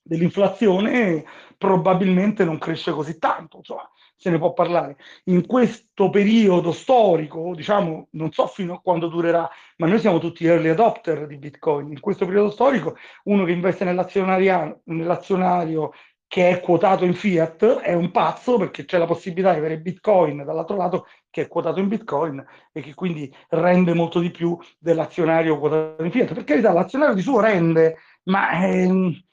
dell'inflazione, 0.00 1.24
probabilmente 1.58 2.44
non 2.44 2.58
cresce 2.58 2.92
così 2.92 3.18
tanto, 3.18 3.58
insomma 3.58 3.88
se 4.22 4.30
ne 4.30 4.38
può 4.38 4.52
parlare. 4.52 4.96
In 5.24 5.44
questo 5.46 6.08
periodo 6.08 6.70
storico, 6.70 7.54
diciamo, 7.56 8.06
non 8.12 8.30
so 8.30 8.46
fino 8.46 8.74
a 8.74 8.80
quando 8.80 9.08
durerà, 9.08 9.50
ma 9.78 9.88
noi 9.88 9.98
siamo 9.98 10.20
tutti 10.20 10.46
early 10.46 10.68
adopter 10.68 11.26
di 11.26 11.38
Bitcoin. 11.38 11.88
In 11.88 11.98
questo 11.98 12.24
periodo 12.24 12.50
storico, 12.50 12.96
uno 13.24 13.44
che 13.44 13.50
investe 13.50 13.84
nell'azionario 13.84 15.92
che 16.28 16.50
è 16.50 16.60
quotato 16.60 17.04
in 17.04 17.14
fiat 17.14 17.80
è 17.80 17.94
un 17.94 18.12
pazzo 18.12 18.58
perché 18.58 18.84
c'è 18.84 18.96
la 18.96 19.06
possibilità 19.06 19.52
di 19.52 19.58
avere 19.58 19.80
Bitcoin 19.80 20.44
dall'altro 20.44 20.76
lato 20.76 21.06
che 21.28 21.42
è 21.42 21.48
quotato 21.48 21.80
in 21.80 21.88
Bitcoin 21.88 22.42
e 22.72 22.80
che 22.80 22.94
quindi 22.94 23.34
rende 23.48 23.92
molto 23.92 24.20
di 24.20 24.30
più 24.30 24.56
dell'azionario 24.78 25.58
quotato 25.58 26.04
in 26.04 26.12
fiat. 26.12 26.32
Per 26.32 26.44
carità, 26.44 26.72
l'azionario 26.72 27.14
di 27.14 27.22
suo 27.22 27.40
rende, 27.40 27.96
ma 28.24 28.64
ehm, 28.64 29.08
eh, 29.08 29.24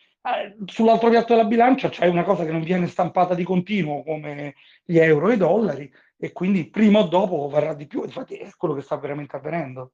sull'altro 0.66 1.10
piatto 1.10 1.34
della 1.34 1.48
bilancia 1.48 1.90
c'è 1.90 2.08
una 2.08 2.24
cosa 2.24 2.44
che 2.44 2.52
non 2.52 2.62
viene 2.62 2.88
stampata 2.88 3.34
di 3.34 3.44
continuo 3.44 4.04
come 4.04 4.56
gli 4.84 4.98
euro 4.98 5.30
e 5.30 5.36
i 5.36 5.38
dollari 5.38 5.92
e 6.18 6.32
quindi 6.34 6.70
prima 6.70 7.00
o 7.00 7.08
dopo 7.08 7.48
varrà 7.48 7.74
di 7.74 7.88
più. 7.88 8.04
Infatti 8.04 8.36
è 8.36 8.50
quello 8.58 8.74
che 8.74 8.82
sta 8.82 8.98
veramente 8.98 9.36
avvenendo. 9.36 9.94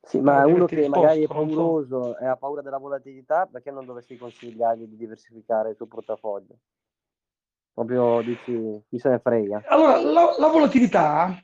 Sì, 0.00 0.20
ma 0.20 0.42
Eh, 0.42 0.52
uno 0.52 0.66
che 0.66 0.88
magari 0.88 1.18
è 1.18 1.26
risposto, 1.26 1.42
non 1.42 1.48
so. 1.48 1.56
pauroso 1.56 2.18
e 2.18 2.26
ha 2.26 2.36
paura 2.36 2.60
della 2.60 2.78
volatilità, 2.78 3.46
perché 3.46 3.70
non 3.70 3.86
dovresti 3.86 4.18
consigliargli 4.18 4.84
di 4.84 4.96
diversificare 4.96 5.70
il 5.70 5.76
suo 5.76 5.86
portafoglio? 5.86 6.56
Proprio 7.72 8.20
dici, 8.22 8.82
chi 8.88 8.98
se 8.98 9.08
ne 9.08 9.18
frega. 9.18 9.62
Allora, 9.66 10.00
la, 10.00 10.34
la 10.38 10.48
volatilità 10.48 11.42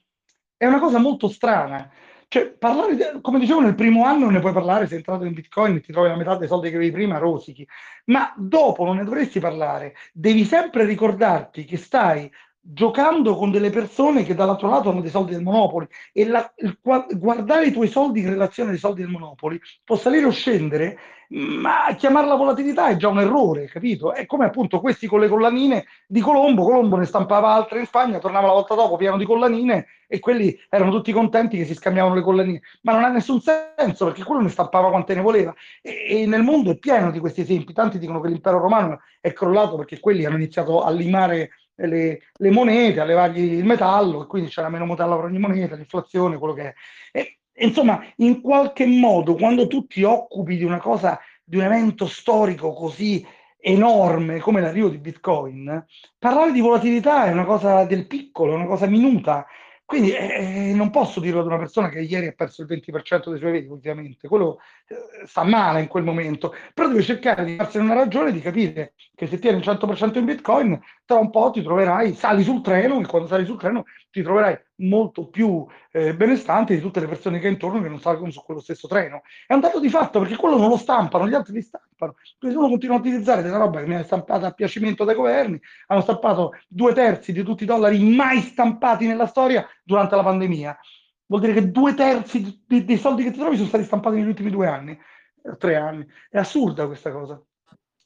è 0.57 0.67
una 0.67 0.79
cosa 0.79 0.99
molto 0.99 1.29
strana. 1.29 1.91
Cioè, 2.33 2.53
parlare, 2.53 3.19
come 3.23 3.41
dicevo, 3.41 3.59
nel 3.59 3.75
primo 3.75 4.05
anno 4.05 4.31
ne 4.31 4.39
puoi 4.39 4.53
parlare 4.53 4.87
se 4.87 4.95
entrato 4.95 5.25
in 5.25 5.33
Bitcoin 5.33 5.83
ti 5.83 5.91
trovi 5.91 6.11
la 6.11 6.17
metà 6.17 6.37
dei 6.37 6.47
soldi 6.47 6.71
che 6.71 6.77
avevi 6.77 6.93
prima, 6.93 7.19
rosichi. 7.19 7.67
Ma 8.05 8.33
dopo 8.37 8.85
non 8.85 8.99
ne 8.99 9.03
dovresti 9.03 9.41
parlare. 9.41 9.97
Devi 10.13 10.45
sempre 10.45 10.85
ricordarti 10.85 11.65
che 11.65 11.77
stai 11.77 12.31
giocando 12.61 13.37
con 13.37 13.51
delle 13.51 13.71
persone 13.71 14.23
che 14.23 14.35
dall'altro 14.35 14.69
lato 14.69 14.91
hanno 14.91 15.01
dei 15.01 15.11
soldi 15.11 15.33
del 15.33 15.43
Monopoli 15.43 15.89
e 16.13 16.27
la- 16.27 16.53
il 16.57 16.79
guardare 17.17 17.67
i 17.67 17.73
tuoi 17.73 17.89
soldi 17.89 18.21
in 18.21 18.29
relazione 18.29 18.73
ai 18.73 18.79
soldi 18.79 19.01
del 19.01 19.11
Monopoli 19.11 19.59
può 19.83 19.97
salire 19.97 20.27
o 20.27 20.31
scendere 20.31 20.99
ma 21.31 21.95
chiamarla 21.97 22.35
volatilità 22.35 22.89
è 22.89 22.97
già 22.97 23.07
un 23.09 23.21
errore, 23.21 23.67
capito? 23.67 24.13
È 24.13 24.27
come 24.27 24.47
appunto 24.47 24.81
questi 24.81 25.07
con 25.07 25.21
le 25.21 25.29
collanine 25.29 25.85
di 26.07 26.21
Colombo, 26.21 26.65
Colombo 26.65 26.97
ne 26.97 27.05
stampava 27.05 27.53
altre 27.53 27.79
in 27.79 27.87
Spagna, 27.87 28.19
tornava 28.19 28.49
la 28.49 28.55
volta 28.55 28.75
dopo 28.75 28.97
pieno 28.97 29.17
di 29.17 29.25
collanine 29.25 29.87
e 30.09 30.19
quelli 30.19 30.59
erano 30.69 30.91
tutti 30.91 31.13
contenti 31.13 31.57
che 31.57 31.65
si 31.65 31.75
scambiavano 31.75 32.17
le 32.17 32.23
collanine, 32.23 32.61
ma 32.83 32.93
non 32.93 33.05
ha 33.05 33.09
nessun 33.11 33.41
senso 33.41 34.07
perché 34.07 34.25
quello 34.25 34.43
ne 34.43 34.49
stampava 34.49 34.91
quante 34.91 35.15
ne 35.15 35.21
voleva. 35.21 35.55
E, 35.81 36.23
e 36.23 36.27
nel 36.27 36.43
mondo 36.43 36.73
è 36.73 36.79
pieno 36.79 37.13
di 37.13 37.21
questi 37.21 37.43
esempi, 37.43 37.73
tanti 37.73 38.01
dicono 38.01 38.21
che 38.21 38.27
l'impero 38.27 38.59
romano 38.59 39.01
è 39.21 39.33
crollato 39.33 39.77
perché 39.77 40.01
quelli 40.01 40.25
hanno 40.25 40.37
iniziato 40.37 40.83
a 40.83 40.91
limare 40.91 41.51
le, 41.87 42.21
le, 42.33 42.51
monete, 42.51 43.01
a 43.01 43.05
levargli 43.05 43.53
il 43.53 43.65
metallo, 43.65 44.23
e 44.23 44.27
quindi 44.27 44.51
c'era 44.51 44.69
meno 44.69 44.87
metallo 44.87 45.17
per 45.17 45.25
ogni 45.27 45.39
moneta, 45.39 45.75
l'inflazione, 45.75 46.39
quello 46.39 46.55
che 46.55 46.63
è. 46.63 46.75
E, 47.13 47.39
insomma, 47.65 48.03
in 48.17 48.41
qualche 48.41 48.87
modo, 48.87 49.35
quando 49.35 49.67
tu 49.67 49.87
ti 49.87 50.03
occupi 50.03 50.57
di 50.57 50.65
una 50.65 50.79
cosa, 50.79 51.19
di 51.45 51.57
un 51.57 51.65
evento 51.65 52.07
storico 52.07 52.73
così 52.73 53.27
enorme 53.63 54.39
come 54.39 54.61
l'arrivo 54.61 54.89
di 54.89 54.99
Bitcoin, 54.99 55.85
parlare 56.19 56.53
di 56.53 56.61
volatilità 56.61 57.27
è 57.27 57.33
una 57.33 57.45
cosa 57.45 57.85
del 57.85 58.07
piccolo, 58.07 58.53
è 58.53 58.57
una 58.57 58.67
cosa 58.67 58.87
minuta. 58.87 59.47
Quindi 59.91 60.13
eh, 60.13 60.73
non 60.73 60.91
posso 60.91 61.19
dirlo 61.19 61.41
ad 61.41 61.47
una 61.47 61.59
persona 61.59 61.89
che 61.89 61.99
ieri 61.99 62.29
ha 62.29 62.33
perso 62.33 62.63
il 62.63 62.69
20% 62.69 63.29
dei 63.29 63.41
suoi 63.41 63.51
veti, 63.51 63.67
ovviamente, 63.67 64.29
quello 64.29 64.61
eh, 64.87 65.27
sta 65.27 65.43
male 65.43 65.81
in 65.81 65.89
quel 65.89 66.05
momento, 66.05 66.55
però 66.73 66.87
deve 66.87 67.03
cercare 67.03 67.45
di 67.45 67.57
farsene 67.57 67.83
una 67.83 67.95
ragione 67.95 68.31
di 68.31 68.41
capire 68.41 68.93
che 69.17 69.27
se 69.27 69.41
tieni 69.41 69.59
il 69.59 69.65
100% 69.65 70.19
in 70.19 70.27
Bitcoin, 70.27 70.81
tra 71.05 71.19
un 71.19 71.31
po' 71.31 71.51
ti 71.51 71.61
troverai, 71.61 72.15
sali 72.15 72.45
sul 72.45 72.63
treno 72.63 73.01
e 73.01 73.07
quando 73.07 73.27
sali 73.27 73.45
sul 73.45 73.59
treno 73.59 73.85
ti 74.11 74.23
troverai 74.23 74.59
molto 74.77 75.29
più 75.29 75.67
eh, 75.93 76.15
benestante 76.15 76.75
di 76.75 76.81
tutte 76.81 77.01
le 77.01 77.07
persone 77.07 77.39
che 77.39 77.49
intorno 77.49 77.81
che 77.81 77.89
non 77.89 78.01
salgono 78.01 78.31
su 78.31 78.43
quello 78.43 78.61
stesso 78.61 78.89
treno. 78.89 79.23
È 79.47 79.55
un 79.55 79.61
dato 79.61 79.79
di 79.79 79.89
fatto 79.89 80.19
perché 80.19 80.37
quello 80.37 80.59
non 80.59 80.69
lo 80.69 80.77
stampano, 80.77 81.29
gli 81.29 81.35
altri 81.35 81.55
li 81.55 81.63
stampano. 81.63 82.17
Quindi 82.39 82.57
uno 82.57 82.69
continua 82.69 82.97
a 82.97 82.99
utilizzare 82.99 83.43
della 83.43 83.59
roba 83.59 83.81
che 83.81 83.87
viene 83.87 84.05
stampata 84.05 84.49
a 84.49 84.53
piacimento 84.53 85.05
dai 85.05 85.15
governi, 85.15 85.61
hanno 85.87 86.01
stampato 86.01 86.53
due 86.67 86.93
terzi 86.93 87.33
di 87.33 87.43
tutti 87.43 87.63
i 87.63 87.67
dollari 87.67 88.03
mai 88.03 88.41
stampati 88.41 89.07
nella 89.07 89.27
storia 89.27 89.67
durante 89.85 90.17
la 90.17 90.23
pandemia. 90.23 90.79
Vuol 91.27 91.43
dire 91.43 91.53
che 91.53 91.71
due 91.71 91.95
terzi 91.95 92.65
dei 92.67 92.97
soldi 92.97 93.23
che 93.23 93.31
ti 93.31 93.39
trovi 93.39 93.57
sono 93.57 93.69
stati 93.69 93.85
stampati 93.85 94.17
negli 94.17 94.27
ultimi 94.27 94.51
due 94.51 94.67
anni, 94.67 94.99
eh, 95.43 95.57
tre 95.57 95.77
anni. 95.77 96.05
È 96.29 96.39
assurda 96.39 96.87
questa 96.87 97.13
cosa. 97.13 97.41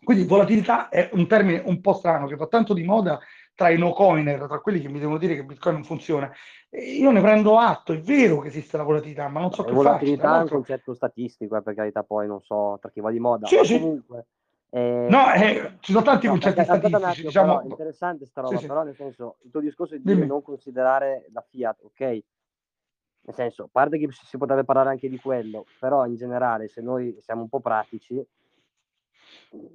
Quindi 0.04 0.26
volatilità 0.26 0.90
è 0.90 1.08
un 1.14 1.26
termine 1.26 1.62
un 1.64 1.80
po' 1.80 1.94
strano 1.94 2.26
che 2.26 2.36
fa 2.36 2.46
tanto 2.46 2.74
di 2.74 2.84
moda 2.84 3.18
tra 3.54 3.70
i 3.70 3.78
no 3.78 3.92
coiner, 3.92 4.46
tra 4.46 4.60
quelli 4.60 4.80
che 4.80 4.88
mi 4.88 4.98
devono 4.98 5.18
dire 5.18 5.34
che 5.36 5.44
Bitcoin 5.44 5.76
non 5.76 5.84
funziona. 5.84 6.30
Io 6.70 7.10
ne 7.10 7.20
prendo 7.20 7.58
atto, 7.58 7.92
è 7.92 8.00
vero 8.00 8.40
che 8.40 8.48
esiste 8.48 8.76
la 8.76 8.82
volatilità, 8.82 9.28
ma 9.28 9.40
non 9.40 9.52
so 9.52 9.62
la 9.62 9.68
che 9.68 9.74
volatilità 9.74 10.38
è 10.38 10.42
un 10.42 10.48
concetto 10.48 10.94
statistico, 10.94 11.56
eh, 11.56 11.62
per 11.62 11.74
carità, 11.74 12.02
poi 12.02 12.26
non 12.26 12.40
so 12.40 12.78
tra 12.80 12.90
chi 12.90 13.00
va 13.00 13.10
di 13.10 13.20
moda, 13.20 13.46
sì, 13.46 13.58
sì. 13.64 13.78
comunque... 13.78 14.26
Eh, 14.70 15.06
no, 15.08 15.32
eh, 15.32 15.76
ci 15.78 15.92
sono 15.92 16.04
tanti 16.04 16.26
no, 16.26 16.32
concetti 16.32 16.58
aspetta 16.58 16.88
statistici, 16.88 17.04
attimo, 17.04 17.28
diciamo... 17.28 17.56
Però, 17.58 17.68
interessante 17.68 18.26
sta 18.26 18.40
roba, 18.40 18.56
sì. 18.56 18.66
però 18.66 18.82
nel 18.82 18.96
senso, 18.96 19.36
il 19.44 19.50
tuo 19.52 19.60
discorso 19.60 19.94
è 19.94 19.98
di 19.98 20.04
Dimmi. 20.04 20.26
non 20.26 20.42
considerare 20.42 21.28
la 21.32 21.44
Fiat, 21.48 21.82
ok? 21.84 22.00
Nel 22.00 23.34
senso, 23.34 23.62
a 23.62 23.68
parte 23.70 23.98
che 23.98 24.08
si 24.10 24.36
potrebbe 24.36 24.64
parlare 24.64 24.90
anche 24.90 25.08
di 25.08 25.18
quello, 25.18 25.64
però 25.78 26.04
in 26.06 26.16
generale, 26.16 26.66
se 26.66 26.82
noi 26.82 27.16
siamo 27.20 27.42
un 27.42 27.48
po' 27.48 27.60
pratici, 27.60 28.20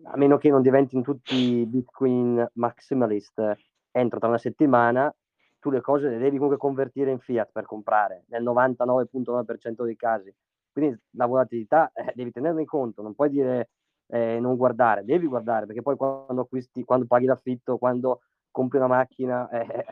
a 0.03 0.17
meno 0.17 0.37
che 0.37 0.49
non 0.49 0.61
diventino 0.61 1.01
tutti 1.01 1.65
Bitcoin 1.65 2.45
maximalist 2.53 3.57
entro 3.91 4.19
tra 4.19 4.27
una 4.27 4.37
settimana, 4.37 5.13
tu 5.59 5.69
le 5.69 5.81
cose 5.81 6.09
le 6.09 6.17
devi 6.17 6.37
comunque 6.37 6.57
convertire 6.57 7.11
in 7.11 7.19
fiat 7.19 7.49
per 7.51 7.65
comprare 7.65 8.23
nel 8.27 8.43
99.9% 8.43 9.83
dei 9.83 9.95
casi. 9.95 10.33
Quindi 10.71 10.97
la 11.11 11.25
volatilità 11.25 11.91
eh, 11.93 12.11
devi 12.15 12.31
tenerla 12.31 12.59
in 12.59 12.65
conto, 12.65 13.01
non 13.01 13.15
puoi 13.15 13.29
dire 13.29 13.69
eh, 14.07 14.39
non 14.39 14.55
guardare, 14.55 15.03
devi 15.03 15.27
guardare 15.27 15.65
perché 15.65 15.81
poi 15.81 15.95
quando 15.95 16.41
acquisti, 16.41 16.83
quando 16.83 17.05
paghi 17.05 17.25
l'affitto, 17.25 17.77
quando 17.77 18.21
compri 18.51 18.77
una 18.77 18.87
macchina, 18.87 19.49
eh, 19.51 19.85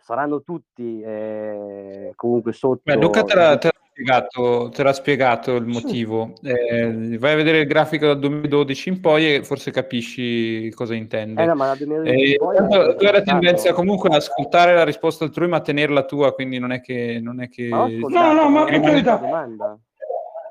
saranno 0.00 0.42
tutti 0.42 1.00
eh, 1.00 2.12
comunque 2.16 2.52
sotto. 2.52 2.82
Beh, 2.84 2.96
Luca 2.96 3.22
te 3.22 3.34
l'ha, 3.34 3.58
te 3.58 3.70
spiegato, 4.00 4.70
te 4.74 4.82
l'ha 4.82 4.92
spiegato 4.92 5.54
il 5.56 5.66
motivo. 5.66 6.32
Eh, 6.42 7.18
vai 7.18 7.32
a 7.32 7.36
vedere 7.36 7.58
il 7.58 7.66
grafico 7.66 8.06
dal 8.06 8.18
2012 8.18 8.88
in 8.88 9.00
poi 9.00 9.34
e 9.34 9.44
forse 9.44 9.70
capisci 9.70 10.70
cosa 10.70 10.94
intende. 10.94 11.42
Eh 11.42 11.46
no, 11.46 11.54
ma 11.54 11.66
dal 11.66 11.76
2012 11.76 12.32
Eh, 12.32 12.36
poi 12.36 12.96
tu 12.96 13.04
hai 13.04 13.12
la 13.12 13.22
tendenza 13.22 13.72
comunque 13.72 14.08
ad 14.08 14.16
ascoltare 14.16 14.74
la 14.74 14.84
risposta 14.84 15.24
altrui 15.24 15.48
ma 15.48 15.58
a 15.58 15.60
tenerla 15.60 16.04
tua, 16.04 16.32
quindi 16.32 16.58
non 16.58 16.72
è 16.72 16.80
che... 16.80 17.20
Non 17.22 17.42
è 17.42 17.48
che... 17.48 17.68
No, 17.68 18.32
no, 18.32 18.48
ma 18.48 18.64
per 18.64 18.80
carità. 18.80 19.16
domanda. 19.16 19.78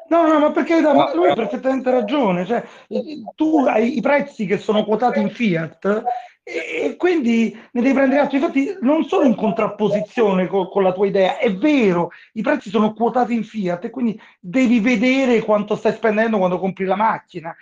No, 0.09 0.26
no, 0.26 0.39
ma 0.39 0.51
perché 0.51 0.81
ma 0.81 1.13
lui 1.13 1.30
ha 1.30 1.35
perfettamente 1.35 1.91
ragione. 1.91 2.45
Cioè, 2.45 2.63
tu 3.35 3.63
hai 3.67 3.97
i 3.97 4.01
prezzi 4.01 4.47
che 4.47 4.57
sono 4.57 4.84
quotati 4.84 5.19
in 5.19 5.30
fiat 5.30 6.03
e, 6.49 6.95
quindi 6.95 7.55
ne 7.71 7.81
devi 7.81 7.93
prendere 7.93 8.21
atto. 8.21 8.35
Infatti, 8.35 8.77
non 8.81 9.03
sono 9.05 9.26
in 9.26 9.35
contrapposizione 9.35 10.47
co- 10.47 10.67
con, 10.69 10.84
la 10.84 10.91
tua 10.91 11.05
idea. 11.05 11.38
È 11.38 11.53
vero, 11.53 12.11
i 12.34 12.41
prezzi 12.41 12.69
sono 12.69 12.93
quotati 12.93 13.34
in 13.34 13.43
fiat 13.43 13.85
e 13.85 13.89
quindi 13.89 14.19
devi 14.39 14.80
vedere 14.80 15.43
quanto 15.43 15.76
stai 15.76 15.93
spendendo 15.93 16.38
quando 16.38 16.59
compri 16.59 16.85
la 16.85 16.95
macchina. 16.95 17.55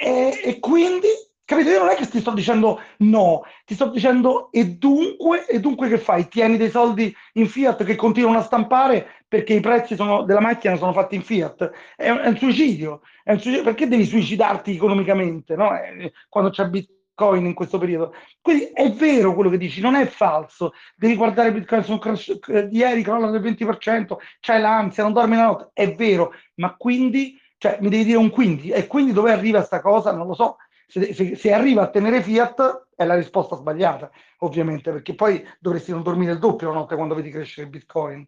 E, 0.00 0.40
e 0.42 0.58
quindi, 0.58 1.08
capito? 1.44 1.70
Io 1.70 1.78
non 1.78 1.90
è 1.90 1.94
che 1.94 2.06
ti 2.08 2.20
sto 2.20 2.32
dicendo 2.32 2.80
no, 2.98 3.44
ti 3.64 3.74
sto 3.74 3.90
dicendo 3.90 4.50
e 4.50 4.66
dunque, 4.70 5.46
e 5.46 5.60
dunque 5.60 5.88
che 5.88 5.98
fai? 5.98 6.28
Tieni 6.28 6.56
dei 6.56 6.70
soldi 6.70 7.14
in 7.34 7.48
fiat 7.48 7.84
che 7.84 7.94
continuano 7.94 8.38
a 8.38 8.42
stampare 8.42 9.06
perché 9.28 9.54
i 9.54 9.60
prezzi 9.60 9.94
sono- 9.94 10.22
della 10.24 10.40
macchina 10.40 10.76
sono 10.76 10.92
fatti 10.92 11.14
in 11.14 11.22
fiat. 11.22 11.70
È 11.96 12.10
un, 12.10 12.18
è 12.18 12.28
un 12.28 12.36
suicidio. 12.36 13.02
È 13.22 13.32
un 13.32 13.38
suicidio. 13.38 13.64
Perché 13.64 13.86
devi 13.88 14.04
suicidarti 14.04 14.74
economicamente 14.74 15.54
no? 15.56 15.76
Eh, 15.78 16.12
quando 16.28 16.50
c'è 16.50 16.68
Bitcoin 17.16 17.46
in 17.46 17.54
questo 17.54 17.78
periodo? 17.78 18.14
Quindi 18.42 18.66
è 18.74 18.92
vero 18.92 19.34
quello 19.34 19.48
che 19.48 19.56
dici, 19.56 19.80
non 19.80 19.94
è 19.94 20.06
falso. 20.06 20.74
Devi 20.94 21.16
guardare 21.16 21.50
Bitcoin, 21.50 21.82
sono 21.82 21.98
crash, 21.98 22.38
eh, 22.48 22.68
ieri 22.70 23.02
crolla 23.02 23.30
del 23.30 23.40
20%, 23.40 24.18
c'hai 24.40 24.60
l'ansia, 24.60 25.02
non 25.02 25.14
dormi 25.14 25.34
la 25.34 25.46
notte. 25.46 25.70
È 25.72 25.94
vero, 25.94 26.34
ma 26.56 26.76
quindi, 26.76 27.40
cioè, 27.56 27.78
mi 27.80 27.88
devi 27.88 28.04
dire 28.04 28.18
un 28.18 28.30
quindi. 28.30 28.70
E 28.70 28.86
quindi 28.86 29.12
dove 29.12 29.32
arriva 29.32 29.62
sta 29.62 29.80
cosa? 29.80 30.12
Non 30.12 30.26
lo 30.26 30.34
so. 30.34 30.58
Se, 30.86 31.14
se- 31.14 31.34
se 31.36 31.52
arriva 31.52 31.82
a 31.82 31.90
tenere 31.90 32.22
fiat 32.22 32.88
è 32.94 33.04
la 33.04 33.16
risposta 33.16 33.56
sbagliata, 33.56 34.10
ovviamente, 34.40 34.92
perché 34.92 35.14
poi 35.14 35.44
dovresti 35.58 35.90
non 35.92 36.02
dormire 36.02 36.32
il 36.32 36.38
doppio 36.38 36.68
la 36.68 36.74
notte 36.74 36.96
quando 36.96 37.14
vedi 37.14 37.30
crescere 37.30 37.66
il 37.66 37.72
Bitcoin. 37.72 38.26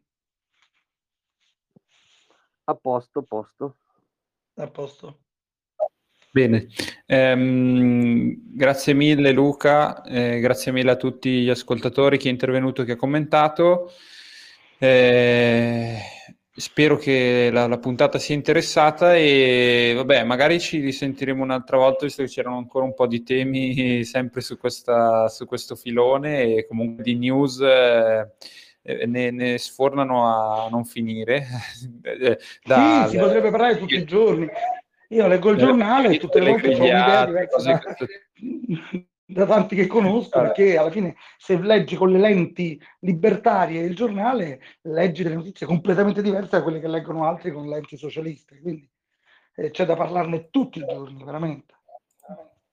A 2.65 2.75
posto, 2.75 3.19
a 3.21 3.23
posto. 3.23 3.77
A 4.57 4.67
posto. 4.67 5.19
Bene, 6.39 6.69
Ehm, 7.07 8.55
grazie 8.55 8.95
mille 8.95 9.33
Luca, 9.33 10.03
eh, 10.05 10.39
grazie 10.39 10.71
mille 10.71 10.93
a 10.93 10.97
tutti 10.97 11.43
gli 11.43 11.49
ascoltatori, 11.49 12.17
chi 12.17 12.29
è 12.29 12.31
intervenuto, 12.31 12.85
chi 12.85 12.93
ha 12.93 12.97
commentato. 12.97 13.91
Eh, 14.79 15.99
spero 16.55 16.97
che 16.97 17.51
la, 17.51 17.67
la 17.67 17.79
puntata 17.79 18.21
sia 18.21 18.37
interessata 18.37 19.17
e 19.17 19.95
vabbè, 19.97 20.23
magari 20.23 20.61
ci 20.61 20.79
risentiremo 20.79 21.43
un'altra 21.43 21.77
volta 21.77 22.05
visto 22.05 22.23
che 22.23 22.29
c'erano 22.29 22.59
ancora 22.59 22.85
un 22.85 22.95
po' 22.95 23.09
di 23.09 23.25
temi 23.25 24.05
sempre 24.07 24.41
su, 24.41 24.59
questa, 24.59 25.27
su 25.29 25.45
questo 25.45 25.75
filone 25.75 26.55
e 26.55 26.67
comunque 26.69 27.03
di 27.03 27.17
news 27.17 27.59
eh, 27.61 28.31
eh, 28.83 29.07
ne, 29.07 29.31
ne 29.33 29.59
sfornano 29.59 30.25
a 30.25 30.69
non 30.71 30.85
finire. 30.85 31.47
Eh, 32.09 32.39
da- 32.63 33.05
sì, 33.05 33.11
si 33.11 33.19
potrebbe 33.19 33.51
parlare 33.51 33.77
tutti 33.77 33.95
i 33.95 34.05
giorni. 34.05 34.49
Io 35.09 35.27
leggo 35.27 35.51
il 35.51 35.59
giornale 35.59 36.11
e 36.11 36.19
tutte 36.19 36.41
le 36.41 36.51
volte 36.51 36.69
ho 36.75 36.79
un'idea 36.79 37.25
diversa 37.25 37.81
da 39.31 39.45
tanti 39.45 39.77
che 39.77 39.87
conosco, 39.87 40.41
perché 40.41 40.79
alla 40.79 40.91
fine 40.91 41.17
se 41.37 41.59
leggi 41.59 41.97
con 41.97 42.11
le 42.11 42.19
lenti 42.19 42.81
libertarie 43.01 43.83
il 43.83 43.95
giornale, 43.95 44.61
leggi 44.83 45.23
delle 45.23 45.35
notizie 45.35 45.67
completamente 45.67 46.23
diverse 46.23 46.57
da 46.57 46.63
quelle 46.63 46.81
che 46.81 46.89
leggono 46.89 47.27
altri 47.27 47.53
con 47.53 47.69
lenti 47.69 47.99
socialiste. 47.99 48.59
Quindi 48.61 48.89
eh, 49.57 49.71
c'è 49.71 49.85
da 49.85 49.97
parlarne 49.97 50.49
tutti 50.51 50.79
i 50.79 50.87
giorni, 50.87 51.23
veramente. 51.25 51.75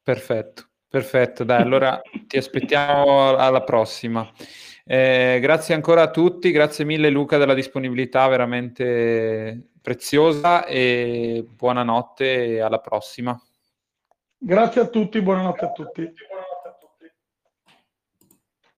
Perfetto, 0.01 0.69
perfetto. 0.87 1.43
Dai, 1.43 1.61
allora 1.61 1.99
ti 2.25 2.37
aspettiamo 2.37 3.35
alla 3.35 3.63
prossima. 3.63 4.29
Eh, 4.87 5.39
grazie 5.41 5.73
ancora 5.73 6.03
a 6.03 6.11
tutti, 6.11 6.51
grazie 6.51 6.85
mille 6.85 7.09
Luca 7.09 7.39
della 7.39 7.55
disponibilità 7.55 8.27
veramente 8.27 9.69
preziosa 9.81 10.63
e 10.65 11.43
buonanotte 11.49 12.45
e 12.45 12.59
alla 12.59 12.79
prossima. 12.79 13.35
Grazie 14.37 14.81
a 14.81 14.87
tutti, 14.87 15.19
buonanotte 15.21 15.65
a 15.65 15.71
tutti. 15.71 16.13